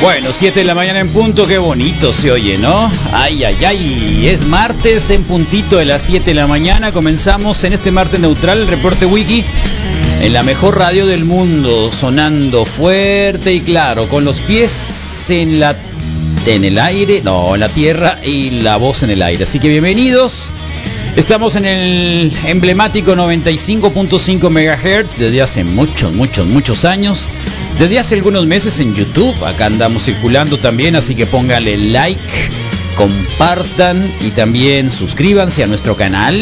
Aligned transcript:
Bueno, 0.00 0.30
7 0.32 0.60
de 0.60 0.64
la 0.64 0.76
mañana 0.76 1.00
en 1.00 1.08
punto, 1.08 1.44
qué 1.46 1.58
bonito 1.58 2.12
se 2.12 2.30
oye, 2.30 2.56
¿no? 2.56 2.90
Ay, 3.12 3.42
ay, 3.42 3.64
ay, 3.64 4.28
es 4.28 4.46
martes 4.46 5.10
en 5.10 5.24
puntito 5.24 5.76
de 5.76 5.86
las 5.86 6.02
7 6.02 6.24
de 6.24 6.34
la 6.34 6.46
mañana, 6.46 6.92
comenzamos 6.92 7.64
en 7.64 7.72
este 7.72 7.90
martes 7.90 8.20
neutral 8.20 8.60
el 8.60 8.68
reporte 8.68 9.06
wiki 9.06 9.44
en 10.20 10.32
la 10.32 10.44
mejor 10.44 10.78
radio 10.78 11.04
del 11.04 11.24
mundo, 11.24 11.90
sonando 11.92 12.64
fuerte 12.64 13.52
y 13.52 13.60
claro, 13.60 14.08
con 14.08 14.24
los 14.24 14.38
pies 14.38 15.30
en 15.30 15.58
la 15.58 15.74
en 16.46 16.64
el 16.64 16.78
aire, 16.78 17.20
no, 17.24 17.54
en 17.54 17.60
la 17.60 17.68
tierra 17.68 18.18
y 18.24 18.50
la 18.62 18.76
voz 18.76 19.02
en 19.02 19.10
el 19.10 19.20
aire. 19.20 19.42
Así 19.42 19.58
que 19.58 19.68
bienvenidos. 19.68 20.47
Estamos 21.18 21.56
en 21.56 21.64
el 21.64 22.32
emblemático 22.46 23.16
95.5 23.16 24.50
MHz 24.50 25.18
desde 25.18 25.42
hace 25.42 25.64
muchos, 25.64 26.12
muchos, 26.12 26.46
muchos 26.46 26.84
años. 26.84 27.28
Desde 27.76 27.98
hace 27.98 28.14
algunos 28.14 28.46
meses 28.46 28.78
en 28.78 28.94
YouTube, 28.94 29.34
acá 29.44 29.66
andamos 29.66 30.04
circulando 30.04 30.58
también, 30.58 30.94
así 30.94 31.16
que 31.16 31.26
póngale 31.26 31.76
like, 31.76 32.20
compartan 32.96 34.08
y 34.20 34.30
también 34.30 34.92
suscríbanse 34.92 35.64
a 35.64 35.66
nuestro 35.66 35.96
canal. 35.96 36.38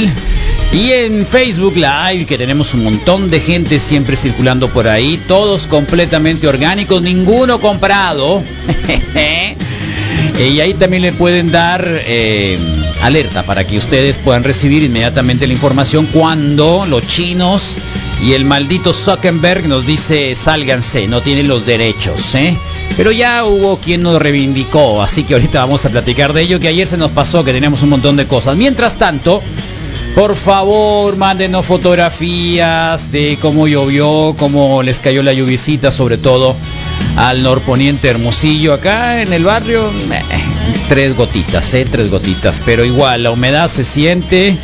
Y 0.75 0.93
en 0.93 1.25
Facebook 1.25 1.77
Live, 1.77 2.27
que 2.27 2.37
tenemos 2.37 2.75
un 2.75 2.85
montón 2.85 3.31
de 3.31 3.41
gente 3.41 3.79
siempre 3.79 4.15
circulando 4.15 4.69
por 4.69 4.89
ahí, 4.89 5.19
todos 5.27 5.67
completamente 5.67 6.49
orgánicos, 6.49 7.01
ninguno 7.01 7.63
comprado. 7.63 8.43
y 10.39 10.61
ahí 10.61 10.75
también 10.75 11.01
le 11.01 11.13
pueden 11.13 11.51
dar 11.51 11.83
eh, 11.89 12.59
alerta 13.03 13.43
para 13.43 13.67
que 13.67 13.79
ustedes 13.79 14.19
puedan 14.19 14.45
recibir 14.45 14.83
inmediatamente 14.83 15.47
la 15.47 15.53
información 15.53 16.07
cuando 16.13 16.85
los 16.87 17.07
chinos 17.07 17.77
y 18.23 18.33
el 18.33 18.45
maldito 18.45 18.93
Zuckerberg 18.93 19.69
nos 19.69 19.87
dice 19.87 20.35
sálganse, 20.35 21.07
no 21.07 21.21
tienen 21.21 21.49
los 21.49 21.67
derechos, 21.67 22.35
¿eh? 22.35 22.57
Pero 22.97 23.13
ya 23.13 23.45
hubo 23.45 23.79
quien 23.79 24.03
nos 24.03 24.21
reivindicó, 24.21 25.03
así 25.03 25.25
que 25.25 25.35
ahorita 25.35 25.61
vamos 25.61 25.85
a 25.85 25.91
platicar 25.91 26.33
de 26.33 26.43
ello, 26.43 26.59
que 26.61 26.69
ayer 26.69 26.89
se 26.89 26.97
nos 26.97 27.11
pasó 27.11 27.45
que 27.45 27.53
teníamos 27.53 27.83
un 27.83 27.91
montón 27.91 28.17
de 28.17 28.27
cosas. 28.27 28.57
Mientras 28.57 28.95
tanto, 28.95 29.43
por 30.15 30.35
favor, 30.35 31.15
mándenos 31.17 31.67
fotografías 31.67 33.13
de 33.13 33.37
cómo 33.39 33.69
llovió, 33.69 34.35
cómo 34.39 34.83
les 34.83 34.99
cayó 34.99 35.23
la 35.23 35.35
lluvisita, 35.35 35.93
sobre 35.93 36.17
todo 36.17 36.57
al 37.17 37.43
norponiente 37.43 38.09
Hermosillo. 38.09 38.73
Acá 38.73 39.21
en 39.21 39.35
el 39.35 39.45
barrio, 39.45 39.91
eh, 39.91 40.36
tres 40.89 41.17
gotitas, 41.17 41.73
¿eh? 41.75 41.87
Tres 41.91 42.11
gotitas, 42.11 42.61
pero 42.65 42.85
igual, 42.85 43.23
la 43.23 43.31
humedad 43.31 43.69
se 43.69 43.85
siente. 43.85 44.57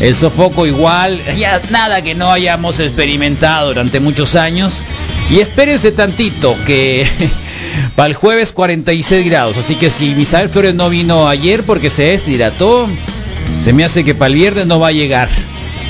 El 0.00 0.14
sofoco 0.14 0.66
igual, 0.66 1.20
ya 1.38 1.60
nada 1.70 2.02
que 2.02 2.14
no 2.14 2.32
hayamos 2.32 2.80
experimentado 2.80 3.68
durante 3.68 4.00
muchos 4.00 4.34
años. 4.36 4.82
Y 5.30 5.40
espérense 5.40 5.92
tantito 5.92 6.56
que 6.66 7.06
para 7.96 8.08
el 8.08 8.14
jueves 8.14 8.52
46 8.52 9.24
grados. 9.24 9.56
Así 9.56 9.76
que 9.76 9.90
si 9.90 10.14
Misael 10.14 10.48
Flores 10.48 10.74
no 10.74 10.90
vino 10.90 11.28
ayer 11.28 11.62
porque 11.62 11.90
se 11.90 12.04
deshidrató, 12.04 12.88
se 13.62 13.72
me 13.72 13.84
hace 13.84 14.04
que 14.04 14.14
para 14.14 14.28
el 14.28 14.34
viernes 14.34 14.66
no 14.66 14.80
va 14.80 14.88
a 14.88 14.92
llegar. 14.92 15.28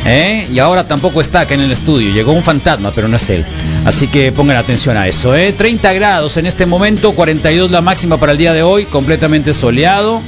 ¿eh? 0.05 0.47
Y 0.53 0.59
ahora 0.59 0.87
tampoco 0.87 1.21
está 1.21 1.41
acá 1.41 1.55
en 1.55 1.61
el 1.61 1.73
estudio. 1.73 2.13
Llegó 2.13 2.33
un 2.33 2.43
fantasma, 2.43 2.93
pero 2.95 3.09
no 3.09 3.17
es 3.17 3.31
él. 3.31 3.45
Así 3.85 4.09
que 4.09 4.33
pongan 4.33 4.57
atención 4.57 4.97
a 4.97 5.07
eso. 5.09 5.35
¿eh? 5.35 5.53
30 5.53 5.93
grados 5.93 6.37
en 6.39 6.47
este 6.47 6.65
momento, 6.65 7.13
42 7.13 7.71
la 7.71 7.83
máxima 7.83 8.17
para 8.17 8.33
el 8.33 8.39
día 8.39 8.55
de 8.55 8.63
hoy, 8.63 8.87
completamente 8.87 9.53
soleado. 9.53 10.23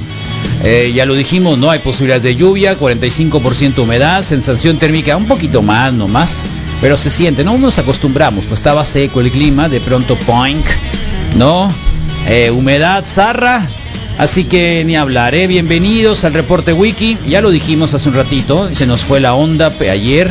Eh, 0.63 0.93
ya 0.95 1.07
lo 1.07 1.15
dijimos, 1.15 1.59
no 1.59 1.71
hay 1.71 1.79
posibilidades 1.79 2.23
de 2.23 2.37
lluvia, 2.37 2.79
45% 2.79 3.79
humedad, 3.79 4.23
sensación 4.25 4.79
térmica 4.79 5.17
un 5.17 5.27
poquito 5.27 5.63
más, 5.63 5.93
no 5.93 6.09
más, 6.09 6.43
pero 6.81 6.97
se 6.97 7.11
siente, 7.11 7.45
no 7.45 7.57
nos 7.57 7.79
acostumbramos, 7.79 8.45
pues 8.45 8.61
estaba 8.61 8.85
seco 8.85 9.21
el 9.21 9.31
clima, 9.31 9.69
de 9.69 9.81
pronto 9.81 10.17
poink, 10.17 10.67
¿no? 11.37 11.69
Eh, 12.27 12.51
humedad, 12.51 13.05
zarra, 13.07 13.67
así 14.19 14.45
que 14.45 14.83
ni 14.85 14.97
hablaré, 14.97 15.45
¿eh? 15.45 15.47
bienvenidos 15.47 16.25
al 16.25 16.35
reporte 16.35 16.73
wiki, 16.73 17.17
ya 17.29 17.41
lo 17.41 17.51
dijimos 17.51 17.95
hace 17.95 18.09
un 18.09 18.15
ratito, 18.15 18.69
se 18.75 18.87
nos 18.87 19.03
fue 19.03 19.21
la 19.21 19.35
onda 19.35 19.73
ayer, 19.81 20.31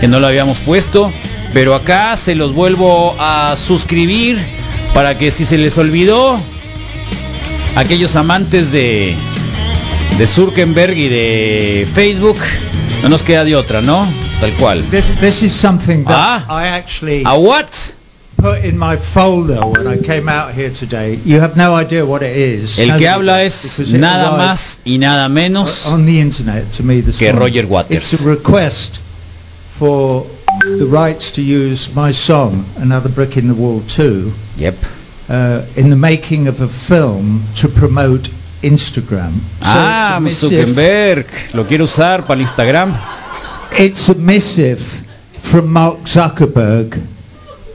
que 0.00 0.08
no 0.08 0.20
lo 0.20 0.26
habíamos 0.26 0.58
puesto, 0.58 1.12
pero 1.52 1.74
acá 1.74 2.16
se 2.16 2.34
los 2.34 2.52
vuelvo 2.54 3.14
a 3.18 3.54
suscribir 3.56 4.38
para 4.94 5.16
que 5.18 5.30
si 5.30 5.44
se 5.44 5.58
les 5.58 5.76
olvidó, 5.78 6.38
aquellos 7.76 8.16
amantes 8.16 8.72
de 8.72 9.14
de 10.18 10.26
Zuckerberg 10.26 10.96
y 10.96 11.08
de 11.08 11.86
Facebook, 11.94 12.38
no 13.02 13.10
nos 13.10 13.22
queda 13.22 13.44
de 13.44 13.54
otra, 13.54 13.82
¿no? 13.82 14.06
Tal 14.40 14.52
cual. 14.52 14.82
This, 14.90 15.08
this 15.20 15.42
is 15.42 15.52
something 15.52 16.04
that 16.04 16.44
Ah. 16.48 16.64
I 16.64 16.68
actually 16.68 17.22
¿A 17.26 17.34
what? 17.34 17.66
put 18.38 18.64
in 18.64 18.78
my 18.78 18.96
folder 18.96 19.60
when 19.66 19.86
I 19.86 19.98
came 19.98 20.28
out 20.30 20.54
here 20.54 20.70
today. 20.70 21.18
You 21.24 21.40
have 21.40 21.56
no 21.56 21.74
idea 21.78 22.04
what 22.04 22.22
it 22.22 22.36
is. 22.36 22.78
El 22.78 22.96
que 22.96 23.08
habla 23.08 23.42
es 23.42 23.80
nada 23.92 24.36
más 24.36 24.80
y 24.84 24.98
nada 24.98 25.28
menos 25.28 25.86
on 25.86 26.06
the 26.06 26.20
internet 26.20 26.64
to 26.76 26.82
me 26.82 27.02
this 27.02 27.18
que. 27.18 27.32
Roger 27.32 27.66
Waters. 27.66 28.12
It's 28.12 28.22
a 28.22 28.24
request 28.28 28.98
for 29.78 30.26
the 30.60 30.86
rights 30.86 31.32
to 31.32 31.42
use 31.42 31.94
my 31.94 32.12
song, 32.12 32.64
Another 32.78 33.08
Brick 33.08 33.36
in 33.36 33.48
the 33.48 33.54
Wall 33.54 33.80
2, 33.88 34.32
Yep. 34.56 34.74
uh, 35.28 35.66
in 35.76 35.90
the 35.90 35.96
making 35.96 36.48
of 36.48 36.60
a 36.60 36.68
film 36.68 37.42
to 37.56 37.68
promote 37.68 38.28
Instagram. 38.62 39.32
So 39.60 39.64
Ah, 39.64 40.20
it's 40.24 40.42
a 40.42 40.46
Zuckerberg, 40.48 41.26
lo 41.54 41.64
quiere 41.64 41.82
usar 41.84 42.26
para 42.26 42.40
Instagram. 42.40 42.94
It's 43.78 44.08
a 44.08 44.14
missive 44.14 44.80
from 45.42 45.72
Mark 45.72 45.98
Zuckerberg 46.06 46.98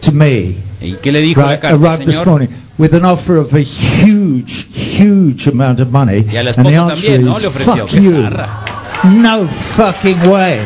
to 0.01 0.11
me. 0.11 0.57
¿Y 0.81 0.95
qué 1.01 1.11
le 1.11 1.21
dijo 1.21 1.41
la 1.41 1.49
right, 1.51 1.61
carta, 1.61 1.75
arrived 1.77 2.05
this 2.05 2.25
morning 2.25 2.49
with 2.79 2.95
an 2.95 3.05
offer 3.05 3.37
of 3.37 3.53
a 3.53 3.59
huge, 3.61 4.65
huge 4.75 5.47
amount 5.47 5.79
of 5.79 5.91
money. 5.91 6.21
Y 6.23 6.37
a 6.37 6.43
la 6.43 6.51
and 6.57 6.65
the 6.65 6.73
answer 6.75 6.95
también, 7.11 7.25
¿no? 7.25 7.37
is, 7.37 7.43
Le 7.43 7.47
ofreció. 7.49 7.87
Fuck 7.87 8.01
you. 8.01 9.11
No 9.21 9.45
fucking 9.47 10.19
way. 10.29 10.59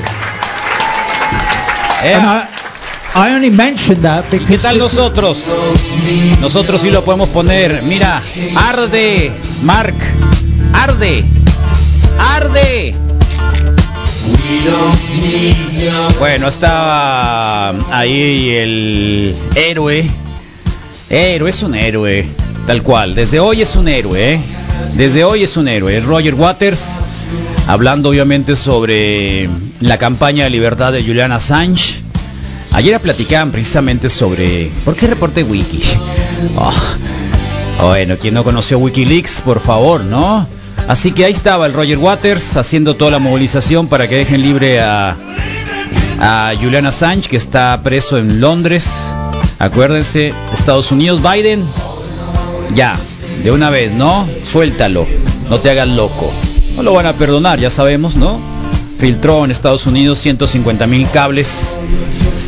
Eh, 2.05 2.13
And 2.13 2.23
I, 2.23 2.47
I 3.15 3.33
only 3.33 3.49
mentioned 3.49 4.03
that 4.03 4.25
¿Y 4.31 4.37
because 4.37 4.47
qué 4.47 4.57
tal 4.59 4.77
nosotros? 4.77 5.39
Nosotros 6.39 6.81
sí 6.81 6.91
lo 6.91 7.03
podemos 7.03 7.29
poner. 7.29 7.81
Mira, 7.81 8.21
arde, 8.55 9.31
Mark, 9.63 9.95
arde, 10.73 11.23
arde. 12.19 12.95
Bueno, 16.19 16.47
estaba 16.47 17.69
ahí 17.91 18.49
el 18.51 19.35
héroe. 19.55 20.07
Héroe, 21.09 21.49
es 21.49 21.63
un 21.63 21.75
héroe, 21.75 22.27
tal 22.67 22.83
cual. 22.83 23.15
Desde 23.15 23.39
hoy 23.39 23.61
es 23.61 23.75
un 23.75 23.87
héroe, 23.87 24.33
¿eh? 24.33 24.39
Desde 24.93 25.23
hoy 25.23 25.43
es 25.43 25.55
un 25.57 25.67
héroe. 25.67 25.97
Es 25.97 26.05
Roger 26.05 26.33
Waters, 26.35 26.97
hablando 27.67 28.09
obviamente 28.09 28.55
sobre 28.55 29.49
la 29.81 29.97
campaña 29.97 30.45
de 30.45 30.49
libertad 30.49 30.91
de 30.91 31.03
Julian 31.03 31.31
Assange. 31.31 32.04
Ayer 32.75 32.99
platicaban 32.99 33.53
precisamente 33.53 34.09
sobre... 34.09 34.69
¿Por 34.83 34.97
qué 34.97 35.07
reporte 35.07 35.43
Wiki? 35.43 35.81
Oh, 36.57 36.73
bueno, 37.87 38.17
quien 38.17 38.33
no 38.33 38.43
conoció 38.43 38.79
Wikileaks, 38.79 39.39
por 39.39 39.61
favor, 39.61 40.01
¿no? 40.03 40.45
Así 40.85 41.13
que 41.13 41.23
ahí 41.23 41.31
estaba 41.31 41.67
el 41.67 41.73
Roger 41.73 41.97
Waters 41.97 42.57
haciendo 42.57 42.95
toda 42.95 43.11
la 43.11 43.19
movilización 43.19 43.87
para 43.87 44.09
que 44.09 44.15
dejen 44.15 44.41
libre 44.41 44.81
a, 44.81 45.15
a 46.19 46.51
Julian 46.61 46.85
Assange, 46.85 47.29
que 47.29 47.37
está 47.37 47.79
preso 47.81 48.17
en 48.17 48.41
Londres. 48.41 48.89
Acuérdense, 49.57 50.33
Estados 50.53 50.91
Unidos, 50.91 51.21
Biden, 51.21 51.63
ya, 52.73 52.99
de 53.41 53.51
una 53.51 53.69
vez, 53.69 53.93
¿no? 53.93 54.27
Suéltalo, 54.43 55.07
no 55.49 55.59
te 55.59 55.69
hagas 55.69 55.87
loco. 55.87 56.29
no 56.75 56.83
lo 56.83 56.93
van 56.93 57.05
a 57.05 57.13
perdonar, 57.13 57.57
ya 57.57 57.69
sabemos, 57.69 58.17
¿no? 58.17 58.37
Filtró 58.99 59.45
en 59.45 59.51
Estados 59.51 59.87
Unidos 59.87 60.19
150 60.19 60.87
mil 60.87 61.07
cables 61.09 61.77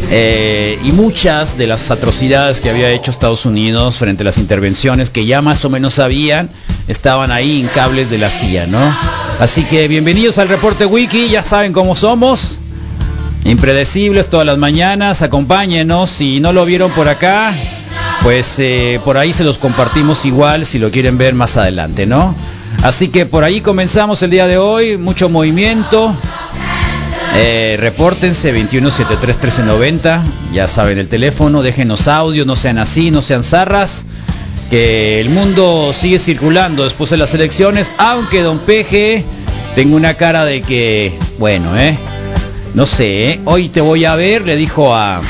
eh, 0.09 0.79
y 0.83 0.91
muchas 0.93 1.57
de 1.57 1.67
las 1.67 1.91
atrocidades 1.91 2.61
que 2.61 2.69
había 2.69 2.89
hecho 2.91 3.11
Estados 3.11 3.45
Unidos 3.45 3.97
frente 3.97 4.23
a 4.23 4.25
las 4.25 4.37
intervenciones 4.37 5.09
que 5.09 5.25
ya 5.25 5.41
más 5.41 5.65
o 5.65 5.69
menos 5.69 5.95
sabían, 5.95 6.49
estaban 6.87 7.31
ahí 7.31 7.59
en 7.59 7.67
cables 7.67 8.09
de 8.09 8.17
la 8.17 8.29
CIA, 8.29 8.67
¿no? 8.67 8.79
Así 9.39 9.63
que 9.63 9.87
bienvenidos 9.87 10.37
al 10.37 10.47
reporte 10.47 10.85
wiki, 10.85 11.29
ya 11.29 11.43
saben 11.43 11.73
cómo 11.73 11.95
somos. 11.95 12.59
Impredecibles 13.43 14.29
todas 14.29 14.45
las 14.45 14.57
mañanas, 14.57 15.21
acompáñenos, 15.21 16.09
si 16.09 16.39
no 16.39 16.53
lo 16.53 16.65
vieron 16.65 16.91
por 16.91 17.09
acá, 17.09 17.53
pues 18.23 18.59
eh, 18.59 19.01
por 19.03 19.17
ahí 19.17 19.33
se 19.33 19.43
los 19.43 19.57
compartimos 19.57 20.25
igual 20.25 20.65
si 20.65 20.79
lo 20.79 20.89
quieren 20.89 21.17
ver 21.17 21.33
más 21.33 21.57
adelante, 21.57 22.05
¿no? 22.05 22.33
Así 22.83 23.09
que 23.09 23.25
por 23.25 23.43
ahí 23.43 23.61
comenzamos 23.61 24.21
el 24.23 24.29
día 24.29 24.47
de 24.47 24.57
hoy, 24.57 24.97
mucho 24.97 25.29
movimiento. 25.29 26.13
Eh, 27.35 27.77
repórtense 27.79 28.53
2173-1390, 28.53 30.21
ya 30.53 30.67
saben 30.67 30.97
el 30.97 31.07
teléfono, 31.07 31.61
déjenos 31.61 32.07
audio, 32.07 32.45
no 32.45 32.55
sean 32.55 32.77
así, 32.77 33.11
no 33.11 33.21
sean 33.21 33.43
zarras, 33.43 34.05
que 34.69 35.21
el 35.21 35.29
mundo 35.29 35.91
sigue 35.93 36.19
circulando 36.19 36.83
después 36.83 37.09
de 37.09 37.17
las 37.17 37.33
elecciones, 37.33 37.93
aunque 37.97 38.41
don 38.41 38.59
Peje 38.59 39.23
tengo 39.75 39.95
una 39.95 40.15
cara 40.15 40.45
de 40.45 40.61
que, 40.61 41.17
bueno, 41.37 41.77
eh, 41.77 41.97
no 42.73 42.85
sé, 42.85 43.29
¿eh? 43.29 43.39
hoy 43.45 43.69
te 43.69 43.81
voy 43.81 44.05
a 44.05 44.15
ver, 44.15 44.43
le 44.43 44.55
dijo 44.55 44.95
a 44.95 45.21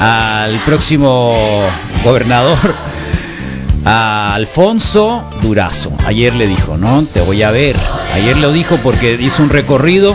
al 0.00 0.58
próximo 0.60 1.68
gobernador, 2.02 2.74
a 3.84 4.34
Alfonso 4.34 5.22
Durazo. 5.42 5.92
Ayer 6.06 6.34
le 6.34 6.46
dijo, 6.46 6.78
¿no? 6.78 7.04
Te 7.04 7.20
voy 7.20 7.42
a 7.42 7.50
ver. 7.50 7.76
Ayer 8.14 8.38
lo 8.38 8.50
dijo 8.50 8.78
porque 8.82 9.18
hizo 9.20 9.42
un 9.42 9.50
recorrido, 9.50 10.14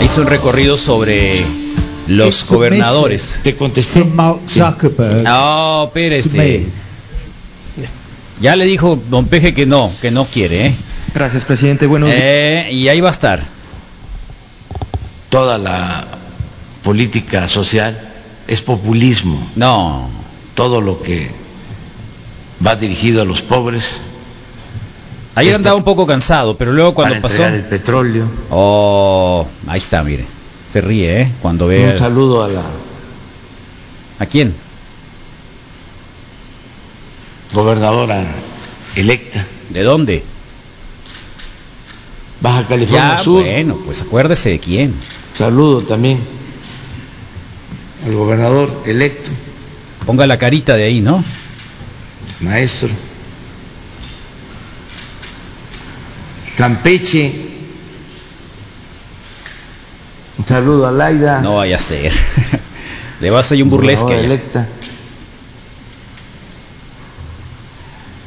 hizo 0.00 0.22
un 0.22 0.26
recorrido 0.26 0.76
sobre 0.76 1.44
los 2.06 2.46
gobernadores. 2.46 3.38
Te 3.42 3.54
contesté. 3.54 4.00
From 4.00 4.14
Mark 4.14 4.38
Zuckerberg 4.48 5.22
No, 5.22 5.84
espere 5.86 6.22
to 6.22 6.28
este. 6.28 6.66
Ya 8.40 8.56
le 8.56 8.64
dijo 8.64 8.98
Don 9.10 9.26
Peje 9.26 9.52
que 9.52 9.66
no, 9.66 9.92
que 10.00 10.10
no 10.10 10.24
quiere, 10.24 10.68
¿eh? 10.68 10.74
Gracias, 11.14 11.44
presidente. 11.44 11.86
Buenos 11.86 12.08
días. 12.08 12.20
Eh, 12.22 12.68
y 12.72 12.88
ahí 12.88 13.00
va 13.00 13.08
a 13.08 13.12
estar. 13.12 13.44
toda 15.28 15.58
la 15.58 16.06
política 16.82 17.46
social 17.46 17.96
es 18.48 18.60
populismo. 18.60 19.46
No, 19.56 20.08
Todo 20.54 20.80
lo 20.80 21.00
que 21.02 21.30
va 22.66 22.76
dirigido 22.76 23.22
a 23.22 23.24
los 23.24 23.40
pobres 23.40 24.02
ayer 25.34 25.50
Es 25.50 25.56
andaba 25.56 25.76
un 25.76 25.84
poco 25.84 26.06
cansado, 26.06 26.56
pero 26.56 26.72
luego 26.72 26.94
cuando 26.94 27.20
pasó... 27.20 27.44
el 27.46 27.64
petróleo. 27.64 28.26
Oh, 28.50 29.46
ahí 29.66 29.78
está, 29.78 30.02
mire. 30.02 30.24
Se 30.72 30.80
ríe, 30.80 31.22
¿eh? 31.22 31.32
Cuando 31.42 31.66
ve... 31.66 31.92
Un 31.92 31.98
saludo 31.98 32.44
a 32.44 32.48
la 32.48 32.62
¿A 34.20 34.26
quién? 34.26 34.54
gobernadora 37.52 38.24
electa, 38.94 39.44
¿De 39.70 39.82
dónde? 39.82 40.22
Baja 42.40 42.66
California 42.68 43.16
Ya, 43.16 43.22
Sur. 43.22 43.42
bueno, 43.42 43.76
pues 43.84 44.02
acuérdese 44.02 44.50
de 44.50 44.58
quién. 44.60 44.94
Saludo 45.36 45.82
también 45.82 46.20
al 48.06 48.14
gobernador 48.14 48.70
electo, 48.86 49.30
Ponga 50.06 50.26
la 50.26 50.38
carita 50.38 50.76
de 50.76 50.84
ahí, 50.84 51.00
¿no? 51.00 51.22
maestro. 52.40 52.88
Campeche. 56.60 57.32
Un 60.36 60.46
saludo 60.46 60.86
a 60.86 60.90
Laida. 60.92 61.40
No 61.40 61.56
vaya 61.56 61.76
a 61.76 61.80
ser. 61.80 62.12
Le 63.22 63.30
vas 63.30 63.50
a 63.50 63.54
un 63.54 63.70
burlesque. 63.70 64.20
electa. 64.20 64.66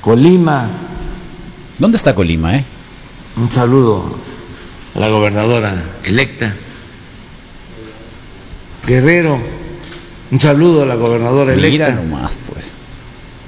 Colima, 0.01 0.67
¿Dónde 1.77 1.97
está 1.97 2.15
Colima, 2.15 2.57
eh? 2.57 2.63
un 3.37 3.51
saludo 3.51 4.17
a 4.95 4.99
la 4.99 5.09
gobernadora 5.09 5.71
electa. 6.03 6.55
Guerrero, 8.87 9.39
un 10.31 10.39
saludo 10.39 10.81
a 10.81 10.85
la 10.87 10.95
gobernadora 10.95 11.53
Mira 11.53 11.87
electa. 11.87 11.91
nomás, 12.01 12.33
pues. 12.51 12.65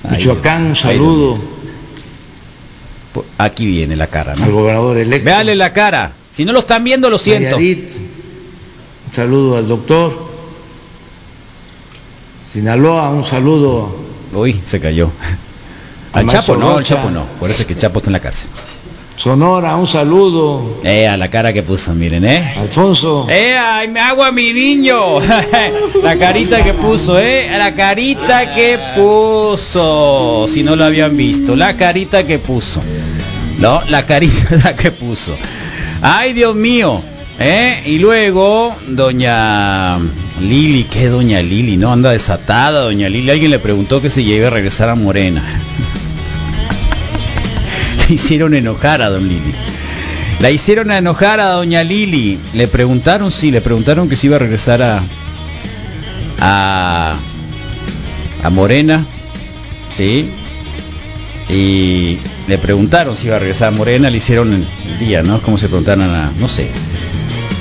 Ay, 0.04 0.18
Michoacán, 0.18 0.66
un 0.68 0.76
saludo 0.76 1.55
Aquí 3.38 3.66
viene 3.66 3.96
la 3.96 4.08
cara, 4.08 4.34
al 4.34 4.40
¿no? 4.42 4.52
gobernador 4.52 4.98
electo. 4.98 5.26
Véale 5.26 5.56
la 5.56 5.72
cara. 5.74 6.12
Si 6.34 6.46
no 6.46 6.52
lo 6.54 6.60
están 6.60 6.84
viendo, 6.84 7.10
lo 7.10 7.18
siento. 7.18 7.58
Un 7.58 7.88
saludo 9.12 9.58
al 9.58 9.68
doctor. 9.68 10.36
Sinaloa, 12.52 13.10
un 13.10 13.24
saludo 13.24 14.06
Uy, 14.34 14.60
se 14.66 14.80
cayó. 14.80 15.10
Al 16.14 16.28
Chapo 16.28 16.58
no, 16.58 16.78
al. 16.78 16.84
Chapo 16.84 17.10
no. 17.10 17.26
Por 17.40 17.50
eso 17.50 17.62
es 17.62 17.68
que 17.68 17.74
el 17.74 17.80
Chapo 17.80 18.00
está 18.00 18.10
en 18.10 18.14
la 18.14 18.20
cárcel. 18.20 18.48
Sonora, 19.18 19.76
un 19.78 19.88
saludo. 19.88 20.80
Eh, 20.84 21.08
a 21.08 21.16
la 21.16 21.30
cara 21.30 21.54
que 21.54 21.64
puso, 21.64 21.94
miren, 21.94 22.26
¿eh? 22.26 22.54
Alfonso, 22.58 23.26
¡Eh, 23.30 23.56
ay, 23.58 23.88
me 23.88 24.00
hago 24.00 24.24
a 24.24 24.32
mi 24.32 24.52
niño! 24.52 25.20
la 26.04 26.18
carita 26.18 26.64
que 26.64 26.74
puso, 26.74 27.18
¿eh? 27.18 27.48
La 27.58 27.74
carita 27.74 28.54
que 28.54 28.78
puso. 28.96 30.46
Si 30.48 30.64
no 30.64 30.76
lo 30.76 30.84
habían 30.84 31.16
visto, 31.16 31.56
la 31.56 31.76
carita 31.78 32.26
que 32.26 32.40
puso. 32.40 32.82
No, 33.58 33.82
la 33.90 34.06
carita 34.06 34.76
que 34.78 34.92
puso. 34.92 35.34
¡Ay, 36.02 36.34
Dios 36.34 36.54
mío! 36.56 37.02
¿Eh? 37.40 37.84
Y 37.86 38.00
luego, 38.00 38.76
doña 38.88 39.98
Lili, 40.42 40.84
¿qué 40.84 41.08
doña 41.08 41.42
Lili? 41.42 41.78
¿No? 41.78 41.92
Anda 41.92 42.12
desatada, 42.12 42.82
doña 42.82 43.08
Lili. 43.10 43.32
Alguien 43.32 43.52
le 43.52 43.60
preguntó 43.60 44.02
que 44.02 44.10
se 44.10 44.24
llegue 44.24 44.46
a 44.46 44.50
regresar 44.50 44.90
a 44.90 44.96
Morena. 44.96 45.42
Hicieron 48.10 48.54
enojar 48.54 49.02
a 49.02 49.10
don 49.10 49.28
Lili. 49.28 49.54
La 50.40 50.52
hicieron 50.52 50.92
enojar 50.92 51.40
a 51.40 51.50
doña 51.50 51.84
Lili. 51.84 52.40
Le 52.54 52.68
preguntaron, 52.68 53.32
sí, 53.32 53.52
le 53.52 53.62
preguntaron 53.62 54.10
que 54.10 54.16
si 54.16 54.28
iba 54.28 54.36
a 54.36 54.40
regresar 54.40 54.82
a 54.82 55.02
a, 56.40 57.18
a 58.44 58.50
Morena, 58.50 59.06
sí. 59.90 60.30
Y 61.50 62.18
le 62.48 62.58
preguntaron 62.58 63.16
si 63.16 63.28
iba 63.28 63.36
a 63.36 63.40
regresar 63.40 63.70
a 63.70 63.72
Morena, 63.72 64.10
le 64.10 64.18
hicieron 64.18 64.54
el, 64.54 64.66
día, 65.00 65.22
¿no? 65.22 65.42
Como 65.42 65.58
se 65.58 65.68
preguntaron 65.68 66.04
a, 66.04 66.32
no 66.40 66.48
sé. 66.48 66.68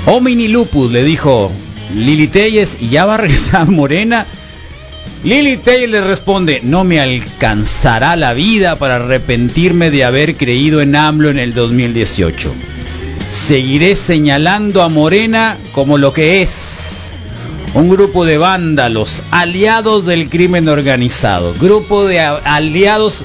Omini 0.05 0.47
Lupus 0.47 0.91
le 0.91 1.03
dijo 1.03 1.51
Lili 1.93 2.27
Telles 2.27 2.77
y 2.79 2.89
ya 2.89 3.05
va 3.05 3.15
a 3.15 3.17
regresar 3.17 3.61
a 3.61 3.65
Morena. 3.65 4.25
Lili 5.23 5.57
Telles 5.57 5.89
le 5.89 6.01
responde, 6.01 6.61
no 6.63 6.83
me 6.83 6.99
alcanzará 6.99 8.15
la 8.15 8.33
vida 8.33 8.75
para 8.75 8.97
arrepentirme 8.97 9.89
de 9.89 10.03
haber 10.03 10.35
creído 10.35 10.81
en 10.81 10.95
AMLO 10.95 11.29
en 11.29 11.39
el 11.39 11.53
2018. 11.53 12.53
Seguiré 13.29 13.95
señalando 13.95 14.83
a 14.83 14.89
Morena 14.89 15.57
como 15.71 15.97
lo 15.97 16.13
que 16.13 16.41
es. 16.41 17.11
Un 17.73 17.89
grupo 17.89 18.23
de 18.23 18.37
vándalos, 18.37 19.23
aliados 19.31 20.05
del 20.05 20.29
crimen 20.29 20.69
organizado. 20.69 21.53
Grupo 21.59 22.05
de 22.05 22.19
aliados, 22.19 23.23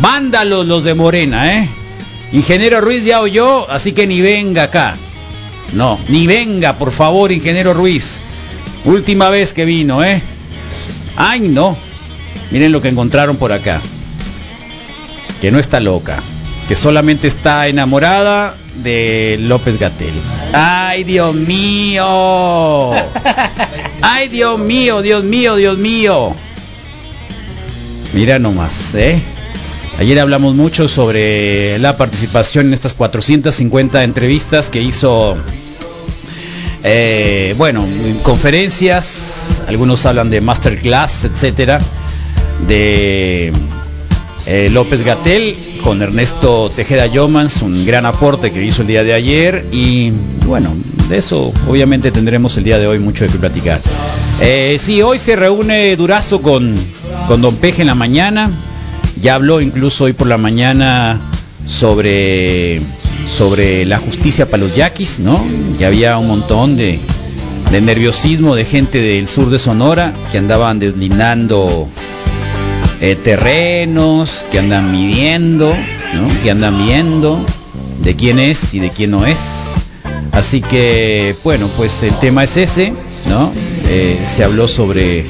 vándalos 0.00 0.66
los 0.66 0.84
de 0.84 0.94
Morena, 0.94 1.58
¿eh? 1.58 1.68
Ingeniero 2.32 2.80
Ruiz 2.80 3.04
ya 3.04 3.20
oyó, 3.20 3.70
así 3.70 3.92
que 3.92 4.06
ni 4.06 4.20
venga 4.20 4.64
acá. 4.64 4.96
No, 5.72 5.98
ni 6.08 6.26
venga, 6.26 6.76
por 6.76 6.92
favor, 6.92 7.32
ingeniero 7.32 7.72
Ruiz. 7.72 8.20
Última 8.84 9.30
vez 9.30 9.52
que 9.52 9.64
vino, 9.64 10.04
¿eh? 10.04 10.20
Ay, 11.16 11.40
no. 11.40 11.76
Miren 12.50 12.72
lo 12.72 12.80
que 12.82 12.88
encontraron 12.88 13.36
por 13.36 13.52
acá. 13.52 13.80
Que 15.40 15.50
no 15.50 15.58
está 15.58 15.80
loca. 15.80 16.22
Que 16.68 16.76
solamente 16.76 17.28
está 17.28 17.68
enamorada 17.68 18.54
de 18.82 19.38
López 19.40 19.78
Gatel. 19.78 20.14
Ay, 20.52 21.04
Dios 21.04 21.34
mío. 21.34 22.92
Ay, 24.02 24.28
Dios 24.28 24.58
mío, 24.58 25.02
Dios 25.02 25.24
mío, 25.24 25.56
Dios 25.56 25.78
mío. 25.78 26.34
Mira 28.12 28.38
nomás, 28.38 28.94
¿eh? 28.94 29.20
Ayer 29.98 30.20
hablamos 30.20 30.54
mucho 30.54 30.88
sobre 30.88 31.78
la 31.78 31.96
participación 31.96 32.66
en 32.66 32.74
estas 32.74 32.92
450 32.94 34.04
entrevistas 34.04 34.68
que 34.68 34.82
hizo, 34.82 35.36
eh, 36.88 37.54
bueno, 37.58 37.84
en 37.84 38.18
conferencias, 38.18 39.60
algunos 39.66 40.06
hablan 40.06 40.30
de 40.30 40.40
masterclass, 40.40 41.24
etcétera, 41.24 41.80
de 42.68 43.52
eh, 44.46 44.70
López 44.70 45.04
Gatel 45.04 45.56
con 45.82 46.00
Ernesto 46.00 46.70
Tejeda 46.70 47.06
Yomans, 47.06 47.62
un 47.62 47.84
gran 47.84 48.06
aporte 48.06 48.52
que 48.52 48.64
hizo 48.64 48.82
el 48.82 48.88
día 48.88 49.02
de 49.02 49.14
ayer 49.14 49.66
y 49.72 50.12
bueno, 50.46 50.76
de 51.08 51.18
eso 51.18 51.52
obviamente 51.68 52.12
tendremos 52.12 52.56
el 52.56 52.62
día 52.62 52.78
de 52.78 52.86
hoy 52.86 53.00
mucho 53.00 53.24
de 53.24 53.32
qué 53.32 53.38
platicar. 53.38 53.80
Eh, 54.40 54.76
sí, 54.78 55.02
hoy 55.02 55.18
se 55.18 55.34
reúne 55.34 55.96
Durazo 55.96 56.40
con, 56.40 56.76
con 57.26 57.42
Don 57.42 57.56
Peje 57.56 57.82
en 57.82 57.88
la 57.88 57.96
mañana, 57.96 58.48
ya 59.20 59.34
habló 59.34 59.60
incluso 59.60 60.04
hoy 60.04 60.12
por 60.12 60.28
la 60.28 60.38
mañana 60.38 61.20
sobre 61.66 62.80
sobre 63.26 63.84
la 63.84 63.98
justicia 63.98 64.48
para 64.48 64.62
los 64.62 64.74
yaquis, 64.74 65.18
¿no? 65.18 65.44
Que 65.78 65.86
había 65.86 66.16
un 66.18 66.28
montón 66.28 66.76
de, 66.76 67.00
de 67.70 67.80
nerviosismo 67.80 68.54
de 68.54 68.64
gente 68.64 69.00
del 69.00 69.28
sur 69.28 69.50
de 69.50 69.58
Sonora 69.58 70.12
que 70.32 70.38
andaban 70.38 70.78
deslindando 70.78 71.88
eh, 73.00 73.16
terrenos, 73.16 74.44
que 74.50 74.58
andan 74.58 74.90
midiendo, 74.92 75.74
¿no? 76.14 76.42
que 76.42 76.50
andan 76.50 76.78
viendo 76.86 77.44
de 78.00 78.14
quién 78.16 78.38
es 78.38 78.74
y 78.74 78.80
de 78.80 78.90
quién 78.90 79.10
no 79.10 79.26
es. 79.26 79.74
Así 80.32 80.60
que, 80.60 81.34
bueno, 81.44 81.68
pues 81.76 82.02
el 82.02 82.14
tema 82.18 82.44
es 82.44 82.56
ese, 82.56 82.92
¿no? 83.28 83.52
Eh, 83.88 84.22
se 84.26 84.44
habló 84.44 84.68
sobre, 84.68 85.24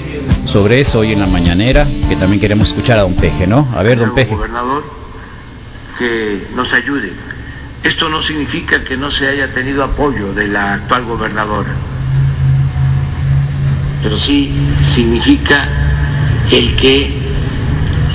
sobre 0.46 0.80
eso 0.80 1.00
hoy 1.00 1.12
en 1.12 1.20
la 1.20 1.26
mañanera, 1.26 1.86
que 2.08 2.16
también 2.16 2.40
queremos 2.40 2.68
escuchar 2.68 2.98
a 2.98 3.02
don 3.02 3.14
Peje, 3.14 3.46
¿no? 3.46 3.68
A 3.76 3.82
ver, 3.82 3.98
don 3.98 4.14
Peje. 4.14 4.34
gobernador 4.34 4.82
que 5.98 6.46
nos 6.54 6.72
ayude. 6.72 7.12
Esto 7.86 8.08
no 8.08 8.20
significa 8.20 8.82
que 8.82 8.96
no 8.96 9.12
se 9.12 9.28
haya 9.28 9.52
tenido 9.52 9.84
apoyo 9.84 10.32
de 10.32 10.48
la 10.48 10.74
actual 10.74 11.04
gobernadora, 11.04 11.70
pero 14.02 14.18
sí 14.18 14.52
significa 14.82 15.68
el 16.50 16.74
que 16.74 17.16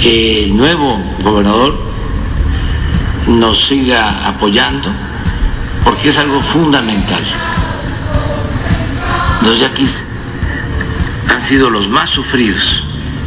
el 0.03 0.57
nuevo 0.57 1.01
gobernador 1.23 1.79
nos 3.27 3.65
siga 3.65 4.27
apoyando 4.27 4.91
porque 5.85 6.09
es 6.09 6.17
algo 6.17 6.41
fundamental. 6.41 7.23
Los 9.41 9.57
yaquis 9.57 10.03
han 11.29 11.41
sido 11.41 11.69
los 11.69 11.87
más 11.87 12.09
sufridos 12.09 12.83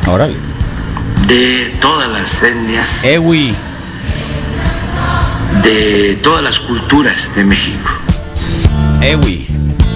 Órale. 0.07 0.37
de 1.27 1.75
todas 1.81 2.11
las 2.11 2.43
etnias, 2.43 3.03
Ewi, 3.03 3.55
de 5.63 6.19
todas 6.23 6.43
las 6.43 6.59
culturas 6.59 7.35
de 7.35 7.45
México. 7.45 7.91
Ewi. 9.01 9.47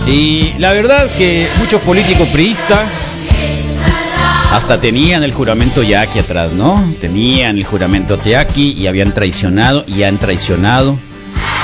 Y 0.07 0.55
la 0.59 0.73
verdad 0.73 1.11
que 1.17 1.49
muchos 1.59 1.81
políticos 1.83 2.29
priistas 2.29 2.81
hasta 4.53 4.81
tenían 4.81 5.23
el 5.23 5.33
juramento 5.33 5.83
yaqui 5.83 6.19
atrás, 6.19 6.53
¿no? 6.53 6.95
Tenían 7.01 7.59
el 7.59 7.65
juramento 7.65 8.19
yaqui 8.23 8.73
y 8.73 8.87
habían 8.87 9.13
traicionado 9.13 9.85
y 9.87 10.03
han 10.05 10.17
traicionado 10.17 10.97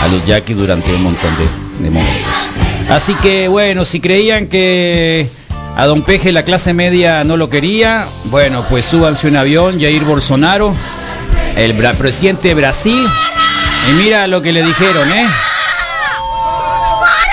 a 0.03 0.09
los 0.09 0.27
yaquis 0.27 0.57
durante 0.57 0.93
un 0.93 1.03
montón 1.03 1.31
de, 1.39 1.85
de 1.85 1.91
momentos. 1.91 2.35
Así 2.91 3.15
que 3.15 3.49
bueno, 3.49 3.85
si 3.85 4.01
creían 4.01 4.49
que 4.49 5.27
a 5.77 5.87
Don 5.87 6.03
Peje 6.03 6.33
la 6.33 6.45
clase 6.45 6.75
media 6.75 7.25
no 7.25 7.37
lo 7.37 7.49
quería, 7.49 8.07
bueno, 8.27 8.65
pues 8.69 8.85
súbanse 8.85 9.29
un 9.29 9.37
avión, 9.37 9.81
Jair 9.81 10.05
Bolsonaro, 10.05 10.75
el 11.57 11.75
presidente 11.75 12.49
de 12.49 12.55
Brasil, 12.55 13.07
y 13.88 13.93
mira 13.93 14.26
lo 14.26 14.41
que 14.41 14.53
le 14.53 14.62
dijeron, 14.62 15.11
¿eh? 15.12 15.29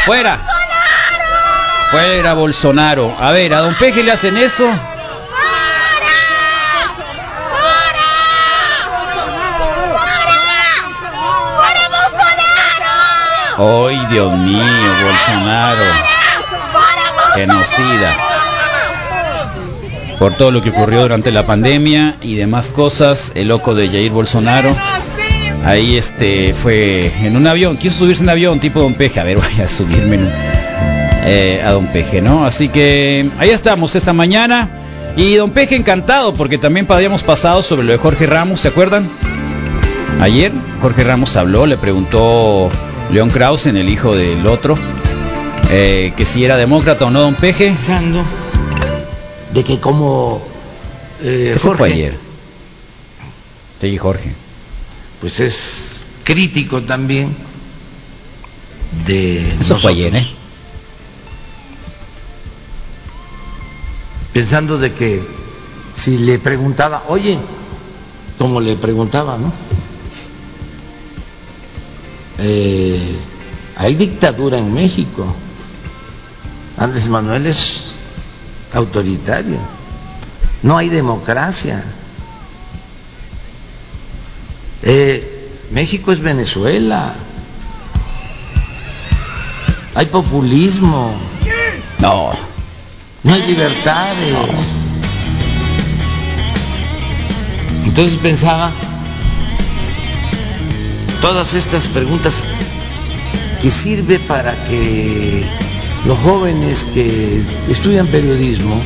Fuera. 0.06 0.40
Fuera 1.92 2.34
Bolsonaro. 2.34 3.16
A 3.20 3.32
ver, 3.32 3.54
a 3.54 3.62
Don 3.62 3.76
Peje 3.76 4.04
le 4.04 4.12
hacen 4.12 4.38
eso. 4.38 4.70
¡Ay, 13.58 14.08
Dios 14.10 14.32
mío, 14.38 14.94
Bolsonaro! 15.04 15.84
Genocida. 17.36 18.16
Por 20.18 20.34
todo 20.34 20.52
lo 20.52 20.62
que 20.62 20.72
ocurrió 20.72 21.02
durante 21.02 21.32
la 21.32 21.46
pandemia 21.46 22.16
y 22.22 22.36
demás 22.36 22.72
cosas, 22.72 23.32
el 23.36 23.50
loco 23.50 23.76
de 23.76 23.88
Jair 23.90 24.12
Bolsonaro. 24.12 24.76
Ahí 25.66 25.98
este 25.98 26.54
fue 26.54 27.12
en 27.24 27.36
un 27.36 27.46
avión, 27.46 27.78
quiso 27.78 28.00
subirse 28.00 28.24
en 28.24 28.28
un 28.28 28.32
avión 28.32 28.60
tipo 28.60 28.82
Don 28.82 28.94
Peje. 28.94 29.20
A 29.20 29.24
ver, 29.24 29.38
voy 29.56 29.64
a 29.64 29.70
subirme 29.70 30.16
en 30.16 30.30
eh, 31.26 31.62
a 31.64 31.72
Don 31.72 31.88
Peje, 31.88 32.22
¿no? 32.22 32.46
Así 32.46 32.70
que 32.70 33.30
ahí 33.38 33.50
estamos 33.50 33.96
esta 33.96 34.14
mañana. 34.14 34.70
Y 35.16 35.36
Don 35.36 35.52
Peje 35.52 35.76
encantado 35.76 36.34
porque 36.34 36.58
también 36.58 36.88
habíamos 36.90 37.22
pasado 37.22 37.62
sobre 37.62 37.84
lo 37.84 37.92
de 37.92 37.98
Jorge 37.98 38.26
Ramos, 38.26 38.62
¿se 38.62 38.70
acuerdan? 38.70 39.08
Ayer 40.20 40.52
Jorge 40.82 41.04
Ramos 41.04 41.36
habló, 41.36 41.66
le 41.66 41.78
preguntó 41.78 42.70
León 43.12 43.30
Krausen, 43.30 43.76
el 43.76 43.90
hijo 43.90 44.16
del 44.16 44.48
otro, 44.48 44.78
eh, 45.70 46.14
que 46.16 46.26
si 46.26 46.46
era 46.46 46.58
demócrata 46.58 47.06
o 47.06 47.12
no 47.12 47.22
Don 47.22 47.36
Peje. 47.36 47.68
Pensando 47.68 48.24
de 49.54 49.64
que 49.64 49.80
como 49.80 50.42
eh, 51.22 51.54
Eso 51.56 51.74
fue 51.74 51.92
ayer. 51.92 52.16
Sí, 53.80 53.98
Jorge. 53.98 54.32
Pues 55.22 55.40
es 55.40 55.98
crítico 56.24 56.82
también 56.82 57.36
de 59.06 59.54
Eso 59.60 59.78
fue 59.78 59.92
ayer, 59.92 60.12
nosotros. 60.12 60.34
¿eh? 60.34 60.38
Pensando 64.34 64.78
de 64.78 64.94
que 64.94 65.22
si 65.94 66.18
le 66.20 66.40
preguntaba, 66.40 67.04
oye, 67.08 67.38
como 68.38 68.60
le 68.60 68.76
preguntaba, 68.76 69.38
¿no? 69.38 69.54
Eh, 72.40 73.16
hay 73.78 73.96
dictadura 73.96 74.58
en 74.58 74.74
México. 74.74 75.26
Andrés 76.78 77.08
Manuel 77.08 77.46
es 77.46 77.92
autoritario. 78.74 79.60
No 80.64 80.78
hay 80.78 80.90
democracia. 80.90 81.84
Eh, 84.84 85.50
México 85.72 86.12
es 86.12 86.20
Venezuela. 86.20 87.14
Hay 89.96 90.06
populismo. 90.08 91.14
No. 92.00 92.32
No 93.24 93.34
hay 93.34 93.44
libertades. 93.44 94.38
Entonces 97.86 98.18
pensaba, 98.20 98.72
todas 101.22 101.54
estas 101.54 101.88
preguntas 101.88 102.44
que 103.62 103.70
sirve 103.70 104.18
para 104.20 104.54
que 104.66 105.44
los 106.06 106.18
jóvenes 106.20 106.84
que 106.86 107.44
estudian 107.70 108.08
periodismo 108.08 108.82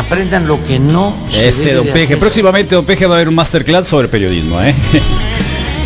aprendan 0.00 0.46
lo 0.46 0.62
que 0.64 0.78
no 0.78 1.14
se 1.30 1.48
Ese 1.48 1.64
debe 1.64 1.76
Don 1.76 1.86
de 1.86 1.92
Peje. 1.92 2.04
hacer. 2.04 2.18
Próximamente 2.18 2.74
Don 2.74 2.84
Peje 2.84 3.06
va 3.06 3.14
a 3.14 3.18
haber 3.18 3.28
un 3.28 3.34
masterclass 3.34 3.88
sobre 3.88 4.08
periodismo, 4.08 4.60
¿eh? 4.62 4.74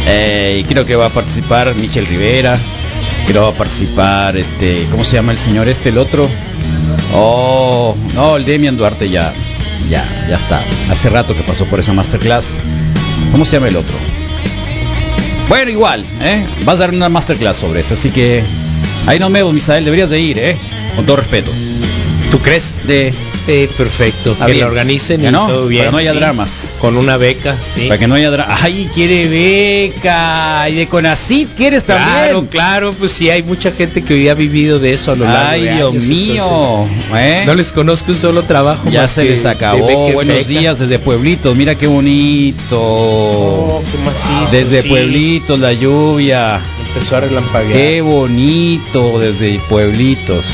Eh, 0.06 0.58
y 0.60 0.64
creo 0.64 0.84
que 0.84 0.96
va 0.96 1.06
a 1.06 1.08
participar 1.08 1.74
Michel 1.76 2.04
Rivera. 2.06 2.58
Creo 3.26 3.40
que 3.40 3.46
va 3.46 3.48
a 3.48 3.58
participar, 3.58 4.36
este, 4.36 4.86
¿cómo 4.90 5.02
se 5.02 5.16
llama 5.16 5.32
el 5.32 5.38
señor 5.38 5.66
este, 5.66 5.88
el 5.88 5.96
otro? 5.96 6.28
Oh, 7.14 7.96
no, 8.14 8.36
el 8.36 8.44
Demian 8.44 8.76
Duarte 8.76 9.08
ya, 9.08 9.32
ya, 9.88 10.04
ya 10.28 10.36
está. 10.36 10.62
Hace 10.90 11.08
rato 11.08 11.34
que 11.34 11.42
pasó 11.42 11.64
por 11.64 11.80
esa 11.80 11.94
masterclass. 11.94 12.58
¿Cómo 13.32 13.46
se 13.46 13.56
llama 13.56 13.68
el 13.68 13.76
otro? 13.76 13.94
Bueno, 15.48 15.70
igual, 15.70 16.04
¿eh? 16.20 16.44
Vas 16.64 16.76
a 16.76 16.80
dar 16.80 16.90
una 16.90 17.08
masterclass 17.08 17.56
sobre 17.56 17.80
eso, 17.80 17.94
así 17.94 18.10
que 18.10 18.42
ahí 19.06 19.18
nos 19.18 19.32
vemos, 19.32 19.54
Misael, 19.54 19.86
deberías 19.86 20.10
de 20.10 20.20
ir, 20.20 20.38
¿eh? 20.38 20.56
Con 20.96 21.06
todo 21.06 21.16
respeto. 21.16 21.50
¿Tú 22.30 22.38
crees 22.40 22.86
de 22.86 23.14
Perfecto, 23.44 24.36
que 24.46 24.54
la 24.54 24.66
organicen 24.66 25.20
y 25.20 25.24
Ya 25.24 25.30
no, 25.30 25.46
todo 25.48 25.66
bien. 25.66 25.82
para 25.82 25.90
no 25.92 25.98
haya 25.98 26.12
sí. 26.12 26.18
dramas. 26.18 26.66
Con 26.80 26.96
una 26.96 27.16
beca, 27.16 27.56
sí. 27.74 27.88
Para 27.88 27.98
que 27.98 28.06
no 28.06 28.14
haya 28.14 28.30
drama. 28.30 28.56
¡Ay, 28.62 28.88
quiere 28.94 29.28
beca! 29.28 30.68
¿Y 30.70 30.74
de 30.74 30.86
Conacit 30.88 31.50
quieres 31.54 31.82
Claro, 31.82 32.00
también? 32.40 32.46
claro, 32.46 32.92
pues 32.92 33.12
sí, 33.12 33.28
hay 33.30 33.42
mucha 33.42 33.70
gente 33.70 34.02
que 34.02 34.14
hoy 34.14 34.28
ha 34.28 34.34
vivido 34.34 34.78
de 34.78 34.92
eso 34.94 35.12
a 35.12 35.16
lo 35.16 35.24
largo 35.24 35.50
¡Ay, 35.50 35.62
de 35.62 35.74
Dios 35.74 35.90
años, 35.92 36.04
mío! 36.08 36.86
¿eh? 37.16 37.42
No 37.46 37.54
les 37.54 37.70
conozco 37.72 38.12
un 38.12 38.18
solo 38.18 38.42
trabajo 38.44 38.88
ya 38.90 39.02
más 39.02 39.10
se 39.10 39.22
que 39.24 39.30
les 39.30 39.44
acabó. 39.44 39.86
beca 39.86 40.14
Buenos 40.14 40.36
beca. 40.48 40.48
días 40.60 40.78
desde 40.78 40.98
Pueblitos. 40.98 41.54
Mira 41.54 41.74
qué 41.74 41.86
bonito. 41.86 42.80
Oh, 42.80 43.82
qué 43.90 43.98
macizo, 44.04 44.50
desde 44.52 44.82
sí. 44.82 44.88
Pueblitos, 44.88 45.58
la 45.58 45.72
lluvia. 45.72 46.60
Empezó 46.88 47.16
a 47.16 47.20
relampaguear. 47.20 47.72
Qué 47.74 48.00
bonito 48.00 49.18
desde 49.18 49.58
Pueblitos. 49.68 50.44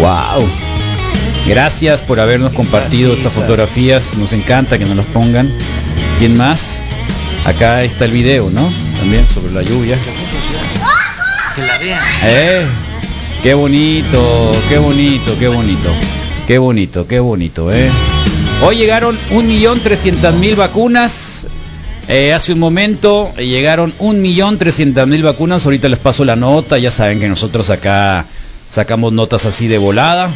¡Wow! 0.00 0.48
Gracias 1.48 2.02
por 2.02 2.20
habernos 2.20 2.52
compartido 2.52 3.14
estas 3.14 3.32
fotografías. 3.32 4.16
Nos 4.18 4.34
encanta 4.34 4.78
que 4.78 4.84
nos 4.84 4.96
las 4.96 5.06
pongan. 5.06 5.50
¿Quién 6.18 6.36
más? 6.36 6.80
Acá 7.46 7.82
está 7.82 8.04
el 8.04 8.12
video, 8.12 8.50
¿no? 8.50 8.70
También 8.98 9.26
sobre 9.26 9.52
la 9.52 9.62
lluvia. 9.62 9.96
Que 11.56 11.62
la 11.62 11.78
vean. 11.78 12.02
Eh, 12.24 12.66
qué 13.42 13.54
bonito, 13.54 14.52
qué 14.68 14.76
bonito, 14.76 15.38
qué 15.38 15.48
bonito, 15.48 15.90
qué 16.46 16.58
bonito, 16.58 17.06
qué 17.06 17.18
bonito, 17.18 17.72
eh. 17.72 17.90
Hoy 18.62 18.76
llegaron 18.76 19.18
un 19.30 19.48
millón 19.48 19.80
trescientas 19.80 20.34
mil 20.34 20.54
vacunas. 20.54 21.46
Eh, 22.08 22.34
hace 22.34 22.52
un 22.52 22.58
momento 22.58 23.32
llegaron 23.36 23.94
un 24.00 24.20
millón 24.20 24.58
trescientas 24.58 25.08
mil 25.08 25.22
vacunas. 25.22 25.64
Ahorita 25.64 25.88
les 25.88 25.98
paso 25.98 26.26
la 26.26 26.36
nota. 26.36 26.76
Ya 26.76 26.90
saben 26.90 27.20
que 27.20 27.28
nosotros 27.28 27.70
acá 27.70 28.26
sacamos 28.68 29.14
notas 29.14 29.46
así 29.46 29.66
de 29.66 29.78
volada, 29.78 30.30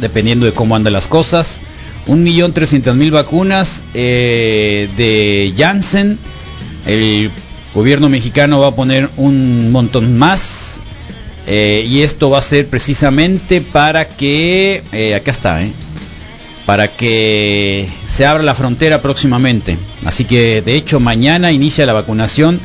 dependiendo 0.00 0.46
de 0.46 0.52
cómo 0.52 0.76
andan 0.76 0.92
las 0.92 1.08
cosas. 1.08 1.60
1.300.000 2.06 3.10
vacunas 3.10 3.82
eh, 3.94 4.88
de 4.96 5.54
Janssen. 5.56 6.18
El 6.86 7.30
gobierno 7.74 8.08
mexicano 8.08 8.60
va 8.60 8.68
a 8.68 8.74
poner 8.74 9.08
un 9.16 9.72
montón 9.72 10.18
más. 10.18 10.80
eh, 11.46 11.84
y 11.88 12.02
esto 12.02 12.30
va 12.30 12.38
a 12.38 12.42
ser 12.42 12.66
precisamente 12.68 13.60
para 13.60 14.06
que... 14.08 14.82
eh, 14.92 15.14
acá 15.14 15.30
está. 15.30 15.60
Para 16.66 16.88
que 16.88 17.86
se 18.08 18.24
abra 18.24 18.42
la 18.42 18.54
frontera 18.54 19.02
próximamente. 19.02 19.76
Así 20.04 20.24
que 20.24 20.62
de 20.62 20.74
hecho 20.74 21.00
mañana 21.00 21.52
inicia 21.52 21.84
la 21.84 21.92
vacunación 21.92 22.58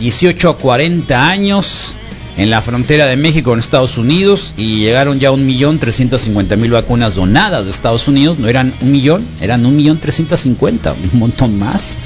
18 0.00 0.50
a 0.50 0.56
40 0.56 1.28
años 1.28 1.94
en 2.38 2.50
la 2.50 2.62
frontera 2.62 3.06
de 3.06 3.16
México 3.16 3.50
con 3.50 3.58
Estados 3.58 3.98
Unidos 3.98 4.54
y 4.56 4.78
llegaron 4.78 5.18
ya 5.18 5.30
1.350.000 5.30 6.70
vacunas 6.70 7.16
donadas 7.16 7.64
de 7.64 7.70
Estados 7.70 8.08
Unidos. 8.08 8.38
No 8.38 8.48
eran 8.48 8.72
un 8.80 8.92
millón, 8.92 9.26
eran 9.40 9.64
1.350.000, 9.64 10.94
un 11.12 11.18
montón 11.18 11.58
más. 11.58 11.96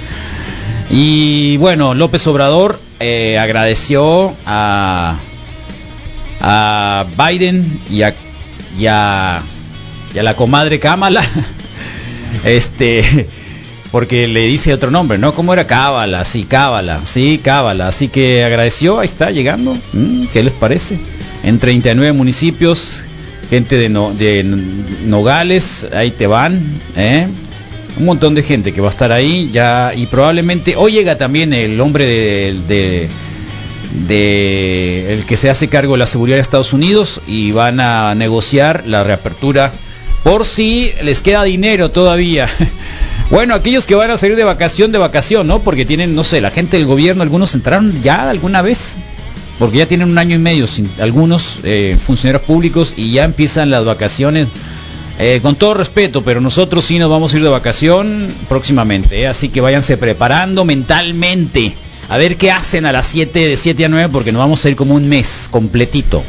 Y 0.90 1.56
bueno, 1.58 1.94
López 1.94 2.26
Obrador 2.26 2.80
eh, 3.00 3.38
agradeció 3.38 4.34
a, 4.46 5.16
Biden 7.16 7.80
y 7.90 8.02
a, 8.02 8.14
y 8.78 8.86
a- 8.86 9.42
y 10.14 10.18
a 10.18 10.22
la 10.22 10.34
comadre 10.34 10.80
Kamala. 10.80 11.22
Este, 12.44 13.28
porque 13.92 14.26
le 14.26 14.40
dice 14.46 14.72
otro 14.74 14.90
nombre, 14.90 15.18
¿no? 15.18 15.32
¿Cómo 15.34 15.52
era 15.52 15.66
Cábala? 15.66 16.24
Sí, 16.24 16.44
Cábala, 16.44 17.00
sí, 17.04 17.38
Cábala. 17.44 17.86
Así 17.88 18.08
que 18.08 18.42
agradeció, 18.42 18.98
ahí 18.98 19.06
está 19.06 19.30
llegando. 19.30 19.76
¿Qué 20.32 20.42
les 20.42 20.52
parece? 20.54 20.96
En 21.44 21.58
39 21.60 22.12
municipios, 22.12 23.04
gente 23.50 23.76
de, 23.76 23.88
no- 23.90 24.12
de 24.14 24.42
Nogales, 25.04 25.86
ahí 25.94 26.10
te 26.10 26.26
van, 26.26 26.58
¿eh? 26.96 27.26
Un 27.98 28.06
montón 28.06 28.34
de 28.34 28.42
gente 28.42 28.72
que 28.72 28.80
va 28.80 28.86
a 28.88 28.90
estar 28.90 29.12
ahí 29.12 29.50
ya 29.52 29.92
y 29.94 30.06
probablemente 30.06 30.74
hoy 30.76 30.92
llega 30.92 31.18
también 31.18 31.52
el 31.52 31.78
hombre 31.78 32.06
de, 32.06 32.56
de- 32.66 33.08
de 34.08 35.12
el 35.12 35.24
que 35.26 35.36
se 35.36 35.50
hace 35.50 35.68
cargo 35.68 35.92
de 35.92 35.98
la 35.98 36.06
seguridad 36.06 36.36
de 36.36 36.40
Estados 36.42 36.72
Unidos 36.72 37.20
y 37.26 37.52
van 37.52 37.80
a 37.80 38.14
negociar 38.14 38.84
la 38.86 39.04
reapertura 39.04 39.70
por 40.24 40.46
si 40.46 40.92
les 41.02 41.20
queda 41.20 41.42
dinero 41.44 41.90
todavía. 41.90 42.48
Bueno, 43.32 43.54
aquellos 43.54 43.86
que 43.86 43.94
van 43.94 44.10
a 44.10 44.18
salir 44.18 44.36
de 44.36 44.44
vacación, 44.44 44.92
de 44.92 44.98
vacación, 44.98 45.46
¿no? 45.46 45.60
Porque 45.60 45.86
tienen, 45.86 46.14
no 46.14 46.22
sé, 46.22 46.42
la 46.42 46.50
gente 46.50 46.76
del 46.76 46.84
gobierno, 46.84 47.22
algunos 47.22 47.54
entraron 47.54 48.02
ya 48.02 48.28
alguna 48.28 48.60
vez, 48.60 48.98
porque 49.58 49.78
ya 49.78 49.86
tienen 49.86 50.10
un 50.10 50.18
año 50.18 50.36
y 50.36 50.38
medio, 50.38 50.66
sin, 50.66 50.86
algunos 51.00 51.60
eh, 51.64 51.96
funcionarios 51.98 52.42
públicos, 52.42 52.92
y 52.94 53.12
ya 53.12 53.24
empiezan 53.24 53.70
las 53.70 53.86
vacaciones. 53.86 54.48
Eh, 55.18 55.40
con 55.40 55.54
todo 55.54 55.72
respeto, 55.72 56.20
pero 56.20 56.42
nosotros 56.42 56.84
sí 56.84 56.98
nos 56.98 57.08
vamos 57.08 57.32
a 57.32 57.38
ir 57.38 57.42
de 57.42 57.48
vacación 57.48 58.28
próximamente, 58.50 59.22
¿eh? 59.22 59.26
así 59.26 59.48
que 59.48 59.62
váyanse 59.62 59.96
preparando 59.96 60.66
mentalmente. 60.66 61.72
A 62.10 62.18
ver 62.18 62.36
qué 62.36 62.50
hacen 62.50 62.84
a 62.84 62.92
las 62.92 63.06
7, 63.06 63.48
de 63.48 63.56
7 63.56 63.86
a 63.86 63.88
9, 63.88 64.10
porque 64.12 64.32
nos 64.32 64.40
vamos 64.40 64.62
a 64.62 64.68
ir 64.68 64.76
como 64.76 64.94
un 64.94 65.08
mes 65.08 65.48
completito. 65.50 66.22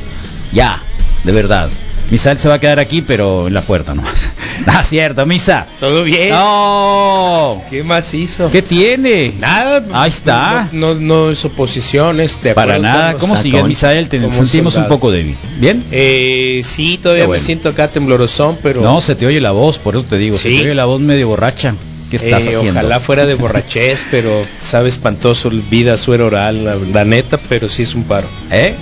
Ya, 0.53 0.81
de 1.25 1.31
verdad. 1.33 1.69
Misael 2.13 2.37
se 2.37 2.47
va 2.47 2.55
a 2.55 2.59
quedar 2.59 2.77
aquí, 2.79 3.01
pero 3.01 3.47
en 3.47 3.55
la 3.55 3.61
puerta 3.63 3.95
nomás. 3.95 4.29
Ah, 4.67 4.83
cierto, 4.83 5.25
Misa. 5.25 5.65
Todo 5.79 6.03
bien. 6.03 6.29
No. 6.29 7.59
¿Qué 7.71 7.83
más 7.83 8.13
hizo? 8.13 8.51
¿Qué 8.51 8.61
tiene? 8.61 9.33
Nada. 9.39 9.83
Ahí 9.91 10.09
está. 10.09 10.69
No, 10.71 10.93
no, 10.93 10.99
no 10.99 11.31
es 11.31 11.43
oposición, 11.43 12.19
es 12.19 12.39
de 12.43 12.53
Para 12.53 12.77
nada. 12.77 13.15
¿Cómo 13.15 13.35
sigue 13.35 13.63
Misael? 13.63 14.09
Te 14.09 14.21
sentimos 14.31 14.77
un 14.77 14.87
poco 14.87 15.09
débil. 15.09 15.35
¿Bien? 15.57 15.83
Eh, 15.91 16.61
sí, 16.63 16.99
todavía 17.01 17.25
bueno. 17.25 17.41
me 17.41 17.45
siento 17.45 17.69
acá 17.69 17.87
temblorosón, 17.87 18.59
pero 18.61 18.81
No, 18.81 19.01
se 19.01 19.15
te 19.15 19.25
oye 19.25 19.41
la 19.41 19.51
voz, 19.51 19.79
por 19.79 19.95
eso 19.95 20.05
te 20.05 20.17
digo. 20.19 20.37
Se 20.37 20.49
Sí. 20.49 20.57
te 20.57 20.61
oye 20.65 20.75
la 20.75 20.85
voz 20.85 21.01
medio 21.01 21.27
borracha. 21.29 21.73
¿Qué 22.11 22.17
estás 22.17 22.43
eh, 22.45 22.49
haciendo? 22.49 22.79
ojalá 22.79 22.99
fuera 22.99 23.25
de 23.25 23.33
borrachez, 23.33 24.05
pero 24.11 24.29
sabe 24.61 24.87
espantoso 24.89 25.49
vida 25.49 25.97
suero 25.97 26.27
oral, 26.27 26.63
la, 26.63 26.75
la 26.75 27.05
neta, 27.05 27.39
pero 27.49 27.69
sí 27.69 27.81
es 27.81 27.95
un 27.95 28.03
paro. 28.03 28.27
¿Eh? 28.51 28.75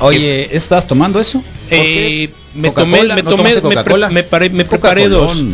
Oye, 0.00 0.48
¿estás 0.56 0.86
tomando 0.86 1.20
eso? 1.20 1.40
¿Por 1.68 1.78
Eh? 1.78 2.30
Me 2.58 2.70
tomé, 2.70 3.02
me 3.04 3.22
¿No 3.22 3.30
tomé, 3.30 3.54
me, 3.54 3.82
pre- 3.84 4.08
me 4.10 4.24
paré- 4.24 4.50
me 4.50 4.64
preparé 4.64 5.08
dos. 5.08 5.44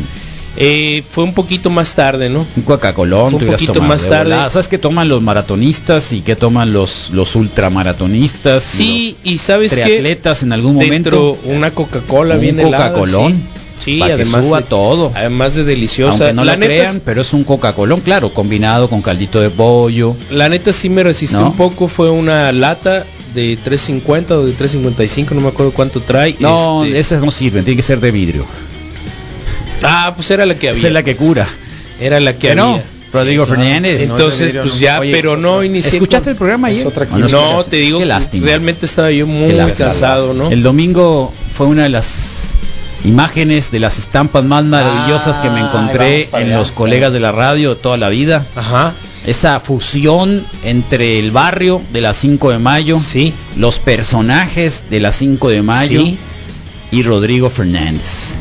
Eh, 0.57 1.03
fue 1.11 1.25
un 1.25 1.35
poquito 1.35 1.69
más 1.69 1.95
tarde, 1.97 2.31
¿no? 2.31 2.47
Un 2.57 2.63
Coca-Colón, 2.63 3.35
un 3.35 3.41
poquito 3.45 3.73
tomado 3.73 3.93
más 3.93 4.03
de 4.05 4.09
tarde. 4.11 4.25
volada. 4.31 4.51
¿Sabes 4.51 4.69
qué 4.69 4.79
toman 4.79 5.09
los 5.09 5.21
maratonistas 5.21 6.13
y 6.13 6.21
qué 6.21 6.37
toman 6.37 6.73
los, 6.73 7.11
los 7.13 7.35
ultramaratonistas? 7.35 8.63
Sí, 8.63 9.17
y 9.25 9.39
sabes 9.39 9.75
que 9.75 9.83
triatletas 9.83 10.43
en 10.45 10.53
algún 10.53 10.75
momento. 10.77 11.37
una 11.45 11.73
Coca-Cola 11.73 12.37
Un 12.37 12.41
bien 12.41 12.61
helada, 12.61 12.93
Coca-Colón, 12.93 13.43
Sí, 13.81 14.01
además 14.01 14.47
suba 14.47 14.59
de, 14.61 14.67
todo. 14.67 15.13
Además 15.15 15.57
de 15.57 15.65
deliciosa. 15.65 16.27
Aunque 16.27 16.33
no 16.35 16.45
la 16.45 16.57
neta, 16.57 16.67
crean, 16.73 17.03
pero 17.05 17.21
es 17.23 17.33
un 17.35 17.43
Coca-Colón, 17.45 18.01
claro, 18.01 18.33
combinado 18.33 18.89
con 18.89 19.03
caldito 19.03 19.41
de 19.41 19.51
pollo. 19.51 20.15
la 20.31 20.49
neta 20.49 20.73
sí 20.73 20.89
me 20.89 21.03
resistí 21.03 21.37
¿No? 21.37 21.49
un 21.49 21.57
poco, 21.57 21.89
fue 21.89 22.09
una 22.11 22.53
lata 22.53 23.05
de 23.35 23.59
3.50 23.59 24.31
o 24.33 24.47
de 24.47 24.53
3.55, 24.53 25.31
no 25.33 25.41
me 25.43 25.49
acuerdo 25.49 25.73
cuánto 25.73 26.01
trae. 26.01 26.37
No, 26.39 26.85
este- 26.85 26.99
esas 26.99 27.23
no 27.23 27.31
sirven, 27.31 27.65
tiene 27.65 27.77
que 27.77 27.83
ser 27.83 28.01
de 28.01 28.11
vidrio. 28.11 28.47
Ah, 29.83 30.13
pues 30.17 30.31
era 30.31 30.47
la 30.47 30.55
que 30.55 30.69
había. 30.71 30.79
Esa 30.79 30.87
es 30.89 30.93
la 30.95 31.03
que 31.03 31.15
pues. 31.15 31.27
cura. 31.29 31.49
Era 32.01 32.21
la 32.21 32.33
que 32.35 32.49
¿Que 32.49 32.55
no? 32.55 32.71
había. 32.75 32.85
Rodrigo 33.13 33.47
Fernández. 33.47 34.01
Sí, 34.03 34.07
no, 34.09 34.15
Entonces, 34.17 34.55
pues 34.55 34.75
no. 34.75 34.81
ya, 34.81 34.99
Oye, 35.01 35.13
pero 35.13 35.37
no 35.37 35.63
inicié. 35.63 35.93
¿Escuchaste 35.93 36.25
con- 36.25 36.31
el 36.33 36.37
programa 36.37 36.69
ayer? 36.69 36.85
Otra 36.87 37.05
¿O 37.05 37.09
química. 37.09 37.29
No, 37.29 37.43
escuchaste? 37.45 37.71
te 37.71 37.77
digo, 37.77 37.99
Qué 38.01 38.07
lástima. 38.07 38.47
realmente 38.47 38.87
estaba 38.87 39.11
yo 39.13 39.27
muy 39.29 39.55
cansado, 39.79 40.35
¿no? 40.35 40.51
El 40.51 40.63
domingo 40.65 41.33
fue 41.49 41.67
una 41.69 41.85
de 41.85 41.91
las 41.91 42.55
imágenes 43.05 43.71
de 43.71 43.79
las 43.79 43.99
estampas 43.99 44.43
más 44.45 44.65
maravillosas 44.65 45.39
que 45.39 45.49
me 45.51 45.61
Ah, 45.61 45.67
encontré 45.69 46.23
en 46.33 46.47
allá, 46.49 46.59
los 46.59 46.73
colegas 46.73 47.13
de 47.13 47.21
la 47.21 47.31
radio 47.31 47.77
toda 47.77 47.97
la 47.99 48.09
vida. 48.09 48.45
Ajá. 48.57 48.95
Esa 49.27 49.59
fusión 49.61 50.45
entre 50.65 51.19
el 51.19 51.31
barrio 51.31 51.81
de 51.93 52.01
la 52.03 52.13
5 52.13 52.51
de 52.51 52.59
mayo, 52.59 52.99
Sí. 52.99 53.33
los 53.57 53.79
personajes 53.79 54.83
de 54.91 55.01
la 55.01 55.13
5 55.13 55.49
de 55.49 55.63
mayo 55.63 56.03
Sí. 56.05 56.19
y 56.93 57.03
Rodrigo 57.03 57.49
Fernández. 57.49 58.35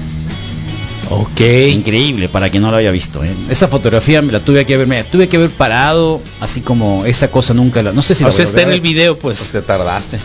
Ok. 1.10 1.42
Increíble 1.72 2.28
para 2.30 2.50
quien 2.50 2.64
no 2.64 2.72
lo 2.72 2.78
haya 2.78 2.92
visto. 2.92 3.24
¿eh? 3.24 3.30
Esa 3.50 3.68
fotografía 3.68 4.22
me 4.22 4.32
la 4.32 4.40
tuve 4.40 4.66
que 4.66 4.74
haber, 4.76 4.88
me 4.88 4.98
la 4.98 5.04
tuve 5.04 5.28
que 5.30 5.38
haber 5.38 5.52
parado, 5.52 6.22
así 6.42 6.62
como 6.62 7.06
esa 7.06 7.30
cosa 7.30 7.54
nunca 7.54 7.84
la. 7.84 7.92
No 7.94 8.02
sé 8.02 8.16
si 8.16 8.24
la 8.24 8.30
o 8.30 8.32
voy 8.32 8.36
sea, 8.38 8.46
a 8.46 8.48
está 8.50 8.62
en 8.64 8.70
el 8.72 8.82
ver. 8.82 8.92
video, 8.92 9.18
Pues 9.18 9.40
pues. 9.40 9.52
te 9.52 9.62
tardaste. 9.62 10.20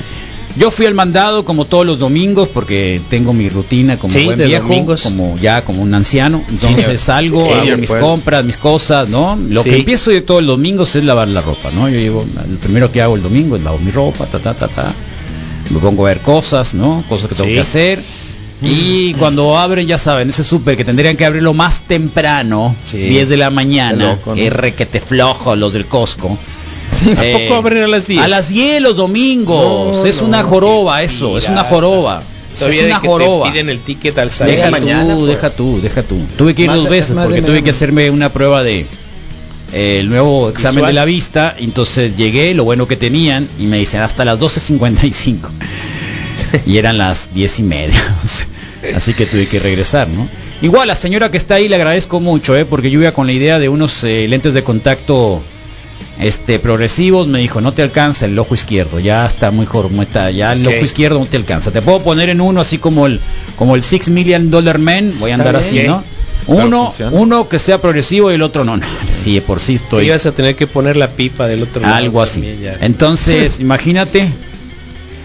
Yo 0.56 0.70
fui 0.72 0.86
al 0.86 0.94
mandado 0.94 1.44
como 1.44 1.66
todos 1.66 1.86
los 1.86 1.98
domingos 2.00 2.48
porque 2.48 3.00
tengo 3.10 3.32
mi 3.32 3.48
rutina 3.48 3.96
como 3.98 4.12
Sí, 4.12 4.24
buen 4.24 4.38
viejo, 4.38 4.66
domingos. 4.66 5.02
como 5.02 5.38
ya 5.38 5.62
como 5.64 5.82
un 5.82 5.94
anciano. 5.94 6.42
Entonces 6.48 7.00
salgo, 7.00 7.44
Sí, 7.44 7.50
hago 7.52 7.76
mis 7.76 7.90
pues. 7.90 8.02
compras, 8.02 8.44
mis 8.44 8.56
cosas, 8.56 9.08
¿no? 9.08 9.38
Lo 9.50 9.62
que 9.62 9.76
empiezo 9.76 10.10
yo 10.10 10.24
todos 10.24 10.42
los 10.42 10.56
domingos 10.56 10.96
es 10.96 11.04
lavar 11.04 11.28
la 11.28 11.42
ropa, 11.42 11.70
¿no? 11.70 11.88
Yo 11.88 11.98
llevo, 12.00 12.24
el 12.48 12.56
primero 12.56 12.90
que 12.90 13.02
hago 13.02 13.14
el 13.14 13.22
domingo 13.22 13.56
es 13.56 13.62
lavo 13.62 13.78
mi 13.78 13.90
ropa, 13.92 14.26
ta 14.26 14.38
ta 14.40 14.54
ta 14.54 14.66
ta. 14.68 14.92
Me 15.70 15.78
pongo 15.80 16.06
a 16.06 16.08
ver 16.10 16.20
cosas, 16.20 16.74
¿no? 16.74 17.04
Cosas 17.08 17.28
que 17.28 17.34
tengo 17.36 17.50
que 17.50 17.60
hacer. 17.60 18.00
Y 18.60 19.12
cuando 19.14 19.56
abren, 19.56 19.86
ya 19.86 19.98
saben, 19.98 20.30
ese 20.30 20.42
súper 20.42 20.76
que 20.76 20.84
tendrían 20.84 21.16
que 21.16 21.24
abrirlo 21.24 21.54
más 21.54 21.80
temprano, 21.86 22.74
Sí. 22.82 22.96
10 22.98 23.28
de 23.28 23.36
la 23.36 23.50
mañana, 23.50 24.18
¿no? 24.26 24.34
R 24.34 24.72
que 24.72 24.86
te 24.86 25.00
flojo 25.00 25.54
los 25.54 25.72
del 25.72 25.86
Costco. 25.86 26.36
Eh, 27.22 27.34
¿A 27.34 27.48
poco 27.48 27.54
abren 27.56 27.82
a 27.82 27.88
las 27.88 28.06
10? 28.06 28.20
A 28.22 28.28
las 28.28 28.48
10 28.48 28.82
los 28.82 28.96
domingos. 28.96 29.96
No, 29.96 30.04
es 30.06 30.20
no, 30.20 30.28
una 30.28 30.42
joroba 30.42 31.02
eso, 31.02 31.38
es 31.38 31.48
una 31.48 31.64
joroba. 31.64 32.22
Es 32.52 32.58
Todavía 32.58 32.84
una 32.86 32.96
de 32.96 33.00
que 33.02 33.08
joroba. 33.08 33.46
te 33.46 33.52
piden 33.52 33.70
el 33.70 33.80
ticket 33.80 34.18
al 34.18 34.30
salir. 34.30 34.56
Deja 34.56 34.70
mañana, 34.70 35.14
tú, 35.14 35.20
pues. 35.20 35.28
deja 35.28 35.50
tú, 35.50 35.80
deja 35.80 36.02
tú. 36.02 36.16
Tuve 36.36 36.54
que 36.54 36.62
ir 36.62 36.68
Más 36.68 36.78
dos 36.78 36.88
veces 36.88 37.16
porque 37.16 37.42
tuve 37.42 37.62
que 37.62 37.70
hacerme 37.70 38.10
una 38.10 38.30
prueba 38.30 38.62
de 38.62 38.86
eh, 39.72 39.98
el 40.00 40.08
nuevo 40.08 40.48
examen 40.48 40.76
Visual. 40.76 40.90
de 40.90 40.94
la 40.94 41.04
vista. 41.04 41.54
Entonces 41.58 42.16
llegué, 42.16 42.54
lo 42.54 42.64
bueno 42.64 42.88
que 42.88 42.96
tenían, 42.96 43.46
y 43.58 43.66
me 43.66 43.78
dicen 43.78 44.00
hasta 44.00 44.24
las 44.24 44.38
12.55. 44.38 45.36
y 46.66 46.78
eran 46.78 46.98
las 46.98 47.28
10 47.34 47.58
y 47.58 47.62
media. 47.62 48.16
Así 48.94 49.12
que 49.14 49.26
tuve 49.26 49.46
que 49.46 49.58
regresar, 49.58 50.08
¿no? 50.08 50.28
Igual, 50.62 50.88
la 50.88 50.96
señora 50.96 51.30
que 51.30 51.36
está 51.36 51.56
ahí 51.56 51.68
le 51.68 51.76
agradezco 51.76 52.20
mucho, 52.20 52.56
¿eh? 52.56 52.64
Porque 52.64 52.90
yo 52.90 53.00
iba 53.00 53.12
con 53.12 53.26
la 53.26 53.32
idea 53.32 53.58
de 53.58 53.68
unos 53.68 54.02
eh, 54.04 54.26
lentes 54.28 54.54
de 54.54 54.64
contacto 54.64 55.42
este 56.20 56.58
progresivos 56.58 57.28
me 57.28 57.38
dijo 57.38 57.60
no 57.60 57.72
te 57.72 57.82
alcanza 57.82 58.26
el 58.26 58.38
ojo 58.38 58.54
izquierdo 58.54 58.98
ya 58.98 59.26
está 59.26 59.50
muy 59.50 59.66
jormo 59.66 60.02
está 60.02 60.30
ya 60.30 60.52
el 60.52 60.66
ojo 60.66 60.84
izquierdo 60.84 61.18
no 61.18 61.26
te 61.26 61.36
alcanza 61.36 61.70
te 61.70 61.82
puedo 61.82 62.00
poner 62.00 62.28
en 62.28 62.40
uno 62.40 62.60
así 62.60 62.78
como 62.78 63.06
el 63.06 63.20
como 63.56 63.76
el 63.76 63.82
six 63.82 64.08
million 64.08 64.50
dollar 64.50 64.78
man 64.78 65.12
voy 65.18 65.30
a 65.30 65.34
andar 65.34 65.52
bien. 65.52 65.58
así 65.58 65.82
no 65.86 66.02
uno 66.48 66.90
uno 67.12 67.48
que 67.48 67.58
sea 67.58 67.80
progresivo 67.80 68.30
y 68.32 68.34
el 68.34 68.42
otro 68.42 68.64
no, 68.64 68.76
no. 68.78 68.86
sí 69.08 69.34
de 69.34 69.42
por 69.42 69.60
sí 69.60 69.76
estoy 69.76 70.06
ibas 70.06 70.26
a 70.26 70.32
tener 70.32 70.56
que 70.56 70.66
poner 70.66 70.96
la 70.96 71.08
pipa 71.08 71.46
del 71.46 71.62
otro 71.62 71.82
lado. 71.82 71.94
algo 71.94 72.20
así 72.22 72.42
entonces 72.80 73.60
imagínate 73.60 74.28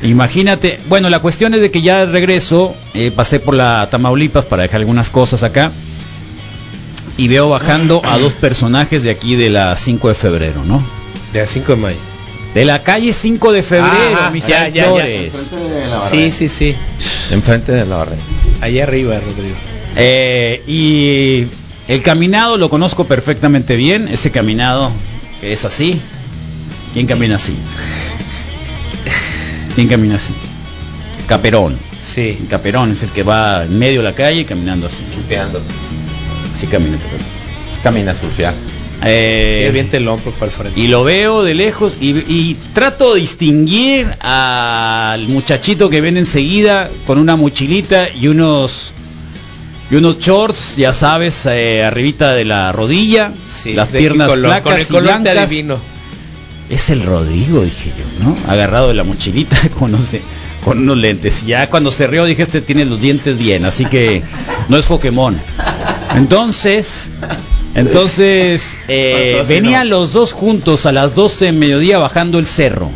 imagínate 0.03 0.79
bueno 0.89 1.10
la 1.10 1.19
cuestión 1.19 1.56
es 1.56 1.62
de 1.62 1.71
que 1.71 1.82
ya 1.82 2.06
regreso 2.06 2.75
eh, 2.93 3.12
pasé 3.15 3.39
por 3.39 3.56
la 3.56 3.88
Tamaulipas 3.89 4.45
para 4.45 4.63
dejar 4.63 4.82
algunas 4.82 5.10
cosas 5.10 5.41
acá 5.43 5.71
y 7.17 7.28
veo 7.28 7.49
bajando 7.49 8.02
a 8.06 8.17
dos 8.17 8.34
personajes 8.34 9.04
de 9.04 9.12
aquí 9.12 9.36
de 9.36 9.49
la 9.49 9.78
5 9.78 10.10
de 10.10 10.15
febrero 10.15 10.63
no 10.65 10.84
De 11.32 11.41
a 11.41 11.47
5 11.47 11.71
de 11.73 11.78
mayo. 11.78 11.97
De 12.54 12.65
la 12.65 12.84
calle 12.84 13.13
5 13.13 13.52
de 13.52 13.63
febrero, 13.63 14.17
Ah, 14.19 14.30
mis 14.32 14.45
ya, 14.47 14.67
ya, 14.69 14.84
ya. 14.84 14.89
Flores. 14.89 15.34
Sí, 16.12 16.30
sí, 16.32 16.47
sí. 16.49 16.76
Enfrente 17.32 17.71
de 17.71 17.86
la 17.86 17.97
barrera. 17.97 18.21
Allá 18.62 18.84
arriba, 18.84 19.19
Rodrigo. 19.19 19.56
Eh, 19.95 20.62
y 20.67 21.47
El 21.91 22.02
caminado 22.04 22.58
lo 22.58 22.69
conozco 22.69 23.06
perfectamente 23.06 23.76
bien, 23.76 24.08
ese 24.08 24.30
caminado 24.32 24.91
que 25.41 25.52
es 25.52 25.65
así. 25.65 25.99
¿Quién 26.93 27.08
camina 27.08 27.38
así? 27.38 27.54
¿Quién 29.76 29.88
camina 29.88 30.15
así? 30.15 30.34
Caperón. 31.28 31.78
Sí. 32.02 32.38
Caperón 32.49 32.91
es 32.91 33.02
el 33.04 33.10
que 33.10 33.23
va 33.23 33.63
en 33.63 33.78
medio 33.80 33.99
de 34.02 34.04
la 34.10 34.13
calle 34.13 34.45
caminando 34.45 34.88
así. 34.88 35.02
Surfeando. 35.13 35.60
Así 36.53 36.67
camina. 36.67 36.97
Es 37.67 37.79
camina 37.79 38.13
surfear. 38.13 38.53
Eh, 39.05 39.69
Sí, 39.91 39.97
el 39.97 40.07
hombro 40.07 40.31
para 40.31 40.45
el 40.51 40.57
frente. 40.57 40.79
y 40.79 40.87
lo 40.87 41.03
veo 41.03 41.43
de 41.43 41.53
lejos 41.55 41.95
y, 41.99 42.11
y 42.11 42.57
trato 42.73 43.15
de 43.15 43.19
distinguir 43.21 44.07
al 44.21 45.27
muchachito 45.27 45.89
que 45.89 45.99
viene 45.99 46.19
enseguida 46.19 46.89
con 47.05 47.17
una 47.17 47.35
mochilita 47.35 48.07
y 48.09 48.27
unos 48.29 48.93
y 49.91 49.95
unos 49.95 50.19
shorts, 50.19 50.77
ya 50.77 50.93
sabes, 50.93 51.45
eh, 51.45 51.83
arribita 51.83 52.33
de 52.33 52.45
la 52.45 52.71
rodilla, 52.71 53.33
Sí, 53.45 53.73
las 53.73 53.91
¿de 53.91 53.99
qué 53.99 54.05
piernas 54.05 54.29
color? 54.29 54.45
flacas 54.51 54.63
Con 54.63 54.73
el 54.75 54.81
y 54.81 54.85
color 54.85 55.03
blancas. 55.03 55.37
adivino. 55.37 55.77
Es 56.69 56.89
el 56.89 57.03
Rodrigo, 57.03 57.61
dije 57.63 57.91
yo, 57.97 58.25
¿no? 58.25 58.37
Agarrado 58.47 58.87
de 58.87 58.93
la 58.93 59.03
mochilita 59.03 59.57
con 59.77 59.93
unos, 59.93 60.15
con 60.63 60.80
unos 60.80 60.97
lentes. 60.97 61.43
Y 61.43 61.47
ya 61.47 61.69
cuando 61.69 61.91
se 61.91 62.08
rió 62.08 62.26
dije, 62.26 62.41
este 62.43 62.62
tiene 62.62 62.86
los 62.86 62.99
dientes 63.02 63.38
bien, 63.38 63.65
así 63.65 63.86
que 63.86 64.23
no 64.69 64.78
es 64.78 64.86
Pokémon. 64.86 65.38
Entonces, 66.15 67.08
entonces 67.76 68.78
eh, 68.88 69.38
Pasó 69.39 69.49
venían 69.49 69.89
¿no? 69.89 69.97
los 69.97 70.13
dos 70.13 70.34
juntos 70.34 70.86
a 70.86 70.91
las 70.91 71.15
12 71.15 71.45
de 71.45 71.52
mediodía 71.52 71.97
bajando 71.97 72.39
el 72.39 72.45
cerro. 72.45 72.89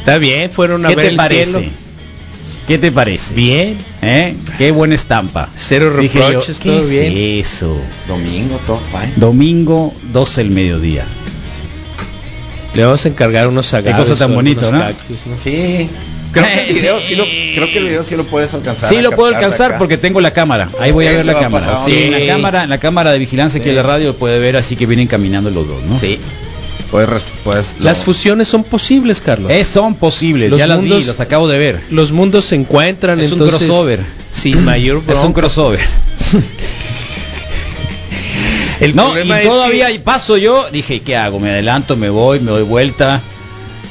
Está 0.00 0.18
bien, 0.18 0.50
fueron 0.50 0.84
a 0.84 0.90
¿Qué 0.90 0.96
ver 0.96 1.04
te 1.06 1.10
el 1.12 1.16
parece? 1.16 1.52
cielo. 1.52 1.84
¿Qué 2.68 2.78
te 2.78 2.90
parece? 2.92 3.34
Bien. 3.34 3.76
¿Eh? 4.00 4.34
Qué 4.56 4.70
buena 4.70 4.94
estampa. 4.94 5.48
Cero 5.54 5.86
yo, 5.90 6.00
reproches, 6.00 6.58
¿qué 6.58 6.70
todo 6.70 6.80
es 6.80 6.90
bien. 6.90 7.12
eso? 7.40 7.76
Domingo, 8.08 8.58
todo 8.66 8.80
fine. 8.90 9.12
Domingo 9.16 9.94
12 10.12 10.42
del 10.44 10.50
mediodía. 10.50 11.04
Le 12.74 12.84
vamos 12.84 13.04
a 13.04 13.08
encargar 13.08 13.46
unos 13.48 13.72
agaves. 13.72 14.08
cosa 14.08 14.16
tan 14.24 14.34
bonito, 14.34 14.70
¿no? 14.70 14.78
cactus, 14.80 15.26
¿no? 15.26 15.36
Sí. 15.36 15.88
Creo 16.32 16.44
que 16.46 16.60
el 16.68 16.74
video 16.74 16.98
Sí. 16.98 17.04
sí, 17.06 17.14
lo, 17.14 17.24
creo 17.24 17.66
que 17.68 17.78
el 17.78 17.84
video 17.84 18.02
sí 18.02 18.16
lo 18.16 18.24
puedes 18.26 18.52
alcanzar. 18.54 18.88
Sí 18.88 18.96
a 18.96 19.02
lo 19.02 19.12
puedo 19.12 19.32
alcanzar 19.32 19.70
acá. 19.70 19.78
porque 19.78 19.96
tengo 19.98 20.20
la 20.20 20.32
cámara. 20.32 20.68
Ahí 20.80 20.90
voy 20.90 21.06
a 21.06 21.12
ver 21.12 21.26
la 21.26 21.34
cámara. 21.38 21.78
Sí, 21.84 21.92
en 21.92 22.14
Sí. 22.14 22.20
la 22.20 22.26
cámara, 22.32 22.64
en 22.64 22.70
la 22.70 22.78
cámara 22.78 23.12
de 23.12 23.18
vigilancia 23.20 23.60
aquí 23.60 23.68
en 23.70 23.76
la 23.76 23.84
radio 23.84 24.08
lo 24.08 24.14
puede 24.14 24.40
ver, 24.40 24.56
así 24.56 24.74
que 24.74 24.86
vienen 24.86 25.06
caminando 25.06 25.50
los 25.50 25.68
dos, 25.68 25.82
¿no? 25.84 25.98
Sí. 25.98 26.18
Puedes, 26.90 27.32
Las 27.80 28.04
fusiones 28.04 28.46
son 28.48 28.62
posibles, 28.64 29.20
Carlos. 29.20 29.50
Eh, 29.50 29.64
son 29.64 29.94
posibles, 29.96 30.50
Los 30.50 30.58
ya 30.60 30.66
las 30.68 30.78
mundos- 30.78 30.98
vi, 31.00 31.04
los 31.06 31.18
acabo 31.20 31.48
de 31.48 31.58
ver. 31.58 31.80
Los 31.90 32.12
mundos 32.12 32.44
se 32.44 32.54
encuentran, 32.56 33.18
Es 33.20 33.32
un 33.32 33.38
crossover. 33.38 34.00
Sin 34.32 34.64
mayor 34.64 35.02
Es 35.08 35.18
un 35.18 35.32
crossover. 35.32 35.78
El 38.80 38.94
No, 38.96 39.16
y 39.18 39.30
es 39.30 39.42
todavía 39.42 39.88
que- 39.88 40.00
paso 40.00 40.36
yo, 40.36 40.68
dije, 40.72 41.00
¿qué 41.00 41.16
hago? 41.16 41.38
Me 41.40 41.50
adelanto, 41.50 41.96
me 41.96 42.10
voy, 42.10 42.40
me 42.40 42.50
doy 42.50 42.62
vuelta. 42.62 43.20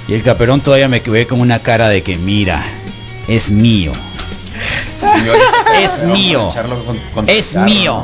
Y 0.08 0.14
el 0.14 0.24
caperón 0.24 0.62
todavía 0.62 0.88
me 0.90 1.00
ve 1.00 1.26
con 1.28 1.40
una 1.40 1.60
cara 1.60 1.88
de 1.90 2.04
que, 2.04 2.18
mira, 2.18 2.62
es 3.28 3.50
mío. 3.52 3.92
Es 5.82 6.04
mío. 6.04 6.50
con- 6.86 7.00
con 7.14 7.30
Es 7.30 7.56
mío. 7.56 8.04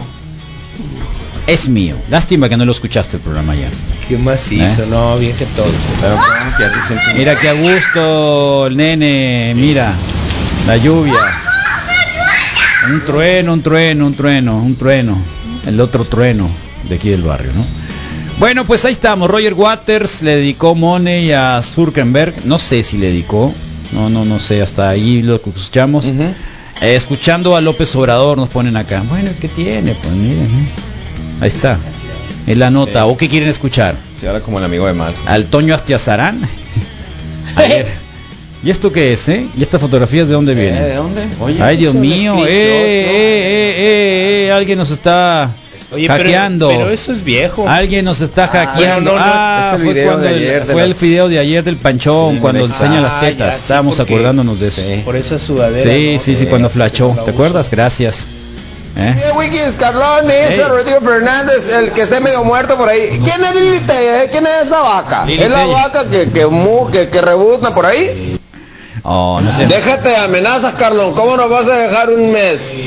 Es 1.48 1.68
mío. 1.68 1.96
Lástima 2.10 2.48
que 2.48 2.56
no 2.58 2.66
lo 2.66 2.72
escuchaste 2.72 3.18
el 3.18 3.22
programa 3.24 3.56
ya. 3.56 3.70
Qué 4.08 4.18
macizo, 4.18 4.84
¿Eh? 4.84 4.88
no, 4.90 5.18
bien 5.18 5.36
que 5.36 5.46
todo. 5.46 5.66
Que 6.58 7.18
Mira 7.18 7.40
qué 7.40 7.50
a 7.50 7.54
gusto 7.54 8.68
el 8.68 8.78
nene, 8.78 9.54
mira, 9.56 9.92
la 10.68 10.78
lluvia. 10.78 11.20
Un 12.92 13.04
trueno, 13.06 13.54
un 13.54 13.62
trueno, 13.62 14.06
un 14.08 14.14
trueno, 14.16 14.58
un 14.58 14.76
trueno. 14.76 15.18
El 15.66 15.80
otro 15.82 16.06
trueno 16.06 16.50
de 16.90 16.96
aquí 16.96 17.10
del 17.10 17.22
barrio, 17.22 17.52
¿no? 17.54 17.66
Bueno, 18.40 18.66
pues 18.66 18.84
ahí 18.86 18.92
estamos. 18.94 19.30
Roger 19.30 19.54
Waters 19.54 20.22
le 20.22 20.38
dedicó 20.38 20.74
Money 20.76 21.32
a 21.32 21.62
Zurkenberg. 21.62 22.46
No 22.46 22.58
sé 22.60 22.84
si 22.84 22.98
le 22.98 23.08
dedicó. 23.08 23.54
No, 23.92 24.10
no, 24.10 24.24
no 24.26 24.40
sé. 24.40 24.62
Hasta 24.62 24.90
ahí 24.90 25.22
lo 25.22 25.36
escuchamos. 25.36 26.06
Eh, 26.06 26.96
escuchando 26.96 27.56
a 27.56 27.62
López 27.62 27.94
Obrador 27.96 28.38
nos 28.38 28.48
ponen 28.50 28.78
acá. 28.78 29.04
Bueno, 29.10 29.30
¿qué 29.42 29.50
tiene? 29.50 29.94
Pues 29.94 30.14
miren. 30.14 30.46
¿eh? 30.46 30.70
Ahí 31.42 31.50
está. 31.50 31.78
Es 32.48 32.56
la 32.58 32.70
nota. 32.70 33.06
¿O 33.08 33.18
qué 33.18 33.28
quieren 33.28 33.50
escuchar? 33.50 33.96
Sí, 34.16 34.26
ahora 34.26 34.40
como 34.40 34.58
el 34.60 34.64
amigo 34.66 34.88
de 34.88 34.94
Mal. 34.94 35.14
al 35.26 35.46
Toño 35.48 35.76
Astiazarán. 35.76 36.40
Ayer. 37.56 37.88
¿Y 38.64 38.70
esto 38.70 38.92
qué 38.92 39.14
es, 39.14 39.28
eh? 39.30 39.46
¿Y 39.58 39.62
estas 39.62 39.80
fotografías 39.82 40.28
de 40.28 40.34
dónde 40.34 40.54
¿De 40.56 40.62
vienen? 40.62 40.96
dónde? 40.96 41.28
Oye, 41.40 41.62
Ay, 41.62 41.78
Dios 41.78 41.94
mío, 41.94 42.46
eh, 42.46 42.50
eh, 42.50 42.52
eh, 42.52 43.76
eh, 43.78 44.46
eh, 44.48 44.52
alguien 44.52 44.78
nos 44.78 44.92
está 44.92 45.50
Oye, 45.92 46.08
pero- 46.08 46.24
hackeando. 46.24 46.68
Pero, 46.70 46.90
eso 46.92 47.12
es 47.12 47.24
viejo. 47.24 47.68
Alguien 47.68 48.06
nos 48.06 48.22
está 48.22 48.48
hackeando. 48.48 49.12
no, 49.14 49.18
no, 49.18 49.24
es- 49.24 49.26
ah, 49.28 49.72
es 49.74 49.80
el 49.80 49.86
fue, 49.86 49.94
video 49.94 50.18
de 50.18 50.28
el- 50.30 50.36
ayer 50.36 50.66
de 50.66 50.74
fue 50.74 50.84
el 50.84 50.94
video 50.94 51.30
de 51.30 51.40
ayer 51.40 51.64
del 51.64 51.78
panchón, 51.78 52.36
Sí, 52.36 52.40
cuando 52.42 52.66
enseña 52.66 53.02
las 53.02 53.14
Ah, 53.14 53.20
tetas. 53.22 53.38
ya, 53.48 53.54
sí, 53.54 53.60
Estábamos 53.62 54.00
acordándonos 54.00 54.60
de 54.60 54.68
eso. 54.68 54.82
Sí. 54.82 55.02
Por 55.04 55.16
esa 55.16 55.40
sudadera. 55.40 55.84
Sí, 55.92 56.14
¿no? 56.14 56.20
sí, 56.20 56.36
sí, 56.36 56.46
cuando 56.46 56.70
la 56.76 56.90
¿Te 57.26 57.32
acuerdas? 57.32 57.70
Gracias. 57.70 58.26
¿Eh? 58.98 59.16
Wikis, 59.38 59.76
Carlón, 59.78 60.30
ese 60.30 60.62
Ey. 60.62 60.68
Rodrigo 60.68 61.00
Fernández, 61.02 61.74
el 61.78 61.92
que 61.92 62.02
esté 62.02 62.20
medio 62.20 62.44
muerto 62.44 62.76
por 62.76 62.90
ahí. 62.90 63.00
¿Quién 63.24 63.44
es 63.46 63.56
Lili 63.62 63.80
Telle? 63.82 64.30
¿Quién 64.30 64.46
es 64.46 64.64
esa 64.68 64.82
vaca? 64.82 65.26
¿Es 65.30 65.50
la 65.50 65.66
vaca 65.68 66.06
que, 66.10 66.30
que, 66.32 66.46
que, 66.92 67.08
que 67.10 67.22
rebuzna 67.22 67.74
por 67.74 67.86
ahí? 67.86 68.38
Oh, 69.04 69.40
no 69.42 69.54
sé. 69.54 69.66
Déjate 69.68 70.10
de 70.10 70.18
amenazas, 70.18 70.74
Carlón. 70.74 71.14
¿Cómo 71.14 71.38
nos 71.38 71.50
vas 71.50 71.68
a 71.68 71.76
dejar 71.76 72.10
un 72.10 72.32
mes? 72.32 72.78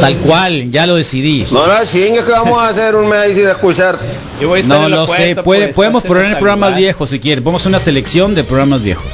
Tal 0.00 0.16
cual, 0.18 0.70
ya 0.70 0.86
lo 0.86 0.96
decidí. 0.96 1.46
No 1.50 1.66
la 1.66 1.84
chingues 1.86 2.22
que 2.22 2.32
vamos 2.32 2.58
a 2.58 2.68
hacer 2.68 2.94
un 2.96 3.08
mes 3.08 3.18
ahí 3.18 3.34
sin 3.34 3.48
escuchar. 3.48 3.98
Yo 4.40 4.48
voy 4.48 4.58
a 4.58 4.60
estar 4.60 4.78
No 4.78 4.84
en 4.86 4.90
la 4.90 4.96
lo 4.98 5.06
sé, 5.06 5.12
puede, 5.12 5.68
pues, 5.68 5.74
podemos 5.74 6.04
a 6.04 6.08
poner 6.08 6.38
programas 6.38 6.76
viejos 6.76 7.10
si 7.10 7.20
quieren. 7.20 7.44
Podemos 7.44 7.62
hacer 7.62 7.70
una 7.70 7.80
selección 7.80 8.34
de 8.34 8.44
programas 8.44 8.82
viejos. 8.82 9.06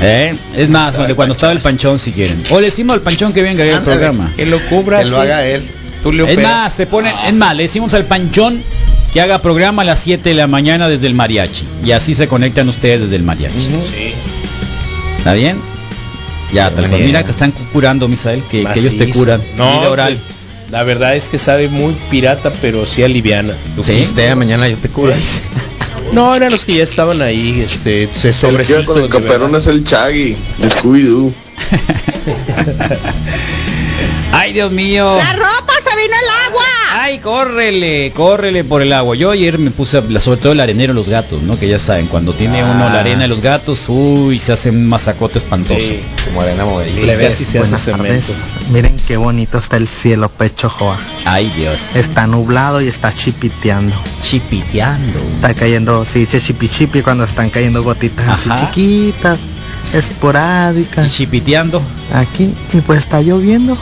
¿Eh? 0.00 0.34
Es 0.56 0.68
más, 0.68 0.96
de 0.96 1.14
cuando 1.14 1.32
estaba 1.32 1.52
el 1.52 1.60
panchón 1.60 1.98
si 1.98 2.12
quieren. 2.12 2.42
O 2.50 2.60
le 2.60 2.66
decimos 2.66 2.94
al 2.94 3.00
panchón 3.00 3.32
que 3.32 3.42
venga 3.42 3.62
a 3.62 3.66
ver 3.66 3.74
el 3.76 3.82
programa. 3.82 4.32
Que 4.36 4.46
lo 4.46 4.60
cubra. 4.68 5.00
Que 5.00 5.06
lo 5.06 5.20
haga 5.20 5.44
él. 5.44 5.62
Tú 6.02 6.12
le 6.12 6.32
Es 6.32 6.38
más, 6.40 6.72
se 6.72 6.86
pone, 6.86 7.12
es 7.26 7.34
más, 7.34 7.56
le 7.56 7.64
decimos 7.64 7.92
al 7.94 8.04
panchón 8.04 8.62
que 9.12 9.20
haga 9.20 9.40
programa 9.40 9.82
a 9.82 9.84
las 9.84 10.00
7 10.00 10.28
de 10.28 10.34
la 10.34 10.46
mañana 10.46 10.88
desde 10.88 11.06
el 11.06 11.14
mariachi. 11.14 11.64
Y 11.84 11.92
así 11.92 12.14
se 12.14 12.28
conectan 12.28 12.68
ustedes 12.68 13.02
desde 13.02 13.16
el 13.16 13.22
mariachi. 13.22 13.60
Sí. 13.60 14.12
¿Está 15.18 15.32
bien? 15.32 15.58
Ya, 16.52 16.70
tal 16.70 16.88
cual. 16.88 17.02
Mira 17.02 17.24
que 17.24 17.30
están 17.30 17.52
curando, 17.72 18.08
Misael, 18.08 18.42
que, 18.50 18.64
que 18.64 18.80
ellos 18.80 18.96
te 18.96 19.10
curan. 19.10 19.40
No, 19.56 19.82
oral. 19.82 20.18
La 20.70 20.82
verdad 20.82 21.16
es 21.16 21.28
que 21.28 21.38
sabe 21.38 21.68
muy 21.68 21.94
pirata, 22.10 22.52
pero 22.60 22.84
sí 22.84 23.02
aliviana. 23.02 23.54
¿Sí? 23.82 23.92
Pistea, 23.92 24.36
mañana 24.36 24.68
yo 24.68 24.76
te 24.76 24.88
curo. 24.88 25.12
No, 26.12 26.34
eran 26.34 26.50
los 26.50 26.64
que 26.64 26.76
ya 26.76 26.84
estaban 26.84 27.20
ahí, 27.20 27.60
este, 27.60 28.08
se 28.10 28.32
sobrecito. 28.32 28.86
con 28.86 29.02
el 29.02 29.08
verdad. 29.08 29.56
es 29.56 29.66
el 29.66 29.84
Chaggy, 29.84 30.34
de 30.56 30.68
Scooby-Doo. 30.70 31.30
Ay, 34.32 34.52
Dios 34.52 34.70
mío. 34.70 35.16
La 35.16 35.32
ropa 35.34 35.72
se 35.82 35.96
vino 35.96 36.14
el 36.22 36.46
agua. 36.48 36.62
Ay, 37.00 37.18
córrele, 37.18 38.12
córrele 38.14 38.64
por 38.64 38.82
el 38.82 38.92
agua. 38.92 39.14
Yo 39.16 39.30
ayer 39.30 39.58
me 39.58 39.70
puse, 39.70 39.98
a- 39.98 40.20
sobre 40.20 40.40
todo 40.40 40.52
el 40.52 40.60
arenero 40.60 40.92
de 40.92 40.98
los 40.98 41.08
gatos, 41.08 41.42
¿no? 41.42 41.56
Que 41.58 41.68
ya 41.68 41.78
saben, 41.78 42.06
cuando 42.06 42.32
tiene 42.32 42.62
uno 42.64 42.88
la 42.88 43.00
arena 43.00 43.22
de 43.22 43.28
los 43.28 43.40
gatos, 43.40 43.84
uy, 43.88 44.38
se 44.38 44.52
hace 44.52 44.70
un 44.70 44.86
masacote 44.86 45.38
espantoso. 45.38 45.80
Sí. 45.80 46.00
Como 46.24 46.40
arena 46.42 46.64
movediza. 46.64 47.06
Le 47.06 47.16
ve 47.16 47.30
se 47.30 47.58
hace 47.58 47.76
cemento. 47.78 48.32
Miren 48.72 48.96
qué 49.06 49.16
bonito 49.16 49.58
está 49.58 49.76
el 49.76 49.86
cielo, 49.86 50.28
pecho 50.28 50.68
joa. 50.70 50.98
Ay, 51.24 51.52
Dios. 51.56 51.96
Está 51.96 52.26
nublado 52.26 52.80
y 52.80 52.88
está 52.88 53.14
chipiteando. 53.14 53.94
chipiteando. 54.22 55.18
Está 55.36 55.54
cayendo, 55.54 56.04
se 56.04 56.20
dice 56.20 56.40
chipi 56.40 56.68
chipi 56.68 57.02
cuando 57.02 57.24
están 57.24 57.50
cayendo 57.50 57.82
gotitas 57.82 58.26
Ajá. 58.28 58.54
así 58.54 58.66
chiquitas, 58.66 59.38
Y 59.92 59.96
esporádicas. 59.96 61.12
chipiteando. 61.14 61.82
Aquí, 62.12 62.54
y 62.72 62.80
pues 62.80 63.00
está 63.00 63.20
lloviendo. 63.20 63.76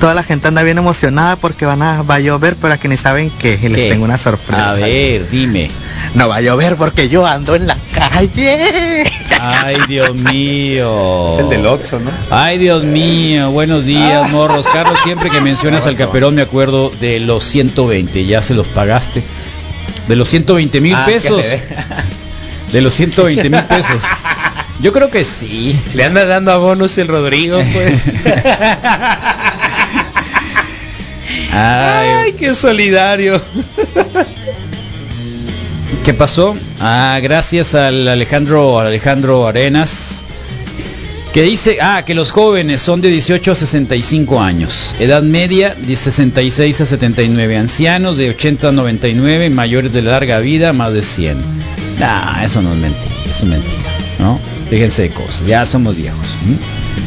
Toda 0.00 0.12
la 0.12 0.22
gente 0.22 0.48
anda 0.48 0.62
bien 0.62 0.76
emocionada 0.76 1.36
porque 1.36 1.64
van 1.64 1.80
a, 1.80 2.02
va 2.02 2.16
a 2.16 2.20
llover, 2.20 2.54
pero 2.60 2.74
aquí 2.74 2.86
ni 2.86 2.98
saben 2.98 3.30
qué. 3.38 3.58
Y 3.62 3.68
les 3.70 3.82
¿Qué? 3.84 3.88
tengo 3.90 4.04
una 4.04 4.18
sorpresa. 4.18 4.70
A 4.70 4.74
ver, 4.74 5.26
dime. 5.30 5.70
No 6.14 6.28
va 6.28 6.36
a 6.36 6.40
llover 6.42 6.76
porque 6.76 7.08
yo 7.08 7.26
ando 7.26 7.54
en 7.54 7.66
la 7.66 7.78
calle. 7.94 9.10
Ay, 9.40 9.78
Dios 9.88 10.14
mío. 10.14 11.32
Es 11.32 11.38
el 11.38 11.48
del 11.48 11.66
Oxxo, 11.66 11.98
¿no? 12.00 12.10
Ay, 12.30 12.58
Dios 12.58 12.84
mío, 12.84 13.50
buenos 13.52 13.86
días, 13.86 14.30
morros. 14.30 14.66
Carlos, 14.70 14.98
siempre 15.02 15.30
que 15.30 15.40
mencionas 15.40 15.86
al 15.86 15.96
caperón 15.96 16.34
me 16.34 16.42
acuerdo 16.42 16.90
de 17.00 17.18
los 17.20 17.44
120, 17.44 18.26
ya 18.26 18.42
se 18.42 18.52
los 18.52 18.66
pagaste. 18.66 19.22
De 20.08 20.14
los 20.16 20.28
120 20.28 20.78
mil 20.82 20.94
Ah, 20.94 21.04
que 21.06 21.12
pesos. 21.12 21.42
De 22.70 22.80
los 22.82 22.92
120 22.92 23.48
mil 23.48 23.62
pesos. 23.62 24.02
Yo 24.80 24.92
creo 24.92 25.10
que 25.10 25.24
sí. 25.24 25.78
Le 25.94 26.04
anda 26.04 26.24
dando 26.26 26.52
abonos 26.52 26.96
el 26.98 27.08
Rodrigo, 27.08 27.62
pues. 27.72 28.04
Ay, 31.52 32.08
Ay, 32.10 32.32
qué 32.34 32.54
solidario. 32.54 33.40
¿Qué 36.04 36.12
pasó? 36.14 36.56
Ah, 36.78 37.18
gracias 37.22 37.74
al 37.74 38.06
Alejandro, 38.06 38.78
al 38.78 38.88
Alejandro 38.88 39.46
Arenas 39.46 40.22
Que 41.32 41.42
dice, 41.42 41.78
ah, 41.80 42.04
que 42.06 42.14
los 42.14 42.30
jóvenes 42.30 42.80
son 42.80 43.00
de 43.00 43.08
18 43.08 43.52
a 43.52 43.54
65 43.54 44.40
años, 44.40 44.94
edad 45.00 45.22
media 45.22 45.74
de 45.74 45.96
66 45.96 46.80
a 46.80 46.86
79, 46.86 47.56
ancianos 47.56 48.16
de 48.16 48.30
80 48.30 48.68
a 48.68 48.72
99, 48.72 49.50
mayores 49.50 49.92
de 49.92 50.02
larga 50.02 50.38
vida, 50.38 50.72
más 50.72 50.92
de 50.92 51.02
100. 51.02 51.38
Nah, 51.98 52.44
eso 52.44 52.62
no 52.62 52.72
es 52.72 52.78
mentira, 52.78 53.14
eso 53.24 53.44
es 53.44 53.44
mentira, 53.44 53.90
¿no? 54.20 54.55
Fíjense 54.70 55.02
de 55.02 55.10
cosas, 55.10 55.42
ya 55.46 55.64
somos 55.64 55.94
viejos. 55.96 56.26
¿m? 56.46 56.56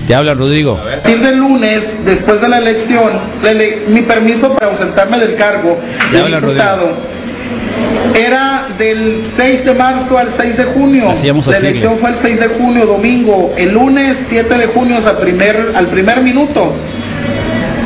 Te 0.07 0.15
habla 0.15 0.33
Rodrigo. 0.33 0.79
A 0.81 0.83
partir 1.01 1.19
del 1.19 1.37
lunes, 1.37 1.81
después 2.05 2.39
de 2.41 2.47
la 2.47 2.57
elección, 2.59 3.11
la 3.43 3.51
ele- 3.51 3.83
mi 3.89 4.01
permiso 4.01 4.53
para 4.53 4.71
ausentarme 4.71 5.19
del 5.19 5.35
cargo 5.35 5.77
de 6.11 6.17
diputado 6.35 6.93
era 8.15 8.65
del 8.77 9.23
6 9.35 9.65
de 9.65 9.73
marzo 9.73 10.17
al 10.17 10.29
6 10.35 10.57
de 10.57 10.63
junio. 10.65 11.09
Hacíamos 11.09 11.47
la 11.47 11.57
elección 11.57 11.97
fue 11.99 12.09
el 12.11 12.15
6 12.21 12.39
de 12.39 12.47
junio, 12.47 12.85
domingo. 12.85 13.53
El 13.57 13.73
lunes 13.73 14.17
7 14.29 14.57
de 14.57 14.67
junio, 14.67 15.01
sea, 15.01 15.17
primer, 15.19 15.73
al 15.75 15.87
primer 15.87 16.21
minuto. 16.21 16.73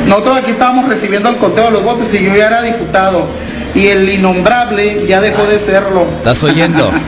Nosotros 0.06 0.36
aquí 0.38 0.50
estábamos 0.52 0.88
recibiendo 0.88 1.28
el 1.30 1.36
conteo 1.36 1.64
de 1.66 1.70
los 1.72 1.82
votos 1.82 2.06
y 2.12 2.22
yo 2.24 2.36
ya 2.36 2.46
era 2.48 2.62
diputado. 2.62 3.26
Y 3.74 3.86
el 3.88 4.08
innombrable 4.08 5.04
ya 5.08 5.20
dejó 5.20 5.44
de 5.46 5.58
serlo. 5.58 6.06
¿Estás 6.18 6.42
oyendo? 6.44 6.90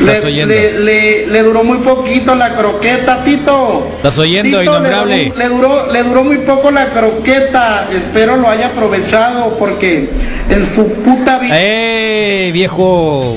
¿Estás 0.00 0.20
Le, 0.22 0.26
oyendo? 0.26 0.54
le- 0.54 0.78
le- 0.80 1.26
le 1.26 1.42
duró 1.42 1.64
muy 1.64 1.78
poquito 1.78 2.34
la 2.34 2.54
croqueta, 2.54 3.24
Tito. 3.24 3.88
¿Estás 3.96 4.18
oyendo, 4.18 4.58
Tito, 4.60 4.70
innombrable? 4.72 5.16
Le 5.16 5.24
duró, 5.24 5.36
le 5.38 5.48
duró, 5.48 5.92
le 5.92 6.02
duró 6.02 6.24
muy 6.24 6.36
poco 6.38 6.70
la 6.70 6.86
croqueta. 6.90 7.86
Espero 7.92 8.36
lo 8.36 8.48
haya 8.48 8.66
aprovechado 8.68 9.56
porque 9.58 10.08
en 10.50 10.64
su 10.64 10.86
puta 11.02 11.38
vida. 11.38 11.54
¡Eh, 11.58 12.50
viejo! 12.52 13.36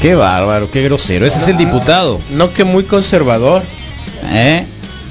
Qué 0.00 0.14
bárbaro, 0.14 0.70
qué 0.70 0.82
grosero. 0.82 1.26
Ese 1.26 1.38
es 1.38 1.48
el 1.48 1.56
diputado. 1.56 2.20
No 2.30 2.52
que 2.52 2.64
muy 2.64 2.84
conservador. 2.84 3.62
¿Eh? 4.32 4.64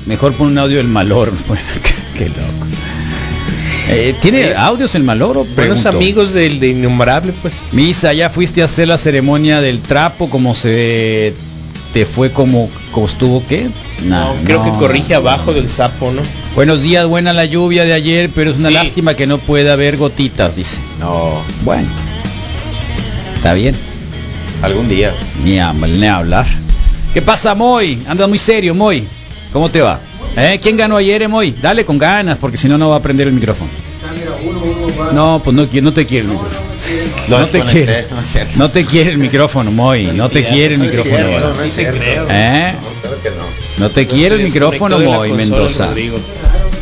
Mejor 0.05 0.33
pon 0.33 0.47
un 0.47 0.57
audio 0.57 0.77
del 0.77 0.87
malor. 0.87 1.31
Bueno, 1.47 1.63
qué, 1.83 2.19
qué 2.19 2.29
loco. 2.29 2.41
Eh, 3.93 4.15
¿Tiene 4.21 4.53
audios 4.55 4.95
el 4.95 5.03
maloro? 5.03 5.45
Buenos 5.55 5.85
amigos 5.85 6.31
del 6.31 6.59
de 6.61 6.69
Innombrable, 6.69 7.33
pues. 7.41 7.63
Misa, 7.73 8.13
ya 8.13 8.29
fuiste 8.29 8.61
a 8.61 8.65
hacer 8.65 8.87
la 8.87 8.97
ceremonia 8.97 9.59
del 9.59 9.81
trapo, 9.81 10.29
como 10.29 10.55
se 10.55 11.33
te 11.93 12.05
fue 12.05 12.31
como, 12.31 12.69
como 12.93 13.05
estuvo, 13.05 13.43
¿qué? 13.49 13.67
No, 14.05 14.33
creo 14.45 14.63
que 14.63 14.69
corrige 14.71 15.13
abajo 15.13 15.53
del 15.53 15.67
sapo, 15.67 16.09
¿no? 16.13 16.21
Buenos 16.55 16.81
días, 16.83 17.05
buena 17.05 17.33
la 17.33 17.43
lluvia 17.43 17.83
de 17.83 17.91
ayer, 17.91 18.29
pero 18.33 18.51
es 18.51 18.59
una 18.59 18.69
Sí. 18.69 18.75
lástima 18.75 19.13
que 19.15 19.27
no 19.27 19.39
pueda 19.39 19.73
haber 19.73 19.97
gotitas, 19.97 20.55
dice. 20.55 20.77
No, 21.01 21.41
Bueno, 21.65 21.89
está 23.35 23.53
bien, 23.53 23.75
algún 24.61 24.87
día. 24.87 25.13
ni, 25.43 25.59
a- 25.59 25.73
ni 25.73 26.07
hablar. 26.07 26.45
¿Qué 27.13 27.21
pasa, 27.21 27.55
Moy? 27.55 27.99
Anda 28.07 28.25
muy 28.25 28.37
serio, 28.37 28.73
Moy. 28.73 29.03
¿Cómo 29.51 29.67
te 29.67 29.81
va? 29.81 29.99
¿Eh? 30.35 30.59
¿Quién 30.61 30.77
ganó 30.77 30.97
ayer, 30.97 31.21
eh, 31.21 31.27
Moy? 31.27 31.53
Dale 31.61 31.85
con 31.85 31.97
ganas, 31.97 32.37
porque 32.37 32.57
si 32.57 32.67
no, 32.67 32.77
no 32.77 32.89
va 32.89 32.97
a 32.97 33.01
prender 33.01 33.27
el 33.27 33.33
micrófono. 33.33 33.69
No, 35.13 35.41
pues 35.43 35.55
no, 35.55 35.67
no 35.81 35.93
te 35.93 36.05
quiere 36.05 36.25
el 36.25 36.31
micrófono. 36.31 36.71
No 37.27 37.45
te 37.45 37.61
quiere. 37.61 38.07
no 38.55 38.71
te 38.71 38.85
quiere 38.85 39.11
el 39.11 39.17
micrófono, 39.17 39.71
Moy. 39.71 40.11
No 40.13 40.29
te 40.29 40.45
quiere 40.45 40.75
el 40.75 40.81
micrófono. 40.81 41.39
no 41.39 41.63
es 41.63 41.73
cierto. 41.73 42.01
¿Eh? 42.29 42.73
Claro 43.01 43.21
que 43.21 43.29
no. 43.29 43.61
No 43.77 43.89
te 43.89 44.07
quiere 44.07 44.35
el 44.35 44.43
micrófono, 44.43 44.99
Moy 44.99 45.31
Mendoza. 45.33 45.89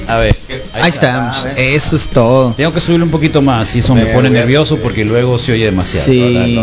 A 0.07 0.17
ver, 0.17 0.35
Ahí 0.73 0.89
estamos. 0.89 1.45
Eso 1.55 1.95
es 1.95 2.07
todo. 2.07 2.53
tengo 2.53 2.73
que 2.73 2.79
subirle 2.79 3.05
un 3.05 3.11
poquito 3.11 3.41
más 3.41 3.75
y 3.75 3.79
eso 3.79 3.93
me 3.95 4.05
pone 4.07 4.29
nervioso 4.29 4.77
porque 4.77 5.05
luego 5.05 5.37
se 5.37 5.53
oye 5.53 5.65
demasiado. 5.65 6.05
Sí. 6.05 6.59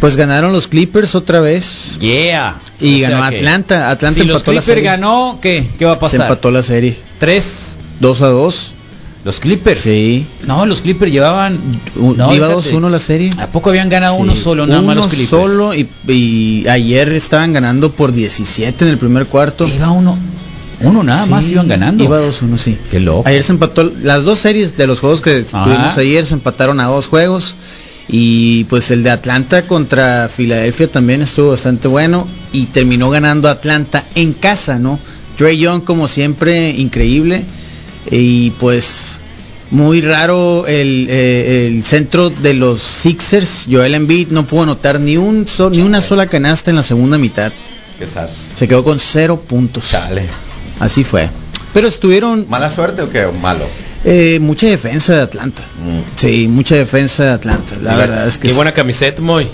Pues 0.00 0.16
ganaron 0.16 0.52
los 0.52 0.66
Clippers 0.66 1.14
otra 1.14 1.40
vez. 1.40 1.98
Yeah. 1.98 2.56
Y 2.80 2.96
O 2.96 2.98
sea 3.06 3.10
ganó 3.10 3.24
Atlanta. 3.24 3.90
Atlanta 3.90 4.20
Si 4.20 4.26
los 4.26 4.36
empató 4.36 4.52
la 4.52 4.60
Clippers 4.60 4.66
serie. 4.66 4.82
ganó, 4.84 5.38
¿qué? 5.42 5.66
¿Qué 5.78 5.84
va 5.84 5.92
a 5.92 5.94
Se 5.94 6.00
pasar? 6.00 6.20
empató 6.22 6.50
la 6.50 6.62
serie. 6.62 6.96
Tres. 7.18 7.76
2 8.00 8.22
a 8.22 8.26
2. 8.28 8.72
Los 9.22 9.38
Clippers. 9.38 9.80
Sí. 9.80 10.24
No, 10.46 10.64
los 10.64 10.80
Clippers 10.80 11.12
llevaban. 11.12 11.58
No, 11.94 12.34
Iba 12.34 12.48
fíjate. 12.48 12.74
2-1 12.76 12.88
la 12.90 12.98
serie. 12.98 13.30
¿A 13.38 13.48
poco 13.48 13.68
habían 13.68 13.90
ganado 13.90 14.16
Sí, 14.16 14.22
uno 14.22 14.34
solo 14.36 14.66
nada 14.66 14.80
más 14.80 14.96
los 14.96 15.04
uno 15.06 15.12
Clippers? 15.14 15.30
solo 15.30 15.74
y, 15.74 15.86
y 16.08 16.66
ayer 16.68 17.12
estaban 17.12 17.52
ganando 17.52 17.92
por 17.92 18.12
17 18.12 18.84
en 18.84 18.90
el 18.90 18.96
primer 18.98 19.26
cuarto. 19.26 19.68
Iba 19.68 19.90
uno. 19.90 20.16
Uno 20.82 21.02
nada 21.02 21.26
más 21.26 21.46
iban 21.50 21.68
ganando. 21.68 22.02
Iba 22.02 22.18
2-1, 22.22 22.56
sí. 22.56 22.78
Qué 22.90 23.00
loco. 23.00 23.28
Ayer 23.28 23.42
se 23.42 23.52
empató, 23.52 23.92
las 24.02 24.24
dos 24.24 24.38
series 24.38 24.78
de 24.78 24.86
los 24.86 25.00
juegos 25.00 25.20
que 25.20 25.44
Ajá. 25.52 25.64
tuvimos 25.64 25.98
ayer 25.98 26.24
se 26.24 26.32
empataron 26.32 26.80
a 26.80 26.86
dos 26.86 27.06
juegos. 27.06 27.56
Y 28.12 28.64
pues 28.64 28.90
el 28.90 29.02
de 29.04 29.10
Atlanta 29.10 29.62
contra 29.62 30.28
Filadelfia 30.28 30.90
también 30.90 31.22
estuvo 31.22 31.50
bastante 31.50 31.86
bueno. 31.88 32.26
Y 32.52 32.66
terminó 32.66 33.08
ganando 33.10 33.48
Atlanta 33.48 34.04
en 34.16 34.32
casa, 34.32 34.78
¿no? 34.78 34.98
Trey 35.36 35.58
Young 35.58 35.84
como 35.84 36.08
siempre, 36.08 36.70
increíble. 36.70 37.44
Y 38.10 38.50
pues 38.50 39.18
muy 39.70 40.00
raro 40.00 40.66
el, 40.66 41.06
eh, 41.08 41.68
el 41.68 41.84
centro 41.84 42.30
de 42.30 42.54
los 42.54 42.80
Sixers, 42.82 43.66
Joel 43.70 43.94
Embiid, 43.94 44.28
no 44.30 44.44
pudo 44.44 44.64
anotar 44.64 44.98
ni, 44.98 45.16
un 45.16 45.46
so- 45.46 45.70
ni 45.70 45.80
una 45.80 46.00
sola 46.00 46.26
canasta 46.26 46.70
en 46.70 46.76
la 46.76 46.82
segunda 46.82 47.16
mitad. 47.18 47.52
Qué 47.98 48.08
sad. 48.08 48.28
Se 48.56 48.66
quedó 48.66 48.82
con 48.82 48.98
cero 48.98 49.40
puntos. 49.46 49.88
Chale. 49.88 50.24
Así 50.80 51.04
fue. 51.04 51.28
Pero 51.72 51.86
estuvieron 51.86 52.46
¿Mala 52.48 52.68
suerte 52.70 53.02
o 53.02 53.10
qué? 53.10 53.26
¿O 53.26 53.32
malo? 53.32 53.64
Eh, 54.04 54.38
mucha 54.40 54.66
defensa 54.66 55.14
de 55.14 55.22
Atlanta. 55.22 55.62
Sí, 56.16 56.46
mucha 56.48 56.74
defensa 56.76 57.24
de 57.24 57.30
Atlanta. 57.32 57.74
La 57.82 57.92
la- 57.92 57.96
verdad 57.98 58.26
es 58.26 58.36
que 58.36 58.42
Qué 58.42 58.48
es- 58.48 58.56
buena 58.56 58.72
camiseta, 58.72 59.20
Moy. 59.22 59.48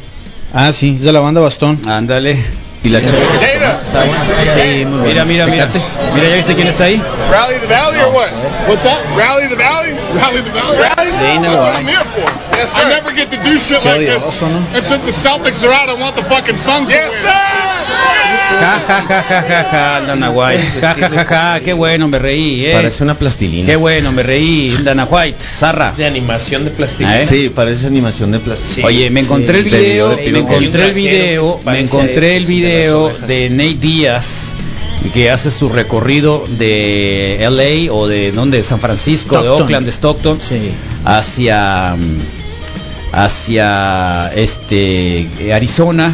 Ah, 0.54 0.72
sí, 0.72 0.94
es 0.96 1.02
de 1.02 1.12
la 1.12 1.20
banda 1.20 1.40
Bastón. 1.40 1.78
Ándale. 1.88 2.37
¿Y 2.85 2.88
la 2.90 3.00
chave 3.04 3.18
que 3.18 3.38
te 3.38 3.59
tomaste 3.59 3.82
está 3.87 4.04
buena? 4.04 4.24
Sí, 4.54 4.85
muy 4.85 5.00
Mira, 5.00 5.02
buena. 5.02 5.24
mira, 5.24 5.46
mira. 5.46 5.66
Fíjate. 5.66 5.82
Mira, 6.14 6.28
¿ya 6.28 6.37
viste 6.37 6.54
quién 6.54 6.68
está 6.68 6.85
ahí? 6.85 7.02
Rally 7.32 7.59
the 7.59 7.66
Valley 7.66 7.98
or 8.00 8.12
what? 8.14 8.28
What's 8.68 8.85
that? 8.85 8.98
Rally 9.16 9.48
the 9.48 9.56
Valley? 9.56 9.92
Rally 10.14 10.42
the 10.42 10.50
Valley? 10.52 10.78
Rally? 10.78 11.11
Sí, 11.11 11.38
no 11.40 11.42
That's 11.42 11.54
lo 11.54 11.62
what. 11.62 11.74
I'm 11.80 11.87
here 11.88 12.04
for. 12.14 12.56
Yes, 12.56 12.70
I 12.76 12.88
never 12.88 13.12
get 13.12 13.30
to 13.32 13.37
do 13.42 13.59
shit 13.59 13.80
Qué 13.82 13.85
like 13.90 14.06
this. 14.06 14.42
And 14.42 14.85
since 14.87 15.04
the 15.04 15.12
Celtics 15.12 15.64
are 15.64 15.72
out, 15.72 15.88
I 15.90 15.94
want 16.00 16.14
the 16.14 16.22
fucking 16.22 16.56
Suns 16.56 16.88
yes, 16.88 17.11
to 17.11 17.18
win. 17.26 17.65
Ja, 18.61 18.81
ja, 18.81 19.05
ja, 19.09 19.22
ja, 19.29 19.42
ja, 19.42 19.64
ja, 19.70 20.01
Dana 20.07 20.31
White. 20.31 20.62
Ja, 20.81 20.94
ja, 20.94 21.11
ja, 21.11 21.25
ja, 21.25 21.61
qué 21.61 21.72
bueno, 21.72 22.09
me 22.09 22.18
reí, 22.18 22.64
eh. 22.66 22.72
Parece 22.72 23.03
una 23.05 23.14
plastilina. 23.14 23.66
Qué 23.66 23.77
bueno, 23.77 24.12
me 24.12 24.22
reí, 24.22 24.77
Dana 24.83 25.05
White, 25.05 25.38
Zarra. 25.40 25.92
De 25.96 26.07
animación 26.07 26.64
de 26.64 26.70
plastilina. 26.70 27.20
¿Eh? 27.20 27.27
Sí, 27.27 27.51
parece 27.51 27.87
animación 27.87 28.33
de 28.33 28.38
plastilina. 28.38 28.87
Oye, 28.87 29.11
me 29.11 29.20
encontré 29.20 29.59
el 29.59 29.70
de 29.70 29.79
video 29.79 30.16
video, 30.16 30.16
de 30.16 30.33
me 30.33 30.38
encontré 30.38 30.87
el 30.87 30.94
video, 30.94 31.61
me 31.64 31.81
encontré 31.81 32.37
el 32.37 32.46
video 32.46 33.12
de 33.27 33.51
Nate 33.51 33.75
Díaz 33.75 34.53
que 35.12 35.31
hace 35.31 35.51
su 35.51 35.68
recorrido 35.68 36.44
de 36.59 37.38
LA 37.40 37.92
o 37.92 38.07
de 38.09 38.33
donde, 38.33 38.59
de 38.59 38.64
San 38.64 38.81
Francisco, 38.81 39.40
de. 39.40 39.49
Oakland, 39.49 39.87
de 39.87 39.92
Stockton, 39.92 40.38
Sí. 40.40 40.70
hacia 41.05 41.94
hacia 43.12 44.33
este 44.35 45.29
Arizona, 45.55 46.12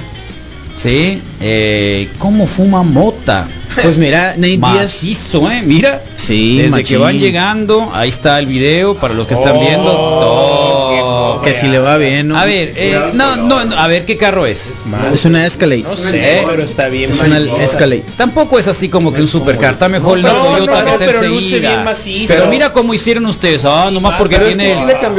sí, 0.75 1.21
eh, 1.41 2.09
cómo 2.19 2.47
fuma 2.47 2.83
mota. 2.83 3.47
Pues 3.83 3.97
mira, 3.97 4.35
Nate 4.37 4.49
Díaz. 4.59 4.61
Macizo, 4.61 5.51
eh, 5.51 5.63
mira. 5.65 6.03
Sí, 6.17 6.59
Desde 6.59 6.71
machín. 6.71 6.87
que 6.87 6.97
van 6.99 7.19
llegando, 7.19 7.91
ahí 7.95 8.11
está 8.11 8.39
el 8.39 8.47
video 8.47 8.95
para 8.97 9.15
los 9.15 9.27
que 9.27 9.35
están 9.35 9.59
viendo. 9.61 9.91
Oh, 9.91 10.91
Que 11.41 11.55
si 11.55 11.69
le 11.69 11.79
va 11.79 11.97
bien, 11.97 12.29
¿no? 12.29 12.39
a 12.39 12.45
ver, 12.45 12.73
eh, 12.77 12.99
no, 13.15 13.37
no, 13.37 13.65
no, 13.65 13.77
a 13.77 13.87
ver, 13.89 14.05
¿qué 14.05 14.17
carro 14.17 14.47
es? 14.47 14.83
Es 15.13 15.25
una 15.25 15.47
Escalade. 15.47 15.83
No 15.83 15.97
sé, 15.97 16.45
pero 16.47 16.63
está 16.63 16.89
bien. 16.89 17.11
Es 17.11 17.21
una. 17.21 17.39
Escalade. 17.39 18.05
Tampoco 18.17 18.59
es 18.59 18.69
así 18.69 18.89
como 18.89 19.13
que 19.13 19.21
un 19.21 19.29
supercar, 19.29 19.75
está 19.75 19.89
mejor 19.89 20.19
la 20.19 20.33
No, 20.33 20.45
Toyota 20.45 20.85
no, 20.85 20.99
que 20.99 21.05
pero 21.05 21.23
luce 21.23 21.61
bien 21.61 21.85
maciza. 21.85 22.35
Pero 22.35 22.49
mira 22.49 22.73
cómo 22.73 22.95
hicieron 22.95 23.27
ustedes, 23.27 23.65
ah, 23.65 23.91
nomás 23.91 24.19
porque 24.19 24.37
Pero 24.37 24.49
es 24.49 24.57
tiene, 24.57 24.75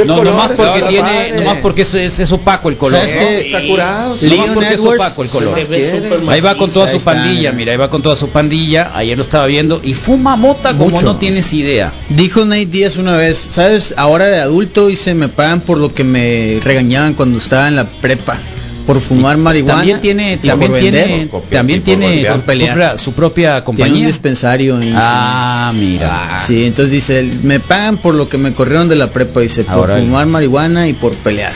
no, 0.05 0.23
nomás 0.23 0.51
porque 0.51 0.81
tiene, 0.83 1.31
nomás 1.31 1.57
porque 1.59 1.81
es, 1.83 1.93
es, 1.93 2.19
es 2.19 2.31
opaco 2.31 2.69
el 2.69 2.77
color. 2.77 3.03
Está 3.03 3.61
curado. 3.65 4.09
Nomás 4.09 4.21
Leon 4.21 4.53
porque 4.53 4.73
es 4.73 4.79
opaco 4.79 5.23
el 5.23 5.29
color. 5.29 5.59
Ahí 6.29 6.41
va 6.41 6.57
con 6.57 6.71
toda 6.71 6.87
su 6.87 7.01
pandilla, 7.03 7.51
mira, 7.51 7.71
ahí 7.71 7.77
va 7.77 7.89
con 7.89 8.01
toda 8.01 8.15
su 8.15 8.29
pandilla, 8.29 8.91
ayer 8.93 9.17
lo 9.17 9.23
estaba 9.23 9.45
viendo 9.45 9.81
y 9.83 9.93
fuma 9.93 10.35
mota 10.35 10.73
como 10.73 10.89
Mucho. 10.89 11.05
no 11.05 11.15
tienes 11.17 11.53
idea. 11.53 11.91
Dijo 12.09 12.45
Nate 12.45 12.65
Díaz 12.65 12.97
una 12.97 13.15
vez, 13.15 13.47
¿sabes? 13.51 13.93
Ahora 13.97 14.25
de 14.25 14.39
adulto 14.39 14.89
y 14.89 14.95
se 14.95 15.13
me 15.13 15.27
pagan 15.27 15.61
por 15.61 15.77
lo 15.77 15.93
que 15.93 16.02
me 16.03 16.59
regañaban 16.63 17.13
cuando 17.13 17.37
estaba 17.37 17.67
en 17.67 17.75
la 17.75 17.85
prepa. 17.85 18.37
Por 18.85 18.99
fumar 18.99 19.37
marihuana. 19.37 19.77
También 19.77 20.01
tiene, 20.01 20.33
y 20.33 20.45
también 20.47 20.71
por 20.71 20.79
tiene, 20.81 21.29
también 21.49 21.81
tiene 21.83 22.25
su, 22.29 22.41
pelear. 22.41 22.73
propia, 22.75 22.97
su 22.97 23.13
propia 23.13 23.47
Tiene 23.51 23.59
un 23.59 23.63
compañía. 23.63 24.07
dispensario 24.07 24.83
y 24.83 24.91
Ah, 24.93 25.71
mira. 25.73 26.37
Sí, 26.45 26.65
entonces 26.65 26.91
dice, 26.91 27.29
me 27.43 27.61
pagan 27.61 27.95
por 27.95 28.13
lo 28.13 28.27
que 28.27 28.37
me 28.37 28.53
corrieron 28.53 28.89
de 28.89 28.97
la 28.97 29.09
prepa, 29.09 29.39
dice, 29.39 29.63
por 29.63 29.73
Ahora- 29.89 29.99
fumar 29.99 30.25
marihuana 30.27 30.89
y 30.89 30.93
por 30.93 31.13
pelear. 31.13 31.53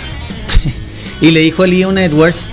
y 1.22 1.32
le 1.32 1.42
dijo 1.42 1.64
a 1.64 1.68
Leon 1.68 1.98
Edwards, 1.98 2.48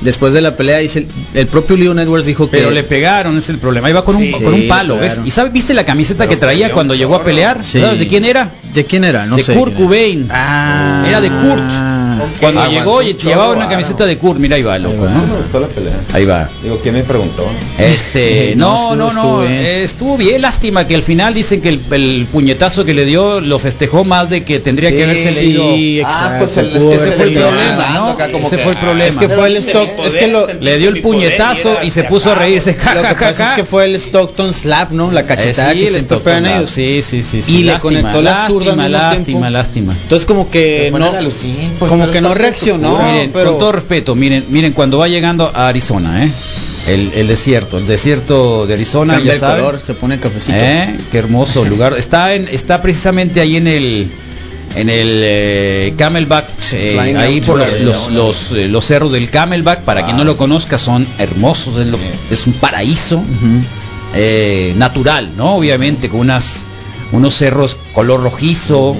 después 0.00 0.32
de 0.32 0.40
la 0.40 0.56
pelea, 0.56 0.78
dice, 0.78 1.06
el, 1.34 1.46
propio 1.46 1.76
Leon 1.76 1.98
Edwards 1.98 2.26
dijo 2.26 2.50
que... 2.50 2.58
Pero 2.58 2.70
le 2.70 2.82
pegaron, 2.82 3.36
es 3.36 3.48
el 3.48 3.58
problema. 3.58 3.90
Iba 3.90 4.04
con, 4.04 4.16
Sí, 4.16 4.32
un, 4.34 4.42
con 4.42 4.54
un 4.54 4.68
palo, 4.68 4.96
claro. 4.98 5.16
¿ves? 5.16 5.20
¿Y 5.24 5.30
sabe, 5.30 5.50
viste 5.50 5.74
la 5.74 5.84
camiseta 5.84 6.26
Pero 6.26 6.30
que 6.30 6.36
traía 6.36 6.72
cuando 6.72 6.94
llegó 6.94 7.14
a 7.14 7.24
pelear? 7.24 7.64
Sí. 7.64 7.80
¿Sabes 7.80 7.98
de 7.98 8.06
quién 8.06 8.24
era? 8.24 8.50
¿De 8.72 8.84
quién 8.84 9.04
era? 9.04 9.26
No 9.26 9.36
de 9.36 9.42
sé. 9.42 9.54
Kurt 9.54 9.74
quién 9.74 9.78
era. 9.78 9.88
Cobain. 9.88 10.28
Ah. 10.30 11.04
Era 11.06 11.20
de 11.20 11.28
Kurt. 11.28 11.89
Cuando 12.40 12.60
Aguantó 12.60 12.78
llegó 12.80 13.02
y 13.02 13.14
llevaba 13.14 13.52
una 13.52 13.68
camiseta 13.68 14.06
de 14.06 14.18
Kurt, 14.18 14.38
mira 14.38 14.56
ahí 14.56 14.62
va, 14.62 14.78
loco. 14.78 15.06
Sí 15.08 15.14
¿no? 15.20 15.26
me 15.26 15.36
gustó 15.38 15.60
la 15.60 15.66
pelea. 15.68 16.00
Ahí 16.12 16.24
va. 16.24 16.48
Digo, 16.62 16.78
¿quién 16.82 16.94
me 16.94 17.02
preguntó? 17.02 17.46
Este, 17.78 18.54
no, 18.56 18.94
No, 18.94 18.96
no, 18.96 19.08
estuvo- 19.08 19.40
bien. 19.42 19.64
estuvo 19.66 20.16
bien, 20.16 20.42
lástima 20.42 20.86
que 20.86 20.94
al 20.94 21.02
final 21.02 21.34
dicen 21.34 21.60
que 21.60 21.68
el, 21.70 21.80
el 21.90 22.26
puñetazo 22.30 22.84
que 22.84 22.94
le 22.94 23.04
dio 23.04 23.40
lo 23.40 23.58
festejó 23.58 24.04
más 24.04 24.30
de 24.30 24.44
que 24.44 24.58
tendría 24.60 24.90
que 24.90 25.04
haberse 25.04 25.32
sí, 25.32 25.52
leído. 25.52 25.74
exacto. 26.08 26.34
Ah, 26.34 26.36
pues 26.38 26.56
el- 26.56 26.66
es 26.76 26.82
que 26.82 26.94
ese 26.94 27.12
fue 27.12 27.24
el 27.26 27.34
problema, 27.34 27.90
¿no? 27.94 28.08
acá 28.10 28.30
como 28.32 28.46
Ese 28.46 28.56
que, 28.56 28.62
fue 28.62 28.72
el 28.72 28.78
ah, 28.78 28.80
problema. 28.80 29.08
Es 29.08 29.16
que 29.16 29.28
fue 29.28 29.46
el 29.48 29.56
stock, 29.56 29.88
es 30.04 30.14
que 30.16 30.28
lo, 30.28 30.46
Le 30.60 30.78
dio 30.78 30.88
el 30.90 31.00
puñetazo 31.00 31.78
y 31.82 31.90
se 31.90 32.04
puso 32.04 32.30
a 32.32 32.34
reírse. 32.34 32.74
Ja, 32.74 32.94
lo 32.94 33.02
ja, 33.02 33.08
que 33.10 33.14
pasa 33.24 33.50
es 33.50 33.56
que 33.56 33.64
fue 33.64 33.84
el 33.84 33.94
Stockton 33.96 34.52
slap, 34.54 34.90
¿no? 34.92 35.10
La 35.10 35.20
Eh, 35.20 35.24
cachetada 35.26 35.72
sí, 35.72 35.78
que 35.80 36.16
pegan 36.16 36.44
Lab. 36.44 36.56
ellos. 36.58 36.70
Sí, 36.70 37.00
sí, 37.02 37.22
sí, 37.22 37.42
sí. 37.42 37.56
Y 37.58 37.62
le 37.64 37.78
conectó 37.78 38.22
la 38.22 38.46
zurda 38.46 38.74
lástima, 38.76 38.88
lástima, 38.88 39.50
lástima. 39.50 39.92
Entonces 40.02 40.26
como 40.26 40.50
que 40.50 40.90
Se 40.92 40.98
no, 40.98 41.12
pues, 41.78 41.88
como 41.88 42.09
pero 42.10 42.22
que 42.28 42.28
no 42.28 42.34
reaccionó, 42.34 42.98
miren, 43.02 43.30
pero 43.32 43.50
con 43.52 43.58
todo 43.60 43.72
respeto, 43.72 44.14
miren, 44.14 44.44
miren 44.50 44.72
cuando 44.72 44.98
va 44.98 45.08
llegando 45.08 45.50
a 45.54 45.68
Arizona, 45.68 46.24
¿eh? 46.24 46.30
El, 46.88 47.12
el 47.14 47.26
desierto, 47.28 47.78
el 47.78 47.86
desierto 47.86 48.66
de 48.66 48.74
Arizona, 48.74 49.14
cambia 49.14 49.32
ya 49.32 49.34
el 49.34 49.40
saben. 49.40 49.64
color, 49.64 49.80
se 49.84 49.94
pone 49.94 50.18
cafecito. 50.18 50.56
¿Eh? 50.56 50.96
Qué 51.12 51.18
hermoso 51.18 51.64
lugar. 51.64 51.94
Está 51.98 52.34
en, 52.34 52.48
está 52.50 52.80
precisamente 52.82 53.40
ahí 53.40 53.56
en 53.56 53.66
el 53.66 54.08
en 54.76 54.88
el 54.88 55.20
eh, 55.24 55.94
Camelback, 55.98 56.46
eh, 56.72 56.96
ahí 57.18 57.40
por 57.40 57.58
los, 57.58 57.72
los, 57.82 58.08
los, 58.10 58.52
eh, 58.52 58.68
los 58.68 58.84
cerros 58.86 59.10
del 59.12 59.28
Camelback. 59.28 59.80
Para 59.80 60.04
quien 60.04 60.16
no 60.16 60.24
lo 60.24 60.36
conozca, 60.36 60.78
son 60.78 61.06
hermosos. 61.18 61.76
Es, 61.78 61.86
lo- 61.88 61.98
es 62.30 62.46
un 62.46 62.52
paraíso 62.54 63.20
eh, 64.14 64.72
natural, 64.76 65.30
¿no? 65.36 65.56
Obviamente 65.56 66.08
con 66.08 66.20
unas 66.20 66.64
unos 67.12 67.34
cerros 67.36 67.76
color 67.92 68.22
rojizo. 68.22 68.96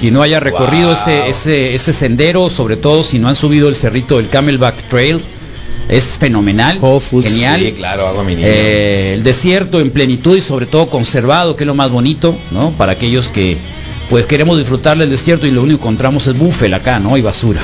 Quien 0.00 0.14
no 0.14 0.22
haya 0.22 0.40
recorrido 0.40 0.88
Wow. 0.88 0.96
ese, 0.96 1.28
ese, 1.28 1.74
ese 1.74 1.92
sendero, 1.92 2.48
sobre 2.50 2.76
todo 2.76 3.04
si 3.04 3.18
no 3.18 3.28
han 3.28 3.36
subido 3.36 3.68
el 3.68 3.76
cerrito 3.76 4.16
del 4.16 4.28
Camelback 4.28 4.88
Trail, 4.88 5.18
es 5.88 6.16
fenomenal, 6.18 6.78
Foods. 6.78 7.26
genial. 7.26 7.60
Sí, 7.60 7.72
claro, 7.72 8.06
hago 8.06 8.20
a 8.20 8.24
mi 8.24 8.34
niño. 8.34 8.46
Eh, 8.48 9.14
el 9.14 9.22
desierto 9.22 9.80
en 9.80 9.90
plenitud 9.90 10.36
y 10.36 10.40
sobre 10.40 10.66
todo 10.66 10.88
conservado, 10.88 11.56
que 11.56 11.64
es 11.64 11.66
lo 11.66 11.74
más 11.74 11.90
bonito, 11.90 12.34
¿no? 12.50 12.70
Para 12.70 12.92
aquellos 12.92 13.28
que 13.28 13.56
pues 14.08 14.26
queremos 14.26 14.58
disfrutar 14.58 14.96
del 14.98 15.08
desierto 15.10 15.46
y 15.46 15.50
lo 15.52 15.62
único 15.62 15.78
que 15.78 15.82
encontramos 15.84 16.26
es 16.26 16.36
búfel 16.36 16.74
acá, 16.74 16.98
¿no? 16.98 17.16
Y 17.16 17.22
basura. 17.22 17.60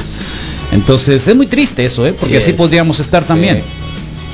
Entonces 0.72 1.26
es 1.26 1.34
muy 1.36 1.46
triste 1.46 1.84
eso, 1.84 2.06
¿eh? 2.06 2.12
Porque 2.12 2.34
Sí 2.34 2.38
así 2.38 2.50
es. 2.50 2.56
podríamos 2.56 3.00
estar 3.00 3.22
Sí. 3.22 3.28
también. 3.28 3.62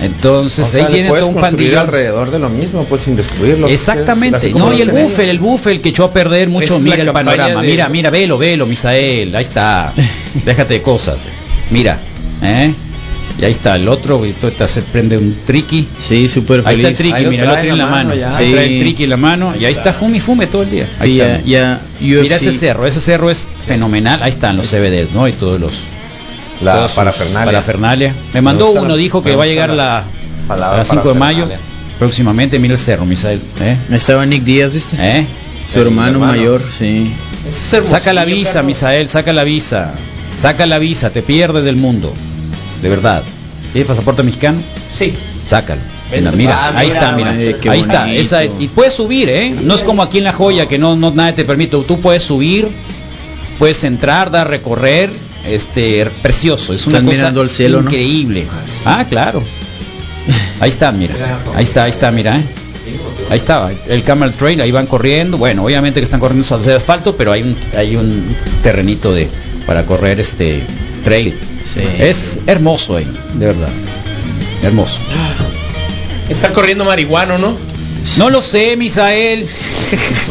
Entonces 0.01 0.67
o 0.67 0.71
sea, 0.71 0.87
ahí 0.87 0.91
le 0.91 0.95
tiene 0.95 1.09
puedes 1.11 1.27
todo 1.27 1.35
un 1.37 1.41
pandillón. 1.41 1.79
alrededor 1.79 2.31
de 2.31 2.39
lo 2.41 2.49
mismo, 2.49 2.85
pues 2.85 3.03
sin 3.03 3.15
destruirlo. 3.17 3.69
Exactamente. 3.69 4.51
No, 4.53 4.73
y 4.77 4.81
el 4.81 4.91
búfel, 4.91 5.29
el 5.29 5.39
búfel 5.39 5.81
que 5.81 5.91
echó 5.91 6.05
a 6.05 6.13
perder 6.13 6.49
mucho, 6.49 6.77
es 6.77 6.83
mira 6.83 6.97
el 7.03 7.13
panorama. 7.13 7.63
de- 7.63 7.69
Mira, 7.69 7.89
mira, 7.89 8.11
velo, 8.11 8.37
velo, 8.39 8.67
Misael. 8.67 9.35
Ahí 9.37 9.43
está. 9.45 9.93
Déjate 10.45 10.75
de 10.75 10.83
cosas. 10.83 11.19
Mira, 11.71 11.99
¿eh? 12.43 12.73
Y 13.41 13.45
ahí 13.47 13.53
está 13.53 13.77
el 13.77 13.89
otro, 13.89 14.27
y 14.27 14.35
ahorita 14.43 14.69
se 14.69 14.83
prende 14.83 15.17
un 15.17 15.35
triqui. 15.47 15.89
Sí, 16.01 16.29
súper 16.29 16.63
Ahí 16.67 16.75
está 16.77 16.89
el 16.89 16.97
feliz. 16.97 17.13
triqui, 17.13 17.25
Ahí 17.25 17.31
mira, 17.31 17.45
el 17.45 17.51
otro 17.51 17.71
en 17.71 17.79
la 17.79 17.87
mano. 17.87 18.15
ya. 18.15 18.31
Sí. 18.31 18.51
trae 18.53 18.67
el 18.77 18.81
triqui 18.81 19.05
en 19.05 19.11
la 19.11 19.17
mano 19.17 19.55
y 19.59 19.65
ahí 19.65 19.73
está 19.73 19.93
fume 19.93 20.19
y 20.19 20.21
fume 20.21 20.47
todo 20.49 20.63
el 20.65 20.71
día. 20.71 20.87
Ahí 20.99 21.13
Sí, 21.13 21.21
está. 21.21 21.41
ya, 21.47 21.81
Mira 22.01 22.37
ese 22.37 22.53
cerro, 22.53 22.87
ese 22.87 23.01
cerro 23.01 23.31
es 23.31 23.49
fenomenal. 23.67 24.23
Ahí 24.23 24.31
están 24.31 24.57
los 24.57 24.67
CBDs, 24.67 25.13
¿no? 25.15 25.27
Y 25.29 25.33
todos 25.33 25.59
los 25.61 25.73
La 26.63 26.87
parafernalia. 26.89 27.45
parafernalia. 27.47 28.15
Me 28.35 28.41
mandó 28.41 28.71
uno, 28.71 28.89
la- 28.91 28.97
dijo 28.97 29.23
que 29.23 29.35
va 29.37 29.45
a 29.45 29.47
llegar 29.47 29.71
la 29.71 29.75
la, 29.77 30.05
palabra 30.49 30.75
a 30.75 30.79
las 30.79 30.89
5 30.89 31.09
de 31.09 31.15
mayo 31.15 31.49
próximamente. 31.99 32.59
Mira 32.59 32.75
el 32.75 32.81
cerro, 32.81 33.05
Misael. 33.05 33.41
¿eh? 33.61 33.77
Estaba 33.91 34.25
Nick 34.27 34.45
Díaz, 34.45 34.75
¿viste? 34.75 34.97
¿Eh? 34.99 35.27
Su 35.73 35.81
hermano, 35.81 36.13
hermano. 36.13 36.33
mayor, 36.33 36.61
sí. 36.71 37.13
Saca 37.85 38.13
la 38.13 38.25
visa, 38.25 38.63
Misael, 38.63 39.09
saca 39.09 39.33
la 39.33 39.45
visa. 39.45 39.93
Saca 40.39 40.67
la 40.67 40.79
visa, 40.79 41.11
te 41.11 41.23
pierdes 41.23 41.65
del 41.65 41.77
mundo. 41.77 42.13
De 42.83 42.89
verdad. 42.89 43.23
¿Tienes 43.73 43.89
pasaporte 43.89 44.23
mexicano? 44.23 44.59
Sí. 44.93 45.15
Sácalo. 45.47 45.81
Mira, 46.11 46.33
mira, 46.33 46.57
ah, 46.59 46.73
ahí 46.77 46.89
mira, 46.89 47.01
está, 47.01 47.17
mira. 47.17 47.31
ahí 47.73 47.81
está, 47.81 48.13
esa 48.13 48.43
es. 48.43 48.53
Y 48.59 48.69
puedes 48.69 48.93
subir, 48.93 49.31
¿eh? 49.31 49.55
No 49.63 49.75
es 49.75 49.83
como 49.83 50.03
aquí 50.03 50.19
en 50.19 50.25
La 50.25 50.33
Joya 50.33 50.69
que 50.69 50.79
no, 50.79 50.95
no 50.95 51.11
nadie 51.11 51.33
te 51.33 51.45
permite. 51.45 51.79
Tú 51.89 52.01
puedes 52.01 52.23
subir, 52.23 52.69
puedes 53.59 53.83
entrar, 53.85 54.31
dar 54.31 54.51
recorrer, 54.51 55.11
este, 55.47 56.07
precioso. 56.23 56.75
Es 56.75 56.87
una 56.87 56.99
Están 56.99 57.07
cosa 57.07 57.17
mirando 57.19 57.41
al 57.41 57.51
cielo, 57.51 57.83
¿no? 57.83 57.91
increíble. 57.91 58.47
Ah, 58.85 59.05
claro. 59.09 59.43
Ahí 60.61 60.69
está, 60.71 60.93
mira. 60.93 61.15
Ahí 61.55 61.65
está, 61.65 61.85
ahí 61.85 61.91
está, 61.91 62.11
mira, 62.11 62.37
¿eh? 62.39 62.45
Ahí 63.31 63.39
está, 63.39 63.71
el 63.89 64.03
Camel 64.03 64.33
Trail, 64.33 64.61
ahí 64.61 64.71
van 64.71 64.87
corriendo. 64.87 65.39
Bueno, 65.39 65.65
obviamente 65.65 66.01
que 66.01 66.05
están 66.05 66.21
corriendo 66.21 66.47
sobre 66.47 66.73
asfalto, 66.75 67.17
pero 67.17 67.33
hay 67.33 67.43
un, 67.43 67.57
hay 67.77 67.97
un 67.97 68.37
terrenito 68.63 69.15
de 69.15 69.29
para 69.67 69.87
correr 69.87 70.21
este 70.21 70.63
trail. 71.05 71.35
Sí. 71.65 71.81
Es 71.99 72.39
hermoso 72.47 72.97
ahí, 72.97 73.07
de 73.35 73.47
verdad. 73.47 73.69
Hermoso. 74.63 75.01
Está 76.29 76.53
corriendo 76.53 76.85
marihuano, 76.85 77.39
¿no? 77.39 77.57
No 78.19 78.31
lo 78.31 78.43
sé, 78.43 78.77
Misael. 78.77 79.47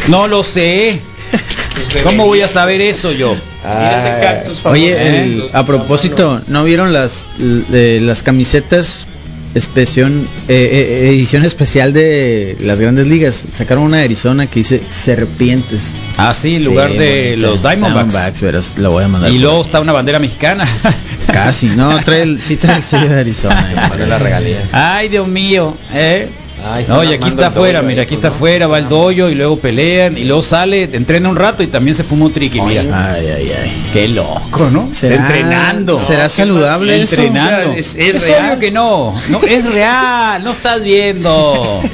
No 0.10 0.28
lo 0.28 0.44
sé. 0.44 1.00
¿Cómo 2.04 2.26
voy 2.26 2.42
a 2.42 2.48
saber 2.48 2.82
eso 2.82 3.12
yo? 3.12 3.36
Ese 3.36 4.10
cactus 4.22 4.60
famoso. 4.60 4.70
Oye, 4.70 4.92
¿eh? 4.94 5.24
el- 5.24 5.50
a 5.54 5.66
propósito, 5.66 6.42
¿no 6.48 6.64
vieron 6.64 6.94
las 6.94 7.26
de 7.38 8.00
las 8.02 8.24
camisetas 8.24 9.06
especial, 9.54 10.12
eh, 10.48 10.70
eh, 10.72 11.10
edición 11.10 11.44
especial 11.44 11.92
de 11.94 12.56
las 12.62 12.80
grandes 12.80 13.08
ligas? 13.08 13.44
Sacaron 13.52 13.84
una 13.84 13.98
de 13.98 14.06
Arizona 14.06 14.48
que 14.48 14.60
dice 14.62 14.82
serpientes. 14.90 15.92
Ah, 16.18 16.34
sí, 16.34 16.56
en 16.56 16.66
lugar 16.66 16.92
Sí, 16.92 16.98
de 16.98 17.30
bonita. 17.36 17.48
los 17.48 17.62
Diamondbacks. 17.62 18.42
verás, 18.42 18.74
la 18.78 18.90
voy 18.90 19.04
a 19.04 19.08
mandar. 19.08 19.32
Y 19.32 19.40
luego 19.40 19.62
está 19.62 19.80
una 19.82 19.92
bandera 19.92 20.20
mexicana. 20.20 20.66
Casi, 21.32 21.68
no, 21.68 21.98
trae 22.04 22.22
el, 22.24 22.42
sí 22.42 22.56
trae 22.58 22.78
el 22.78 22.84
sello 22.84 23.10
de 23.10 23.20
Arizona. 23.20 23.90
La 24.08 24.18
regalía. 24.18 24.58
Ay, 24.72 25.10
Dios 25.10 25.28
mío, 25.28 25.76
¿eh? 25.94 26.28
No, 26.88 27.04
y 27.04 27.14
aquí 27.14 27.28
está 27.28 27.48
afuera, 27.48 27.82
mira, 27.82 28.04
aquí 28.04 28.10
pues, 28.16 28.20
está 28.20 28.30
¿no? 28.30 28.36
afuera, 28.36 28.68
va 28.68 28.78
el 28.80 28.88
doyo 28.88 29.30
y 29.30 29.36
luego 29.36 29.58
pelean 29.58 30.18
y 30.18 30.26
luego 30.26 30.44
sale, 30.44 30.84
entrena 30.94 31.30
un 31.30 31.36
rato 31.36 31.64
y 31.64 31.68
también 31.68 31.96
se 31.96 32.04
fumó 32.04 32.30
triqui, 32.30 32.62
mira. 32.62 32.82
Ay, 32.82 33.28
ay, 33.28 33.52
ay. 33.64 33.84
Qué 33.94 34.08
loco, 34.08 34.70
¿no? 34.72 34.90
¿Será- 34.92 35.16
entrenando. 35.16 36.02
¿Será 36.02 36.30
saludable 36.30 37.02
eso? 37.02 37.16
entrenando. 37.16 37.74
Es- 37.74 37.96
es 37.96 38.16
es 38.16 38.28
real. 38.28 38.46
obvio 38.46 38.60
que 38.60 38.72
no, 38.72 39.16
no 39.30 39.42
es 39.44 39.74
real, 39.74 40.44
no 40.44 40.52
estás 40.52 40.84
viendo. 40.84 41.82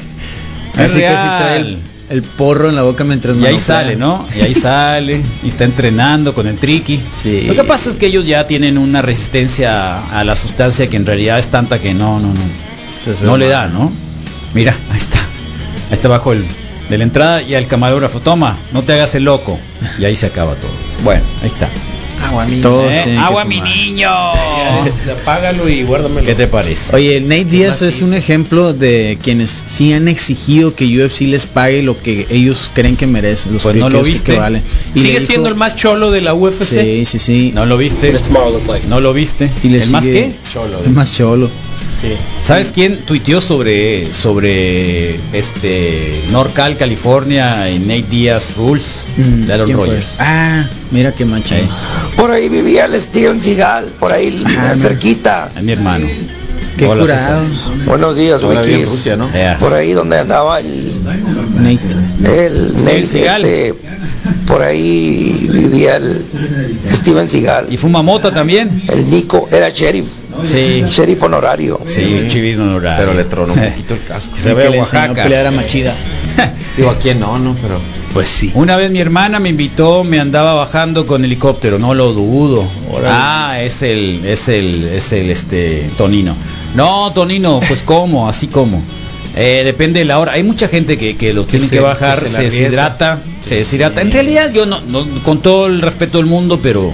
Es 0.78 0.92
Así 0.92 1.00
que 1.00 1.08
sí 1.08 1.14
trae 1.16 1.54
real. 1.60 1.66
el, 2.10 2.18
el 2.18 2.22
porro 2.22 2.70
en 2.70 2.76
la 2.76 2.84
boca 2.84 3.04
mientras 3.04 3.36
Y 3.38 3.46
ahí 3.48 3.58
sale, 3.58 3.96
¿no? 3.96 4.28
Y 4.38 4.42
ahí 4.42 4.54
sale 4.54 5.22
y 5.44 5.48
está 5.48 5.64
entrenando 5.64 6.36
con 6.36 6.46
el 6.46 6.58
triqui. 6.58 7.00
Sí. 7.16 7.46
Lo 7.48 7.56
que 7.56 7.64
pasa 7.64 7.90
es 7.90 7.96
que 7.96 8.06
ellos 8.06 8.28
ya 8.28 8.46
tienen 8.46 8.78
una 8.78 9.02
resistencia 9.02 10.08
a 10.10 10.24
la 10.24 10.36
sustancia 10.36 10.88
que 10.88 10.98
en 10.98 11.06
realidad 11.08 11.40
es 11.40 11.48
tanta 11.48 11.80
que 11.80 11.96
no, 11.96 12.20
no, 12.20 12.28
no. 12.28 12.40
Este 12.92 13.14
es 13.14 13.22
No 13.24 13.38
le 13.38 13.48
da, 13.48 13.66
¿no? 13.68 13.92
Mira, 14.54 14.76
ahí 14.92 14.98
está. 15.00 15.20
Ahí 15.20 15.94
está 15.94 16.08
abajo 16.08 16.34
el, 16.34 16.44
de 16.90 16.98
la 16.98 17.04
entrada 17.04 17.42
y 17.42 17.56
al 17.56 17.68
camarógrafo, 17.68 18.20
toma, 18.20 18.58
no 18.74 18.82
te 18.84 18.94
hagas 18.94 19.16
el 19.16 19.24
loco. 19.26 19.58
Y 20.00 20.06
ahí 20.06 20.16
se 20.16 20.26
acaba 20.26 20.56
todo. 20.56 20.72
Bueno, 21.04 21.24
ahí 21.42 21.48
está. 21.48 21.70
Agua 22.20 22.46
mi 22.46 22.60
¿Eh? 22.64 23.16
Agua 23.20 23.46
mi 23.46 23.62
niño. 23.62 24.10
Apágalo 25.22 25.70
y 25.70 25.84
guárdamelo. 25.84 26.26
¿Qué 26.26 26.34
te 26.34 26.48
parece? 26.48 26.96
Oye, 26.96 27.22
Nate 27.22 27.46
Díaz 27.46 27.84
es 27.84 28.02
un 28.02 28.16
ejemplo 28.16 28.74
de 28.74 29.20
quienes 29.22 29.64
sí 29.68 29.94
han 29.94 30.08
exigido 30.08 30.74
que 30.74 30.86
UFC 30.86 31.22
les 31.22 31.46
pague 31.46 31.84
lo 31.84 31.96
que 32.02 32.26
ellos 32.32 32.72
creen 32.74 32.96
que 32.96 33.06
merecen, 33.06 33.54
los 33.54 33.62
Pues 33.62 33.76
que, 33.76 33.80
no 33.80 33.90
lo 33.90 34.02
viste. 34.02 34.34
que 34.34 34.40
valen. 34.40 34.64
Y 34.96 35.00
Sigue 35.02 35.20
dijo- 35.20 35.28
siendo 35.28 35.50
el 35.50 35.56
más 35.56 35.76
cholo 35.76 36.10
de 36.10 36.22
la 36.22 36.34
UFC. 36.34 36.64
Sí, 36.64 37.06
sí, 37.06 37.20
sí. 37.20 37.52
¿No 37.54 37.68
lo 37.68 37.78
viste? 37.78 38.12
¿No 38.88 39.00
lo 39.00 39.14
viste? 39.14 39.52
Y 39.64 39.70
le 39.70 39.84
¿El 39.84 39.90
más 39.92 40.04
sigue- 40.04 40.32
qué? 40.54 40.60
El 40.86 40.92
más 40.94 41.14
cholo. 41.14 41.50
Sí. 42.00 42.14
¿Sabes 42.44 42.72
quién 42.72 43.00
tuiteó 43.06 43.42
sobre 43.42 44.14
sobre 44.14 45.16
este 45.34 46.22
Norcal, 46.32 46.78
California 46.78 47.70
y 47.72 47.80
Nate 47.80 48.06
Díaz 48.10 48.56
Rules? 48.56 49.04
Mm, 49.18 49.46
de 49.48 49.54
Aaron. 49.54 49.72
Rodgers. 49.74 50.16
Ah, 50.20 50.68
mira 50.92 51.12
qué 51.14 51.26
mancha. 51.26 51.58
Eh, 51.58 51.68
Por 52.16 52.30
ahí 52.32 52.50
vivía 52.50 52.86
el 52.86 53.02
Steven 53.02 53.40
Seagal, 53.42 53.86
por 54.00 54.14
ahí 54.14 54.44
Ah, 54.46 54.74
cerquita. 54.76 55.50
es 55.56 55.64
mi 55.64 55.72
hermano. 55.72 56.08
Qué 56.78 56.86
Hola, 56.86 57.02
curado. 57.02 57.42
Buenos 57.86 58.16
días, 58.16 58.44
en. 58.44 58.86
Rusia, 58.86 59.18
¿no? 59.18 59.28
Por 59.60 59.74
ahí 59.74 59.94
donde 59.94 60.20
andaba 60.20 60.60
el, 60.60 61.04
Nate. 61.56 61.80
el 62.46 62.70
Steven 62.74 62.86
Nate, 62.86 63.06
Seagal. 63.08 63.46
este, 63.46 63.74
por 64.46 64.62
ahí 64.62 65.48
vivía 65.52 65.96
el 65.96 66.24
Steven 66.92 67.28
Seagal. 67.28 67.68
¿Y 67.74 67.78
fuma 67.78 68.04
mota 68.04 68.32
también? 68.32 68.84
El 68.88 69.10
Nico 69.10 69.48
era 69.52 69.70
sheriff, 69.70 70.06
Sí. 70.44 70.84
sheriff 70.90 71.22
honorario. 71.24 71.80
Sí, 71.86 72.26
chivino 72.28 72.64
honorario. 72.64 73.06
Pero 73.06 73.18
le 73.18 73.24
tronó 73.26 73.54
un 73.54 73.60
poquito 73.60 73.94
el 73.96 74.04
casco. 74.04 74.36
Se 74.38 74.50
Que 74.50 74.54
ve 74.54 74.70
le 74.70 74.78
a 74.78 74.82
Oaxaca. 74.82 75.24
pelear 75.24 75.48
a 75.48 75.52
Machida. 75.52 75.94
Digo, 76.78 76.90
¿a 76.90 76.98
quién 77.00 77.20
no, 77.20 77.38
no? 77.40 77.56
Pero 77.62 77.80
Pues 78.14 78.30
sí. 78.30 78.52
Una 78.54 78.76
vez 78.78 78.92
mi 78.92 79.00
hermana 79.00 79.40
me 79.40 79.50
invitó, 79.50 80.04
me 80.04 80.20
andaba 80.20 80.54
bajando 80.54 81.06
con 81.06 81.24
helicóptero, 81.26 81.80
no 81.80 81.94
lo 81.94 82.14
dudo. 82.14 82.64
Ah, 83.06 83.58
es 83.62 83.82
el, 83.82 84.22
es 84.26 84.48
el, 84.50 84.86
es 84.86 85.12
el 85.14 85.30
este 85.30 85.90
Tonino. 85.98 86.36
No, 86.76 87.12
Tonino, 87.14 87.60
pues 87.68 87.82
cómo, 87.86 88.28
así 88.30 88.48
como. 88.48 88.82
Eh, 89.36 89.62
depende 89.66 90.00
de 90.00 90.06
la 90.06 90.18
hora. 90.20 90.32
Hay 90.34 90.42
mucha 90.44 90.68
gente 90.68 90.98
que, 90.98 91.16
que 91.16 91.32
lo 91.34 91.44
tiene 91.46 91.66
se- 91.68 91.76
que 91.76 91.80
bajar, 91.82 92.18
que 92.20 92.26
se 92.28 92.36
se, 92.38 92.42
deshidrata, 92.44 93.20
se 93.44 93.56
deshidrata. 93.56 94.02
En 94.02 94.12
realidad 94.12 94.52
yo 94.52 94.66
no, 94.66 94.82
no- 94.82 95.06
con 95.24 95.40
todo 95.44 95.68
el 95.68 95.80
respeto 95.82 96.18
del 96.18 96.26
mundo, 96.26 96.60
pero 96.62 96.92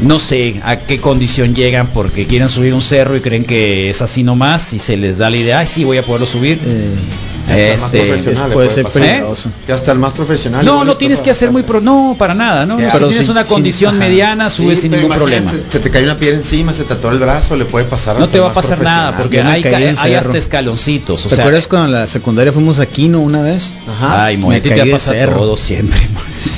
No 0.00 0.18
sé 0.18 0.60
a 0.62 0.76
qué 0.78 0.98
condición 0.98 1.54
llegan 1.54 1.88
porque 1.88 2.26
quieren 2.26 2.48
subir 2.48 2.74
un 2.74 2.82
cerro 2.82 3.16
y 3.16 3.20
creen 3.20 3.44
que 3.44 3.88
es 3.88 4.02
así 4.02 4.22
nomás 4.22 4.72
y 4.74 4.78
se 4.78 4.96
les 4.96 5.16
da 5.18 5.30
la 5.30 5.38
idea, 5.38 5.60
ay 5.60 5.66
sí, 5.66 5.84
voy 5.84 5.96
a 5.96 6.02
poderlo 6.02 6.26
subir. 6.26 6.58
Más 6.58 7.35
Este, 7.48 7.98
puede 8.02 8.34
puede 8.52 8.68
ser 8.70 8.86
peligroso. 8.86 9.50
Que 9.66 9.72
hasta 9.72 9.92
el 9.92 9.98
más 9.98 10.14
profesional. 10.14 10.64
no, 10.64 10.84
no 10.84 10.96
tienes 10.96 11.20
que 11.20 11.30
hacer 11.30 11.50
muy 11.50 11.62
pro, 11.62 11.80
no, 11.80 12.16
para 12.18 12.34
nada, 12.34 12.66
¿no? 12.66 12.78
Ya, 12.80 12.90
si 12.90 12.98
tienes 12.98 13.18
sin- 13.18 13.30
una 13.30 13.44
sin- 13.44 13.52
condición 13.54 13.98
mediana, 13.98 14.50
Sí, 14.50 14.64
subes 14.64 14.80
sin 14.80 14.90
pero 14.90 15.02
ningún 15.02 15.16
problema. 15.16 15.52
Se 15.68 15.78
te 15.80 15.90
cae 15.90 16.02
una 16.04 16.16
piedra 16.16 16.36
encima, 16.36 16.72
se 16.72 16.84
te 16.84 16.94
atoró 16.94 17.14
el 17.14 17.20
brazo, 17.20 17.56
le 17.56 17.64
puede 17.64 17.84
pasar. 17.84 18.18
No 18.18 18.28
te 18.28 18.40
va 18.40 18.50
a 18.50 18.52
pasar 18.52 18.80
nada 18.80 19.16
porque 19.16 19.40
hay, 19.40 19.62
hay 19.64 20.14
hasta 20.14 20.38
escaloncitos. 20.38 21.24
O 21.26 21.28
¿Te 21.28 21.36
sea, 21.36 21.44
acuerdas 21.44 21.66
cuando 21.68 21.86
en 21.86 21.92
la 22.00 22.06
secundaria 22.06 22.52
fuimos 22.52 22.78
a 22.80 22.86
Quino 22.86 23.20
una 23.20 23.42
vez? 23.42 23.72
Ajá. 23.88 24.24
Ay, 24.26 24.36
Me 24.38 24.60
te 24.60 24.70
caí 24.70 24.78
va 24.78 24.82
a 24.82 24.86
de 24.86 24.92
pasar 24.92 25.14
cerro. 25.14 25.36
todo 25.38 25.56
siempre. 25.56 25.98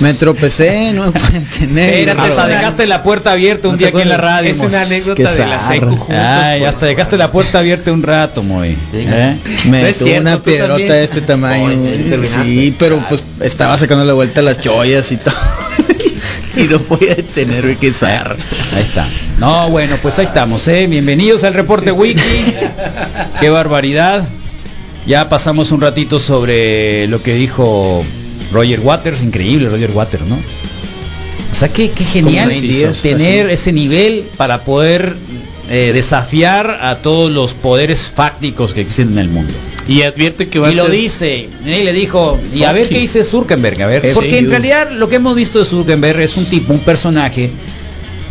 Me 0.01 0.15
tropecé, 0.15 0.93
no 0.93 1.07
me 1.07 1.13
pueden 1.13 1.45
tener. 1.47 2.15
Dejaste 2.17 2.87
la 2.87 3.03
puerta 3.03 3.33
abierta 3.33 3.69
un 3.69 3.75
¿No 3.75 3.79
día 3.79 3.89
te 3.91 3.97
aquí 3.99 4.03
en 4.03 4.09
la 4.09 4.17
radio. 4.17 4.51
Es 4.51 4.61
una 4.61 4.83
anécdota 4.83 5.33
de 5.33 5.47
la 5.47 5.61
secu. 5.61 6.07
Ay, 6.11 6.65
hasta 6.65 6.87
dejaste 6.87 7.17
la 7.17 7.31
puerta 7.31 7.59
abierta 7.59 7.93
un 7.93 8.03
rato, 8.03 8.43
muy. 8.43 8.77
¿Eh? 8.93 9.37
Me 9.69 9.93
cierto, 9.93 10.21
una 10.23 10.37
tú 10.39 10.51
de 10.87 11.05
este 11.05 11.21
tamaño. 11.21 11.65
Oye, 11.67 12.27
sí, 12.27 12.75
pero 12.79 13.03
pues 13.09 13.23
estaba 13.41 13.77
sacando 13.79 14.05
la 14.05 14.15
vuelta 14.15 14.41
a 14.41 14.43
las 14.43 14.61
chollas 14.61 15.11
y 15.13 15.17
todo. 15.17 15.35
y 16.57 16.63
no 16.63 16.79
podía 16.81 17.15
detener, 17.15 17.63
güey, 17.63 17.77
qué 17.77 17.93
zarra. 17.93 18.37
Ahí 18.75 18.83
está. 18.83 19.07
No, 19.39 19.71
bueno, 19.71 19.97
pues 20.03 20.19
ahí 20.19 20.25
estamos, 20.25 20.67
¿eh? 20.69 20.87
Bienvenidos 20.87 21.45
al 21.45 21.55
reporte 21.55 21.93
Wiki. 21.93 22.21
Qué 23.41 23.51
barbaridad. 23.51 24.29
Ya 25.07 25.29
pasamos 25.29 25.73
un 25.73 25.81
ratito 25.81 26.21
sobre 26.21 27.07
lo 27.07 27.23
que 27.23 27.35
dijo 27.35 28.05
Roger 28.53 28.81
Waters. 28.81 29.23
Increíble 29.23 29.69
Roger 29.69 29.91
Waters, 29.93 30.25
¿no? 30.25 30.37
O 31.51 31.55
sea, 31.55 31.69
qué, 31.69 31.91
qué 31.91 32.05
genial 32.05 32.51
tener 33.03 33.47
así. 33.47 33.55
ese 33.55 33.73
nivel 33.73 34.25
para 34.37 34.63
poder 34.63 35.17
eh, 35.71 35.93
desafiar 35.93 36.79
a 36.81 36.97
todos 36.97 37.31
los 37.31 37.55
poderes 37.55 38.11
fácticos 38.15 38.73
que 38.73 38.81
existen 38.81 39.13
en 39.13 39.19
el 39.19 39.29
mundo. 39.29 39.53
Y 39.87 40.03
advierte 40.03 40.49
que 40.49 40.59
va 40.59 40.71
Y 40.71 40.79
a 40.79 40.85
lo 40.85 40.89
dice, 40.89 41.49
y 41.65 41.69
le 41.69 41.93
dijo, 41.93 42.39
y 42.55 42.65
a 42.65 42.73
ver 42.73 42.89
qué 42.89 42.99
dice 43.01 43.25
Zuckerberg, 43.25 43.83
a 43.83 43.87
ver, 43.87 44.05
F 44.05 44.15
porque 44.15 44.39
en 44.39 44.51
realidad 44.51 44.91
lo 44.91 45.09
que 45.09 45.17
hemos 45.17 45.35
visto 45.35 45.59
de 45.59 45.65
Zuckerberg 45.65 46.21
es 46.21 46.37
un 46.37 46.47
tipo, 46.47 46.73
un 46.73 46.81
personaje 46.81 47.51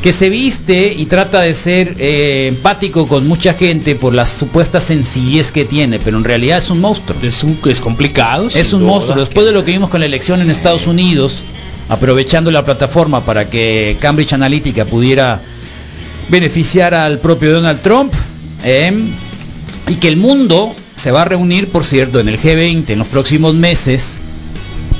que 0.01 0.13
se 0.13 0.29
viste 0.29 0.93
y 0.95 1.05
trata 1.05 1.41
de 1.41 1.53
ser 1.53 1.95
eh, 1.99 2.47
empático 2.49 3.07
con 3.07 3.27
mucha 3.27 3.53
gente 3.53 3.95
por 3.95 4.13
la 4.13 4.25
supuesta 4.25 4.79
sencillez 4.79 5.51
que 5.51 5.65
tiene, 5.65 5.99
pero 5.99 6.17
en 6.17 6.23
realidad 6.23 6.59
es 6.59 6.69
un 6.69 6.79
monstruo. 6.79 7.17
es 7.21 7.43
un 7.43 7.57
es 7.65 7.81
complicado. 7.81 8.47
Es 8.47 8.73
un 8.73 8.81
duda, 8.81 8.91
monstruo. 8.91 9.19
Después 9.19 9.45
de 9.45 9.51
lo 9.51 9.65
que 9.65 9.71
vimos 9.71 9.89
con 9.89 9.99
la 9.99 10.05
elección 10.05 10.41
en 10.41 10.51
Estados 10.51 10.87
Unidos, 10.87 11.41
aprovechando 11.89 12.51
la 12.51 12.63
plataforma 12.63 13.21
para 13.21 13.49
que 13.49 13.97
Cambridge 13.99 14.33
Analytica 14.33 14.85
pudiera 14.85 15.41
beneficiar 16.29 16.93
al 16.93 17.19
propio 17.19 17.53
Donald 17.53 17.81
Trump, 17.81 18.13
eh, 18.63 18.91
y 19.87 19.95
que 19.95 20.07
el 20.07 20.17
mundo 20.17 20.75
se 20.95 21.11
va 21.11 21.21
a 21.21 21.25
reunir, 21.25 21.67
por 21.69 21.83
cierto, 21.83 22.19
en 22.19 22.27
el 22.27 22.39
G20 22.39 22.89
en 22.89 22.99
los 22.99 23.07
próximos 23.07 23.53
meses. 23.55 24.17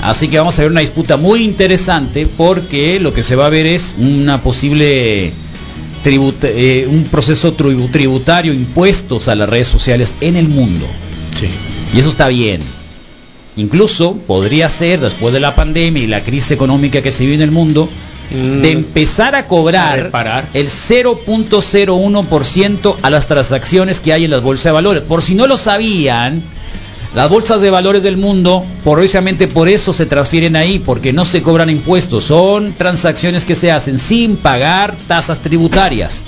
Así 0.02 0.28
que 0.28 0.38
vamos 0.38 0.58
a 0.58 0.62
ver 0.62 0.72
una 0.72 0.82
disputa 0.82 1.18
muy 1.18 1.44
interesante 1.44 2.28
porque 2.38 3.00
lo 3.00 3.14
que 3.14 3.24
se 3.24 3.36
va 3.36 3.48
a 3.48 3.50
ver 3.50 3.66
es 3.66 3.96
una 3.98 4.42
posible 4.44 5.32
tributa- 6.04 6.48
eh, 6.50 6.88
un 6.88 7.04
proceso 7.06 7.58
tribu- 7.58 7.90
tributario, 7.92 8.54
impuestos 8.54 9.28
a 9.28 9.36
las 9.36 9.50
redes 9.50 9.68
sociales 9.68 10.14
en 10.22 10.36
el 10.36 10.48
mundo. 10.48 10.86
Sí. 11.40 11.48
Y 11.96 12.00
eso 12.00 12.10
está 12.10 12.28
bien. 12.28 12.60
Incluso 13.58 14.14
podría 14.28 14.70
ser, 14.70 15.00
después 15.00 15.34
de 15.34 15.40
la 15.40 15.56
pandemia 15.56 16.04
y 16.04 16.08
la 16.08 16.22
crisis 16.22 16.52
económica 16.52 17.02
que 17.02 17.12
se 17.12 17.24
vive 17.24 17.36
en 17.36 17.42
el 17.42 17.52
mundo, 17.52 17.90
Mm, 18.30 18.62
de 18.62 18.72
empezar 18.72 19.34
a 19.36 19.40
a 19.40 19.48
cobrar 19.48 20.04
reparar. 20.04 20.48
el 20.54 20.68
0.01% 20.68 22.98
a 23.02 23.10
las 23.10 23.28
transacciones 23.28 24.02
que 24.02 24.14
hay 24.14 24.26
en 24.26 24.32
las 24.32 24.42
bolsas 24.42 24.66
de 24.66 24.72
valores. 24.72 25.04
Por 25.04 25.22
si 25.22 25.36
no 25.36 25.48
lo 25.48 25.56
sabían, 25.58 26.42
las 27.16 27.30
bolsas 27.30 27.62
de 27.62 27.70
valores 27.70 28.04
del 28.04 28.18
mundo, 28.18 28.66
precisamente 28.84 29.48
por 29.48 29.70
eso 29.70 29.94
se 29.94 30.06
transfieren 30.06 30.58
ahí, 30.58 30.80
porque 30.80 31.14
no 31.14 31.24
se 31.24 31.42
cobran 31.42 31.70
impuestos. 31.70 32.26
Son 32.26 32.74
transacciones 32.74 33.46
que 33.46 33.56
se 33.56 33.72
hacen 33.72 34.00
sin 34.00 34.36
pagar 34.36 34.98
tasas 35.08 35.40
tributarias. 35.40 36.26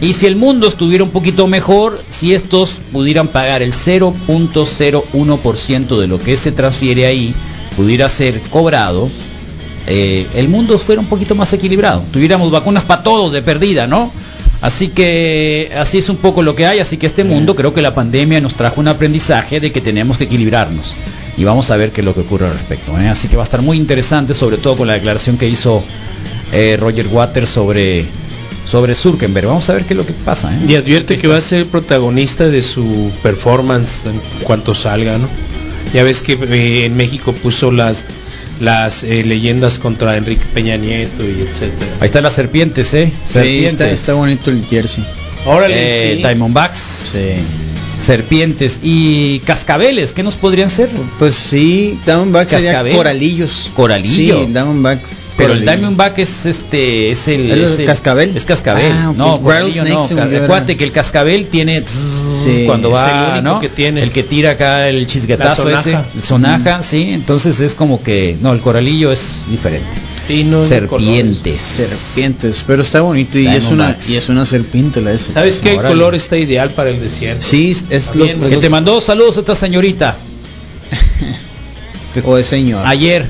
Y 0.00 0.12
si 0.12 0.26
el 0.26 0.34
mundo 0.36 0.66
estuviera 0.66 1.04
un 1.04 1.10
poquito 1.10 1.46
mejor, 1.46 2.02
si 2.10 2.34
estos 2.34 2.82
pudieran 2.92 3.28
pagar 3.28 3.62
el 3.62 3.72
0.01% 3.72 6.00
de 6.00 6.06
lo 6.06 6.18
que 6.18 6.36
se 6.36 6.52
transfiere 6.52 7.06
ahí, 7.06 7.34
pudiera 7.76 8.10
ser 8.10 8.42
cobrado, 8.50 9.08
eh, 9.86 10.26
el 10.34 10.48
mundo 10.48 10.78
fuera 10.78 11.00
un 11.00 11.06
poquito 11.06 11.34
más 11.34 11.52
equilibrado. 11.52 12.02
Tuviéramos 12.12 12.50
vacunas 12.50 12.84
para 12.84 13.02
todos 13.02 13.32
de 13.32 13.42
perdida, 13.42 13.86
¿no? 13.86 14.10
Así 14.60 14.88
que 14.88 15.70
así 15.76 15.98
es 15.98 16.08
un 16.08 16.16
poco 16.16 16.42
lo 16.42 16.56
que 16.56 16.66
hay, 16.66 16.78
así 16.78 16.96
que 16.96 17.06
este 17.06 17.22
mundo 17.22 17.54
creo 17.54 17.74
que 17.74 17.82
la 17.82 17.94
pandemia 17.94 18.40
nos 18.40 18.54
trajo 18.54 18.80
un 18.80 18.88
aprendizaje 18.88 19.60
de 19.60 19.70
que 19.70 19.82
tenemos 19.82 20.16
que 20.16 20.24
equilibrarnos. 20.24 20.94
Y 21.36 21.44
vamos 21.44 21.70
a 21.70 21.76
ver 21.76 21.90
qué 21.90 22.00
es 22.00 22.04
lo 22.04 22.14
que 22.14 22.20
ocurre 22.20 22.46
al 22.46 22.54
respecto. 22.54 22.98
¿eh? 22.98 23.08
Así 23.08 23.28
que 23.28 23.36
va 23.36 23.42
a 23.42 23.44
estar 23.44 23.60
muy 23.60 23.76
interesante, 23.76 24.32
sobre 24.32 24.56
todo 24.56 24.76
con 24.76 24.86
la 24.86 24.94
declaración 24.94 25.36
que 25.36 25.48
hizo 25.48 25.82
eh, 26.52 26.78
Roger 26.80 27.08
Waters 27.08 27.50
sobre, 27.50 28.06
sobre 28.66 28.94
Zuckerberg. 28.94 29.48
Vamos 29.48 29.68
a 29.68 29.74
ver 29.74 29.84
qué 29.84 29.94
es 29.94 29.98
lo 29.98 30.06
que 30.06 30.12
pasa. 30.12 30.54
¿eh? 30.54 30.60
Y 30.66 30.76
advierte 30.76 31.16
que 31.16 31.28
va 31.28 31.36
a 31.36 31.40
ser 31.40 31.66
protagonista 31.66 32.48
de 32.48 32.62
su 32.62 33.10
performance 33.22 34.06
en 34.06 34.20
cuanto 34.44 34.74
salga, 34.74 35.18
¿no? 35.18 35.28
Ya 35.92 36.02
ves 36.04 36.22
que 36.22 36.32
eh, 36.32 36.86
en 36.86 36.96
México 36.96 37.32
puso 37.32 37.70
las 37.70 38.04
las 38.60 39.04
eh, 39.04 39.22
leyendas 39.24 39.78
contra 39.78 40.16
Enrique 40.16 40.44
Peña 40.54 40.76
Nieto 40.76 41.24
y 41.24 41.42
etcétera. 41.48 41.92
Ahí 42.00 42.06
están 42.06 42.22
las 42.22 42.34
serpientes, 42.34 42.92
¿eh? 42.94 43.12
Sí, 43.24 43.32
Serpientes. 43.32 43.72
está, 43.72 43.90
está 43.90 44.14
bonito 44.14 44.50
el 44.50 44.64
jersey. 44.66 45.04
Órale, 45.46 45.74
Eh, 45.76 46.14
sí. 46.16 46.22
Diamondbacks. 46.22 47.16
Serpientes 47.98 48.80
y 48.82 49.38
cascabeles, 49.40 50.12
¿qué 50.12 50.22
nos 50.22 50.34
podrían 50.36 50.68
ser? 50.68 50.90
Pues 51.18 51.34
sí, 51.34 51.98
Diamondbacks 52.04 52.50
sería 52.52 52.82
coralillos. 52.94 53.70
Coralillo. 53.74 54.40
Sí, 54.44 54.52
Diamondbacks. 54.52 55.23
Pero 55.36 55.52
el. 55.54 55.62
Diamondback 55.62 56.18
es 56.18 56.46
este 56.46 57.10
es 57.10 57.26
el, 57.28 57.50
¿Es 57.50 57.70
es 57.70 57.78
el 57.80 57.86
cascabel? 57.86 58.36
Es 58.36 58.44
cascabel. 58.44 58.90
Ah, 58.92 59.10
ok. 59.10 59.16
No, 59.16 59.40
coralillo 59.40 59.82
Rattlesnake 59.84 60.14
no. 60.14 60.44
Acuérdate 60.44 60.76
que 60.76 60.84
el 60.84 60.92
cascabel 60.92 61.46
tiene 61.48 61.82
Sí, 62.44 62.64
cuando 62.66 62.88
es 62.88 62.94
va, 62.94 63.10
el 63.10 63.32
único 63.40 63.54
¿no? 63.54 63.60
que 63.60 63.68
tiene. 63.68 64.02
El 64.02 64.10
que 64.10 64.22
tira 64.22 64.52
acá 64.52 64.88
el 64.88 65.06
chisguetazo 65.06 65.68
ese, 65.70 65.82
sonaja. 65.82 66.04
el 66.14 66.22
sonaja, 66.22 66.82
sí, 66.82 67.10
entonces 67.12 67.60
es 67.60 67.74
como 67.74 68.02
que 68.02 68.36
no, 68.40 68.52
el 68.52 68.60
coralillo 68.60 69.10
es 69.12 69.46
diferente. 69.50 69.86
Sí, 70.26 70.44
no 70.44 70.62
es 70.62 70.70
de 70.70 70.78
Serpientes. 70.80 71.60
Serpientes, 71.60 72.64
pero 72.66 72.82
está 72.82 73.00
bonito 73.02 73.38
y 73.38 73.46
es 73.46 73.66
una 73.66 73.96
y 74.08 74.14
es 74.14 74.28
una 74.28 74.46
serpiente 74.46 75.00
la 75.02 75.12
esa. 75.12 75.32
¿Sabes 75.32 75.58
qué 75.58 75.72
Órale. 75.74 75.88
color 75.88 76.14
está 76.14 76.36
ideal 76.38 76.70
para 76.70 76.90
el 76.90 77.00
desierto? 77.00 77.42
Sí, 77.42 77.76
es 77.90 78.14
lo, 78.14 78.24
Que 78.26 78.56
te 78.56 78.70
mandó 78.70 79.00
saludos 79.00 79.36
esta 79.36 79.54
señorita 79.54 80.16
o 82.24 82.38
es 82.38 82.46
señor. 82.46 82.86
ayer. 82.86 83.26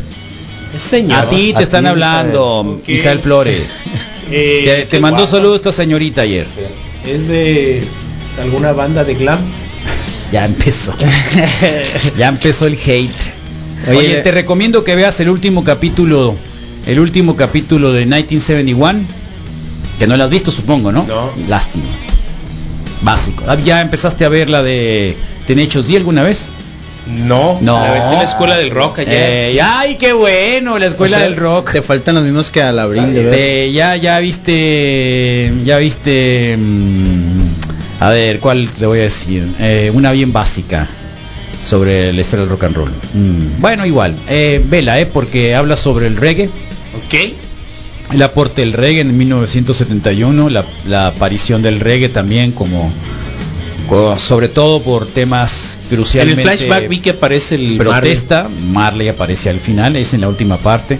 Señor. 0.78 1.18
A 1.18 1.28
ti 1.28 1.52
te 1.52 1.58
A 1.58 1.62
están 1.62 1.84
ti, 1.84 1.88
hablando, 1.90 2.44
Ok. 2.60 2.88
Misael 2.88 3.20
Flores. 3.20 3.80
Eh, 4.30 4.86
Te, 4.90 5.00
mandó 5.00 5.26
saludos 5.26 5.56
esta 5.56 5.70
señorita 5.70 6.22
ayer. 6.22 6.46
Es 7.06 7.28
de 7.28 7.84
alguna 8.40 8.72
banda 8.72 9.04
de 9.04 9.14
glam. 9.14 9.38
Ya 10.32 10.46
empezó. 10.46 10.94
ya 12.18 12.28
empezó 12.28 12.66
el 12.66 12.74
hate. 12.74 13.10
Oye, 13.86 13.98
Oye, 13.98 14.16
te 14.22 14.32
recomiendo 14.32 14.82
que 14.82 14.96
veas 14.96 15.20
el 15.20 15.28
último 15.28 15.62
capítulo, 15.62 16.34
el 16.86 16.98
último 16.98 17.36
capítulo 17.36 17.92
de 17.92 18.00
1971, 18.06 19.00
que 19.98 20.06
no 20.06 20.16
lo 20.16 20.24
has 20.24 20.30
visto, 20.30 20.50
supongo, 20.50 20.90
¿no? 20.90 21.04
No. 21.06 21.30
Lástima. 21.46 21.84
Básico. 23.02 23.44
Ah, 23.46 23.56
¿Ya 23.62 23.82
empezaste 23.82 24.24
a 24.24 24.28
ver 24.30 24.48
la 24.48 24.62
de 24.62 25.14
Tenechos 25.46 25.86
D 25.86 25.98
alguna 25.98 26.22
vez? 26.22 26.48
No, 27.07 27.59
No. 27.61 27.78
La 27.84 27.92
metí 27.92 28.12
en 28.14 28.18
la 28.18 28.24
escuela 28.24 28.57
del 28.57 28.70
rock 28.70 29.00
ayer. 29.00 29.12
Eh, 29.57 29.61
ay, 29.62 29.96
qué 29.96 30.12
bueno, 30.14 30.78
la 30.78 30.86
escuela 30.86 31.16
O 31.16 31.20
sea, 31.20 31.28
del 31.28 31.36
rock. 31.36 31.72
Te 31.72 31.82
faltan 31.82 32.14
los 32.14 32.24
mismos 32.24 32.50
que 32.50 32.62
al 32.62 32.78
abril 32.78 33.12
de 33.12 33.22
ver. 33.24 33.34
Eh, 33.38 33.72
ya, 33.72 33.96
ya 33.96 34.18
viste, 34.20 35.52
ya 35.64 35.76
viste, 35.78 36.57
mm, 36.59 38.00
a 38.00 38.09
ver, 38.11 38.40
¿cuál 38.40 38.70
te 38.70 38.86
voy 38.86 39.00
a 39.00 39.02
decir? 39.02 39.46
Eh, 39.61 39.90
una 39.94 40.12
bien 40.12 40.32
básica 40.32 40.88
sobre 41.62 42.12
la 42.12 42.20
historia 42.20 42.42
del 42.44 42.50
rock 42.50 42.64
and 42.64 42.76
roll. 42.76 42.90
Mm, 43.14 43.61
bueno, 43.61 43.84
igual, 43.86 44.14
eh, 44.28 44.62
vela, 44.66 44.98
eh, 45.00 45.07
porque 45.07 45.55
habla 45.55 45.76
sobre 45.76 46.07
el 46.07 46.16
reggae, 46.16 46.46
Ok. 47.07 47.14
el 48.14 48.22
aporte 48.22 48.62
del 48.62 48.72
reggae 48.72 49.00
en 49.02 49.16
1971, 49.16 50.48
la, 50.48 50.64
la 50.86 51.07
aparición 51.09 51.62
del 51.62 51.80
reggae 51.80 52.09
también 52.11 52.52
como, 52.52 52.90
co- 53.88 54.16
sobre 54.18 54.48
todo 54.48 54.82
por 54.82 55.07
temas 55.07 55.78
En 55.91 55.97
crucialmente 55.97 56.43
el 56.43 56.49
flashback 56.49 56.89
vi 56.89 56.99
que 56.99 57.11
aparece 57.11 57.55
el 57.57 57.76
protesta, 57.76 58.49
Marley 58.72 59.09
aparece 59.09 59.51
al 59.51 59.61
final, 59.61 59.97
es 59.97 60.14
en 60.14 60.22
la 60.22 60.28
última 60.28 60.57
parte, 60.57 60.99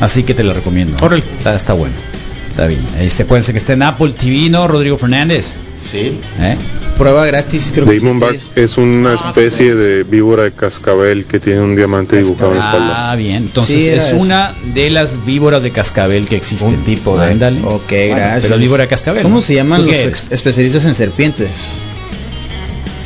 así 0.00 0.22
que 0.22 0.34
te 0.34 0.42
la 0.44 0.52
recomiendo. 0.54 0.96
Está, 1.38 1.54
está 1.54 1.72
bueno, 1.74 1.94
está 2.50 2.66
bien. 2.66 2.80
Este, 3.00 3.24
acuérdense 3.24 3.52
que 3.52 3.58
está 3.58 3.74
en 3.74 3.82
Apple 3.82 4.12
TV, 4.18 4.48
¿no? 4.50 4.66
Rodrigo 4.66 4.96
Fernández. 4.98 5.54
Marley. 5.54 5.64
Sí. 5.84 6.18
¿Eh? 6.40 6.56
Prueba 6.96 7.26
gratis, 7.26 7.70
creo 7.74 7.84
que 7.86 7.96
es 8.56 8.78
una 8.78 9.14
especie 9.14 9.74
de 9.74 10.02
víbora 10.04 10.44
de 10.44 10.52
cascabel 10.52 11.26
que 11.26 11.38
tiene 11.40 11.60
un 11.60 11.76
diamante 11.76 12.16
dibujado 12.16 12.52
en 12.52 12.58
la 12.58 12.64
espalda. 12.64 13.12
Ah, 13.12 13.16
bien. 13.16 13.36
Entonces 13.38 13.84
Sí, 13.84 13.90
es 13.90 14.04
eso. 14.04 14.16
una 14.16 14.54
de 14.72 14.88
las 14.90 15.26
víboras 15.26 15.62
de 15.62 15.72
cascabel 15.72 16.26
que 16.26 16.36
existen. 16.36 16.68
Un 16.76 16.84
tipo 16.84 17.18
de- 17.18 17.26
Ándale. 17.32 17.60
Ok, 17.64 17.82
Bueno, 17.90 18.16
gracias. 18.16 18.44
Pero 18.46 18.58
víbora 18.58 18.84
de 18.84 18.88
cascabel. 18.88 19.22
¿Cómo 19.24 19.36
¿no? 19.36 19.42
se 19.42 19.54
llaman 19.56 19.82
¿Tú 19.82 19.88
los 19.88 19.96
especialistas 20.30 20.84
en 20.86 20.94
serpientes? 20.94 21.72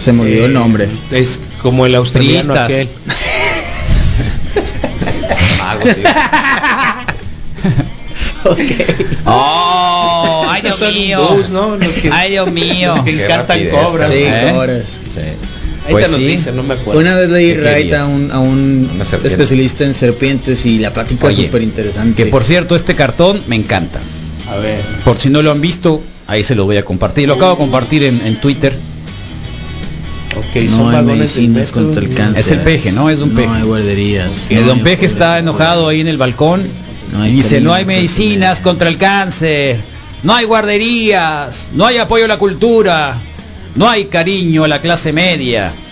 Se 0.09 0.13
me 0.15 0.23
olvidó 0.23 0.47
el 0.47 0.53
Eh, 0.53 0.55
nombre. 0.55 0.89
Es 1.11 1.39
como 1.61 1.85
el 1.85 1.95
australiano 1.95 2.55
Priistas. 2.55 2.65
aquel. 2.65 2.89
Mago, 5.59 5.83
sí. 5.85 6.01
Oh, 9.27 10.47
ay 10.49 10.63
Dios 10.63 10.81
mío. 10.81 11.29
hindús, 11.33 11.51
¿no? 11.51 11.77
Los 11.77 11.93
que- 11.99 12.11
Ay 12.11 12.31
Dios 12.31 12.51
mío. 12.51 12.95
Los 12.95 13.05
que 13.05 13.23
encantan 13.23 13.67
cobras. 13.69 14.15
Sí, 14.15 14.21
¿eh? 14.25 14.51
cobras. 14.55 14.85
Sí. 15.13 15.21
Ahí 15.87 15.93
Pues 15.93 16.07
te 16.07 16.11
nos 16.13 16.21
sí. 16.21 16.27
dicen, 16.27 16.57
no 16.57 16.63
me 16.63 16.73
acuerdo. 16.73 17.01
Una 17.01 17.15
vez 17.17 17.29
leí 17.29 17.53
¿Qué 17.53 17.61
right 17.61 17.77
querías? 17.91 18.01
a 18.01 18.07
un, 18.07 18.31
a 18.33 18.39
un 18.39 19.03
especialista 19.25 19.85
en 19.85 19.93
serpientes 19.93 20.65
y 20.65 20.79
la 20.79 20.91
plática 20.95 21.29
es 21.29 21.37
súper 21.37 21.61
interesante. 21.61 22.25
Que 22.25 22.31
por 22.31 22.45
cierto, 22.45 22.75
este 22.77 22.95
cartón 22.95 23.43
me 23.47 23.57
encanta. 23.57 24.01
A 24.51 24.57
ver. 24.57 24.81
Por 25.05 25.19
si 25.21 25.29
no 25.29 25.43
lo 25.43 25.53
han 25.53 25.61
visto, 25.61 26.01
ahí 26.27 26.43
se 26.45 26.55
lo 26.55 26.65
voy 26.65 26.79
a 26.79 26.85
compartir. 26.87 27.29
Lo 27.29 27.35
acabo 27.35 27.51
de 27.53 27.59
compartir 27.59 28.05
en, 28.05 28.23
en 28.25 28.41
Twitter. 28.41 28.75
No 30.39 30.71
son 30.71 30.95
hay 30.95 31.03
medicinas 31.03 31.73
contra 31.73 32.03
el 32.03 32.15
cáncer. 32.15 32.39
Es 32.39 32.51
el 32.51 32.61
peje, 32.61 32.93
¿no? 32.93 33.11
Es 33.11 33.21
un 33.21 33.31
peje. 33.31 33.47
No 33.47 33.55
hay 33.55 33.63
guarderías. 33.63 34.47
El 34.51 34.61
no 34.61 34.67
don 34.69 34.79
hay 34.79 34.85
Peje 34.85 35.07
está 35.07 35.39
enojado 35.39 35.89
ahí 35.89 36.01
en 36.01 36.09
el 36.09 36.19
balcón 36.19 36.65
No 37.13 37.27
y 37.27 37.33
dice, 37.33 37.61
no 37.61 37.73
hay 37.73 37.85
medicinas 37.85 38.61
contra 38.61 38.89
el 38.89 38.99
cáncer, 38.99 39.79
no 40.23 40.35
hay 40.35 40.45
guarderías, 40.45 41.71
no 41.75 41.87
hay 41.87 41.99
apoyo 41.99 42.25
a 42.25 42.29
la 42.29 42.39
cultura, 42.39 43.17
no 43.75 43.89
hay 43.89 44.07
cariño 44.07 44.65
a 44.65 44.69
la 44.69 44.81
clase 44.81 45.13
media. 45.13 45.73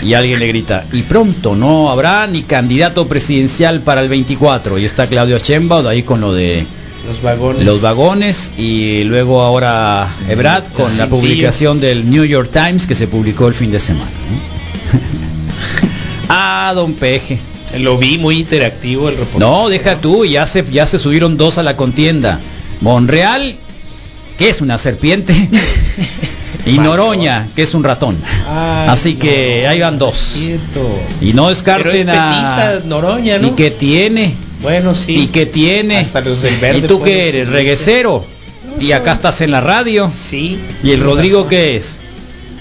Y 0.00 0.14
alguien 0.14 0.38
le 0.38 0.46
grita, 0.46 0.84
y 0.92 1.02
pronto 1.02 1.56
no 1.56 1.90
habrá 1.90 2.28
ni 2.28 2.42
candidato 2.42 3.08
presidencial 3.08 3.80
para 3.80 4.00
el 4.00 4.08
24. 4.08 4.78
Y 4.78 4.84
está 4.84 5.08
Claudio 5.08 5.38
Sheinbaum 5.38 5.88
ahí 5.88 6.04
con 6.04 6.20
lo 6.20 6.32
de 6.32 6.64
Los 7.06 7.22
vagones. 7.22 7.64
los 7.64 7.80
vagones 7.80 8.52
y 8.58 9.04
luego 9.04 9.40
ahora 9.40 10.08
Ebrad 10.28 10.64
con 10.74 10.94
la 10.98 11.06
publicación 11.06 11.80
del 11.80 12.10
New 12.10 12.24
York 12.24 12.50
Times 12.52 12.86
que 12.86 12.94
se 12.94 13.06
publicó 13.06 13.46
el 13.46 13.54
fin 13.54 13.70
de 13.70 13.80
semana. 13.80 14.10
ah, 16.28 16.72
don 16.74 16.94
Peje. 16.94 17.38
Lo 17.78 17.98
vi 17.98 18.18
muy 18.18 18.38
interactivo 18.38 19.08
el 19.08 19.16
reportaje. 19.16 19.38
No, 19.38 19.68
deja 19.68 19.98
tú, 19.98 20.24
ya 20.24 20.46
se, 20.46 20.64
ya 20.70 20.86
se 20.86 20.98
subieron 20.98 21.36
dos 21.36 21.58
a 21.58 21.62
la 21.62 21.76
contienda. 21.76 22.40
Monreal, 22.80 23.56
que 24.38 24.48
es 24.48 24.60
una 24.60 24.78
serpiente, 24.78 25.34
y 26.66 26.78
Noroña, 26.78 27.48
que 27.54 27.62
es 27.62 27.74
un 27.74 27.84
ratón. 27.84 28.16
Ay, 28.48 28.88
Así 28.88 29.14
que 29.14 29.62
no, 29.64 29.70
ahí 29.70 29.80
van 29.80 29.98
dos. 29.98 30.36
Y 31.20 31.32
no 31.32 31.48
Pero 31.48 31.50
es 31.50 31.58
descarten 31.58 32.08
a... 32.10 32.80
Noroña, 32.86 33.38
¿no? 33.38 33.48
¿Y 33.48 33.50
qué 33.50 33.70
tiene? 33.70 34.34
Bueno, 34.62 34.94
sí. 34.94 35.14
¿Y 35.22 35.26
qué 35.28 35.46
tiene? 35.46 35.98
Hasta 35.98 36.20
los 36.20 36.42
del 36.42 36.56
verde 36.56 36.78
¿Y 36.78 36.82
tú 36.82 37.00
qué 37.02 37.28
eres? 37.28 37.32
subirse. 37.44 37.50
¿Reguecero? 37.52 38.24
No 38.76 38.82
Y 38.86 38.92
acá 38.92 39.12
estás 39.12 39.40
en 39.40 39.50
la 39.52 39.60
radio. 39.60 40.08
Sí. 40.08 40.58
¿Y 40.82 40.90
el 40.92 41.00
Rodrigo 41.00 41.38
razón. 41.38 41.50
qué 41.50 41.76
es? 41.76 41.98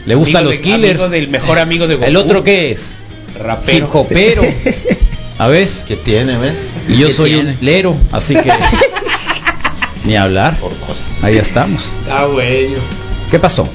¿Le 0.06 0.16
gustan 0.16 0.44
los 0.46 0.54
de- 0.54 0.62
killers? 0.62 1.02
amigo 1.02 1.10
del 1.10 1.28
mejor 1.28 1.60
amigo 1.60 1.88
de 1.88 1.96
Goku. 1.96 2.08
¿El 2.08 2.16
otro 2.18 2.44
qué 2.44 2.72
es? 2.72 2.92
Rapero. 3.40 4.44
Hip. 4.44 4.74
¿A 5.40 5.48
ves? 5.48 5.84
¿Qué 5.88 5.96
tiene, 5.96 6.38
ves? 6.38 6.72
Y 6.88 6.98
yo 6.98 7.08
¿Qué 7.08 7.14
soy 7.14 7.30
tiene? 7.34 7.52
un 7.52 7.58
lero, 7.62 7.96
así 8.12 8.34
que 8.36 8.52
ni 10.06 10.16
hablar. 10.16 10.56
Ahí 11.22 11.38
estamos. 11.38 11.84
Ah, 12.10 12.26
bueno. 12.26 12.76
¿Qué 13.30 13.38
pasó? 13.38 13.68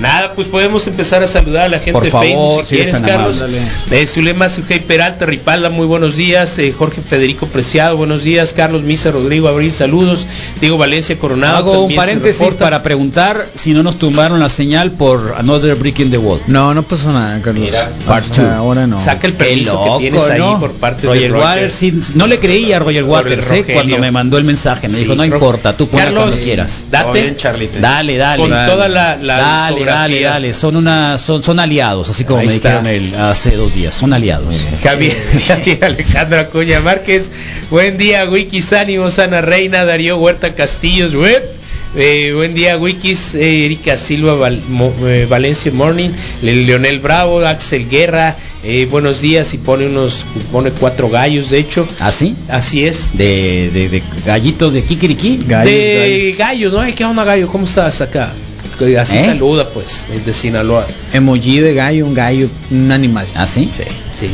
Nada, 0.00 0.32
pues 0.34 0.46
podemos 0.46 0.86
empezar 0.86 1.22
a 1.24 1.26
saludar 1.26 1.64
a 1.64 1.68
la 1.68 1.78
gente 1.78 1.92
Por 1.92 2.04
de 2.04 2.10
favor, 2.12 2.26
Facebook 2.26 2.64
si 2.64 2.76
si 2.76 2.80
eres 2.82 2.94
quieres, 3.02 3.16
Carlos. 3.16 3.44
Eh, 3.90 4.06
Zulema 4.06 4.48
Sujei 4.48 4.78
Peralta, 4.80 5.26
Ripalda, 5.26 5.70
muy 5.70 5.86
buenos 5.86 6.14
días. 6.14 6.56
Eh, 6.58 6.72
Jorge 6.76 7.00
Federico 7.02 7.46
Preciado, 7.46 7.96
buenos 7.96 8.22
días. 8.22 8.52
Carlos 8.52 8.82
Misa, 8.82 9.10
Rodrigo 9.10 9.48
Abril, 9.48 9.72
saludos. 9.72 10.26
Diego 10.60 10.78
Valencia 10.78 11.18
Coronado. 11.18 11.56
Hago 11.56 11.82
un 11.84 11.96
paréntesis 11.96 12.54
para 12.54 12.82
preguntar 12.84 13.48
si 13.54 13.72
no 13.74 13.82
nos 13.82 13.98
tumbaron 13.98 14.38
la 14.38 14.48
señal 14.48 14.92
por 14.92 15.34
Another 15.36 15.74
Brick 15.74 15.98
in 15.98 16.10
the 16.12 16.18
Wall. 16.18 16.40
No, 16.46 16.74
no 16.74 16.84
pasó 16.84 17.12
nada, 17.12 17.40
Carlos. 17.42 17.64
Mira, 17.64 17.90
part 18.06 18.22
Hasta 18.24 18.42
two. 18.42 18.50
ahora 18.50 18.86
no. 18.86 19.00
Saca 19.00 19.26
el 19.26 19.32
permiso 19.32 19.72
loco, 19.72 19.98
que 19.98 20.10
tienes 20.10 20.28
ahí 20.28 20.38
¿no? 20.38 20.60
por 20.60 20.72
parte 20.74 21.06
Roger 21.08 21.22
de 21.22 21.28
Roger. 21.28 21.44
Waters. 21.48 21.74
sí, 21.74 22.00
no 22.14 22.26
le 22.28 22.38
creía 22.38 22.76
a 22.76 22.78
Roger 22.78 23.02
Waters 23.04 23.50
¿eh? 23.50 23.64
Cuando 23.74 23.98
me 23.98 24.12
mandó 24.12 24.38
el 24.38 24.44
mensaje. 24.44 24.86
Me 24.88 24.94
Sí, 24.94 25.00
dijo, 25.00 25.16
no 25.16 25.22
Ro- 25.24 25.34
importa, 25.34 25.76
tú 25.76 25.88
Carlos, 25.90 26.20
cuando 26.24 26.36
quieras. 26.36 26.84
Bien, 27.12 27.36
Date. 27.36 27.80
Dale, 27.80 28.16
dale. 28.16 28.42
Con 28.42 28.50
dale. 28.50 28.70
toda 28.72 28.88
la- 28.88 29.16
la 29.16 29.36
dale, 29.38 29.84
dale, 29.94 30.20
dale. 30.20 30.54
Son 30.54 30.76
una, 30.76 31.18
son, 31.18 31.42
son 31.42 31.58
aliados, 31.60 32.08
así 32.10 32.24
como 32.24 32.40
Ahí 32.40 32.46
me 32.46 32.54
está. 32.54 32.80
dijeron 32.80 32.86
el- 32.86 33.14
hace 33.14 33.52
dos 33.52 33.74
días. 33.74 33.94
Son 33.94 34.12
aliados. 34.12 34.54
Javier, 34.82 35.16
Javier 35.48 35.84
Alejandro 35.84 36.40
Acuña 36.40 36.80
Márquez, 36.80 37.30
buen 37.70 37.98
día 37.98 38.24
Wikis 38.28 38.72
Ánimos, 38.72 39.18
Ana 39.18 39.40
Reina, 39.40 39.84
Darío 39.84 40.16
Huerta 40.18 40.54
Castillos, 40.54 41.14
web. 41.14 41.42
Eh, 41.96 42.32
buen 42.34 42.54
día 42.54 42.76
Wikis, 42.76 43.34
eh, 43.34 43.64
Erika 43.64 43.96
Silva 43.96 44.34
Val- 44.34 44.60
Mo- 44.68 44.92
eh, 45.06 45.26
Valencia 45.28 45.72
Morning, 45.72 46.10
Le- 46.42 46.66
Leonel 46.66 47.00
Bravo, 47.00 47.40
Axel 47.40 47.88
Guerra, 47.88 48.36
eh, 48.62 48.86
buenos 48.90 49.22
días 49.22 49.54
y 49.54 49.58
pone 49.58 49.86
unos, 49.86 50.26
pone 50.52 50.70
cuatro 50.70 51.08
gallos 51.08 51.48
de 51.48 51.58
hecho, 51.58 51.88
¿Así? 51.98 52.36
así 52.50 52.84
es. 52.84 53.16
De, 53.16 53.70
de, 53.72 53.88
de 53.88 54.02
gallitos 54.26 54.74
de 54.74 54.84
Kikiriki. 54.84 55.38
de 55.38 56.34
gallos, 56.38 56.74
¿no? 56.74 56.80
Ay, 56.80 56.92
¿Qué 56.92 57.06
onda 57.06 57.24
gallo? 57.24 57.48
¿Cómo 57.48 57.64
estás 57.64 58.02
acá? 58.02 58.32
Que 58.78 58.98
Así 58.98 59.16
¿Eh? 59.16 59.24
saluda 59.24 59.68
pues, 59.70 60.08
el 60.12 60.24
de 60.24 60.32
Sinaloa. 60.32 60.86
Emoji 61.12 61.58
de 61.60 61.74
gallo, 61.74 62.06
un 62.06 62.14
gallo, 62.14 62.48
un 62.70 62.92
animal. 62.92 63.26
¿Así? 63.34 63.68
Sí, 63.72 63.82
sí. 64.14 64.28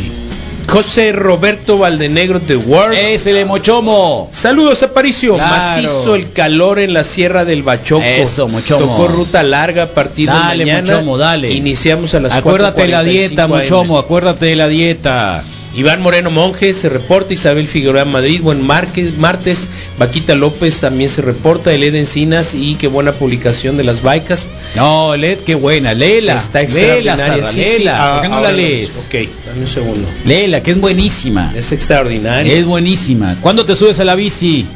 José 0.66 1.12
Roberto 1.12 1.78
Valdenegro 1.78 2.40
de 2.40 2.56
Word. 2.56 2.94
Es 2.94 3.26
el 3.26 3.44
Mochomo. 3.46 4.28
Saludos 4.32 4.82
Aparicio, 4.82 5.34
Claro. 5.34 5.50
macizo 5.54 6.14
el 6.14 6.32
calor 6.32 6.78
en 6.78 6.94
la 6.94 7.04
Sierra 7.04 7.44
del 7.44 7.62
Bachoco. 7.62 8.02
Eso, 8.04 8.48
Mochomo. 8.48 8.86
Tocó 8.86 9.08
ruta 9.08 9.42
larga 9.42 9.84
a 9.84 9.88
partir 9.88 10.26
Dale, 10.28 10.64
de 10.64 10.70
mañana. 10.72 10.92
Mochomo, 10.92 11.18
dale. 11.18 11.52
Iniciamos 11.52 12.14
a 12.14 12.20
las 12.20 12.34
Acuérdate 12.34 12.82
de 12.82 12.88
la 12.88 13.02
4:45 13.02 13.04
dieta, 13.10 13.44
AM. 13.44 13.50
Mochomo, 13.50 13.98
acuérdate 13.98 14.46
de 14.46 14.56
la 14.56 14.68
dieta. 14.68 15.44
Iván 15.76 16.02
Moreno 16.02 16.30
Monje 16.30 16.72
se 16.72 16.88
reporta, 16.88 17.34
Isabel 17.34 17.66
Figueroa 17.66 18.04
Madrid, 18.04 18.40
buen 18.42 18.62
marques, 18.64 19.18
martes, 19.18 19.68
Vaquita 19.98 20.34
López 20.34 20.80
también 20.80 21.08
se 21.08 21.22
reporta, 21.22 21.72
Eled 21.72 21.94
Encinas 21.94 22.54
y 22.54 22.74
qué 22.74 22.88
buena 22.88 23.12
publicación 23.12 23.76
de 23.76 23.84
las 23.84 24.02
baicas. 24.02 24.44
No, 24.74 25.16
Led, 25.16 25.38
qué 25.40 25.54
buena. 25.54 25.94
Léela. 25.94 26.36
Está 26.36 26.62
léela, 26.62 27.12
extraordinaria. 27.12 27.16
Sara, 27.16 27.44
Sí, 27.44 27.52
sí, 27.52 27.78
léela. 27.78 27.96
ah, 27.96 28.12
¿Por 28.14 28.22
qué 28.22 28.28
no 28.28 28.40
la 28.40 28.52
lees? 28.52 29.04
Ok, 29.06 29.14
dame 29.46 29.60
un 29.60 29.68
segundo. 29.68 30.08
Léela, 30.24 30.62
que 30.62 30.72
es 30.72 30.80
buenísima. 30.80 31.52
Es 31.56 31.70
extraordinaria. 31.70 32.52
Es 32.52 32.64
buenísima. 32.64 33.36
¿Cuándo 33.40 33.64
te 33.64 33.76
subes 33.76 34.00
a 34.00 34.04
la 34.04 34.16
bici? 34.16 34.66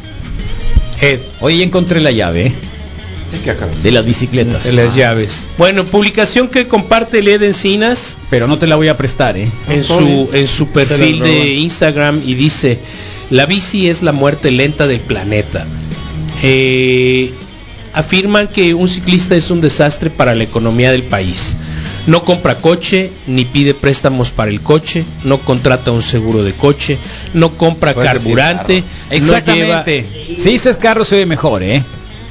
Head. 1.00 1.18
Hoy 1.40 1.58
ya 1.58 1.64
encontré 1.64 2.00
la 2.00 2.10
llave 2.10 2.46
¿eh? 2.46 2.52
¿De 3.32 3.38
qué 3.40 3.50
acá? 3.50 3.68
de 3.82 3.92
las 3.92 4.04
bicicletas. 4.06 4.64
de 4.64 4.72
las 4.72 4.94
llaves. 4.94 5.44
Bueno, 5.58 5.84
publicación 5.84 6.48
que 6.48 6.66
comparte 6.66 7.22
Led 7.22 7.42
Encinas 7.42 8.16
Pero 8.30 8.46
no 8.46 8.58
te 8.58 8.66
la 8.66 8.76
voy 8.76 8.88
a 8.88 8.96
prestar, 8.96 9.36
¿eh? 9.36 9.48
en 9.68 9.82
todo 9.82 9.98
su 9.98 10.30
en 10.32 10.48
su 10.48 10.68
perfil 10.68 11.20
de 11.20 11.54
Instagram 11.54 12.20
y 12.24 12.34
dice 12.34 12.78
la 13.30 13.46
bici 13.46 13.88
es 13.88 14.02
la 14.02 14.12
muerte 14.12 14.50
lenta 14.50 14.86
del 14.86 15.00
planeta. 15.00 15.66
Eh, 16.42 17.32
afirman 17.92 18.48
que 18.48 18.74
un 18.74 18.88
ciclista 18.88 19.34
es 19.34 19.50
un 19.50 19.60
desastre 19.60 20.10
para 20.10 20.34
la 20.34 20.44
economía 20.44 20.92
del 20.92 21.02
país. 21.02 21.56
No 22.06 22.24
compra 22.24 22.56
coche, 22.56 23.10
ni 23.26 23.44
pide 23.44 23.74
préstamos 23.74 24.30
para 24.30 24.50
el 24.50 24.60
coche, 24.60 25.04
no 25.24 25.38
contrata 25.38 25.90
un 25.90 26.02
seguro 26.02 26.42
de 26.42 26.52
coche, 26.52 26.96
no 27.34 27.50
compra 27.50 27.92
Puedes 27.92 28.10
carburante, 28.12 28.80
no 29.10 29.14
Exactamente. 29.16 30.04
lleva- 30.28 30.42
Si 30.42 30.50
dices 30.50 30.76
carro 30.76 31.04
se 31.04 31.16
ve 31.16 31.26
mejor, 31.26 31.62
¿eh? 31.62 31.82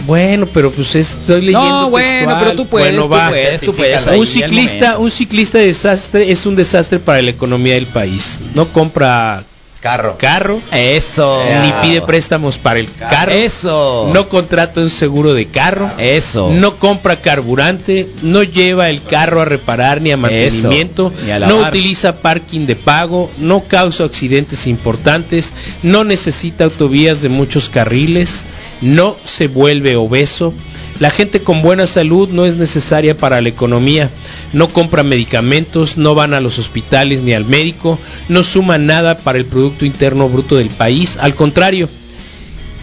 Bueno, 0.08 0.48
pero 0.54 0.72
pues 0.72 0.96
estoy 0.96 1.42
leyendo 1.42 1.60
No, 1.68 1.90
bueno, 1.90 2.10
textual. 2.10 2.40
pero 2.40 2.56
tú 2.56 2.68
puedes, 2.68 2.88
Bueno, 2.90 3.04
tú 3.04 3.10
va. 3.10 3.30
puedes, 3.30 3.62
tú 3.62 3.74
puedes. 3.76 4.04
certifícalo. 4.04 4.14
ahí 4.14 4.20
un 4.20 4.26
ciclista, 4.26 4.98
un 5.00 5.12
ciclista 5.12 5.58
desastre 5.58 6.32
es 6.32 6.46
un 6.46 6.56
desastre 6.56 7.00
para 7.00 7.22
la 7.22 7.32
economía 7.32 7.74
del 7.74 7.88
país. 7.88 8.40
No 8.56 8.68
compra 8.70 9.44
Carro. 9.88 10.18
carro, 10.18 10.62
Eso. 10.72 11.42
ni 11.64 11.72
pide 11.82 12.02
préstamos 12.02 12.58
para 12.58 12.80
el 12.80 12.90
carro, 12.94 13.32
Eso. 13.32 14.10
no 14.14 14.28
contrata 14.28 14.82
un 14.82 14.90
seguro 14.90 15.34
de 15.34 15.46
carro, 15.46 15.90
Eso. 15.98 16.50
no 16.52 16.76
compra 16.76 17.22
carburante, 17.22 18.08
no 18.22 18.44
lleva 18.44 18.90
el 18.90 19.02
carro 19.02 19.42
a 19.42 19.46
reparar 19.46 20.02
ni 20.02 20.12
a 20.12 20.18
mantenimiento, 20.18 21.14
Ni 21.24 21.32
a 21.32 21.40
no 21.40 21.60
utiliza 21.62 22.18
parking 22.18 22.66
de 22.66 22.76
pago, 22.76 23.32
no 23.38 23.62
causa 23.62 24.04
accidentes 24.04 24.68
importantes, 24.68 25.54
no 25.84 26.04
necesita 26.04 26.66
autovías 26.66 27.22
de 27.22 27.30
muchos 27.30 27.70
carriles, 27.70 28.44
no 28.82 29.16
se 29.24 29.48
vuelve 29.48 29.96
obeso. 29.96 30.54
La 31.00 31.12
gente 31.12 31.44
con 31.44 31.62
buena 31.62 31.86
salud 31.86 32.30
no 32.30 32.46
es 32.46 32.58
necesaria 32.58 33.16
para 33.16 33.40
la 33.40 33.50
economía, 33.50 34.10
no 34.54 34.68
compra 34.68 35.04
medicamentos, 35.04 35.98
no 35.98 36.16
van 36.16 36.34
a 36.34 36.42
los 36.42 36.60
hospitales 36.60 37.22
ni 37.22 37.34
al 37.34 37.46
médico, 37.46 38.00
no 38.30 38.44
suma 38.44 38.78
nada 38.78 39.18
para 39.18 39.38
el 39.38 39.46
Producto 39.46 39.86
Interno 39.86 40.30
Bruto 40.30 40.56
del 40.56 40.70
país, 40.70 41.18
al 41.18 41.36
contrario, 41.36 41.90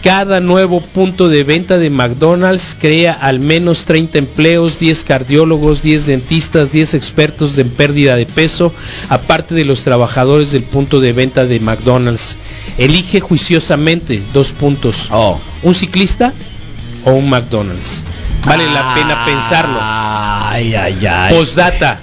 Cada 0.04 0.40
nuevo 0.40 0.82
punto 0.82 1.30
de 1.30 1.44
venta 1.44 1.78
de 1.78 1.88
McDonald's 1.88 2.76
crea 2.78 3.14
al 3.14 3.40
menos 3.40 3.86
30 3.86 4.18
empleos, 4.18 4.78
10 4.78 5.02
cardiólogos, 5.02 5.82
10 5.82 6.04
dentistas, 6.04 6.70
10 6.70 6.92
expertos 6.92 7.56
en 7.56 7.70
pérdida 7.70 8.14
de 8.14 8.26
peso, 8.26 8.70
aparte 9.08 9.54
de 9.54 9.64
los 9.64 9.82
trabajadores 9.82 10.52
del 10.52 10.62
punto 10.62 11.00
de 11.00 11.14
venta 11.14 11.46
de 11.46 11.58
McDonald's. 11.58 12.36
Elige 12.76 13.20
juiciosamente 13.20 14.22
dos 14.34 14.52
puntos. 14.52 15.08
¿Un 15.62 15.74
ciclista 15.74 16.34
o 17.06 17.12
un 17.12 17.30
McDonald's? 17.30 18.02
Vale 18.46 18.66
la 18.66 18.94
pena 18.94 19.24
pensarlo. 19.24 19.78
Ay, 20.54 20.72
ay, 20.76 21.04
ay. 21.04 21.34
Postdata. 21.34 21.98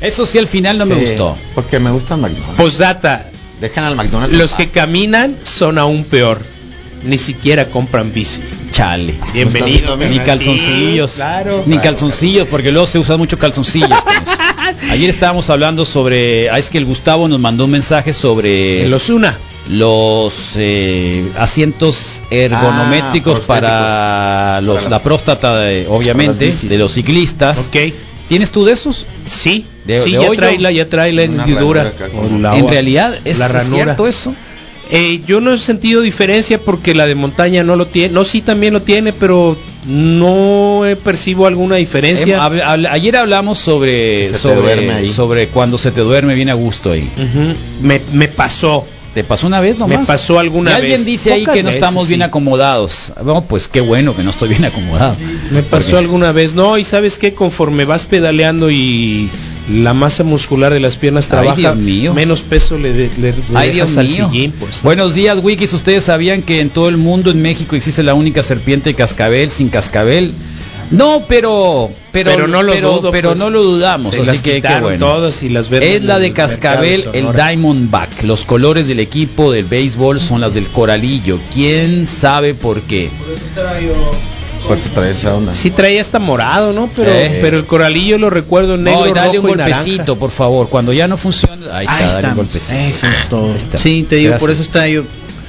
Eso 0.00 0.26
sí 0.26 0.38
al 0.38 0.48
final 0.48 0.76
no 0.76 0.86
me 0.86 0.96
gustó. 0.96 1.36
Porque 1.54 1.78
me 1.78 1.92
gusta 1.92 2.16
McDonald's. 2.16 2.56
Postdata. 2.56 3.30
Dejan 3.60 3.84
al 3.84 3.94
McDonald's. 3.94 4.34
Los 4.34 4.56
que 4.56 4.68
caminan 4.68 5.36
son 5.44 5.78
aún 5.78 6.02
peor. 6.02 6.40
Ni 7.04 7.16
siquiera 7.16 7.66
compran 7.66 8.12
bici. 8.12 8.40
Chale. 8.72 9.14
Bienvenido. 9.32 9.96
Ni 9.96 10.18
calzoncillos. 10.18 11.12
Sí, 11.12 11.16
claro. 11.18 11.62
Ni 11.66 11.78
calzoncillos, 11.78 12.48
porque 12.48 12.72
luego 12.72 12.88
se 12.88 12.98
usa 12.98 13.16
mucho 13.16 13.38
calzoncillos. 13.38 13.90
eso. 14.82 14.92
Ayer 14.92 15.08
estábamos 15.08 15.48
hablando 15.48 15.84
sobre. 15.84 16.50
Ah, 16.50 16.58
es 16.58 16.70
que 16.70 16.78
el 16.78 16.86
Gustavo 16.86 17.28
nos 17.28 17.38
mandó 17.38 17.66
un 17.66 17.70
mensaje 17.70 18.12
sobre. 18.12 18.88
Los 18.88 19.10
una. 19.10 19.38
Los 19.68 20.54
eh, 20.56 21.24
asientos 21.38 22.15
ergonométricos 22.30 23.40
Ah, 23.42 23.46
para 23.46 24.60
los, 24.60 24.76
Para 24.78 24.90
la 24.90 25.02
próstata, 25.02 25.58
de- 25.60 25.86
obviamente, 25.88 26.50
de 26.50 26.78
los 26.78 26.92
ciclistas. 26.92 27.58
Ok. 27.68 27.76
¿Tienes 28.28 28.50
tú 28.50 28.64
de 28.64 28.72
esos? 28.72 29.06
Sí. 29.24 29.66
De- 29.84 30.00
sí, 30.00 30.10
de 30.12 30.18
ya 30.18 30.28
hoyo. 30.28 30.34
trae 30.40 30.74
ya 30.74 30.88
trae 30.88 31.12
la 31.12 31.22
hendidura. 31.22 31.92
la- 32.40 32.56
en 32.58 32.68
realidad, 32.68 33.16
¿es 33.24 33.38
la 33.38 33.48
cierto 33.60 34.06
eso? 34.08 34.34
Eh, 34.88 35.20
yo 35.26 35.40
no 35.40 35.52
he 35.52 35.58
sentido 35.58 36.00
diferencia 36.00 36.58
porque 36.60 36.94
la 36.94 37.06
de 37.06 37.16
montaña 37.16 37.64
no 37.64 37.74
lo 37.74 37.86
tiene. 37.86 38.14
No, 38.14 38.24
sí 38.24 38.40
también 38.40 38.72
lo 38.72 38.82
tiene, 38.82 39.12
pero 39.12 39.56
no 39.86 40.84
eh, 40.86 40.94
percibo 40.94 41.46
alguna 41.48 41.74
diferencia. 41.76 42.36
Em, 42.36 42.40
hab- 42.40 42.88
ayer 42.90 43.16
hablamos 43.16 43.58
sobre 43.58 44.32
sobre, 44.32 45.08
sobre 45.08 45.48
cuando 45.48 45.76
se 45.76 45.90
te 45.90 46.02
duerme 46.02 46.34
bien 46.34 46.50
a 46.50 46.54
gusto 46.54 46.92
ahí. 46.92 47.08
Me, 47.82 48.00
me 48.12 48.28
pasó. 48.28 48.86
¿Te 49.16 49.24
pasó 49.24 49.46
una 49.46 49.60
vez 49.60 49.78
nomás? 49.78 50.00
Me 50.00 50.04
pasó 50.06 50.38
alguna 50.38 50.72
Y 50.72 50.74
alguien 50.74 50.92
vez. 50.98 51.06
dice 51.06 51.32
ahí 51.32 51.46
que 51.46 51.62
no 51.62 51.68
veces, 51.70 51.76
estamos 51.76 52.06
bien 52.06 52.20
sí. 52.20 52.24
acomodados. 52.24 53.14
Bueno, 53.24 53.42
pues 53.48 53.66
qué 53.66 53.80
bueno 53.80 54.14
que 54.14 54.22
no 54.22 54.28
estoy 54.28 54.50
bien 54.50 54.66
acomodado. 54.66 55.16
Me 55.52 55.62
pasó 55.62 55.92
Porque- 55.92 55.96
alguna 56.04 56.32
vez. 56.32 56.52
No, 56.54 56.76
y 56.76 56.84
sabes 56.84 57.16
que 57.16 57.32
conforme 57.32 57.86
vas 57.86 58.04
pedaleando 58.04 58.70
y 58.70 59.30
la 59.72 59.94
masa 59.94 60.22
muscular 60.22 60.70
de 60.70 60.80
las 60.80 60.96
piernas 60.96 61.24
Ay, 61.24 61.30
trabaja, 61.30 61.56
Dios 61.56 61.76
mío. 61.76 62.12
menos 62.12 62.42
peso 62.42 62.76
le, 62.76 62.92
de- 62.92 63.10
le- 63.18 63.32
le 63.32 63.34
Ay, 63.54 63.70
dejas 63.70 63.94
Dios 63.94 63.96
al 63.96 64.08
mío. 64.08 64.28
sillín, 64.30 64.52
pues. 64.60 64.82
Buenos 64.82 65.14
días, 65.14 65.38
Wikis. 65.42 65.72
¿Ustedes 65.72 66.04
sabían 66.04 66.42
que 66.42 66.60
en 66.60 66.68
todo 66.68 66.90
el 66.90 66.98
mundo, 66.98 67.30
en 67.30 67.40
México, 67.40 67.74
existe 67.74 68.02
la 68.02 68.12
única 68.12 68.42
serpiente 68.42 68.90
de 68.90 68.96
cascabel 68.96 69.50
sin 69.50 69.70
cascabel? 69.70 70.32
No, 70.90 71.22
pero 71.28 71.90
pero 72.12 72.30
Pero 72.30 72.46
no 72.48 72.62
lo 72.62 72.72
pero, 72.72 72.92
dudo, 72.92 73.10
pero 73.10 73.30
pues. 73.30 73.38
no 73.38 73.50
lo 73.50 73.62
dudamos, 73.62 74.10
Se 74.12 74.20
así 74.22 74.26
las 74.26 74.42
que 74.42 74.60
bueno. 74.80 75.04
todas 75.06 75.42
y 75.42 75.48
las 75.48 75.70
Es 75.70 76.02
la 76.02 76.18
de 76.18 76.32
cascabel, 76.32 77.08
el. 77.12 77.32
Diamondback. 77.32 78.22
Los 78.22 78.44
colores 78.44 78.86
del 78.88 79.00
equipo 79.00 79.52
del 79.52 79.64
béisbol 79.64 80.20
son 80.20 80.40
las 80.40 80.54
del 80.54 80.66
coralillo. 80.68 81.38
¿Quién 81.52 82.06
sabe 82.08 82.54
por 82.54 82.80
qué? 82.82 83.10
Por 84.66 84.76
eso 84.78 84.90
trae 84.94 85.10
esa 85.12 85.34
onda. 85.34 85.52
Sí 85.52 85.70
traía 85.70 86.00
hasta 86.00 86.18
morado, 86.18 86.72
¿no? 86.72 86.90
Pero, 86.96 87.10
Eh. 87.10 87.38
pero 87.40 87.58
el 87.58 87.66
coralillo 87.66 88.18
lo 88.18 88.30
recuerdo 88.30 88.76
negro, 88.76 89.00
No, 89.00 89.06
y 89.06 89.12
dale 89.12 89.34
rojo 89.38 89.46
un 89.52 89.60
y 89.60 89.62
golpecito, 89.62 90.16
por 90.16 90.30
favor. 90.30 90.68
Cuando 90.68 90.92
ya 90.92 91.06
no 91.06 91.16
funciona, 91.16 91.54
ahí 91.72 91.84
está, 91.84 91.98
Ahí 91.98 92.08
dale 92.14 92.28
un 92.28 92.34
golpecito. 92.36 92.74
Eso 92.74 93.06
es 93.06 93.28
todo. 93.28 93.52
Ahí 93.52 93.58
está. 93.58 93.78
Sí, 93.78 94.04
te 94.08 94.16
digo, 94.16 94.36
por 94.38 94.50
eso 94.50 94.62
estaba 94.62 94.88
yo 94.88 95.04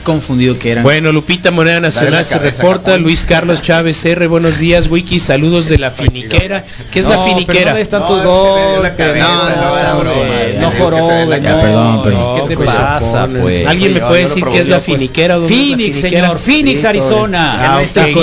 confundido 0.08 0.58
que 0.58 0.72
eran. 0.72 0.84
Bueno, 0.86 1.12
Lupita 1.12 1.52
Moneda 1.52 1.82
Nacional 1.82 2.26
se 2.26 2.40
reporta, 2.40 2.92
Japón. 2.92 3.04
Luis 3.04 3.26
Carlos 3.26 3.62
Chávez 3.62 4.04
R, 4.06 4.26
buenos 4.28 4.58
días, 4.58 4.88
Wiki, 4.88 5.20
saludos 5.20 5.68
de 5.68 5.78
la 5.78 5.92
finiquera. 5.92 6.64
¿Qué 6.94 7.00
es 7.00 7.06
No, 7.06 7.12
la 7.12 7.18
pero 7.26 7.28
finiquera? 7.36 7.72
no 7.72 7.78
des 7.78 7.90
tantos 7.90 8.24
No, 8.24 8.84
es 8.86 8.92
que 8.94 9.04
le 9.04 9.14
dio 9.14 9.24
la 9.26 9.28
golpes, 9.28 9.28
cabeza, 9.28 9.28
no, 9.28 9.70
no, 9.70 9.78
era 9.80 9.94
no, 9.94 10.00
broma, 10.00 10.24
le 10.47 10.47
no 10.72 11.44
cabeza. 11.44 11.54
no, 11.54 11.62
Perdón, 11.62 12.04
perdón. 12.04 12.36
¿qué 12.36 12.48
te 12.48 12.56
Pues 12.58 12.70
pasa, 12.70 13.28
pues? 13.28 13.68
¿Alguien 13.68 13.94
me 13.94 14.00
puede 14.02 14.22
decir 14.24 14.44
qué 14.46 14.60
es 14.60 14.68
la 14.68 14.80
pues. 14.80 14.98
finiquera? 14.98 15.36
¿Dónde 15.36 15.54
es 15.54 15.60
Phoenix, 15.60 15.98
finiquera? 15.98 16.22
señor, 16.28 16.40
Phoenix, 16.40 16.86
Arizona. 16.86 17.76
Ah, 17.78 17.82
está 17.82 18.04
ahí 18.04 18.14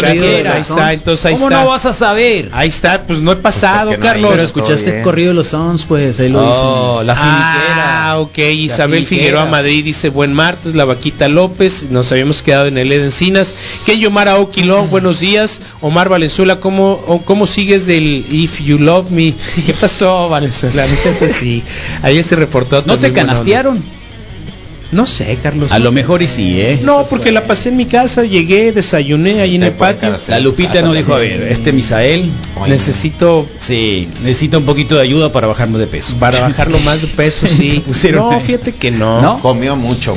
está, 0.61 0.93
entonces 0.93 1.27
ahí 1.27 1.35
¿Cómo 1.35 1.49
está. 1.49 1.61
no 1.63 1.67
vas 1.69 1.87
a 1.87 1.93
saber? 1.93 2.51
Ahí 2.53 2.69
está, 2.69 3.03
pues 3.03 3.21
no 3.21 3.33
he 3.33 3.37
pasado, 3.37 3.91
no 3.91 3.97
hay, 3.97 3.99
Carlos. 3.99 4.31
pero 4.31 4.43
escuchaste 4.43 4.99
el 4.99 5.03
corrido 5.03 5.29
de 5.29 5.35
los 5.35 5.49
Sons, 5.49 5.85
pues 5.85 6.19
ahí 6.21 6.29
lo 6.29 6.41
Oh, 6.45 7.03
la 7.03 7.15
finiquera. 7.15 8.11
Ah, 8.11 8.19
ok. 8.21 8.39
Isabel. 8.39 9.07
Figueroa 9.07 9.47
Madrid 9.47 9.85
dice 9.85 10.09
buen 10.09 10.33
martes, 10.33 10.75
la 10.75 10.85
vaquita 10.85 11.29
López, 11.29 11.87
nos 11.91 12.11
habíamos 12.13 12.43
quedado 12.43 12.67
en 12.67 12.79
el 12.79 12.91
Ed 12.93 13.05
Encinas. 13.05 13.55
Kenyo 13.87 14.11
Mara 14.11 14.39
Oquilón, 14.39 14.91
buenos 14.91 15.21
días. 15.21 15.61
Omar 15.81 16.09
Valenzuela, 16.09 16.61
¿cómo, 16.61 17.01
o 17.07 17.21
¿cómo 17.23 17.47
sigues 17.47 17.87
del 17.87 18.25
If 18.31 18.61
You 18.63 18.79
Love 18.79 19.11
Me? 19.11 19.35
¿Qué 19.67 19.73
pasó, 19.75 20.29
Valenzuela? 20.29 20.87
No 20.87 20.95
seas 20.97 21.23
así. 21.23 21.63
Ayer 22.03 22.25
se 22.35 22.41
reportó. 22.41 22.83
¿No 22.87 22.99
te 22.99 23.13
canastearon? 23.13 23.83
No 24.93 25.07
sé, 25.09 25.37
Carlos. 25.43 25.73
A 25.73 25.81
lo 25.81 25.91
mejor 25.91 26.23
y 26.23 26.29
sí, 26.29 26.61
¿eh? 26.61 26.79
No, 26.85 27.07
porque 27.07 27.33
la 27.33 27.43
pasé 27.43 27.71
en 27.71 27.77
mi 27.77 27.87
casa, 27.87 28.23
llegué, 28.23 28.71
desayuné 28.71 29.41
ahí 29.41 29.57
en 29.57 29.65
el 29.65 29.73
patio. 29.73 30.15
La 30.29 30.39
Lupita 30.39 30.83
no 30.83 30.93
dijo, 30.93 31.15
a 31.15 31.19
ver, 31.19 31.43
este 31.51 31.73
Misael, 31.73 32.31
Oye, 32.61 32.71
Necesito 32.75 33.45
sí, 33.59 34.09
necesita 34.23 34.59
un 34.59 34.65
poquito 34.65 34.95
de 34.95 35.01
ayuda 35.03 35.33
para 35.33 35.49
bajarme 35.49 35.79
de 35.79 35.89
peso. 35.89 36.15
para 36.21 36.39
bajarlo 36.39 36.79
más 36.81 37.01
de 37.03 37.09
peso, 37.09 37.49
sí. 37.49 37.83
Pusieron 37.87 38.31
No, 38.31 38.41
fíjate 38.41 38.73
que 38.73 38.93
no. 38.93 39.21
¿No? 39.21 39.39
Comió 39.41 39.75
mucho. 39.75 40.17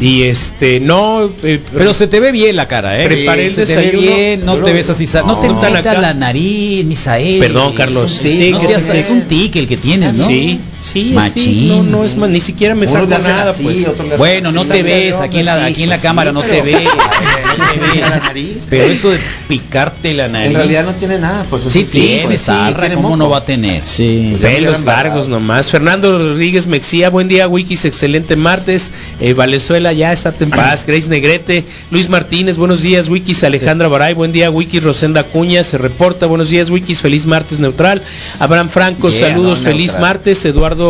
Y 0.00 0.22
este, 0.24 0.80
no, 0.80 1.30
eh, 1.44 1.60
Pero 1.72 1.94
se 1.94 2.08
te 2.08 2.18
ve 2.18 2.32
bien 2.32 2.56
la 2.56 2.66
cara, 2.66 3.00
¿eh? 3.00 3.06
Preparé 3.06 3.46
el 3.46 3.54
se 3.54 3.64
te 3.64 3.76
ve 3.76 3.82
desayuno. 3.82 4.16
bien, 4.16 4.44
no 4.44 4.56
te 4.56 4.72
ves 4.72 4.90
así, 4.90 5.06
no, 5.14 5.22
No, 5.24 5.38
te 5.38 5.66
acá. 5.78 6.00
la 6.00 6.14
nariz, 6.14 6.84
Misael. 6.84 7.38
Perdón, 7.38 7.74
Carlos. 7.74 8.14
Es 8.14 8.18
un 8.18 8.24
tic, 8.24 8.50
no 8.54 8.60
Sí, 8.60 8.66
seas- 8.66 8.84
sí. 8.86 8.92
es 8.94 9.10
un 9.10 9.22
tic 9.22 9.54
el 9.56 9.68
que 9.68 9.76
tienes, 9.76 10.14
¿no? 10.14 10.26
Sí, 10.26 10.58
sí, 10.94 11.08
es 11.10 11.14
Machín. 11.14 11.44
tic, 11.44 11.68
no, 11.68 11.82
no 11.82 12.04
es 12.04 12.16
más, 12.16 12.30
ni 12.30 12.40
siquiera 12.40 12.74
me 12.74 12.86
saco 12.86 13.06
nada, 13.06 13.50
así, 13.50 13.64
pues. 13.64 14.18
Bueno, 14.18 14.48
así. 14.48 14.56
no 14.56 14.64
te 14.64 14.82
ves, 14.82 15.16
aquí 15.16 15.40
en 15.40 15.46
la, 15.46 15.64
aquí 15.66 15.82
en 15.82 15.90
la 15.90 15.96
pues 15.96 16.02
cámara 16.02 16.32
no 16.32 16.42
te 16.42 16.62
ves, 16.62 16.82
no 17.58 17.64
te 17.72 17.78
ves. 17.78 18.00
La 18.00 18.20
nariz. 18.20 18.66
Pero 18.70 18.84
eso 18.84 19.10
de 19.10 19.18
picarte 19.48 20.14
la 20.14 20.28
nariz. 20.28 20.48
En 20.48 20.54
realidad 20.54 20.84
no 20.84 20.94
tiene 20.94 21.18
nada, 21.18 21.44
pues. 21.50 21.64
Sí 21.68 21.84
tiene, 21.84 22.24
pues, 22.26 22.40
Sarra, 22.40 22.88
¿cómo 22.94 23.16
no 23.16 23.28
va 23.28 23.38
a 23.38 23.44
tener? 23.44 23.86
Sí. 23.86 24.28
Pues 24.30 24.54
Pelos 24.54 24.84
largos 24.84 25.28
nomás. 25.28 25.68
Fernando 25.68 26.18
Rodríguez 26.18 26.66
Mexía, 26.66 27.10
buen 27.10 27.28
día, 27.28 27.48
Wikis, 27.48 27.84
excelente 27.84 28.36
martes. 28.36 28.92
Eh, 29.20 29.34
Valenzuela 29.34 29.92
ya 29.92 30.12
está 30.12 30.34
en 30.40 30.50
paz. 30.50 30.84
Grace 30.86 31.08
Negrete, 31.08 31.64
Luis 31.90 32.08
Martínez, 32.08 32.56
buenos 32.56 32.82
días, 32.82 33.08
Wikis. 33.08 33.44
Alejandra 33.44 33.88
Baray, 33.88 34.14
buen 34.14 34.32
día, 34.32 34.50
Wikis. 34.50 34.82
Rosenda 34.82 35.24
Cuña 35.24 35.64
se 35.64 35.78
reporta, 35.78 36.26
buenos 36.26 36.50
días, 36.50 36.70
Wikis. 36.70 37.00
Feliz 37.00 37.26
martes 37.26 37.58
neutral. 37.58 38.02
Abraham 38.38 38.68
Franco, 38.68 39.10
Yeah, 39.10 39.28
saludos, 39.28 39.60
no, 39.60 39.70
feliz 39.70 39.98
martes. 39.98 40.44
Eduardo, 40.44 40.83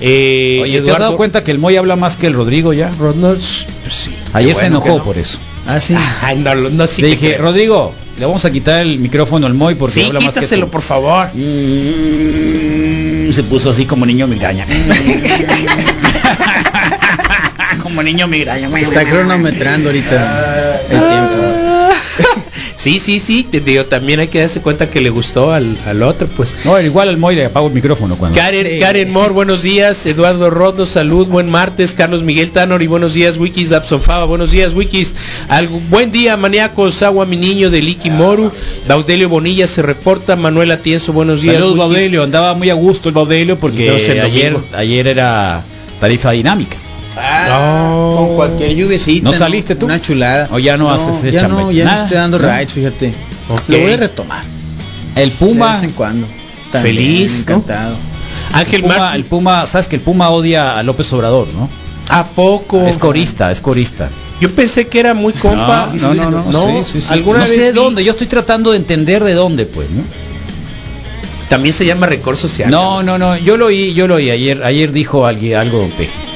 eh, 0.00 0.60
Oye, 0.62 0.72
¿te 0.72 0.78
has 0.78 0.84
Eduardo 0.84 1.04
dado 1.04 1.16
cuenta 1.16 1.44
que 1.44 1.50
el 1.50 1.58
Moy 1.58 1.76
habla 1.76 1.96
más 1.96 2.16
que 2.16 2.26
el 2.26 2.34
Rodrigo 2.34 2.72
ya? 2.72 2.90
Rodners, 2.98 3.66
pues 3.82 3.94
sí. 3.94 4.14
Ayer 4.32 4.54
se 4.54 4.66
enojó 4.66 4.98
no. 4.98 5.04
por 5.04 5.18
eso. 5.18 5.38
Ah, 5.66 5.80
sí. 5.80 5.94
Ay, 6.22 6.38
no, 6.44 6.54
no, 6.54 6.86
sí 6.86 7.02
Le 7.02 7.08
dije, 7.08 7.32
creo. 7.34 7.42
Rodrigo, 7.42 7.92
le 8.18 8.26
vamos 8.26 8.44
a 8.44 8.50
quitar 8.50 8.80
el 8.80 8.98
micrófono 8.98 9.46
al 9.46 9.54
Moy 9.54 9.74
porque 9.74 9.94
Sí, 9.94 10.02
habla 10.02 10.20
más 10.20 10.34
que 10.34 10.40
quítaselo, 10.40 10.66
tú. 10.66 10.72
por 10.72 10.82
favor. 10.82 11.28
Mm, 11.34 13.32
se 13.32 13.42
puso 13.44 13.70
así 13.70 13.84
como 13.86 14.04
niño 14.06 14.26
migraña. 14.26 14.66
como 17.82 18.02
niño 18.02 18.26
migraña. 18.26 18.68
Está 18.80 19.04
cronometrando 19.04 19.88
ahorita 19.90 20.80
el 20.90 21.06
tiempo. 21.06 21.29
Sí, 22.80 22.98
sí, 22.98 23.20
sí. 23.20 23.46
digo, 23.52 23.84
también 23.84 24.20
hay 24.20 24.28
que 24.28 24.40
darse 24.40 24.62
cuenta 24.62 24.88
que 24.88 25.02
le 25.02 25.10
gustó 25.10 25.52
al, 25.52 25.76
al 25.84 26.02
otro, 26.02 26.28
pues. 26.28 26.56
No, 26.64 26.80
igual 26.80 27.10
al 27.10 27.18
Moy 27.18 27.36
le 27.36 27.44
apago 27.44 27.66
el 27.66 27.74
micrófono 27.74 28.16
cuando. 28.16 28.38
Karen, 28.38 28.66
Sí. 28.66 28.78
Karen 28.80 29.12
Moore, 29.12 29.34
buenos 29.34 29.62
días. 29.62 30.06
Eduardo 30.06 30.48
Rodo, 30.48 30.86
salud, 30.86 31.26
buen 31.26 31.50
martes. 31.50 31.94
Carlos 31.94 32.22
Miguel 32.22 32.52
Tanor 32.52 32.80
y 32.80 32.86
buenos 32.86 33.12
días, 33.12 33.36
Wikis. 33.36 33.68
Dabson 33.68 34.00
Fava, 34.00 34.24
buenos 34.24 34.50
días, 34.52 34.72
Wikis. 34.72 35.14
Algo, 35.48 35.78
buen 35.90 36.10
día, 36.10 36.38
maníacos. 36.38 37.02
Agua, 37.02 37.26
mi 37.26 37.36
niño 37.36 37.68
de 37.68 37.82
Liki 37.82 38.08
Moru. 38.08 38.50
Baudelio 38.88 39.28
Bonilla 39.28 39.66
se 39.66 39.82
reporta. 39.82 40.36
Manuel 40.36 40.70
Atienzo, 40.70 41.12
buenos 41.12 41.42
días. 41.42 41.56
Saludos. 41.56 41.76
Baudelio. 41.76 42.22
Andaba 42.22 42.54
muy 42.54 42.70
a 42.70 42.74
gusto 42.74 43.10
el 43.10 43.14
Baudelio 43.14 43.58
porque 43.58 43.84
Entonces, 43.88 44.08
el 44.08 44.20
ayer, 44.22 44.56
ayer 44.72 45.06
era 45.06 45.62
tarifa 46.00 46.30
dinámica. 46.30 46.76
No. 47.16 48.14
Con 48.16 48.36
cualquier 48.36 48.74
lluviecita. 48.74 49.24
¿No 49.24 49.32
saliste 49.32 49.74
tú? 49.74 49.86
Una 49.86 50.00
chulada. 50.00 50.48
¿O 50.52 50.58
ya 50.58 50.76
no 50.76 50.90
haces 50.90 51.16
ese 51.16 51.32
Ya 51.32 51.48
no, 51.48 51.70
ya 51.70 51.84
no 51.84 52.02
estoy 52.02 52.16
dando 52.16 52.38
¿No? 52.38 52.48
rides, 52.48 52.72
fíjate. 52.72 53.12
Lo 53.68 53.78
voy 53.78 53.92
a 53.92 53.96
retomar. 53.96 54.44
El 55.16 55.30
De 55.30 55.36
Puma. 55.36 55.72
vez 55.72 55.82
en 55.82 55.90
cuando. 55.90 56.26
También, 56.70 56.96
Feliz, 56.96 57.32
¿no? 57.32 57.40
encantado. 57.40 57.96
Ángel 58.52 58.76
el 58.76 58.82
Puma, 58.82 59.16
el 59.16 59.24
Puma, 59.24 59.66
sabes 59.66 59.88
que 59.88 59.96
el 59.96 60.02
Puma 60.02 60.30
odia 60.30 60.78
a 60.78 60.82
López 60.82 61.12
Obrador, 61.12 61.48
¿no? 61.48 61.68
¿A 62.08 62.24
poco? 62.24 62.86
Es 62.86 62.98
corista, 62.98 63.50
es 63.50 63.60
corista. 63.60 64.08
Yo 64.40 64.50
pensé 64.50 64.88
que 64.88 65.00
era 65.00 65.14
muy 65.14 65.32
compa. 65.32 65.90
No, 65.94 66.14
no, 66.14 66.30
no, 66.30 66.44
no. 66.50 66.66
Sí, 66.66 66.92
sí, 66.92 67.00
sí. 67.00 67.12
¿Alguna 67.12 67.40
no 67.40 67.44
vez 67.44 67.54
sé 67.54 67.60
de 67.60 67.72
dónde, 67.72 68.04
yo 68.04 68.12
estoy 68.12 68.26
tratando 68.26 68.70
de 68.70 68.78
entender 68.78 69.22
de 69.22 69.34
dónde, 69.34 69.66
pues, 69.66 69.90
¿no? 69.90 70.02
También 71.48 71.72
se 71.72 71.84
llama 71.84 72.06
Recor 72.06 72.36
Social. 72.36 72.70
No, 72.70 73.02
no, 73.02 73.18
no, 73.18 73.36
yo 73.36 73.56
lo 73.56 73.66
oí, 73.66 73.92
yo 73.92 74.06
lo 74.06 74.14
oí 74.16 74.30
ayer, 74.30 74.62
ayer 74.62 74.92
dijo 74.92 75.26
alguien 75.26 75.58
algo 75.58 75.78
Don 75.78 75.90
Peje. 75.90 76.29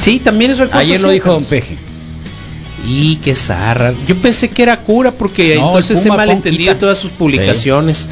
Sí, 0.00 0.20
también 0.20 0.50
es 0.50 0.60
Ayer 0.72 1.00
lo 1.00 1.10
dijo 1.10 1.32
Don. 1.32 1.44
Peje. 1.44 1.76
Y 2.88 3.16
qué 3.16 3.34
zarra. 3.34 3.92
Yo 4.06 4.14
pensé 4.16 4.48
que 4.48 4.62
era 4.62 4.78
cura 4.78 5.10
porque 5.10 5.56
No, 5.56 5.66
entonces 5.68 6.00
se 6.00 6.08
malentendía 6.08 6.78
todas 6.78 6.98
sus 6.98 7.10
publicaciones. 7.10 8.06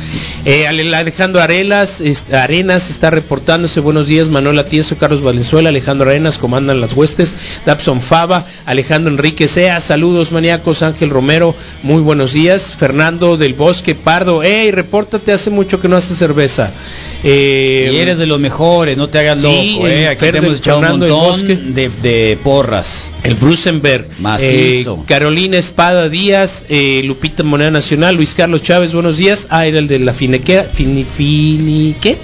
Eh, 0.45 0.66
Ale- 0.66 0.97
Alejandro 0.97 1.40
Arelas, 1.40 2.03
Arenas 2.32 2.90
está 2.90 3.11
reportándose. 3.11 3.78
Buenos 3.78 4.09
días, 4.09 4.28
Manuel 4.30 4.59
Atieso, 4.59 4.97
Carlos 4.97 5.22
Valenzuela, 5.22 5.68
Alejandro 5.68 6.11
Arenas 6.11 6.38
comandan 6.38 6.80
las 6.80 6.92
huestes. 6.95 7.36
Dabson 7.64 8.01
Fava, 8.01 8.45
Alejandro 8.66 9.12
Enrique 9.12 9.47
Sea, 9.47 9.80
saludos 9.80 10.32
maníacos, 10.32 10.82
Ángel 10.82 11.11
Romero, 11.11 11.55
muy 11.84 12.01
buenos 12.03 12.32
días. 12.32 12.74
Fernando 12.76 13.36
del 13.36 13.55
Bosque 13.55 13.95
Pardo, 13.95 14.42
hey, 14.42 14.72
repórtate, 14.72 15.32
hace 15.32 15.51
mucho 15.51 15.80
que 15.80 15.86
no 15.88 15.97
hace 15.97 16.16
cerveza. 16.16 16.72
Eh, 17.27 17.91
Y 17.93 17.97
eres 17.97 18.18
de 18.18 18.27
los 18.27 18.39
mejores, 18.39 18.97
no 18.99 19.09
te 19.09 19.18
hagas 19.18 19.41
Sí, 19.41 19.72
loco, 19.77 19.89
eh. 19.89 20.09
Aquí 20.09 20.27
te 20.31 20.39
hemos 20.39 20.57
echado 20.59 20.79
un 20.81 20.89
montón 21.01 21.75
de, 21.75 21.89
de 22.03 22.39
porras. 22.45 23.11
El 23.22 23.35
Brusenberg, 23.35 24.07
Macizo. 24.20 24.99
eh, 25.01 25.05
Carolina 25.07 25.57
Espada 25.57 26.09
Díaz, 26.11 26.66
eh, 26.68 27.03
Lupita 27.05 27.43
Moneda 27.43 27.70
Nacional, 27.70 28.16
Luis 28.16 28.35
Carlos 28.35 28.62
Chávez, 28.62 28.93
buenos 28.93 29.16
días. 29.16 29.47
Ah, 29.49 29.66
era 29.66 29.79
el 29.79 29.89
de 29.89 30.01
la 30.01 30.12
Finequera, 30.12 30.64
fini, 30.64 31.05
fini, 31.05 31.95
¿qué? 32.01 32.16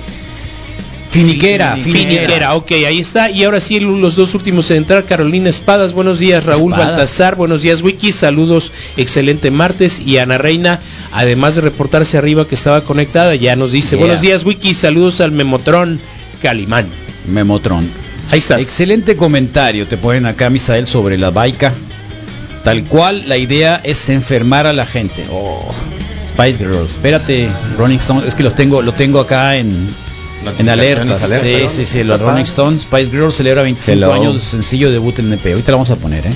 Finiquera, 1.10 1.76
Finiquera, 1.76 2.54
ok, 2.54 2.70
ahí 2.86 3.00
está. 3.00 3.30
Y 3.30 3.42
ahora 3.42 3.58
sí, 3.60 3.80
los 3.80 4.14
dos 4.14 4.32
últimos 4.36 4.70
en 4.70 4.76
entrar, 4.76 5.04
Carolina 5.06 5.50
Espadas, 5.50 5.92
buenos 5.92 6.20
días, 6.20 6.44
Raúl 6.44 6.70
Espadas. 6.70 6.90
Baltazar, 6.92 7.34
buenos 7.34 7.62
días, 7.62 7.82
Wiki, 7.82 8.12
saludos, 8.12 8.70
excelente 8.96 9.50
martes. 9.50 10.00
Y 10.06 10.18
Ana 10.18 10.38
Reina, 10.38 10.78
además 11.12 11.54
de 11.56 11.62
reportarse 11.62 12.18
arriba 12.18 12.46
que 12.46 12.54
estaba 12.54 12.82
conectada, 12.82 13.34
ya 13.34 13.56
nos 13.56 13.72
dice, 13.72 13.96
Yeah. 13.96 14.04
buenos 14.06 14.20
días, 14.20 14.44
Wiki, 14.44 14.74
saludos 14.74 15.20
al 15.20 15.32
Memotrón 15.32 16.00
Calimán. 16.42 16.86
Memotron. 17.28 17.86
Ahí 18.30 18.38
estás. 18.38 18.62
Excelente 18.62 19.16
comentario, 19.16 19.86
te 19.86 19.96
ponen 19.96 20.26
acá, 20.26 20.50
Misael, 20.50 20.86
sobre 20.86 21.18
la 21.18 21.30
baica. 21.30 21.72
Tal 22.64 22.84
cual, 22.84 23.24
la 23.26 23.38
idea 23.38 23.80
es 23.82 24.08
enfermar 24.08 24.66
a 24.66 24.72
la 24.72 24.84
gente. 24.86 25.24
Oh, 25.32 25.72
Spice 26.28 26.58
Girls. 26.58 26.90
Espérate, 26.92 27.48
Rolling 27.78 27.96
Stones, 27.98 28.26
es 28.28 28.34
que 28.34 28.42
los 28.42 28.54
tengo, 28.54 28.82
lo 28.82 28.92
tengo 28.92 29.18
acá 29.20 29.56
en, 29.56 29.70
en 30.58 30.68
alerta. 30.68 31.16
Sí, 31.16 31.68
sí, 31.68 31.86
sí, 31.86 32.04
los 32.04 32.18
Está 32.20 32.30
Rolling. 32.30 32.44
Stones, 32.44 32.82
Spice 32.82 33.10
Girls 33.10 33.34
celebra 33.34 33.62
25 33.62 33.92
Hello. 33.92 34.12
años 34.12 34.34
de 34.34 34.40
sencillo 34.40 34.90
debut 34.92 35.18
en 35.18 35.26
MP. 35.32 35.52
Ahorita 35.52 35.72
la 35.72 35.76
vamos 35.76 35.90
a 35.90 35.96
poner, 35.96 36.26
¿eh? 36.26 36.32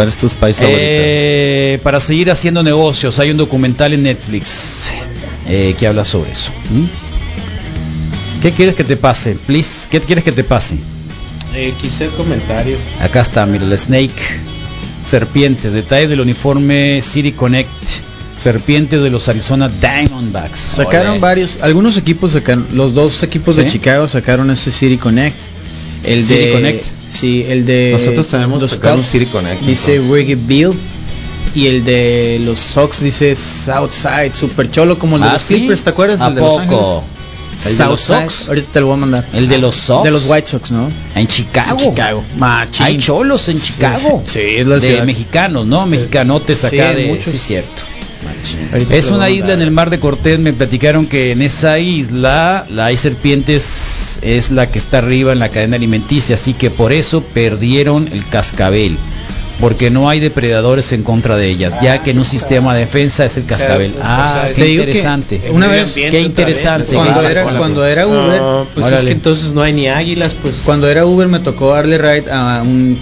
¿Cuál 0.00 0.08
es 0.08 0.16
tu? 0.16 0.30
Eh, 0.62 1.78
para 1.82 2.00
seguir 2.00 2.30
haciendo 2.30 2.62
negocios, 2.62 3.18
hay 3.18 3.32
un 3.32 3.36
documental 3.36 3.92
en 3.92 4.04
Netflix 4.04 4.88
eh, 5.46 5.74
que 5.78 5.86
habla 5.86 6.06
sobre 6.06 6.32
eso. 6.32 6.50
¿Mm? 6.70 8.40
¿Qué 8.40 8.52
quieres 8.52 8.76
que 8.76 8.84
te 8.84 8.96
pase? 8.96 9.36
Please, 9.46 9.88
¿qué 9.90 10.00
quieres 10.00 10.24
que 10.24 10.32
te 10.32 10.42
pase? 10.42 10.76
Eh, 11.54 11.74
quise 11.82 12.06
el 12.06 12.12
comentario. 12.12 12.78
Acá 12.98 13.20
está, 13.20 13.44
mira, 13.44 13.66
el 13.66 13.76
Snake. 13.76 14.10
Serpientes, 15.04 15.74
detalles 15.74 16.08
del 16.08 16.22
uniforme 16.22 17.02
City 17.02 17.32
Connect. 17.32 17.68
Serpientes 18.38 19.02
de 19.02 19.10
los 19.10 19.28
Arizona 19.28 19.68
Diamondbacks. 19.68 20.60
Sacaron 20.76 21.20
varios, 21.20 21.58
algunos 21.60 21.98
equipos 21.98 22.32
sacaron, 22.32 22.66
los 22.72 22.94
dos 22.94 23.22
equipos 23.22 23.56
de. 23.56 23.66
Chicago 23.66 24.08
sacaron 24.08 24.50
ese 24.50 24.70
City 24.70 24.96
Connect. 24.96 25.36
El 26.04 26.24
City 26.24 26.40
de 26.40 26.52
Connect. 26.52 26.99
Sí, 27.10 27.44
el 27.48 27.66
de 27.66 27.90
Nosotros 27.98 28.26
tenemos 28.28 28.60
los 28.62 28.72
un 28.72 28.78
Cubs 28.78 29.06
City 29.06 29.26
Connect, 29.26 29.62
Dice. 29.62 30.00
Reggae 30.00 30.36
Bill 30.36 30.70
y 31.54 31.66
el 31.66 31.84
de 31.84 32.40
los 32.44 32.58
Sox 32.60 33.00
dice 33.02 33.34
Southside, 33.34 34.32
super 34.32 34.70
cholo 34.70 34.98
como 34.98 35.16
el 35.16 35.22
de 35.22 35.28
Ah, 35.28 35.32
los 35.34 35.42
¿sí? 35.42 35.56
Clippers, 35.56 35.82
¿te 35.82 35.90
acuerdas? 35.90 36.20
¿A 36.20 36.28
el 36.28 36.34
de 36.36 36.40
Los? 36.40 36.58
Ángeles. 36.60 36.80
¿El 37.66 37.76
de 37.76 37.84
los 37.86 38.00
Southside, 38.00 38.30
Sox? 38.30 38.48
Ahorita 38.48 38.68
te 38.72 38.80
lo 38.80 38.86
voy 38.86 38.94
a 38.94 38.98
mandar. 38.98 39.26
¿El 39.32 39.48
de 39.48 39.58
los 39.58 39.74
Sox? 39.74 40.04
De 40.04 40.10
los 40.12 40.24
White 40.26 40.46
Sox, 40.48 40.70
¿no? 40.70 40.88
En 41.16 41.26
Chicago. 41.26 41.72
En 41.72 41.78
Chicago. 41.90 42.24
Machín. 42.38 42.86
Hay 42.86 42.98
cholos 42.98 43.48
en 43.48 43.60
Chicago. 43.60 44.22
sí, 44.26 44.38
es 44.38 44.66
la 44.66 44.78
de 44.78 45.02
mexicanos, 45.02 45.66
¿no? 45.66 45.84
Mexicanotes 45.86 46.58
Sí, 46.58 46.66
acá 46.78 46.94
de. 46.94 47.06
muchos. 47.08 47.24
Sí, 47.24 47.38
cierto. 47.38 47.82
Es 48.90 49.10
una 49.10 49.28
isla 49.30 49.52
en 49.54 49.62
el 49.62 49.70
mar 49.70 49.90
de 49.90 49.98
Cortés. 49.98 50.38
Me 50.38 50.52
platicaron 50.52 51.06
que 51.06 51.32
en 51.32 51.42
esa 51.42 51.78
isla 51.78 52.64
la 52.70 52.86
hay 52.86 52.96
serpientes 52.96 53.62
es 54.22 54.50
la 54.50 54.70
que 54.70 54.78
está 54.78 54.98
arriba 54.98 55.32
en 55.32 55.38
la 55.38 55.48
cadena 55.48 55.76
alimenticia, 55.76 56.34
así 56.34 56.54
que 56.54 56.70
por 56.70 56.92
eso 56.92 57.22
perdieron 57.22 58.08
el 58.12 58.26
cascabel, 58.26 58.96
porque 59.60 59.90
no 59.90 60.08
hay 60.08 60.20
depredadores 60.20 60.92
en 60.92 61.02
contra 61.02 61.36
de 61.36 61.48
ellas, 61.48 61.74
ya 61.82 62.02
que 62.02 62.10
en 62.10 62.18
un 62.18 62.24
sistema 62.24 62.74
de 62.74 62.80
defensa 62.80 63.24
es 63.24 63.36
el 63.36 63.44
cascabel. 63.44 63.94
o 63.98 64.02
ah, 64.02 64.30
sea, 64.46 64.54
qué 64.54 64.64
digo 64.64 64.84
que 64.84 64.90
interesante. 64.90 65.42
una 65.50 65.68
vez- 65.68 65.92
qué 65.92 66.20
interesante. 66.20 66.94
Cuando 66.94 67.20
qué 67.20 67.26
era, 67.26 67.44
cuando 67.44 67.86
era 67.86 68.06
Uber, 68.06 68.40
No, 68.40 68.66
pues 68.74 68.92
es 68.92 69.04
que 69.04 69.12
entonces 69.12 69.52
no 69.52 69.62
hay 69.62 69.72
ni 69.72 69.88
águilas, 69.88 70.34
pues. 70.34 70.62
Cuando 70.64 70.88
era 70.88 71.06
Uber 71.06 71.28
me 71.28 71.40
tocó 71.40 71.74
darle 71.74 71.98
ride 71.98 72.30
a 72.30 72.62
un 72.62 72.98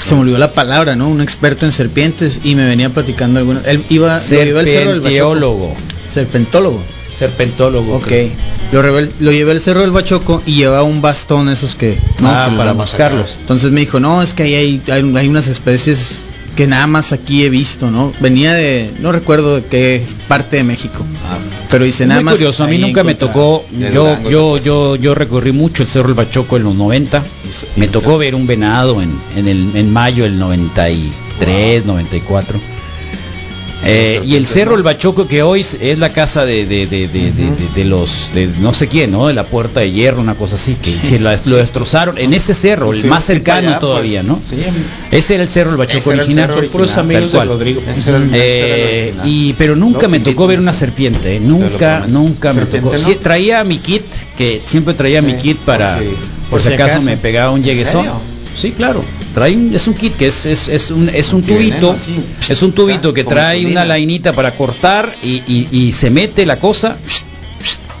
se 0.00 0.14
me 0.14 0.22
olvidó 0.22 0.38
la 0.38 0.52
palabra, 0.52 0.96
¿no? 0.96 1.08
Un 1.08 1.20
experto 1.20 1.66
en 1.66 1.72
serpientes 1.72 2.40
y 2.42 2.54
me 2.54 2.66
venía 2.66 2.90
platicando 2.90 3.38
algunos. 3.38 3.66
Él 3.66 3.84
iba, 3.90 4.18
lo 4.18 4.24
llevé 4.24 4.60
al 4.60 4.66
cerro 4.66 4.90
del 4.90 5.00
Bachoco. 5.00 5.76
Serpentólogo. 6.08 6.82
Serpentólogo. 7.28 7.96
Ok. 7.96 8.06
creo. 8.06 8.30
Lo, 8.72 8.82
revel- 8.82 9.10
lo 9.20 9.30
llevé 9.32 9.52
al 9.52 9.60
cerro 9.60 9.82
del 9.82 9.90
Bachoco 9.90 10.42
y 10.46 10.54
llevaba 10.54 10.82
un 10.82 11.00
bastón 11.02 11.48
esos 11.48 11.74
que. 11.74 11.98
Ah, 12.22 12.48
que 12.50 12.56
para 12.56 12.72
lo- 12.72 12.76
buscarlos. 12.78 13.36
Entonces 13.40 13.70
me 13.70 13.80
dijo, 13.80 14.00
no, 14.00 14.22
es 14.22 14.34
que 14.34 14.42
ahí 14.44 14.54
hay, 14.54 14.82
hay, 14.90 15.16
hay 15.16 15.28
unas 15.28 15.46
especies 15.46 16.22
que 16.56 16.66
nada 16.68 16.86
más 16.86 17.12
aquí 17.12 17.44
he 17.44 17.50
visto, 17.50 17.90
¿no? 17.90 18.12
Venía 18.20 18.54
de, 18.54 18.88
no 19.00 19.10
recuerdo 19.10 19.56
de 19.56 19.64
qué 19.64 20.04
parte 20.28 20.56
de 20.58 20.62
México. 20.64 21.04
Pero 21.68 21.84
dice 21.84 22.06
nada 22.06 22.20
muy 22.20 22.24
más. 22.26 22.34
curioso, 22.34 22.62
a 22.62 22.68
mí 22.68 22.78
nunca 22.78 23.02
me 23.02 23.16
tocó, 23.16 23.64
yo, 23.76 24.04
Durango, 24.04 24.30
yo, 24.30 24.58
yo, 24.58 24.96
yo 24.96 25.14
recorrí 25.16 25.50
mucho 25.50 25.82
el 25.82 25.88
Cerro 25.88 26.06
del 26.08 26.14
Bachoco 26.14 26.56
en 26.56 26.62
los 26.62 26.76
90, 26.76 27.24
me 27.74 27.88
tocó 27.88 28.18
ver 28.18 28.36
un 28.36 28.46
venado 28.46 29.02
en, 29.02 29.12
en, 29.36 29.48
el, 29.48 29.70
en 29.74 29.92
mayo 29.92 30.22
del 30.22 30.38
93, 30.38 31.84
94. 31.86 32.60
Eh, 33.86 34.22
y 34.24 34.36
el 34.36 34.46
Cerro 34.46 34.72
del 34.72 34.82
Bachoco 34.82 35.26
que 35.28 35.42
hoy 35.42 35.60
es- 35.60 35.98
la 35.98 36.10
casa 36.10 36.44
de, 36.44 36.64
de, 36.66 36.86
de, 36.86 37.08
de, 37.08 37.32
de- 37.74 37.84
los, 37.84 38.30
de 38.34 38.46
no 38.60 38.72
sé 38.72 38.88
quién, 38.88 39.10
¿no? 39.12 39.26
De 39.28 39.34
la 39.34 39.44
puerta 39.44 39.80
de 39.80 39.90
hierro, 39.90 40.20
una 40.20 40.34
cosa 40.34 40.54
así, 40.56 40.74
que 40.80 40.90
se 40.90 41.18
la- 41.18 41.38
lo 41.46 41.56
destrozaron 41.56 42.16
en 42.18 42.32
ese 42.34 42.54
cerro, 42.54 42.92
el 42.92 43.02
Sí, 43.02 43.06
más 43.08 43.24
cercano 43.24 43.68
allá, 43.68 43.78
todavía, 43.80 44.22
pues, 44.22 44.28
¿no? 44.28 44.40
Sí, 44.48 44.56
Ese 45.10 45.34
era 45.34 45.42
el 45.42 45.48
Cerro 45.50 45.70
del 45.70 45.78
Bachoco 45.78 46.12
el 46.12 46.20
original. 46.20 46.50
puros 46.72 46.96
amigos 46.96 47.32
de. 47.32 47.44
Rodrigo. 47.44 47.82
El- 48.06 48.14
el 48.14 48.30
Eh, 48.32 49.12
y 49.24 49.52
pero 49.54 49.76
nunca 49.76 50.08
me 50.08 50.20
tocó 50.20 50.46
ver 50.46 50.58
una 50.58 50.72
serpiente, 50.72 51.36
¿eh? 51.36 51.40
Nunca, 51.40 52.06
nunca 52.08 52.52
me 52.52 52.60
¿Serpiente 52.60 52.90
tocó. 52.90 52.98
Sí, 53.10 53.16
traía 53.20 53.62
mi 53.64 53.78
kit, 53.78 54.02
que 54.36 54.62
siempre 54.66 54.94
traía 54.94 55.20
mi 55.22 55.34
kit 55.34 55.58
para, 55.58 56.00
por 56.50 56.60
si- 56.62 56.72
acaso, 56.72 57.02
me 57.02 57.16
pegaba 57.16 57.50
un 57.50 57.58
¿En 57.58 57.64
lleguesón. 57.64 58.06
Sí, 58.56 58.72
claro. 58.72 59.02
Trae 59.34 59.54
un- 59.56 59.74
es 59.74 59.86
un 59.88 59.94
kit 59.94 60.16
que 60.16 60.28
es, 60.28 60.46
es, 60.46 60.68
es 60.68 60.90
un, 60.90 61.08
es 61.08 61.32
un 61.32 61.42
tubito, 61.42 61.90
así, 61.92 62.14
es 62.48 62.62
un 62.62 62.72
tubito 62.72 63.12
que 63.12 63.24
trae 63.24 63.58
insulina. 63.58 63.80
una 63.82 63.88
lainita 63.88 64.32
para 64.32 64.52
cortar 64.52 65.12
y, 65.22 65.42
y- 65.48 65.68
y 65.72 65.92
se 65.92 66.10
mete 66.10 66.46
la 66.46 66.58
cosa 66.60 66.96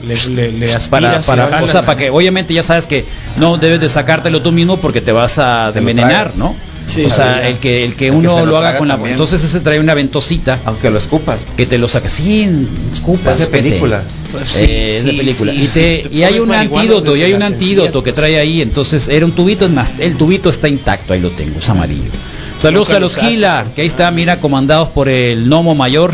Le, 0.02 0.14
le, 0.30 0.52
le 0.52 0.66
para, 0.90 1.20
para, 1.22 1.44
jalas. 1.46 1.62
o 1.62 1.66
sea, 1.66 1.82
para 1.82 1.98
que 1.98 2.10
obviamente 2.10 2.52
ya 2.54 2.62
sabes 2.62 2.86
que 2.86 3.04
no 3.38 3.56
debes 3.56 3.80
de 3.80 3.88
sacártelo 3.88 4.42
tú 4.42 4.52
mismo 4.52 4.76
porque 4.76 5.00
te 5.00 5.12
vas 5.12 5.38
a 5.38 5.72
envenenar. 5.74 6.32
¿no? 6.36 6.54
Sí, 6.86 7.02
o 7.04 7.10
sea, 7.10 7.34
sabía. 7.34 7.48
el 7.48 7.58
que 7.58 7.84
el 7.84 7.94
que 7.94 8.08
El 8.08 8.14
uno 8.14 8.40
lo, 8.40 8.46
lo 8.46 8.58
haga 8.58 8.76
con 8.78 8.88
la 8.88 8.94
también. 8.94 9.12
entonces 9.14 9.42
ese 9.42 9.60
trae 9.60 9.80
una 9.80 9.94
ventosita. 9.94 10.58
Aunque 10.64 10.90
lo 10.90 10.98
escupas. 10.98 11.40
que 11.56 11.66
te 11.66 11.78
lo 11.78 11.88
saca. 11.88 12.08
Sin 12.08 12.68
escupas 12.92 13.34
Es 13.34 13.40
de 13.40 13.46
película. 13.46 14.02
Pues 14.32 14.56
Eh, 14.56 14.58
sí, 14.58 14.96
es 14.98 15.04
de 15.04 15.10
sí, 15.12 15.16
película. 15.16 15.52
sí, 15.52 15.58
y, 15.60 15.66
sí, 15.66 15.72
te- 15.74 16.08
y 16.12 16.22
hay 16.24 16.38
un 16.40 16.52
antídoto 16.52 17.12
desde 17.12 17.18
y 17.20 17.22
hay 17.24 17.32
un 17.32 17.42
antídoto 17.42 18.02
que 18.02 18.10
pues. 18.12 18.20
trae 18.20 18.38
ahí. 18.38 18.60
Entonces 18.62 19.08
era 19.08 19.24
un 19.24 19.32
tubito 19.32 19.64
es 19.64 19.70
más 19.70 19.92
el 19.98 20.16
tubito 20.16 20.50
está 20.50 20.68
intacto. 20.68 21.12
Ahí 21.14 21.20
lo 21.20 21.30
tengo 21.30 21.58
es 21.58 21.68
amarillo. 21.68 22.10
Saludos 22.58 22.90
a 22.90 22.94
lo 22.94 23.00
los. 23.00 23.16
Gila 23.16 23.64
que 23.74 23.80
ahí 23.82 23.86
está 23.88 24.10
mira 24.10 24.36
comandados 24.38 24.88
por 24.90 25.08
el 25.08 25.48
Nomo 25.48 25.74
Mayor. 25.74 26.12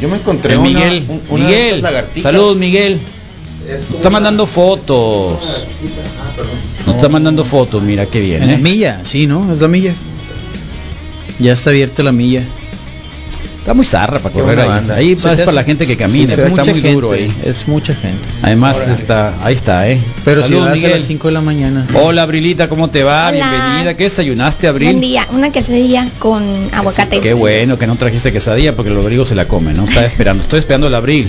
Yo 0.00 0.08
me 0.08 0.16
encontré 0.16 0.52
el 0.54 0.60
Miguel. 0.60 1.04
un- 1.08 1.22
una 1.30 1.48
de 1.48 1.72
Miguel. 1.72 2.22
saludos 2.22 2.56
Miguel 2.58 3.00
está 3.68 4.10
mandando 4.10 4.46
fotos 4.46 5.66
nos 6.86 6.96
está 6.96 7.08
mandando 7.08 7.44
fotos 7.44 7.82
mira 7.82 8.06
qué 8.06 8.20
bien 8.20 8.42
En 8.42 8.50
la 8.50 8.58
milla, 8.58 9.00
sí, 9.02 9.26
¿no? 9.26 9.52
Es 9.52 9.60
la 9.60 9.68
milla. 9.68 9.94
Ya 11.38 11.52
está 11.52 11.70
abierta 11.70 12.02
la 12.02 12.12
milla. 12.12 12.42
Está 13.66 13.74
muy 13.74 13.84
zarra 13.84 14.20
para 14.20 14.32
correr 14.32 14.60
ahí 14.60 14.68
banda. 14.68 14.94
ahí 14.94 15.10
es 15.10 15.22
para 15.22 15.50
la 15.50 15.64
gente 15.64 15.86
que 15.86 15.94
sí, 15.94 15.98
camina 15.98 16.32
es 16.32 16.38
está 16.38 16.48
mucha 16.50 16.64
muy 16.70 16.74
gente, 16.74 16.92
duro 16.92 17.10
ahí 17.10 17.34
Es 17.44 17.66
mucha 17.66 17.96
gente. 17.96 18.28
además 18.40 18.86
está 18.86 19.34
ahí 19.42 19.54
está 19.54 19.90
eh 19.90 19.98
Pero 20.24 20.42
si 20.42 20.50
Saludos, 20.50 20.70
vas 20.70 20.84
a 20.84 20.88
las 20.88 21.02
5 21.02 21.26
de 21.26 21.34
la 21.34 21.40
mañana. 21.40 21.88
Hola 21.94 22.22
Abrilita, 22.22 22.68
¿cómo 22.68 22.90
te 22.90 23.02
va? 23.02 23.26
Hola. 23.26 23.50
Bienvenida. 23.50 23.96
¿Qué 23.96 24.04
desayunaste, 24.04 24.70
Buen 24.70 24.86
Abril? 24.86 25.00
día, 25.00 25.26
una 25.32 25.50
quesadilla 25.50 26.08
con 26.20 26.44
aguacate. 26.70 27.18
Qué 27.18 27.34
bueno 27.34 27.76
que 27.76 27.88
no 27.88 27.96
trajiste 27.96 28.30
quesadilla 28.30 28.76
porque 28.76 28.90
el 28.90 28.96
Rodrigo 28.98 29.24
se 29.24 29.34
la 29.34 29.48
come, 29.48 29.74
¿no? 29.74 29.82
Está 29.82 30.06
esperando. 30.06 30.44
Estoy 30.44 30.60
esperando 30.60 30.86
el 30.86 30.94
Abril. 30.94 31.28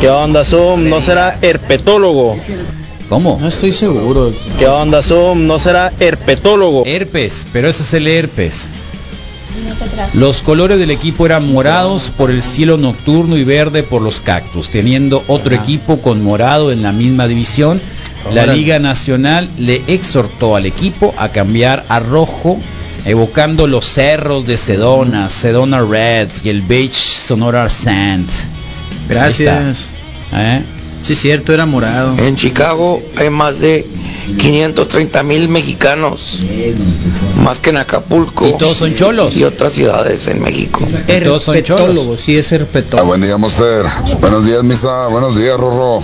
¿Qué 0.00 0.08
onda, 0.08 0.42
Zoom? 0.42 0.88
¿No 0.88 1.00
será 1.00 1.38
herpetólogo? 1.40 2.36
¿Cómo? 3.08 3.38
No 3.40 3.46
estoy 3.46 3.72
seguro. 3.72 4.32
¿Qué 4.58 4.66
onda, 4.66 5.02
Zoom? 5.02 5.46
¿No 5.46 5.60
será 5.60 5.92
herpetólogo? 6.00 6.82
Herpes, 6.84 7.46
pero 7.52 7.68
ese 7.68 7.84
es 7.84 7.94
el 7.94 8.08
herpes. 8.08 8.66
Los 10.14 10.42
colores 10.42 10.78
del 10.78 10.90
equipo 10.90 11.26
eran 11.26 11.50
morados 11.50 12.10
por 12.16 12.30
el 12.30 12.42
cielo 12.42 12.76
nocturno 12.76 13.36
y 13.36 13.44
verde 13.44 13.82
por 13.82 14.02
los 14.02 14.20
cactus, 14.20 14.70
teniendo 14.70 15.22
otro 15.26 15.54
equipo 15.54 16.00
con 16.00 16.22
morado 16.22 16.72
en 16.72 16.82
la 16.82 16.92
misma 16.92 17.26
división. 17.26 17.80
La. 18.32 18.46
Liga 18.46 18.78
Nacional 18.78 19.48
le 19.58 19.82
exhortó 19.86 20.54
al 20.54 20.66
equipo 20.66 21.14
a 21.16 21.30
cambiar 21.30 21.84
a 21.88 22.00
rojo 22.00 22.60
evocando 23.06 23.66
los 23.66 23.86
cerros 23.86 24.46
de 24.46 24.58
Sedona, 24.58 25.30
Sedona 25.30 25.80
Red 25.80 26.28
y 26.44 26.50
el 26.50 26.60
Beach 26.62 26.92
Sonora 26.92 27.68
Sand. 27.68 28.28
Gracias. 29.08 29.88
¿Eh? 30.32 30.62
Sí, 31.02 31.14
cierto, 31.14 31.52
era 31.52 31.66
morado. 31.66 32.16
En 32.18 32.36
Chicago 32.36 33.02
hay 33.16 33.30
más 33.30 33.58
de 33.60 33.86
530 34.38 35.22
mil 35.22 35.48
mexicanos, 35.48 36.40
más 37.42 37.58
que 37.58 37.70
en 37.70 37.78
Acapulco. 37.78 38.46
Y 38.46 38.52
todos 38.58 38.76
son 38.78 38.94
cholos. 38.94 39.36
Y 39.36 39.44
otras 39.44 39.72
ciudades 39.72 40.26
en 40.28 40.40
México. 40.42 40.86
Herpetólogo, 41.08 42.16
sí 42.16 42.36
es 42.36 42.52
Ah, 42.52 42.56
herpetólogo. 42.56 43.08
buen 43.08 43.22
día, 43.22 43.36
Monster. 43.38 43.84
Buenos 44.20 44.44
días, 44.46 44.62
Misa. 44.62 45.06
Buenos 45.08 45.36
días, 45.36 45.56
Rorro. 45.58 46.00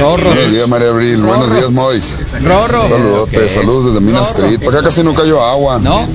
Rorro. 0.00 0.24
Buenos 0.34 0.52
días, 0.52 0.68
María 0.68 0.88
Abril. 0.88 1.22
Buenos 1.22 1.54
días, 1.54 1.70
Mois. 1.70 2.14
Rorro. 2.42 2.86
Saludote, 2.88 3.48
saludos 3.48 3.86
desde 3.86 4.00
Minas 4.00 4.28
Street. 4.30 4.58
Por 4.60 4.74
acá 4.74 4.84
casi 4.84 5.02
no 5.02 5.14
cayó 5.14 5.42
agua. 5.42 5.78
No, 5.78 6.06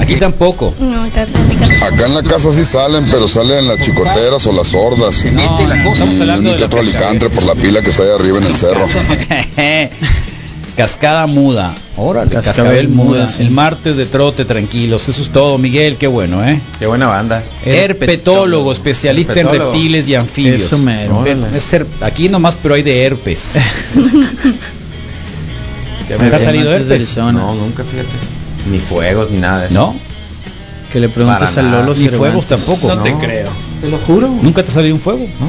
aquí 0.00 0.16
tampoco. 0.16 0.74
No, 0.80 1.04
acá 1.04 2.06
en 2.06 2.14
la 2.14 2.22
casa 2.22 2.50
sí 2.52 2.64
salen, 2.64 3.08
pero 3.10 3.28
salen 3.28 3.68
las 3.68 3.80
chicoteras 3.80 4.46
o 4.46 4.52
las 4.52 4.68
sordas. 4.68 5.24
No, 5.26 5.92
estamos 5.92 6.20
hablando 6.20 6.52
de 6.52 6.58
la 6.58 6.68
por 6.68 7.44
la 7.44 7.54
pila 7.60 7.82
que 7.82 7.90
está 7.90 8.02
ahí 8.04 8.10
arriba 8.18 8.38
en 8.38 8.44
el 8.44 8.56
cerro. 8.56 8.86
Cascada 10.76 11.26
muda. 11.26 11.74
Órale, 11.96 12.30
Cascabel 12.30 12.86
cascabel 12.86 12.88
muda. 12.88 13.04
muda, 13.22 13.28
sí. 13.28 13.42
El 13.42 13.50
martes 13.50 13.96
de 13.96 14.06
trote 14.06 14.44
tranquilos. 14.44 15.08
Eso 15.08 15.22
es 15.22 15.30
todo, 15.30 15.58
Miguel. 15.58 15.96
Qué 15.96 16.06
bueno, 16.06 16.46
¿eh? 16.46 16.60
Qué 16.78 16.86
buena 16.86 17.08
banda. 17.08 17.42
Herpetólogo, 17.64 18.70
especialista 18.70 19.40
en 19.40 19.48
reptiles 19.48 20.06
y 20.06 20.14
anfibios. 20.14 20.62
Eso. 20.62 20.78
Ven, 21.24 21.44
es 21.52 21.72
her- 21.74 21.86
aquí 22.00 22.28
nomás, 22.28 22.54
pero 22.62 22.74
hay 22.76 22.84
de 22.84 23.02
herpes. 23.04 23.54
¿Nunca 26.10 26.36
ha 26.36 26.38
me- 26.38 26.44
salido 26.44 26.72
herpes? 26.72 27.16
No, 27.16 27.32
nunca, 27.32 27.82
fíjate. 27.82 28.08
Ni 28.70 28.78
fuegos, 28.78 29.30
ni 29.32 29.38
nada 29.38 29.62
de 29.62 29.66
eso. 29.66 29.74
¿No? 29.74 29.96
Que 30.92 31.00
le 31.00 31.08
preguntes 31.08 31.50
Para 31.50 31.66
a 31.66 31.70
nada. 31.70 31.82
Lolo 31.84 31.94
Ni 31.98 32.08
fuegos 32.08 32.46
tampoco. 32.46 32.94
No 32.94 33.02
te 33.02 33.12
creo. 33.14 33.48
Te 33.80 33.88
lo 33.88 33.98
juro. 33.98 34.28
¿Nunca 34.28 34.62
te 34.62 34.70
ha 34.70 34.74
salido 34.74 34.94
un 34.94 35.00
fuego? 35.00 35.26
No, 35.40 35.46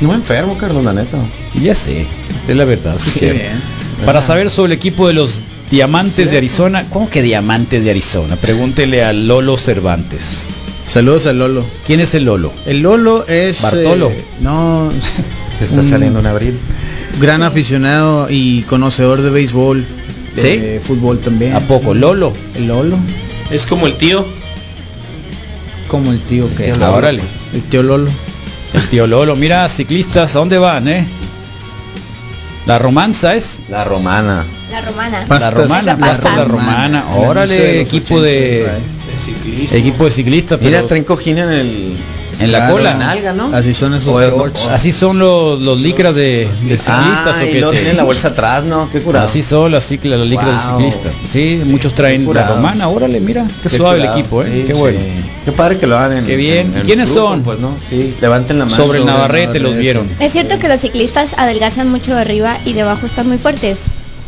no 0.00 0.08
me 0.08 0.14
enfermo, 0.14 0.56
Carlos, 0.58 0.84
la 0.84 0.92
neta. 0.92 1.18
Ya 1.60 1.74
sé, 1.74 2.02
esta 2.34 2.52
es 2.52 2.56
la 2.56 2.64
verdad. 2.64 2.96
sí 2.98 3.20
bien. 3.20 3.60
Para 4.06 4.22
saber 4.22 4.48
sobre 4.50 4.72
el 4.72 4.78
equipo 4.78 5.06
de 5.08 5.12
los 5.14 5.40
Diamantes 5.70 6.30
de 6.30 6.38
Arizona, 6.38 6.84
¿cómo 6.90 7.08
que 7.10 7.22
Diamantes 7.22 7.84
de 7.84 7.90
Arizona? 7.90 8.36
Pregúntele 8.36 9.04
a 9.04 9.12
Lolo 9.12 9.56
Cervantes. 9.56 10.38
Saludos 10.86 11.26
a 11.26 11.32
Lolo. 11.32 11.64
¿Quién 11.86 12.00
es 12.00 12.14
el 12.14 12.24
Lolo? 12.24 12.52
El 12.66 12.80
Lolo 12.80 13.24
es... 13.28 13.62
Bartolo. 13.62 14.10
eh, 14.10 14.24
no, 14.40 14.90
Te 15.58 15.66
está 15.66 15.80
Un- 15.82 15.88
saliendo 15.88 16.18
en 16.18 16.26
abril. 16.26 16.58
gran 17.20 17.42
aficionado 17.44 18.26
y 18.30 18.62
conocedor 18.62 19.22
de 19.22 19.30
béisbol. 19.30 19.84
De 20.34 20.80
fútbol 20.84 21.18
también. 21.20 21.54
¿A 21.54 21.60
poco? 21.60 21.92
sí. 21.92 22.00
¿Lolo? 22.00 22.32
El 22.56 22.66
Lolo. 22.68 22.96
Es 23.50 23.66
como 23.66 23.86
el 23.86 23.94
tío. 23.96 24.24
Como 25.88 26.10
el 26.12 26.18
tío 26.20 26.48
que... 26.56 26.72
Ah, 26.80 26.90
órale. 26.92 27.22
El 27.52 27.62
tío 27.62 27.82
Lolo. 27.82 28.10
El 28.74 28.88
tío 28.88 29.06
Lolo. 29.06 29.36
Mira, 29.36 29.68
ciclistas, 29.68 30.34
¿a 30.36 30.38
dónde 30.38 30.58
van, 30.58 30.86
eh? 30.88 31.06
La 32.66 32.78
romanza 32.78 33.34
es. 33.34 33.60
La 33.68 33.84
romana. 33.84 34.44
La 34.70 34.80
romana. 34.82 35.24
La 35.28 35.50
romana, 35.50 35.82
La 35.92 35.96
pastas 35.96 36.24
la 36.24 36.36
pasta. 36.36 36.44
romana. 36.44 37.04
De 37.12 37.26
Órale, 37.26 37.72
los 37.74 37.82
equipo 37.82 38.14
80, 38.16 38.22
de 38.22 38.32
De 39.10 39.18
ciclismo. 39.18 39.78
equipo 39.78 40.04
de 40.04 40.10
ciclistas, 40.10 40.58
pero 40.58 40.70
Mira, 40.70 40.82
traen 40.86 41.04
cojín 41.04 41.38
en 41.38 41.50
el. 41.50 41.96
en 42.38 42.52
la 42.52 42.58
Claro. 42.58 42.74
cola. 42.74 42.94
nalga, 42.94 43.32
¿no? 43.32 43.54
Así 43.54 43.74
son 43.74 43.94
esos 43.94 44.08
O 44.08 44.70
Así 44.70 44.92
son 44.92 45.18
los, 45.18 45.60
los 45.60 45.78
licras 45.78 46.14
de, 46.14 46.48
de 46.62 46.78
ciclistas 46.78 46.88
ah, 47.38 47.42
o 47.42 47.70
te- 47.70 47.70
tienen 47.76 47.96
la 47.96 48.04
bolsa 48.04 48.28
atrás, 48.28 48.62
¿no? 48.64 48.88
Qué 48.92 49.00
curado. 49.00 49.24
Así 49.24 49.42
son 49.42 49.72
las 49.72 49.84
ciclas, 49.86 50.18
las 50.18 50.28
licras 50.28 50.68
Wow. 50.70 50.78
de 50.78 50.90
ciclistas. 50.90 51.12
Sí, 51.28 51.62
muchos 51.66 51.92
traen 51.94 52.32
la 52.32 52.46
romana. 52.46 52.88
Órale, 52.88 53.18
mira, 53.20 53.44
qué, 53.62 53.68
Qué 53.68 53.76
suave 53.76 53.98
curado. 53.98 54.14
el 54.14 54.20
equipo, 54.20 54.42
eh. 54.42 54.46
Sí, 54.46 54.64
qué 54.68 54.74
sí. 54.74 54.80
Qué 55.44 55.52
padre 55.52 55.78
que 55.78 55.86
lo 55.86 55.96
hagan 55.98 56.18
en 56.18 56.26
Qué 56.26 56.36
bien. 56.36 56.66
en- 56.68 56.74
en 56.74 56.82
¿Y 56.82 56.84
quiénes 56.84 57.10
grupo, 57.12 57.28
son? 57.28 57.42
Pues 57.42 57.58
no, 57.60 57.74
sí, 57.88 58.14
levanten 58.20 58.58
la 58.58 58.66
mano. 58.66 58.76
Sobre 58.76 58.98
el 58.98 59.06
Navarrete 59.06 59.58
los 59.58 59.76
vieron. 59.76 60.06
Es 60.20 60.32
cierto 60.32 60.58
que 60.58 60.68
los 60.68 60.80
ciclistas 60.80 61.30
adelgazan 61.36 61.88
mucho 61.88 62.14
de 62.14 62.20
arriba 62.20 62.58
y 62.66 62.74
debajo 62.74 63.06
están 63.06 63.26
muy 63.28 63.38
fuertes. 63.38 63.78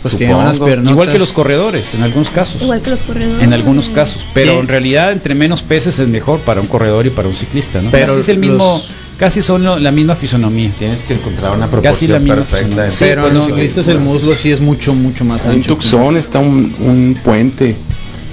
Pues 0.01 0.17
tiene 0.17 0.35
unas 0.35 0.55
Supongo. 0.57 0.67
piernas. 0.67 0.91
Igual 0.91 1.13
que 1.13 1.19
los 1.21 1.33
corredores, 1.33 1.95
en 1.95 2.03
algunos 2.03 2.31
casos. 2.31 2.61
Igual 2.63 2.81
que 2.83 2.91
los 2.91 3.03
corredores. 3.03 3.41
En 3.45 3.53
algunos 3.53 3.89
casos, 3.89 4.27
pero 4.35 4.53
Sí. 4.55 4.59
en 4.59 4.67
realidad 4.69 5.13
entre 5.13 5.35
menos 5.37 5.63
peces 5.63 5.99
es 6.01 6.09
mejor 6.09 6.41
para 6.41 6.61
un 6.61 6.67
corredor 6.67 7.07
y 7.07 7.11
para 7.11 7.29
un 7.29 7.35
ciclista, 7.35 7.81
¿no? 7.81 7.91
Pero 7.93 8.07
casi 8.09 8.19
es 8.21 8.29
el 8.29 8.39
mismo, 8.39 8.79
los- 8.83 8.89
casi 9.17 9.43
son 9.43 9.63
lo- 9.63 9.79
la 9.79 9.93
misma 9.93 10.17
fisonomía. 10.17 10.73
Tienes 10.77 11.03
que 11.03 11.15
encontrar 11.15 11.53
una 11.57 11.67
Casi 11.83 12.09
la 12.09 12.19
proporción 12.19 12.23
misma 12.25 12.35
perfecta. 12.35 12.87
en- 12.87 12.91
Sí, 12.93 12.97
Pero 13.01 13.29
en 13.29 13.35
los 13.35 13.45
no, 13.49 13.55
ciclistas 13.55 13.87
el 13.87 14.01
muslo 14.01 14.35
sí 14.35 14.51
es 14.51 14.61
mucho, 14.61 14.93
mucho 14.93 15.25
más 15.25 15.45
En 15.47 15.53
ancho. 15.53 15.75
Tucson 15.77 16.17
está 16.17 16.41
un, 16.41 16.75
un 16.81 17.17
puente 17.23 17.77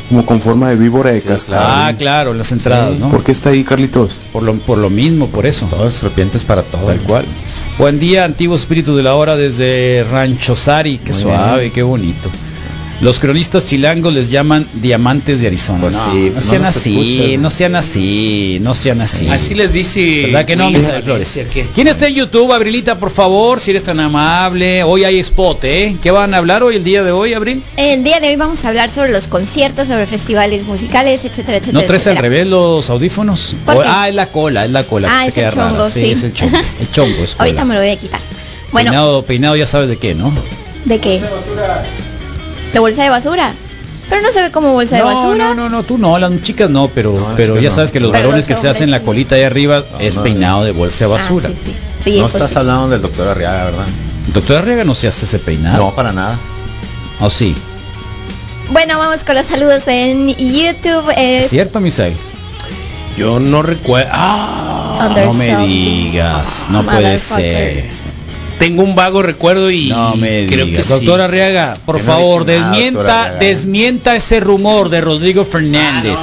como 0.10 0.26
con 0.26 0.42
forma 0.42 0.70
de 0.70 0.76
víbora 0.76 1.12
de 1.12 1.22
cascabel. 1.22 1.62
Ah, 1.64 1.94
claro, 1.98 2.34
las 2.34 2.52
entradas, 2.52 2.98
¿no? 2.98 3.10
¿Por 3.10 3.24
qué 3.24 3.32
está 3.32 3.52
ahí, 3.52 3.64
Carlitos? 3.64 4.18
Por 4.34 4.44
lo, 4.44 4.56
por 4.56 4.80
lo 4.80 4.90
mismo, 4.90 5.28
por 5.28 5.46
eso. 5.46 5.68
Todos 5.68 5.94
serpientes 5.94 6.44
para 6.44 6.64
todo. 6.64 6.88
Tal 6.88 7.00
cual. 7.02 7.26
Buen 7.78 8.00
día, 8.00 8.26
antiguo 8.26 8.56
espíritu 8.56 8.98
de 8.98 9.04
la 9.04 9.14
hora 9.16 9.36
desde 9.38 10.06
Rancho 10.10 10.56
Sari. 10.56 10.98
Qué 10.98 11.14
Muy 11.14 11.22
suave, 11.22 11.72
qué 11.72 11.84
bonito. 11.84 12.30
Los 13.02 13.20
cronistas 13.22 13.64
chilangos 13.64 14.14
les 14.14 14.30
llaman 14.30 14.68
diamantes 14.74 15.40
de 15.40 15.48
Arizona. 15.48 15.80
Pues 15.80 15.94
no, 15.96 16.12
sí, 16.12 16.32
no 16.36 16.42
sean 16.42 16.62
no 16.64 16.68
así, 16.68 17.38
no 17.40 17.50
sean 17.50 17.76
así, 17.78 18.58
no 18.62 18.76
sean 18.76 19.00
así. 19.00 19.30
Así 19.30 19.54
les 19.56 19.72
dice. 19.72 20.24
¿Verdad 20.26 20.44
que 20.46 20.58
no, 20.58 20.70
de 20.70 20.82
Flores? 21.02 21.40
¿Quién 21.74 21.88
está 21.88 22.08
en 22.10 22.16
YouTube, 22.16 22.52
Abrilita, 22.52 23.00
por 23.00 23.10
favor? 23.10 23.62
Si 23.62 23.72
eres 23.72 23.84
tan 23.86 24.02
amable. 24.02 24.84
Hoy 24.84 25.06
hay 25.06 25.18
spot, 25.20 25.64
¿eh? 25.64 25.96
¿Qué 26.04 26.12
van 26.12 26.34
a 26.34 26.38
hablar 26.40 26.62
hoy, 26.62 26.76
el 26.76 26.84
día 26.84 27.02
de 27.02 27.12
hoy, 27.12 27.34
Abril? 27.34 27.64
El 27.78 28.04
día 28.04 28.20
de 28.20 28.28
hoy 28.32 28.36
vamos 28.36 28.66
a 28.66 28.68
hablar 28.68 28.90
sobre 28.90 29.14
los 29.14 29.28
conciertos, 29.28 29.88
sobre 29.88 30.06
festivales 30.06 30.66
musicales, 30.66 31.22
etcétera, 31.24 31.60
etcétera. 31.60 31.80
¿No 31.80 31.86
traes 31.86 32.06
al 32.06 32.14
etcétera. 32.16 32.22
revés 32.22 32.48
los 32.48 32.90
audífonos? 32.90 33.56
¿Por 33.66 33.78
O- 33.78 33.82
qué? 33.82 33.88
ah, 33.90 34.10
es 34.10 34.16
la 34.16 34.28
cola, 34.28 34.66
es 34.66 34.72
la 34.72 34.84
cola. 34.84 35.08
Ah, 35.10 35.22
que 35.24 35.28
es 35.30 35.34
te 35.36 35.40
el 35.46 35.50
queda 35.52 35.64
rara. 35.64 35.70
chongo, 35.78 35.86
sí, 35.86 36.02
sí. 36.02 36.12
es 36.12 36.24
el 36.24 36.34
chongo. 36.34 36.58
El 36.58 36.92
chongo 36.92 37.24
es 37.24 37.30
cola. 37.36 37.44
Ahorita 37.46 37.64
me 37.64 37.76
lo 37.76 37.80
voy 37.80 37.92
a 37.92 37.96
quitar. 37.96 38.20
Bueno, 38.74 38.92
Peinado, 38.92 39.24
peinado 39.24 39.56
ya 39.56 39.66
sabes 39.66 39.88
de 39.88 39.96
qué, 39.96 40.16
¿no? 40.16 40.34
¿de 40.84 41.00
qué? 41.00 41.22
¿De 42.74 42.80
bolsa 42.80 43.04
de 43.04 43.10
basura? 43.10 43.52
Pero 44.10 44.22
no 44.24 44.32
se 44.32 44.42
ve 44.42 44.52
como 44.52 44.74
bolsa 44.74 44.98
de 44.98 45.04
basura. 45.04 45.50
no, 45.50 45.56
no, 45.56 45.70
no, 45.70 45.84
tú 45.84 45.98
no, 45.98 46.18
las 46.18 46.42
chicas 46.42 46.70
no, 46.70 46.88
pero, 46.88 47.14
No, 47.14 47.36
pero 47.36 47.60
ya 47.60 47.70
no. 47.70 47.76
sabes 47.76 47.92
que 47.92 48.00
los 48.00 48.12
Pero 48.12 48.24
varones 48.30 48.48
los 48.50 48.58
que 48.58 48.62
se 48.62 48.68
hacen 48.68 48.90
la 48.92 49.02
colita 49.02 49.36
ahí 49.36 49.44
arriba 49.44 49.84
es 50.00 50.16
peinado 50.16 50.64
de 50.64 50.72
bolsa 50.72 51.06
de 51.08 51.14
Ah, 51.14 51.18
basura. 51.18 51.50
sí, 51.50 51.56
sí. 51.66 51.74
Sí, 52.04 52.20
no 52.20 52.26
eso 52.28 52.38
estás 52.38 52.52
sí. 52.52 52.58
hablando 52.58 52.90
del 52.90 53.02
doctor 53.02 53.28
Arriaga, 53.28 53.66
¿verdad? 53.66 53.86
Doctor 54.34 54.58
Arriaga 54.58 54.84
no 54.84 54.96
se 54.96 55.08
hace 55.08 55.26
ese 55.26 55.38
peinado. 55.40 55.78
No, 55.86 55.92
para 55.96 56.12
nada. 56.12 56.38
¿O 57.20 57.30
sí? 57.30 57.54
Bueno, 58.72 58.98
vamos 58.98 59.24
con 59.24 59.36
los 59.36 59.46
saludos 59.48 59.84
en 59.88 60.30
YouTube. 60.36 61.10
eh, 61.18 61.40
¿Es 61.40 61.50
cierto, 61.50 61.80
Misael? 61.80 62.14
Yo 63.18 63.40
no 63.40 63.62
recuerdo. 63.62 64.10
Ah, 64.14 65.10
No 65.16 65.34
me 65.34 65.50
something. 65.52 65.68
digas, 65.68 66.68
no 66.70 66.84
puede 66.86 67.18
ser. 67.20 67.86
Tengo 68.60 68.84
un 68.84 68.94
vago 68.96 69.22
recuerdo 69.24 69.72
y 69.72 69.88
No 69.90 70.16
me 70.16 70.46
creo 70.48 70.66
que 70.68 70.84
sí. 70.84 70.90
Doctor 70.90 71.22
Arriaga, 71.22 71.74
por 71.86 71.98
Yo 71.98 72.04
no 72.06 72.12
favor, 72.12 72.46
dicho 72.46 72.60
nada, 72.60 72.72
desmienta, 72.72 73.22
Arriaga. 73.24 73.40
desmienta 73.40 74.16
ese 74.16 74.40
rumor 74.40 74.90
de 74.90 75.02
Rodrigo 75.02 75.46
Fernández. 75.46 76.20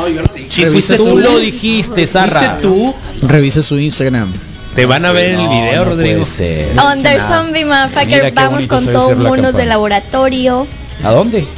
Sí, 0.48 0.62
Revisa 0.64 0.70
fuiste 0.72 0.96
su- 0.98 1.04
Tú 1.04 1.10
tú. 1.12 1.18
lo 1.18 1.38
dijiste, 1.38 2.06
Sarra. 2.06 2.58
Fuiste 2.60 2.62
tú. 2.62 2.94
Revisa 3.26 3.62
su 3.62 3.78
Instagram. 3.78 4.32
Te 4.76 4.84
van 4.86 5.04
a 5.06 5.12
ver 5.12 5.30
en 5.30 5.40
el 5.40 5.46
No, 5.46 5.50
video, 5.50 5.84
no 5.84 5.90
Rodrigo. 5.90 6.12
puede 6.20 6.26
ser. 6.26 6.68
Under 6.92 7.16
nada. 7.16 7.38
Zombie 7.42 7.64
Mira 7.64 7.86
Motherfucker, 7.88 8.32
vamos 8.34 8.66
con 8.66 8.86
todos 8.86 9.16
monos 9.16 9.54
de 9.54 9.64
laboratorio. 9.66 10.66
¿A 11.02 11.12
dónde? 11.12 11.44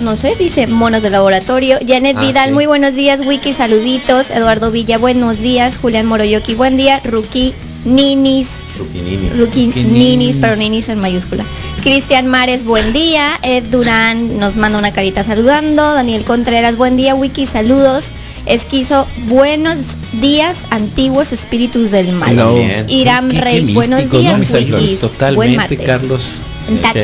No 0.00 0.16
sé, 0.16 0.34
dice 0.38 0.66
monos 0.66 1.02
de 1.02 1.10
laboratorio. 1.10 1.76
Janet 1.86 2.16
Ah, 2.16 2.22
Vidal, 2.22 2.46
sí. 2.48 2.52
muy 2.54 2.64
buenos 2.64 2.94
días. 2.94 3.20
Wiki, 3.22 3.52
saluditos. 3.52 4.30
Eduardo 4.30 4.70
Villa, 4.70 4.96
buenos 4.96 5.38
días. 5.40 5.76
Julián 5.76 6.06
Moroyoki, 6.06 6.54
buen 6.54 6.78
día. 6.78 7.02
Ruki, 7.04 7.52
Ninis, 7.84 8.48
Ruquinini. 8.80 9.28
Ruki, 9.30 9.66
Ruki 9.66 9.82
Ninis, 9.84 9.92
Ninis. 9.92 10.36
pero 10.40 10.56
Ninis 10.56 10.88
en 10.88 10.98
mayúscula. 11.00 11.44
Cristian 11.82 12.26
Mares, 12.26 12.64
buen 12.64 12.92
día. 12.92 13.38
Ed 13.42 13.64
Durán 13.70 14.38
nos 14.38 14.56
manda 14.56 14.78
una 14.78 14.92
carita 14.92 15.22
saludando. 15.24 15.94
Daniel 15.94 16.24
Contreras, 16.24 16.76
buen 16.76 16.96
día. 16.96 17.14
Wiki, 17.14 17.46
saludos. 17.46 18.10
Esquizo, 18.46 19.06
buenos 19.28 19.76
días, 20.20 20.56
antiguos 20.70 21.30
espíritus 21.32 21.90
del 21.90 22.12
mal. 22.12 22.34
Bien. 22.34 22.86
Iram 22.88 23.28
Qué- 23.30 23.40
Rey, 23.40 23.60
buenos 23.74 24.04
¿no, 24.06 24.18
días, 24.18 24.38
mis 24.38 24.54
amigos? 24.54 24.80
Wikis. 24.80 25.00
Buen 25.00 25.12
Totalmente, 25.12 25.56
martes. 25.56 25.80
Carlos. 25.86 26.36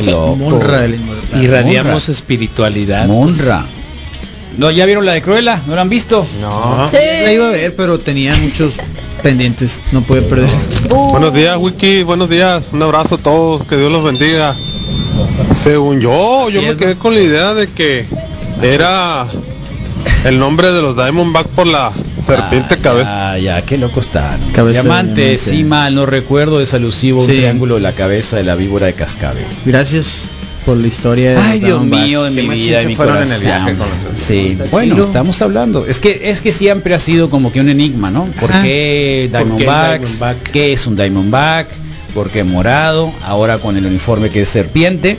Loco. 0.07 0.37
Monra. 0.37 0.87
Irradiamos 1.41 2.09
espiritualidad. 2.09 3.07
Monra. 3.07 3.66
No, 4.59 4.70
¿ya 4.70 4.86
vieron 4.86 5.04
la 5.04 5.12
de 5.12 5.22
Cruella? 5.22 5.61
¿No 5.66 5.74
la 5.74 5.82
han 5.82 5.88
visto? 5.90 6.26
No. 6.40 6.88
Sí. 6.90 6.96
La 6.96 7.32
iba 7.32 7.48
a 7.48 7.50
ver, 7.50 7.74
pero 7.76 7.98
tenía 7.98 8.34
muchos 8.36 8.74
pendientes. 9.22 9.80
No 9.92 10.00
puede 10.02 10.22
perder. 10.22 10.48
Uh, 10.90 11.11
Buenos 11.11 11.34
días, 11.34 11.57
Wiki. 11.59 12.02
Buenos 12.04 12.30
días. 12.30 12.64
Un 12.72 12.82
abrazo 12.82 13.16
a 13.16 13.18
todos. 13.18 13.64
Que 13.64 13.76
Dios 13.76 13.92
los 13.92 14.02
bendiga. 14.04 14.54
Según 15.54 16.00
yo, 16.00 16.44
Así 16.46 16.54
yo 16.54 16.62
me 16.62 16.76
quedé 16.76 16.94
con 16.96 17.14
la 17.14 17.20
idea 17.20 17.54
de 17.54 17.66
que 17.68 18.07
era 18.62 19.26
el 20.24 20.38
nombre 20.38 20.72
de 20.72 20.80
los 20.82 20.96
Diamondback 20.96 21.46
por 21.48 21.66
la 21.66 21.92
serpiente 22.26 22.74
Ah, 22.74 22.82
cabeza. 22.82 23.38
Ya, 23.38 23.59
ya, 23.59 23.62
qué 23.62 23.76
loco 23.78 24.00
está. 24.00 24.36
¿no? 24.38 24.52
Cabeza 24.54 24.82
diamante, 24.82 25.20
diamante. 25.22 25.38
sí, 25.38 25.64
mal, 25.64 25.94
no 25.94 26.07
recuerdo, 26.07 26.61
es 26.61 26.74
alusivo 26.74 27.20
un 27.20 27.26
triángulo 27.26 27.74
de 27.76 27.80
la 27.82 27.92
cabeza 27.92 28.36
de 28.36 28.42
la 28.44 28.54
víbora 28.54 28.86
de 28.86 28.94
cascabel. 28.94 29.44
Gracias. 29.64 30.24
Por 30.67 30.77
la 30.77 30.87
historia 30.89 31.31
de 31.31 31.37
Ay, 31.39 31.61
Dios 31.61 31.81
Diamondbacks. 31.81 32.03
mío 32.05 32.23
de 32.25 32.31
mi 32.31 32.49
vida, 32.49 32.79
de 32.81 32.87
mi 32.87 32.97
fueron 32.97 33.23
en 33.23 33.33
el 33.33 33.41
viaje 33.41 33.75
con 33.77 33.87
los- 33.89 34.21
Sí, 34.21 34.59
bueno, 34.73 34.95
chido. 34.97 35.07
estamos 35.07 35.41
hablando. 35.41 35.87
Es 35.87 36.01
que 36.01 36.29
es 36.31 36.41
que 36.41 36.53
siempre 36.53 36.93
ha 36.95 36.99
sido 36.99 37.31
como 37.31 37.53
que 37.53 37.61
un 37.61 37.69
enigma, 37.69 38.11
¿no? 38.11 38.25
¿Por 38.41 38.51
Ajá. 38.51 38.62
qué 38.62 39.29
¿Por 39.31 39.41
qué 39.41 39.45
Diamondbacks? 39.47 40.19
Diamondback? 40.19 40.51
¿Qué 40.51 40.73
es 40.73 40.87
un 40.89 40.97
Diamondback? 40.97 41.69
¿Por 42.14 42.31
qué 42.31 42.43
morado? 42.45 43.12
Ahora 43.25 43.59
con 43.59 43.77
el 43.77 43.87
uniforme 43.87 44.29
que 44.29 44.43
es 44.43 44.49
serpiente. 44.49 45.17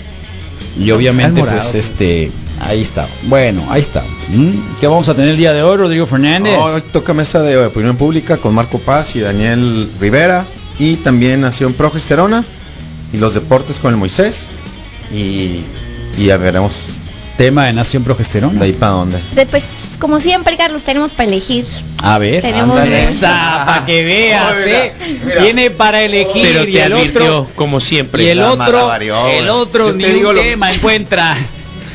Y 0.80 0.92
obviamente, 0.92 1.40
morado. 1.40 1.60
pues 1.60 1.76
este, 1.76 2.30
ahí 2.60 2.82
está. 2.82 3.08
Bueno, 3.24 3.64
ahí 3.70 3.82
está. 3.82 4.04
¿Mm? 4.30 4.80
¿Qué 4.82 4.88
vamos 4.88 5.08
a 5.10 5.14
tener 5.16 5.30
el 5.32 5.38
día 5.38 5.54
de 5.54 5.64
hoy, 5.64 5.78
Rodrigo 5.78 6.06
Fernández? 6.08 6.58
Hoy 6.60 6.82
toca 6.92 7.14
mesa 7.14 7.42
de 7.42 7.58
opinión 7.58 7.96
pública 7.96 8.38
con 8.38 8.54
Marco 8.54 8.80
Paz 8.80 9.16
y 9.16 9.22
Daniel 9.22 9.90
Rivera 10.02 10.46
y 10.78 10.96
también 10.98 11.42
Nación 11.42 11.74
Progesterona 11.74 12.44
y 13.14 13.18
los 13.18 13.34
deportes 13.34 13.80
con 13.80 13.92
el 13.94 13.98
Moisés 13.98 14.48
y, 15.12 15.62
y 16.18 16.26
ya 16.26 16.38
veremos 16.38 16.74
Tema 17.38 17.66
de 17.68 17.74
Nación 17.74 18.04
Progesterona. 18.04 18.60
de 18.60 18.66
ahí 18.66 18.74
para 18.74 18.94
dónde. 18.94 19.20
Después, 19.34 19.64
como 20.00 20.20
siempre, 20.20 20.58
Carlos, 20.58 20.82
tenemos 20.84 21.14
para 21.14 21.30
elegir. 21.30 21.66
A 22.02 22.18
ver, 22.18 22.42
Tenemos 22.42 22.80
para 23.22 23.84
que 23.86 24.04
veas, 24.04 24.44
Oh, 24.52 24.56
mira, 24.66 24.86
¿eh? 24.86 24.94
mira. 25.24 25.42
Tiene 25.44 25.70
para 25.70 26.02
elegir 26.02 26.42
Pero 26.42 26.64
y 26.64 26.74
te 26.74 26.84
el 26.84 26.94
advirtió, 26.94 27.42
otro 27.42 27.52
como 27.56 27.80
siempre. 27.80 28.24
y 28.24 28.28
el 28.30 28.42
otro, 28.42 28.92
el 28.96 29.50
otro 29.50 29.94
ni 29.94 30.04
un 30.06 30.24
lo- 30.36 30.42
tema 30.42 30.72
encuentra. 30.74 31.38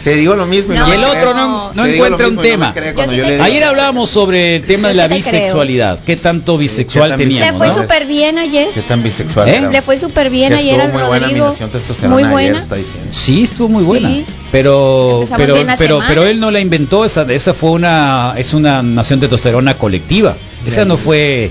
Te 0.04 0.16
digo 0.16 0.34
lo 0.34 0.46
mismo 0.46 0.74
y, 0.74 0.78
No, 0.78 0.88
y 0.88 0.92
el 0.92 1.04
otro 1.04 1.32
no, 1.32 1.72
no 1.74 1.84
encuentra 1.86 2.26
un 2.26 2.34
no 2.34 2.42
tema. 2.42 2.74
sí 2.74 3.16
le. 3.16 3.40
Ayer 3.40 3.62
hablábamos 3.62 4.10
sobre 4.10 4.56
el 4.56 4.64
tema 4.64 4.88
de 4.88 4.94
Yo 4.94 5.02
la 5.02 5.08
sí 5.08 5.14
te 5.22 5.30
creo. 5.30 5.40
bisexualidad. 5.40 6.00
¿Qué 6.04 6.16
tanto 6.16 6.58
bisexual 6.58 7.10
tan 7.10 7.18
Le 7.20 7.24
teníamos? 7.26 7.58
fue 7.58 7.68
¿no? 7.68 7.78
súper 7.78 8.06
bien 8.06 8.38
ayer. 8.38 8.68
¿Qué 8.74 8.82
tan 8.82 9.02
bisexual 9.02 9.48
¿Eh? 9.48 9.68
Le 9.70 9.80
fue 9.82 9.98
súper 9.98 10.28
bien 10.30 10.52
ayer 10.54 10.80
estuvo 10.80 10.82
al 10.86 10.92
muy 10.92 11.02
buena 11.08 11.26
mi 11.26 11.32
Rodrigo. 11.32 11.48
nación 11.50 11.70
testosterona 11.70 12.14
Muy 12.14 12.22
ayer, 12.24 12.32
buena. 12.32 12.58
está 12.58 12.74
diciendo. 12.74 13.08
Sí, 13.12 13.44
estuvo 13.44 13.68
muy 13.68 13.84
buena. 13.84 14.08
Sí. 14.08 14.24
Pero 14.50 15.24
pero 15.36 15.64
la 15.64 15.76
pero 15.76 16.00
pero 16.06 16.24
él 16.24 16.40
no 16.40 16.50
la 16.50 16.58
inventó, 16.60 17.04
esa 17.04 17.22
esa 17.28 17.54
fue 17.54 17.70
una 17.70 18.34
es 18.36 18.54
una 18.54 18.82
nación 18.82 19.20
de 19.20 19.28
testosterona 19.28 19.74
colectiva. 19.74 20.34
Esa 20.66 20.84
no 20.84 20.96
fue 20.96 21.50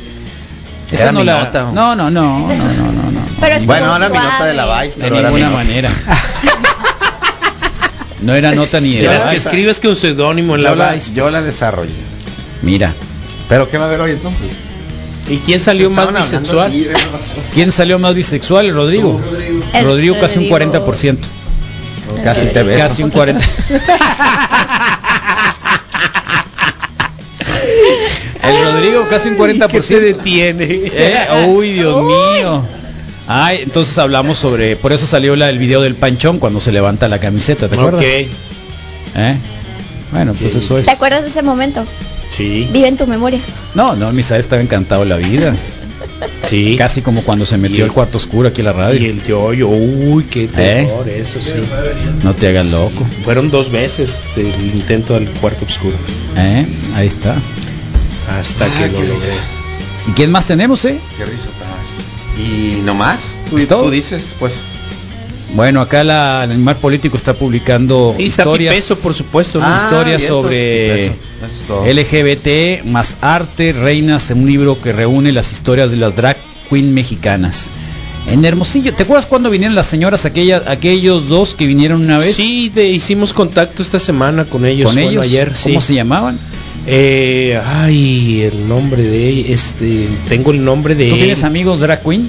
esa 0.92 1.04
Era 1.04 1.12
no 1.14 1.24
la 1.24 1.40
nota. 1.46 1.64
No, 1.74 1.96
no, 1.96 2.12
no, 2.12 2.40
no, 2.40 2.48
no, 2.48 2.92
no, 2.92 3.12
no. 3.12 3.22
Pero 3.40 3.56
es 3.56 3.66
Bueno, 3.66 3.94
ahora 3.94 4.10
mi 4.10 4.18
nota 4.18 4.46
de 4.46 4.54
la 4.54 4.82
Vice, 4.84 5.00
De 5.00 5.10
ninguna 5.10 5.50
manera. 5.52 5.90
No 8.22 8.36
era 8.36 8.54
nota 8.54 8.80
ni 8.80 8.96
de 8.96 9.02
Ya 9.02 9.14
la 9.14 9.26
ves 9.26 9.26
que 9.26 9.38
escribes 9.38 9.80
con 9.80 9.96
seudónimo 9.96 10.56
en 10.56 10.64
la 10.64 10.70
Yo 10.70 10.76
la, 10.76 10.98
yo 10.98 11.30
la 11.32 11.42
desarrollé. 11.42 11.94
Mira, 12.62 12.94
¿Pero 13.52 13.70
qué 13.70 13.78
va 13.78 13.84
a 13.84 13.88
haber 13.90 14.00
hoy 14.00 14.12
entonces? 14.12 14.48
¿Y 15.30 15.36
quién 15.40 15.60
salió 15.60 15.90
más 15.90 16.14
bisexual? 16.14 16.72
¿quién 17.54 17.74
salió 17.74 18.00
más 18.00 18.16
bisexual? 18.16 18.68
El 18.68 18.74
Rodrigo. 18.74 19.20
El 19.74 19.84
Rodrigo 19.84 20.18
casi 20.18 20.40
un 20.40 20.50
Rodrigo. 20.50 20.88
40%. 20.88 21.18
Casi 22.24 22.46
te 22.46 22.64
beso. 22.64 22.80
Casi 22.80 23.04
un 23.04 23.10
40. 23.10 23.46
El 28.42 28.64
Rodrigo 28.64 29.06
casi 29.10 29.28
un 29.28 29.38
40%. 29.38 29.68
¿Qué 29.68 29.82
se 29.82 30.00
detiene? 30.00 30.66
Eh, 30.86 31.46
Uy, 31.50 31.74
Dios 31.74 32.04
mío. 32.04 32.64
Ay, 33.34 33.60
entonces 33.64 33.98
hablamos 33.98 34.38
sobre, 34.38 34.76
por 34.76 34.92
eso 34.92 35.06
salió 35.06 35.36
la, 35.38 35.50
el 35.50 35.58
video 35.58 35.82
del 35.82 35.96
panchón 35.96 36.38
cuando 36.40 36.60
se 36.60 36.72
levanta 36.72 37.08
la 37.08 37.20
camiseta, 37.20 37.68
¿te 37.70 37.76
acuerdas? 37.76 38.02
Ok, 38.02 38.08
¿Eh? 39.16 39.36
Bueno, 40.12 40.34
pues 40.34 40.54
eso 40.56 40.78
es. 40.78 40.86
¿Te 40.86 40.92
acuerdas 40.92 41.24
de 41.24 41.30
ese 41.30 41.42
momento? 41.42 41.86
sí, 42.30 42.68
Vive 42.72 42.88
en 42.90 42.98
tu 42.98 43.08
memoria. 43.08 43.40
No, 43.76 43.96
no, 43.96 44.12
Misael 44.12 44.42
estaba 44.42 44.62
encantado 44.62 45.06
la 45.06 45.16
vida. 45.18 45.56
sí. 46.44 46.76
Casi 46.78 47.02
como 47.02 47.22
cuando 47.24 47.46
se 47.46 47.58
metió 47.58 47.80
Y- 47.80 47.82
al 47.84 47.92
cuarto 47.94 48.18
oscuro 48.18 48.50
aquí 48.50 48.62
a 48.62 48.66
la 48.66 48.72
Y 48.72 48.74
radio. 48.76 49.10
el 49.12 49.24
yoyo, 49.24 49.68
uy, 49.70 50.24
qué 50.26 50.48
terror, 50.50 51.08
eso 51.08 51.40
sí. 51.42 51.52
No 52.24 52.34
te 52.34 52.50
hagas 52.50 52.68
loco. 52.68 53.06
Fueron 53.24 53.50
dos 53.50 53.72
veces 53.72 54.24
el 54.36 54.48
intento 54.76 55.14
del 55.14 55.30
cuarto 55.30 55.64
oscuro. 55.66 55.96
¿Eh? 56.38 56.66
Ahí 56.96 57.08
está. 57.08 57.36
Hasta 58.40 58.66
Ah, 58.66 58.70
que 58.78 58.88
lo 58.90 59.00
logré. 59.04 59.34
¿Y 60.08 60.12
quién 60.12 60.32
más 60.32 60.46
tenemos, 60.48 60.84
eh? 60.86 61.00
Qué 61.18 61.26
risa. 61.26 61.48
Y 62.42 62.82
nomás, 62.84 63.38
tú, 63.50 63.60
tú 63.60 63.90
dices, 63.92 64.34
pues, 64.40 64.54
Bueno, 65.54 65.82
acá 65.82 66.04
la, 66.04 66.44
el 66.46 66.52
animal 66.52 66.78
político 66.78 67.18
está 67.18 67.34
publicando 67.34 68.14
Sí, 68.18 68.26
está 68.28 68.44
historias, 68.44 68.74
Pipeso, 68.74 68.98
por 69.00 69.14
supuesto, 69.14 69.60
¿no? 69.60 69.66
Ah, 69.68 69.80
historias 69.84 70.24
sobre 70.24 71.06
eso, 71.06 71.14
es. 71.86 71.96
LGBT 71.96 72.86
más 72.86 73.16
arte, 73.22 73.74
reinas, 73.74 74.30
un 74.32 74.46
libro 74.48 74.80
que 74.82 74.92
reúne 74.94 75.32
las 75.32 75.52
historias 75.52 75.92
de 75.92 75.98
las 75.98 76.16
drag 76.16 76.38
queen 76.70 76.94
mexicanas. 76.94 77.70
En 78.28 78.46
Hermosillo, 78.46 78.94
¿te 78.94 79.04
acuerdas 79.04 79.26
cuando 79.26 79.50
vinieron 79.50 79.74
las 79.76 79.88
señoras 79.88 80.26
aquellas, 80.26 80.62
aquellos 80.68 81.28
dos 81.28 81.56
que 81.56 81.66
vinieron 81.66 82.02
una 82.02 82.20
vez 82.20 82.36
Sí, 82.36 82.70
de- 82.70 82.88
hicimos 82.90 83.34
contacto 83.34 83.82
esta 83.82 84.00
semana 84.00 84.46
con 84.46 84.64
ellos. 84.66 84.92
con 84.92 85.00
ellos? 85.00 85.24
ayer, 85.26 85.52
¿Cómo 85.64 85.82
sí. 85.82 85.88
se 85.88 85.94
llamaban? 85.96 86.38
Eh, 86.88 87.60
ay, 87.64 88.42
el 88.42 88.68
nombre 88.68 89.04
de 89.04 89.28
ella, 89.30 89.54
este, 89.54 90.08
tengo 90.28 90.52
el 90.52 90.64
nombre 90.64 90.96
de 90.96 91.10
¿Tú 91.10 91.16
tienes 91.16 91.44
amigos 91.44 91.80
drag 91.80 92.02
queen? 92.02 92.28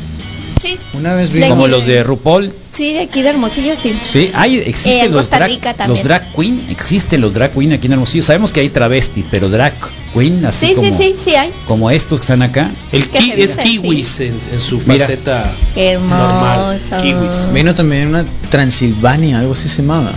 Sí. 0.60 0.76
Una 0.94 1.14
vez 1.14 1.32
vi 1.32 1.40
De 1.40 1.48
Como 1.48 1.62
aquí 1.64 1.70
los 1.72 1.86
de 1.86 2.04
RuPaul. 2.04 2.52
Sí, 2.70 2.92
de 2.92 3.00
aquí 3.00 3.20
de 3.22 3.30
Hermosillo, 3.30 3.74
sí. 3.76 3.92
Sí, 4.10 4.30
hay, 4.32 4.56
existen 4.58 5.06
en 5.06 5.10
los 5.10 5.22
Costa 5.22 5.38
drag, 5.38 5.50
Rica 5.50 5.74
también. 5.74 5.96
los 5.98 6.04
drag 6.04 6.32
queen, 6.34 6.62
existen 6.70 7.20
los 7.20 7.34
drag 7.34 7.50
queen 7.52 7.72
aquí 7.72 7.86
en 7.86 7.94
Hermosillo. 7.94 8.22
Sabemos 8.22 8.52
que 8.52 8.60
hay 8.60 8.68
travesti, 8.68 9.24
pero 9.30 9.48
drag 9.48 9.72
queen, 10.14 10.44
así 10.44 10.68
Sí, 10.68 10.74
como, 10.74 10.96
sí, 10.96 11.14
sí, 11.14 11.16
sí 11.24 11.34
hay. 11.34 11.50
como 11.66 11.90
estos 11.90 12.20
que 12.20 12.24
están 12.24 12.42
acá. 12.42 12.70
El 12.92 13.08
Que 13.08 13.18
ki- 13.18 13.32
se 13.32 13.42
es 13.42 13.56
kiwis 13.56 14.20
en, 14.20 14.34
en 14.52 14.60
su 14.60 14.78
Mira. 14.86 15.04
faceta 15.06 15.52
Qué 15.74 15.94
normal. 15.98 16.80
Kiwis. 17.02 17.52
Vino 17.52 17.74
también 17.74 18.08
una 18.08 18.24
Transilvania, 18.50 19.40
algo 19.40 19.52
así 19.54 19.68
se 19.68 19.82
llamaba. 19.82 20.12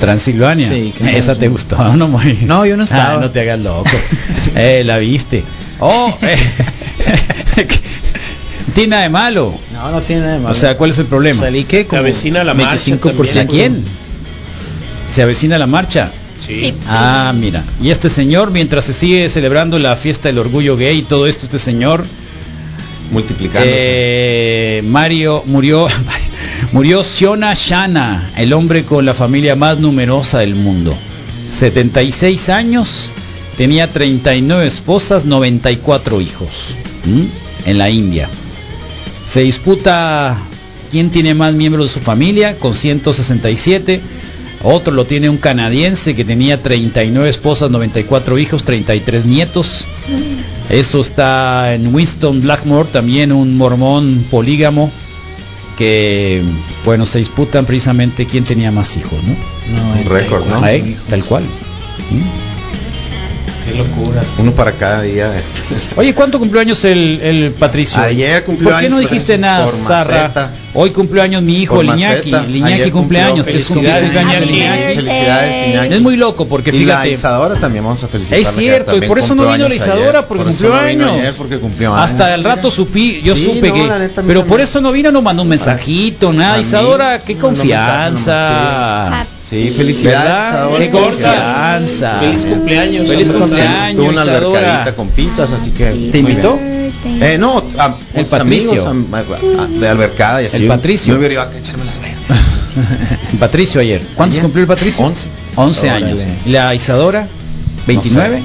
Transilvania. 0.00 0.68
Sí, 0.68 0.92
Esa 1.00 1.32
es 1.32 1.38
te 1.38 1.48
gustó, 1.48 1.96
no 1.96 2.08
muy. 2.08 2.38
No, 2.46 2.66
yo 2.66 2.76
no 2.76 2.84
estaba. 2.84 3.14
Ah, 3.14 3.18
no 3.20 3.30
te 3.30 3.40
hagas 3.40 3.60
loco. 3.60 3.90
eh, 4.54 4.82
la 4.84 4.98
viste. 4.98 5.44
Oh, 5.80 6.16
eh, 6.22 6.36
tiene 8.74 8.90
nada 8.90 9.02
de 9.04 9.10
malo. 9.10 9.54
No, 9.72 9.90
no 9.90 10.00
tiene 10.02 10.22
nada 10.22 10.32
de 10.34 10.38
malo. 10.40 10.52
O 10.52 10.54
sea, 10.54 10.76
¿cuál 10.76 10.90
es 10.90 10.98
el 10.98 11.06
problema? 11.06 11.40
salí 11.40 11.64
que 11.64 11.86
como 11.86 12.00
avecina 12.00 12.44
la 12.44 12.54
marcha 12.54 12.76
25%. 12.76 13.40
¿A 13.40 13.46
quién? 13.46 13.84
Se 15.08 15.22
avecina 15.22 15.58
la 15.58 15.66
marcha. 15.66 16.10
Sí. 16.44 16.74
Ah, 16.86 17.32
mira. 17.34 17.62
Y 17.80 17.90
este 17.90 18.10
señor, 18.10 18.50
mientras 18.50 18.84
se 18.84 18.92
sigue 18.92 19.28
celebrando 19.28 19.78
la 19.78 19.96
fiesta 19.96 20.28
del 20.28 20.38
orgullo 20.38 20.76
gay 20.76 20.98
y 20.98 21.02
todo 21.02 21.26
esto, 21.26 21.46
este 21.46 21.58
señor 21.58 22.04
multiplicándose. 23.10 23.72
Eh, 23.76 24.82
Mario 24.84 25.42
murió 25.46 25.86
murió 26.72 27.04
Siona 27.04 27.54
Shana, 27.54 28.30
el 28.36 28.52
hombre 28.52 28.84
con 28.84 29.04
la 29.04 29.14
familia 29.14 29.56
más 29.56 29.78
numerosa 29.78 30.40
del 30.40 30.54
mundo. 30.54 30.94
76 31.46 32.48
años, 32.48 33.10
tenía 33.56 33.88
39 33.88 34.66
esposas, 34.66 35.26
94 35.26 36.20
hijos 36.20 36.74
en 37.66 37.78
la 37.78 37.90
India. 37.90 38.28
Se 39.24 39.40
disputa 39.40 40.36
quién 40.90 41.10
tiene 41.10 41.34
más 41.34 41.54
miembros 41.54 41.88
de 41.88 41.94
su 41.94 42.00
familia 42.00 42.56
con 42.58 42.74
167. 42.74 44.00
Otro 44.62 44.94
lo 44.94 45.04
tiene 45.04 45.28
un 45.28 45.36
canadiense 45.36 46.14
que 46.14 46.24
tenía 46.24 46.62
39 46.62 47.28
esposas, 47.28 47.70
94 47.70 48.38
hijos, 48.38 48.64
33 48.64 49.26
nietos. 49.26 49.84
Eso 50.70 51.00
está 51.00 51.74
en 51.74 51.94
Winston 51.94 52.40
Blackmore, 52.40 52.88
también 52.90 53.32
un 53.32 53.58
mormón 53.58 54.24
polígamo 54.30 54.90
que, 55.76 56.42
bueno, 56.84 57.06
se 57.06 57.18
disputan 57.18 57.64
precisamente 57.66 58.26
quién 58.26 58.44
tenía 58.44 58.70
más 58.70 58.96
hijos, 58.96 59.18
¿no? 59.24 59.34
No, 59.76 60.00
Un 60.00 60.06
récord, 60.06 60.46
¿no? 60.46 60.64
Ahí, 60.64 60.96
tal 61.08 61.24
cual. 61.24 61.44
¿Mm? 61.44 62.63
Qué 63.64 63.74
locura. 63.74 64.22
Uno 64.38 64.52
para 64.52 64.72
cada 64.72 65.02
día. 65.02 65.30
Oye, 65.96 66.14
¿cuánto 66.14 66.38
cumplió 66.38 66.60
años 66.60 66.84
el, 66.84 67.20
el 67.22 67.50
Patricio? 67.52 68.00
Ayer 68.00 68.44
cumplió 68.44 68.70
¿Por 68.70 68.80
qué 68.80 68.90
no 68.90 68.96
años, 68.96 69.10
dijiste 69.10 69.38
nada, 69.38 69.66
Sarra? 69.68 70.50
Hoy 70.74 70.90
cumplió 70.90 71.22
años 71.22 71.40
mi 71.42 71.62
hijo, 71.62 71.80
años. 71.80 71.96
Tres 72.00 72.22
Felicidades, 72.32 72.90
cumpleaños 72.92 73.46
Iñaki. 73.46 74.46
Liñaki. 74.46 74.94
Felicidades, 74.96 75.68
Iñaki. 75.68 75.94
Es 75.94 76.00
muy 76.02 76.16
loco 76.16 76.46
porque 76.46 76.70
y 76.70 76.84
la 76.84 76.96
fíjate, 76.96 77.10
Isadora 77.12 77.54
también 77.54 77.84
vamos 77.84 78.02
a 78.02 78.08
felicitar. 78.08 78.38
Es 78.38 78.48
cierto, 78.48 78.96
y 78.96 79.00
por 79.02 79.18
eso 79.18 79.34
no 79.34 79.50
vino 79.50 79.68
la 79.68 79.74
Isadora, 79.74 80.26
porque 80.26 80.44
cumplió 80.44 80.74
años. 80.74 81.10
Ayer 81.12 81.34
porque 81.34 81.58
cumplió 81.58 81.94
años. 81.94 82.10
hasta 82.10 82.34
el 82.34 82.44
rato 82.44 82.70
supí, 82.70 83.20
yo 83.22 83.34
Sí, 83.34 83.44
supe 83.44 83.68
no, 83.68 83.74
que, 83.74 84.10
pero 84.26 84.44
por 84.44 84.60
eso 84.60 84.80
no 84.80 84.92
vino, 84.92 85.10
no 85.10 85.22
mandó 85.22 85.42
un 85.42 85.48
mensajito, 85.48 86.32
nada. 86.32 86.60
Isadora, 86.60 87.20
qué 87.20 87.36
confianza. 87.36 89.26
Sí, 89.54 89.70
felicidades. 89.76 90.78
Qué 90.78 90.90
confianza. 90.90 92.18
Feliz 92.20 92.44
cumpleaños. 92.44 93.08
Feliz 93.08 93.30
cumpleaños. 93.30 93.96
Tuvo 93.96 94.08
una 94.08 94.22
albercadita 94.22 94.94
con 94.96 95.08
pizzas, 95.08 95.52
así 95.52 95.70
que. 95.70 96.08
¿Te 96.10 96.18
invitó? 96.18 96.58
Eh, 97.20 97.36
no, 97.38 97.62
a, 97.78 97.94
El 98.14 98.24
Patricio. 98.26 98.88
amigos 98.88 99.12
a- 99.12 99.62
a- 99.62 99.66
de 99.66 99.88
albercada 99.88 100.42
y 100.42 100.46
así. 100.46 100.56
El 100.56 100.68
Patricio. 100.68 101.12
No 101.12 101.18
hubiera 101.18 101.34
ido 101.34 101.42
a 101.42 101.50
echarme 101.58 101.84
la. 101.84 101.92
Patricio 103.38 103.80
ayer. 103.80 104.00
¿Cuántos 104.16 104.34
Ayer. 104.36 104.42
cumplió 104.42 104.62
el 104.62 104.68
Patricio? 104.68 105.04
11. 105.04 105.28
11 105.56 105.86
Órale. 105.90 106.06
años. 106.06 106.18
¿Y 106.46 106.50
la 106.50 106.74
Isadora? 106.74 107.26
29. 107.86 108.40
No, 108.40 108.44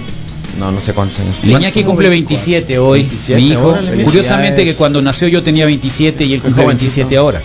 no 0.59 0.81
sé 0.81 0.93
cuántos 0.93 1.19
años. 1.19 1.39
Liñaki 1.43 1.83
cumple 1.83 2.09
27 2.09 2.77
hoy, 2.79 2.99
27, 3.01 3.41
mi 3.41 3.47
hijo. 3.49 3.67
órale, 3.67 4.03
Curiosamente 4.03 4.65
que 4.65 4.75
cuando 4.75 5.01
nació 5.01 5.27
yo 5.27 5.41
tenía 5.43 5.65
27 5.65 6.23
y 6.25 6.33
él 6.33 6.41
cumple 6.41 6.63
jovencito. 6.63 6.91
27 7.07 7.17
ahora. 7.17 7.41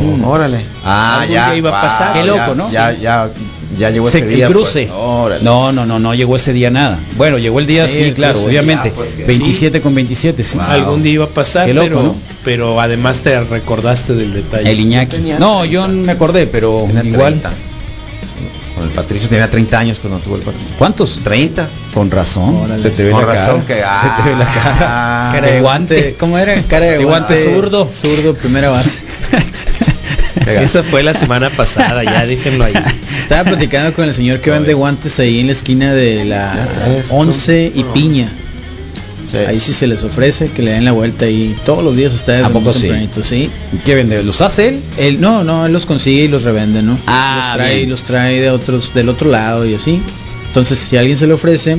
Mm, 0.00 0.24
Órale. 0.24 0.58
Ah, 0.84 1.20
Algún 1.20 1.34
ya. 1.34 1.46
día 1.46 1.56
iba 1.56 1.70
a 1.70 1.72
wow, 1.72 1.82
pasar. 1.90 2.12
Qué 2.12 2.18
ya, 2.20 2.24
loco, 2.24 2.54
¿no? 2.54 2.70
Ya, 2.70 2.92
ya, 2.92 3.30
ya 3.78 3.90
llegó 3.90 4.08
Se- 4.10 4.18
ese 4.18 4.28
el 4.28 4.34
día. 4.36 4.46
cruce. 4.48 4.84
pues. 4.86 4.98
Órale. 4.98 5.44
No, 5.44 5.72
no, 5.72 5.86
no, 5.86 5.98
no 5.98 6.14
llegó 6.14 6.36
ese 6.36 6.52
día 6.52 6.70
nada. 6.70 6.98
Bueno, 7.16 7.38
llegó 7.38 7.58
el 7.60 7.66
día, 7.66 7.86
Sí, 7.88 8.04
sí, 8.04 8.12
claro, 8.12 8.34
cruce, 8.34 8.48
obviamente. 8.48 8.90
ya, 8.90 8.94
pues, 8.94 9.10
que 9.12 9.24
27 9.24 9.80
con 9.80 9.94
27, 9.94 10.44
sí. 10.44 10.58
Algún 10.60 11.02
día 11.02 11.12
iba 11.12 11.24
a 11.24 11.28
pasar, 11.28 11.66
Qué 11.66 11.74
loco, 11.74 11.86
pero, 11.88 12.02
¿no? 12.02 12.16
pero 12.44 12.80
además 12.80 13.18
te 13.18 13.38
recordaste 13.40 14.14
del 14.14 14.32
detalle. 14.34 14.70
El 14.70 14.80
Iñaki. 14.80 15.16
No, 15.38 15.64
yo 15.64 15.86
no 15.88 16.04
me 16.04 16.12
acordé, 16.12 16.46
pero 16.46 16.86
igual. 17.04 17.40
30. 17.40 17.50
Con 18.74 18.84
el 18.84 18.90
Patricio 18.90 19.28
tenía 19.28 19.50
30 19.50 19.78
años 19.78 19.98
cuando 19.98 20.18
tuvo 20.20 20.36
el 20.36 20.42
Patricio. 20.42 20.74
¿Cuántos? 20.78 21.18
30. 21.22 21.68
Con 21.92 22.10
razón. 22.10 22.56
Órale. 22.56 22.82
Se 22.82 22.90
te 22.90 23.04
ve 23.04 23.10
Con 23.10 23.26
la 23.26 23.32
razón 23.34 23.62
cara. 23.62 23.66
que- 23.66 23.74
Se 24.16 24.22
te 24.22 24.30
ve 24.30 24.36
la 24.36 24.44
cara. 24.46 24.76
ah, 24.80 25.30
Cara 25.32 25.46
de 25.48 25.60
guante. 25.60 26.16
¿Cómo 26.18 26.38
era? 26.38 26.60
Cara 26.68 26.86
de, 26.86 27.04
guante 27.04 27.36
zurdo. 27.36 27.88
Zurdo, 27.88 28.34
primera 28.34 28.70
base. 28.70 29.00
Esa 30.46 30.82
fue 30.82 31.02
la 31.04 31.14
semana 31.14 31.50
pasada, 31.50 32.02
ya 32.02 32.26
déjenlo 32.26 32.64
ahí. 32.64 32.72
Estaba 33.16 33.44
platicando 33.44 33.92
con 33.94 34.04
el 34.06 34.14
señor 34.14 34.40
que 34.40 34.50
vende 34.50 34.74
guantes 34.74 35.18
ahí 35.20 35.38
en 35.40 35.46
la 35.46 35.52
esquina 35.52 35.92
de 35.92 36.24
la 36.24 36.54
Ya 36.56 36.66
sé, 36.66 36.98
estos 36.98 37.12
11 37.12 37.72
y 37.74 37.84
Piña. 37.84 38.28
Sí. 39.32 39.38
Ahí 39.38 39.58
sí 39.60 39.72
se 39.72 39.86
les 39.86 40.04
ofrece 40.04 40.46
que 40.50 40.60
le 40.62 40.72
den 40.72 40.84
la 40.84 40.92
vuelta 40.92 41.26
y 41.26 41.56
todos 41.64 41.82
los 41.82 41.96
días 41.96 42.12
está 42.12 42.32
desde 42.32 42.44
¿A 42.44 42.48
poco 42.50 42.66
muy 42.66 42.74
sí? 42.74 42.80
tempranito, 42.82 43.22
sí. 43.24 43.50
¿Qué 43.84 43.94
vende? 43.94 44.22
¿Los 44.22 44.42
hace 44.42 44.68
él? 44.68 44.80
Él, 44.98 45.20
no, 45.22 45.42
no, 45.42 45.64
él 45.64 45.72
los 45.72 45.86
consigue 45.86 46.24
y 46.24 46.28
los 46.28 46.42
revende, 46.42 46.82
¿no? 46.82 46.98
Ah, 47.06 47.44
los 47.48 47.56
trae, 47.56 47.76
bien. 47.78 47.90
los 47.90 48.02
trae 48.02 48.40
de 48.42 48.50
otros, 48.50 48.92
del 48.92 49.08
otro 49.08 49.30
lado 49.30 49.64
y 49.64 49.74
así. 49.74 50.02
Entonces, 50.48 50.78
si 50.78 50.98
alguien 50.98 51.16
se 51.16 51.26
le 51.26 51.32
ofrece, 51.32 51.78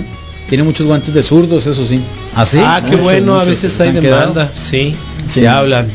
tiene 0.50 0.64
muchos 0.64 0.88
guantes 0.88 1.14
de 1.14 1.22
zurdos, 1.22 1.68
eso 1.68 1.86
sí. 1.86 2.00
¿Ah, 2.36 2.46
sí? 2.46 2.58
Ah, 2.60 2.82
qué 2.90 2.96
bueno, 2.96 3.40
a 3.40 3.44
veces 3.44 3.80
hay 3.80 3.92
demanda, 3.92 4.52
sí. 4.56 4.96
Sí. 5.28 5.42
Se 5.42 5.48
hablan. 5.48 5.88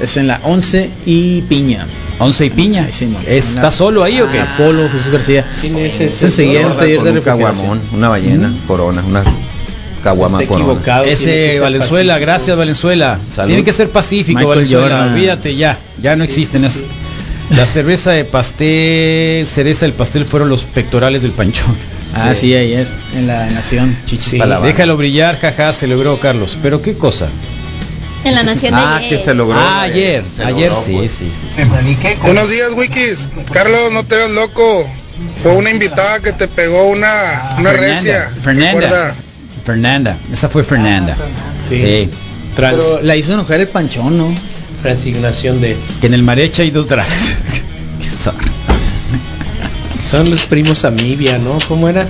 Es 0.00 0.16
en 0.16 0.26
la 0.26 0.40
11 0.42 0.90
y 1.06 1.42
Piña. 1.42 1.86
11 2.18 2.46
y 2.46 2.50
piña. 2.50 2.88
Sí, 2.92 3.06
no. 3.06 3.18
¿Está 3.26 3.60
Una- 3.60 3.70
solo 3.70 4.02
ahí 4.04 4.20
o 4.20 4.30
qué? 4.30 4.40
Apolo, 4.40 4.88
Jesús 4.88 5.12
García. 5.12 5.44
¿Quién 5.60 5.76
es 5.78 5.94
ese? 6.00 6.10
Se 6.10 6.30
seguía 6.30 6.60
en 6.60 6.66
un 6.66 6.72
Gorda 6.72 6.82
taller 6.84 7.14
de 7.14 7.20
caguamón, 7.22 7.80
una 7.92 8.08
ballena, 8.08 8.52
corona, 8.68 9.02
una 9.06 9.22
caguama 10.04 10.40
Ese 10.42 11.58
Valenzuela, 11.60 12.14
pacífico. 12.14 12.20
gracias 12.20 12.56
Valenzuela. 12.56 13.18
Salud. 13.34 13.48
Tiene 13.48 13.64
que 13.64 13.72
ser 13.72 13.88
pacífico, 13.90 14.38
Michael 14.38 14.48
Valenzuela. 14.58 14.82
Jordan. 14.98 15.12
Olvídate 15.14 15.56
ya, 15.56 15.76
ya 16.00 16.14
no 16.14 16.22
existen. 16.22 16.64
es- 16.64 16.84
La 17.50 17.66
cerveza 17.66 18.10
de 18.12 18.24
pastel, 18.24 19.46
cereza 19.46 19.84
del 19.84 19.92
pastel 19.94 20.24
fueron 20.24 20.48
los 20.48 20.64
pectorales 20.64 21.20
del 21.22 21.32
panchón. 21.32 21.76
Ah, 22.14 22.34
sí, 22.34 22.54
ayer, 22.54 22.86
en 23.14 23.26
la 23.26 23.46
Nación. 23.50 23.96
Sí. 24.06 24.38
Déjalo 24.62 24.96
brillar, 24.96 25.38
jaja, 25.38 25.72
se 25.72 25.86
logró 25.86 26.18
Carlos. 26.20 26.56
Pero 26.62 26.80
qué 26.80 26.94
cosa. 26.94 27.26
En 28.24 28.34
la 28.34 28.42
nación 28.44 28.72
de 28.74 28.80
Ah, 28.80 28.96
ayer. 28.96 29.10
que 29.10 29.18
se 29.24 29.34
logró. 29.34 29.58
Ah, 29.60 29.82
ayer, 29.82 30.24
Se 30.34 30.42
ayer 30.44 30.70
logró, 30.70 30.84
sí, 30.84 30.92
pues. 30.92 31.12
sí, 31.12 31.30
sí, 31.30 31.62
sí. 31.62 31.62
Buenos 32.22 32.48
días, 32.48 32.70
Wikis. 32.74 33.28
Carlos, 33.52 33.92
no 33.92 34.04
te 34.04 34.14
hagas 34.14 34.30
loco. 34.30 34.86
Fue 35.42 35.52
una 35.54 35.70
invitada 35.70 36.20
que 36.20 36.32
te 36.32 36.48
pegó 36.48 36.84
una, 36.86 37.56
una 37.58 37.72
recia. 37.74 38.30
Fernanda. 38.42 39.14
Fernanda. 39.64 40.16
Esa 40.32 40.48
fue 40.48 40.62
Fernanda. 40.62 41.16
Sí. 41.68 41.78
Sí. 41.78 42.10
Trans, 42.54 42.84
Pero 42.84 43.02
la 43.02 43.16
hizo 43.16 43.32
enojar 43.32 43.60
el 43.60 43.68
panchón, 43.68 44.16
¿no? 44.16 44.34
transignación 44.84 45.62
de... 45.62 45.78
Que 46.02 46.08
en 46.08 46.14
el 46.14 46.22
marecha 46.22 46.62
hay 46.62 46.70
dos 46.70 46.86
drags. 46.86 47.34
Qué. 48.00 48.10
Son 49.98 50.30
los 50.30 50.42
primos 50.42 50.84
Amibia, 50.84 51.38
¿no? 51.38 51.58
¿Cómo 51.66 51.88
era? 51.88 52.06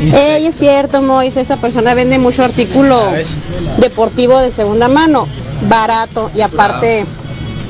Ey, 0.00 0.46
es 0.46 0.56
cierto, 0.56 1.00
Mois, 1.00 1.36
esa 1.36 1.58
persona 1.58 1.94
vende 1.94 2.18
mucho 2.18 2.42
artículo 2.42 3.00
¿Sabes? 3.00 3.38
deportivo 3.78 4.40
de 4.40 4.50
segunda 4.50 4.88
mano, 4.88 5.28
barato 5.68 6.32
y 6.34 6.40
aparte, 6.40 7.06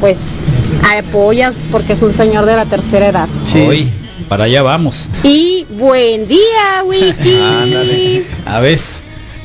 pues, 0.00 0.18
apoyas 0.96 1.58
porque 1.70 1.92
es 1.92 2.00
un 2.00 2.14
señor 2.14 2.46
de 2.46 2.56
la 2.56 2.64
tercera 2.64 3.08
edad. 3.08 3.28
Hoy, 3.54 3.90
para 4.32 4.44
allá 4.44 4.62
vamos. 4.62 5.08
Y 5.24 5.66
buen 5.68 6.26
día, 6.26 6.82
Wikis. 6.86 8.28
A 8.46 8.60
ver. 8.60 8.80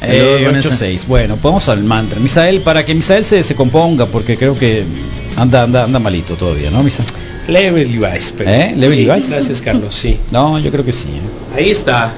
Eh, 0.01 0.43
Vanessa. 0.45 0.69
8-6. 0.69 1.07
Bueno, 1.07 1.38
vamos 1.43 1.67
al 1.67 1.83
mantra. 1.83 2.21
Misael, 2.21 2.61
para 2.61 2.85
que 2.85 2.95
Misael 2.95 3.25
se, 3.25 3.43
se 3.43 3.53
componga, 3.53 4.05
porque 4.05 4.38
creo 4.38 4.57
que 4.57 4.85
anda, 5.35 5.63
anda, 5.63 5.83
anda 5.83 5.99
malito 5.99 6.35
todavía, 6.35 6.71
¿no, 6.71 6.83
Misael? 6.83 7.09
Leve 7.49 7.83
Levi's. 7.85 8.33
pero- 8.38 8.49
¿Eh? 8.49 8.73
Leve 8.77 8.95
Sí, 8.95 9.03
Levi's. 9.03 9.29
Gracias, 9.29 9.59
Carlos, 9.59 9.93
sí. 9.93 10.17
No, 10.31 10.57
yo 10.57 10.71
creo 10.71 10.85
que 10.85 10.93
sí. 10.93 11.09
¿eh? 11.09 11.57
Ahí 11.57 11.69
está. 11.69 12.13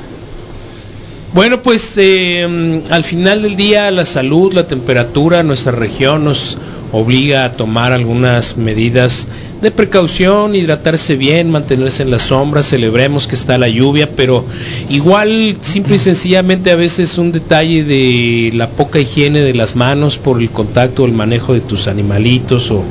Bueno, 1.33 1.63
pues 1.63 1.93
eh, 1.97 2.83
al 2.91 3.03
final 3.03 3.41
del 3.41 3.55
día 3.55 3.89
la 3.89 4.05
salud, 4.05 4.53
la 4.53 4.67
temperatura, 4.67 5.41
nuestra 5.41 5.71
región 5.71 6.23
nos 6.23 6.55
obliga 6.91 7.45
a 7.45 7.51
tomar 7.53 7.91
algunas 7.91 8.57
medidas 8.57 9.27
de 9.61 9.71
precaución, 9.71 10.55
hidratarse 10.55 11.15
bien, 11.15 11.51
mantenerse 11.51 12.03
en 12.03 12.11
la 12.11 12.19
sombra, 12.19 12.63
celebremos 12.63 13.27
que 13.27 13.35
está 13.35 13.57
la 13.57 13.67
lluvia, 13.67 14.09
pero 14.15 14.45
igual 14.89 15.57
simple 15.61 15.97
y 15.97 15.99
sencillamente 15.99 16.71
a 16.71 16.75
veces 16.75 17.17
un 17.17 17.31
detalle 17.31 17.83
de 17.83 18.51
la 18.53 18.69
poca 18.69 18.99
higiene 18.99 19.41
de 19.41 19.53
las 19.53 19.75
manos 19.75 20.17
por 20.17 20.41
el 20.41 20.49
contacto 20.49 21.03
o 21.03 21.05
el 21.05 21.11
manejo 21.11 21.53
de 21.53 21.59
tus 21.59 21.87
animalitos 21.87 22.71
o 22.71 22.83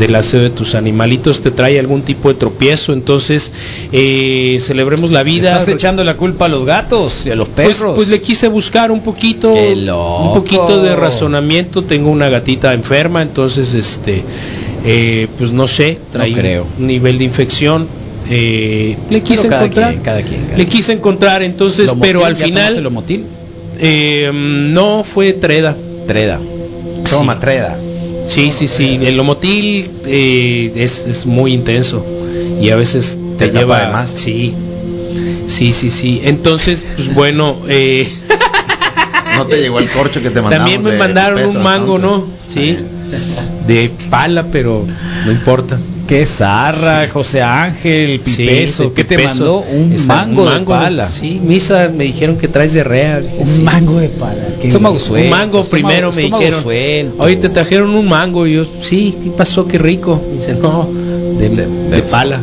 del 0.00 0.14
aseo 0.16 0.40
de 0.40 0.50
tus 0.50 0.74
animalitos 0.74 1.40
te 1.42 1.50
trae 1.52 1.78
algún 1.78 2.02
tipo 2.02 2.28
de 2.30 2.34
tropiezo, 2.34 2.92
entonces 2.92 3.52
eh, 3.92 4.58
celebremos 4.60 5.12
la 5.12 5.22
vida. 5.22 5.52
Estás 5.52 5.68
echando 5.68 6.02
la 6.02 6.16
culpa 6.16 6.46
a 6.46 6.48
los 6.48 6.64
gatos 6.66 7.26
y 7.26 7.30
a 7.30 7.36
los 7.36 7.48
Pues, 7.48 7.76
perros. 7.76 7.94
pues 7.94 8.08
le 8.08 8.20
quise 8.20 8.48
buscar 8.48 8.90
un 8.90 9.02
poquito, 9.02 9.52
un 9.52 10.32
poquito 10.34 10.82
de 10.82 10.96
razonamiento. 10.96 11.82
Tengo 11.84 12.10
una 12.10 12.28
gatita 12.28 12.72
enferma, 12.74 13.22
entonces 13.22 13.74
este, 13.74 14.22
eh, 14.84 15.28
pues 15.38 15.52
no 15.52 15.68
sé, 15.68 15.98
trae 16.12 16.32
creo. 16.32 16.66
un 16.78 16.86
nivel 16.86 17.18
de 17.18 17.24
infección. 17.24 17.86
eh, 18.30 18.96
le 19.10 19.20
quise 19.22 19.42
Pero 19.42 19.50
cada 19.50 19.64
encontrar, 19.64 19.90
quien, 19.92 20.02
cada 20.02 20.22
quien, 20.22 20.44
cada 20.46 20.56
le 20.58 20.66
quise 20.66 20.92
encontrar, 20.92 21.42
entonces, 21.42 21.90
pero 22.00 22.24
al 22.24 22.36
¿Ya 22.36 22.46
tomaste 22.46 23.14
final 23.16 23.26
eh, 23.80 24.30
no 24.32 25.04
fue 25.04 25.32
treda. 25.34 25.76
Treda. 26.06 26.38
Toma, 27.10 27.38
treda. 27.38 27.76
Sí, 28.30 28.52
sí, 28.52 28.68
sí. 28.68 28.98
El 29.02 29.16
lomotil 29.16 29.90
eh, 30.06 30.72
es, 30.76 31.06
es 31.06 31.26
muy 31.26 31.52
intenso 31.52 32.04
y 32.60 32.70
a 32.70 32.76
veces 32.76 33.18
te, 33.38 33.48
Te 33.48 33.58
lleva 33.58 33.80
de 33.80 33.92
más. 33.92 34.10
Sí, 34.10 34.54
sí, 35.48 35.72
sí, 35.72 35.90
sí. 35.90 36.20
Entonces, 36.22 36.86
pues 36.96 37.12
bueno, 37.12 37.56
eh, 37.68 38.08
No 39.36 39.46
te 39.46 39.60
llegó 39.60 39.78
el 39.78 39.88
corcho 39.88 40.20
que 40.22 40.30
te 40.30 40.40
mandamos. 40.42 40.70
también 40.70 40.82
me 40.82 40.98
mandaron 40.98 41.38
peso, 41.38 41.58
un 41.58 41.64
mango, 41.64 41.96
entonces. 41.96 42.20
¿no? 42.20 42.54
Sí, 42.54 42.78
de 43.66 43.90
pala, 44.10 44.44
pero 44.52 44.86
no 45.24 45.32
importa. 45.32 45.78
Qué 46.10 46.26
zarra, 46.26 47.06
José 47.06 47.40
Ángel, 47.40 48.20
Sí, 48.24 48.38
Pipeso. 48.42 48.82
de 48.88 48.92
¿Qué 48.94 49.04
te 49.04 49.16
mandó? 49.16 49.58
Un 49.60 49.92
Está- 49.92 50.06
mango, 50.26 50.50
de 50.50 50.60
pala. 50.62 51.08
Sí, 51.08 51.40
misa, 51.40 51.88
me 51.96 52.02
dijeron 52.02 52.36
que 52.36 52.48
traes 52.48 52.72
diarrea. 52.72 53.20
Dije, 53.20 53.36
Un 53.38 53.46
sí. 53.46 53.62
mango 53.62 54.00
de 54.00 54.08
pala. 54.08 54.42
Estómago 54.60 54.98
suelto. 54.98 55.24
un 55.26 55.30
mango 55.30 55.62
primero 55.62 56.10
me 56.12 56.22
dijeron. 56.22 56.60
suelto. 56.62 57.22
Oye, 57.22 57.36
te 57.36 57.48
trajeron 57.48 57.90
un 57.94 58.08
mango 58.08 58.44
y 58.48 58.54
yo, 58.54 58.66
sí, 58.82 59.14
¿qué 59.22 59.30
pasó? 59.30 59.68
Qué 59.68 59.78
rico. 59.78 60.20
Y 60.34 60.38
dice, 60.38 60.54
no, 60.54 60.88
de, 61.38 61.48
de 61.48 62.02
pala. 62.02 62.40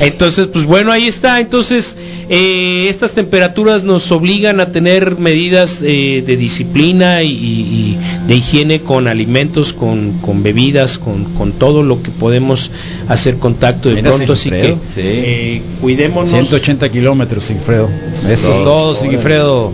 Entonces, 0.00 0.48
pues 0.52 0.66
bueno, 0.66 0.90
ahí 0.90 1.06
está. 1.06 1.38
Entonces, 1.38 1.96
eh, 2.28 2.86
estas 2.88 3.12
temperaturas 3.12 3.82
nos 3.84 4.10
obligan 4.12 4.60
a 4.60 4.66
tener 4.72 5.16
medidas 5.18 5.82
eh, 5.84 6.22
de 6.26 6.36
disciplina 6.36 7.22
y, 7.22 7.30
y- 7.30 7.62
y 7.72 7.98
de 8.28 8.34
higiene 8.36 8.80
con 8.80 9.08
alimentos, 9.08 9.72
con, 9.72 10.12
con 10.20 10.42
bebidas, 10.42 10.98
con, 10.98 11.24
con 11.34 11.52
todo 11.52 11.82
lo 11.82 12.02
que 12.02 12.10
podemos 12.10 12.70
hacer 13.08 13.36
contacto 13.38 13.88
de 13.88 13.96
Mira, 13.96 14.10
pronto. 14.10 14.32
Así 14.34 14.50
que 14.50 14.56
Sigifredo. 14.56 14.78
eh, 14.96 15.62
cuidémonos. 15.80 16.30
180 16.30 16.88
kilómetros, 16.90 17.44
Sigifredo. 17.44 17.88
Eso 18.28 18.52
es 18.52 18.62
Todo. 18.62 18.94
Sigifredo. 18.94 19.72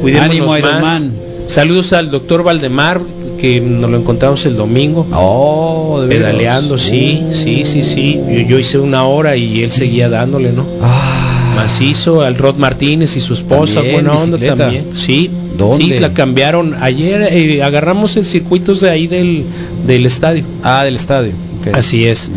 Cuidémonos 0.00 0.30
Ánimo, 0.30 0.56
Iron 0.58 0.72
más. 0.72 0.82
Man. 0.82 1.12
Saludos 1.46 1.92
al 1.92 2.10
doctor 2.10 2.42
Valdemar, 2.44 3.00
que 3.40 3.60
nos 3.60 3.90
lo 3.90 3.98
encontramos 3.98 4.44
el 4.46 4.56
domingo. 4.56 5.06
Oh, 5.12 6.00
de. 6.02 6.08
Pedaleando, 6.16 6.78
sí, 6.78 7.22
sí, 7.32 7.64
sí, 7.64 7.82
sí. 7.82 8.20
Yo, 8.28 8.40
yo 8.48 8.58
hice 8.58 8.78
una 8.78 9.04
hora 9.04 9.36
y 9.36 9.62
él 9.62 9.70
seguía 9.72 10.08
dándole, 10.08 10.52
¿no? 10.52 10.64
Ah, 10.80 11.41
Macizo, 11.54 12.20
al 12.22 12.36
Rod 12.36 12.56
Martínez 12.56 13.16
y 13.16 13.20
su 13.20 13.32
esposa, 13.34 13.76
También, 13.76 13.94
buena 13.94 14.12
onda 14.12 14.36
bicicleta. 14.36 14.56
también. 14.56 14.84
Sí, 14.94 15.30
¿Dónde? 15.56 15.84
sí, 15.84 15.98
la 15.98 16.12
cambiaron. 16.12 16.76
Ayer 16.80 17.22
eh, 17.30 17.62
agarramos 17.62 18.16
el 18.16 18.24
circuitos 18.24 18.80
de 18.80 18.90
ahí 18.90 19.06
del, 19.06 19.44
del 19.86 20.06
estadio. 20.06 20.44
ah, 20.62 20.84
del 20.84 20.96
estadio. 20.96 21.32
Así 21.72 22.06
es. 22.06 22.30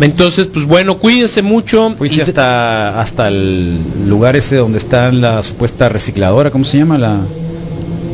Entonces, 0.00 0.46
pues 0.46 0.64
bueno, 0.64 0.96
cuídense 0.96 1.42
mucho. 1.42 1.94
Fuiste 1.98 2.16
Y- 2.18 2.20
hasta 2.22 3.00
hasta 3.00 3.28
el 3.28 3.76
lugar 4.08 4.36
ese 4.36 4.56
donde 4.56 4.78
está 4.78 5.12
la 5.12 5.42
supuesta 5.42 5.88
recicladora, 5.88 6.50
¿cómo 6.50 6.64
se 6.64 6.78
llama 6.78 6.96
la 6.98 7.18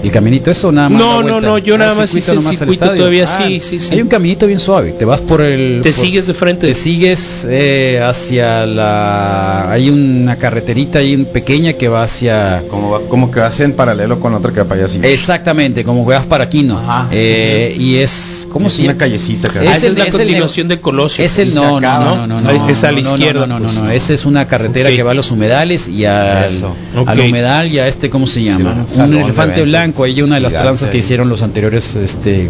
el 0.02 0.10
caminito 0.10 0.50
eso 0.50 0.70
nada 0.72 0.88
más? 0.88 1.00
No, 1.00 1.22
no, 1.22 1.40
no, 1.40 1.58
yo 1.58 1.74
Ah, 1.74 1.78
nada 1.78 1.94
más 1.94 2.14
hice 2.14 2.32
el 2.32 2.40
circuito 2.42 2.90
todavía, 2.94 3.24
Ah, 3.28 3.44
sí, 3.46 3.60
sí, 3.60 3.80
sí. 3.80 3.94
Hay 3.94 4.00
un 4.02 4.08
caminito 4.08 4.46
bien 4.46 4.58
suave, 4.58 4.92
te 4.92 5.04
vas 5.04 5.20
por 5.20 5.40
el 5.40 5.80
Te 5.82 5.92
por- 5.92 6.00
sigues 6.00 6.26
de 6.26 6.34
frente. 6.34 6.66
te 6.68 6.74
sigues 6.74 7.46
eh, 7.48 8.00
hacia 8.02 8.66
la 8.66 9.70
hay 9.70 9.90
una 9.90 10.36
carreterita 10.36 10.98
ahí 11.00 11.16
pequeña 11.18 11.72
que 11.74 11.88
va 11.88 12.02
hacia 12.04 12.62
Como, 12.68 12.90
va- 12.90 13.00
como 13.08 13.30
que 13.30 13.40
hace 13.40 13.64
en 13.64 13.72
paralelo 13.72 14.18
con 14.20 14.34
otra 14.34 14.52
que 14.52 14.60
va 14.60 14.64
para 14.68 14.82
allá 14.84 14.86
así. 14.86 15.00
Exactamente, 15.02 15.84
como 15.84 16.06
que 16.06 16.14
vas 16.14 16.26
para 16.26 16.48
Quino. 16.48 16.78
Ajá. 16.78 17.08
Eh, 17.12 17.76
y 17.78 17.96
es 17.96 18.39
¿Cómo 18.50 18.68
es 18.68 18.74
se 18.74 18.82
una 18.82 18.88
llama? 18.92 18.98
callecita 18.98 19.48
que 19.52 19.58
Ah, 19.60 19.76
esa 19.76 19.86
es 19.88 19.94
la 19.96 20.04
el 20.04 20.12
continuación 20.12 20.68
de 20.68 20.80
Colosio. 20.80 21.24
Es 21.24 21.38
el 21.38 21.48
Y 21.48 21.50
se 21.52 21.56
no, 21.56 21.80
no, 21.80 21.98
no, 22.00 22.26
no, 22.26 22.26
no, 22.26 22.40
no, 22.52 22.68
es 22.68 22.84
a 22.84 22.92
la 22.92 23.00
no, 23.00 23.08
no, 23.10 23.16
izquierda, 23.16 23.46
No, 23.46 23.58
no, 23.58 23.64
pues. 23.66 23.74
no, 23.78 23.84
no, 23.84 23.90
esa 23.90 24.12
es 24.14 24.26
una 24.26 24.46
carretera 24.46 24.90
Ok. 24.90 24.96
que 24.96 25.02
va 25.02 25.12
a 25.12 25.14
los 25.14 25.30
humedales 25.30 25.88
y 25.88 26.04
al, 26.04 26.44
Eso. 26.52 26.74
al 27.06 27.20
humedal 27.20 27.72
y 27.72 27.78
a 27.78 27.88
este, 27.88 28.10
¿cómo 28.10 28.26
se 28.26 28.42
llama? 28.42 28.84
un 28.96 29.02
un 29.02 29.10
de 29.12 29.20
elefante 29.22 29.60
eventos 29.60 29.64
blanco, 29.66 30.04
ahí 30.04 30.20
una 30.22 30.34
de 30.36 30.40
las 30.42 30.52
tranzas 30.52 30.90
que 30.90 30.96
ahí. 30.96 31.00
hicieron 31.00 31.28
los 31.28 31.42
anteriores 31.42 31.94
este 31.96 32.48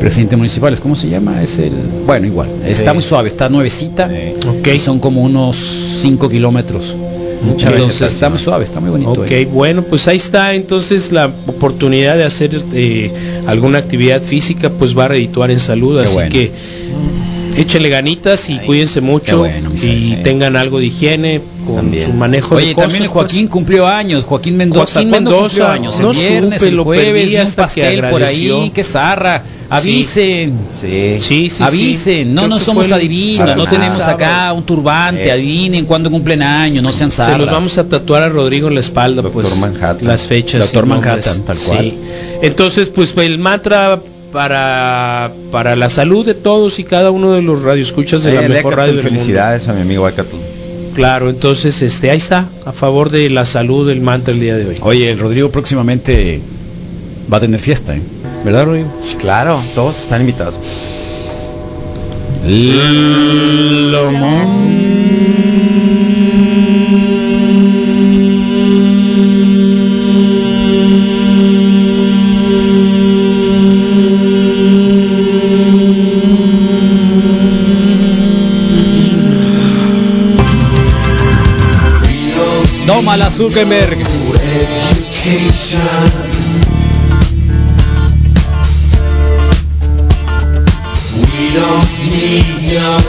presidentes 0.00 0.36
municipales, 0.36 0.80
¿cómo 0.80 0.96
se 0.96 1.08
llama? 1.08 1.42
Es 1.42 1.58
el, 1.58 1.72
bueno, 2.06 2.26
igual, 2.26 2.48
está 2.66 2.90
Sí. 2.90 2.94
muy 2.94 3.02
suave, 3.04 3.28
está 3.28 3.48
nuevecita, 3.48 4.10
Ok. 4.48 4.66
y 4.74 4.78
son 4.80 4.98
como 4.98 5.22
unos 5.22 5.56
5 6.02 6.28
kilómetros. 6.28 6.94
Mucha 7.44 7.70
Entonces 7.70 8.12
está 8.12 8.28
muy 8.28 8.38
suave, 8.38 8.64
está 8.64 8.78
muy 8.80 8.90
bonito. 8.90 9.10
Ok, 9.12 9.30
ahí. 9.30 9.44
bueno, 9.46 9.82
pues 9.82 10.06
ahí 10.08 10.16
está 10.16 10.54
entonces 10.54 11.10
la 11.12 11.26
oportunidad 11.26 12.16
de 12.16 12.24
hacer 12.24 12.50
eh, 12.72 13.10
alguna 13.46 13.78
actividad 13.78 14.22
física, 14.22 14.70
pues 14.70 14.96
va 14.96 15.06
a 15.06 15.08
redituar 15.08 15.50
en 15.50 15.60
salud, 15.60 15.98
Qué 15.98 16.04
así 16.04 16.14
bueno. 16.14 16.30
que 16.32 16.50
échenle 17.56 17.90
ganitas 17.90 18.48
y 18.48 18.56
cuídense 18.60 19.02
mucho 19.02 19.40
bueno, 19.40 19.72
y 19.74 19.78
Sergio. 19.78 20.22
tengan 20.22 20.56
algo 20.56 20.78
de 20.78 20.86
higiene 20.86 21.42
con 21.66 21.76
También. 21.76 22.06
su 22.06 22.12
manejo 22.14 22.54
Oye, 22.54 22.68
de 22.68 22.74
también 22.74 23.02
el 23.02 23.08
cosas, 23.10 23.30
Joaquín 23.30 23.46
cumplió 23.48 23.86
años, 23.86 24.24
Joaquín 24.24 24.56
Mendoza. 24.56 24.94
Joaquín 24.94 25.10
¿Cuándo 25.10 25.30
Mendoza, 25.32 25.72
años? 25.72 26.00
El 26.00 26.06
viernes, 26.12 26.58
supe, 26.60 26.68
el 26.70 26.76
lo 26.76 26.84
jueves, 26.84 27.28
vi 27.28 27.34
un 27.36 27.40
hasta 27.42 27.66
que 27.68 27.82
pastel 27.82 28.04
por 28.10 28.22
ahí, 28.22 28.70
que 28.74 28.84
zarra. 28.84 29.42
Avisen. 29.68 30.52
Sí. 30.78 30.86
pues. 31.12 31.24
Sí, 31.24 31.50
avisen, 31.62 32.34
no, 32.34 32.42
Creo 32.42 32.48
no 32.48 32.60
somos 32.60 32.86
el- 32.86 32.92
adivinos, 32.94 33.38
para 33.38 33.54
no 33.56 33.64
nada. 33.64 33.76
tenemos 33.78 34.00
acá 34.08 34.52
un 34.52 34.64
turbante, 34.64 35.26
Eh. 35.26 35.32
adivinen 35.32 35.84
cuándo 35.86 36.10
cumplen 36.10 36.42
años, 36.42 36.82
no 36.82 36.92
sean 36.92 37.10
Se 37.10 37.18
zarras. 37.18 37.38
los 37.40 37.50
vamos 37.50 37.78
a 37.78 37.88
tatuar 37.88 38.22
a 38.22 38.28
Rodrigo 38.28 38.68
en 38.68 38.74
la 38.74 38.80
espalda, 38.80 39.22
Doctor 39.22 39.42
pues 39.44 39.56
Manhattan. 39.58 40.06
las 40.08 40.26
fechas. 40.26 40.60
Doctor 40.62 40.86
nombres. 40.86 41.26
Manhattan, 41.26 41.42
tal 41.42 41.58
cual. 41.58 41.92
Entonces, 42.42 42.90
pues 42.90 43.16
el 43.16 43.38
mantra 43.38 44.00
para 44.32 45.30
para 45.50 45.76
la 45.76 45.88
salud 45.88 46.24
de 46.26 46.34
todos 46.34 46.78
y 46.78 46.84
cada 46.84 47.10
uno 47.10 47.32
de 47.32 47.42
los 47.42 47.62
radioescuchas 47.62 48.22
de 48.22 48.32
la 48.32 48.42
mejor 48.42 48.72
Ecatl, 48.72 48.76
radio 48.76 48.92
del 48.94 49.04
mundo. 49.04 49.10
felicidades 49.10 49.68
a 49.68 49.72
mi 49.72 49.82
amigo 49.82 50.08
Ecatl. 50.08 50.36
Claro, 50.94 51.30
entonces 51.30 51.80
este 51.80 52.10
ahí 52.10 52.18
está, 52.18 52.46
a 52.66 52.72
favor 52.72 53.10
de 53.10 53.30
la 53.30 53.44
salud 53.44 53.88
del 53.88 54.00
mantra 54.00 54.34
el 54.34 54.40
día 54.40 54.56
de 54.56 54.66
hoy. 54.66 54.76
Oye, 54.82 55.10
el 55.10 55.18
Rodrigo 55.18 55.50
próximamente 55.50 56.40
va 57.32 57.38
a 57.38 57.40
tener 57.40 57.60
fiesta, 57.60 57.94
¿eh? 57.96 58.02
¿verdad, 58.44 58.66
Rodrigo? 58.66 58.88
Sí, 59.00 59.16
Claro, 59.16 59.62
todos 59.74 60.00
están 60.00 60.20
invitados. 60.20 60.56
Toma 83.02 83.16
la 83.16 83.30
Zuckerberg. 83.30 83.98
We 91.18 91.52
don't 91.52 91.90
need 92.08 92.72
no. 92.72 93.00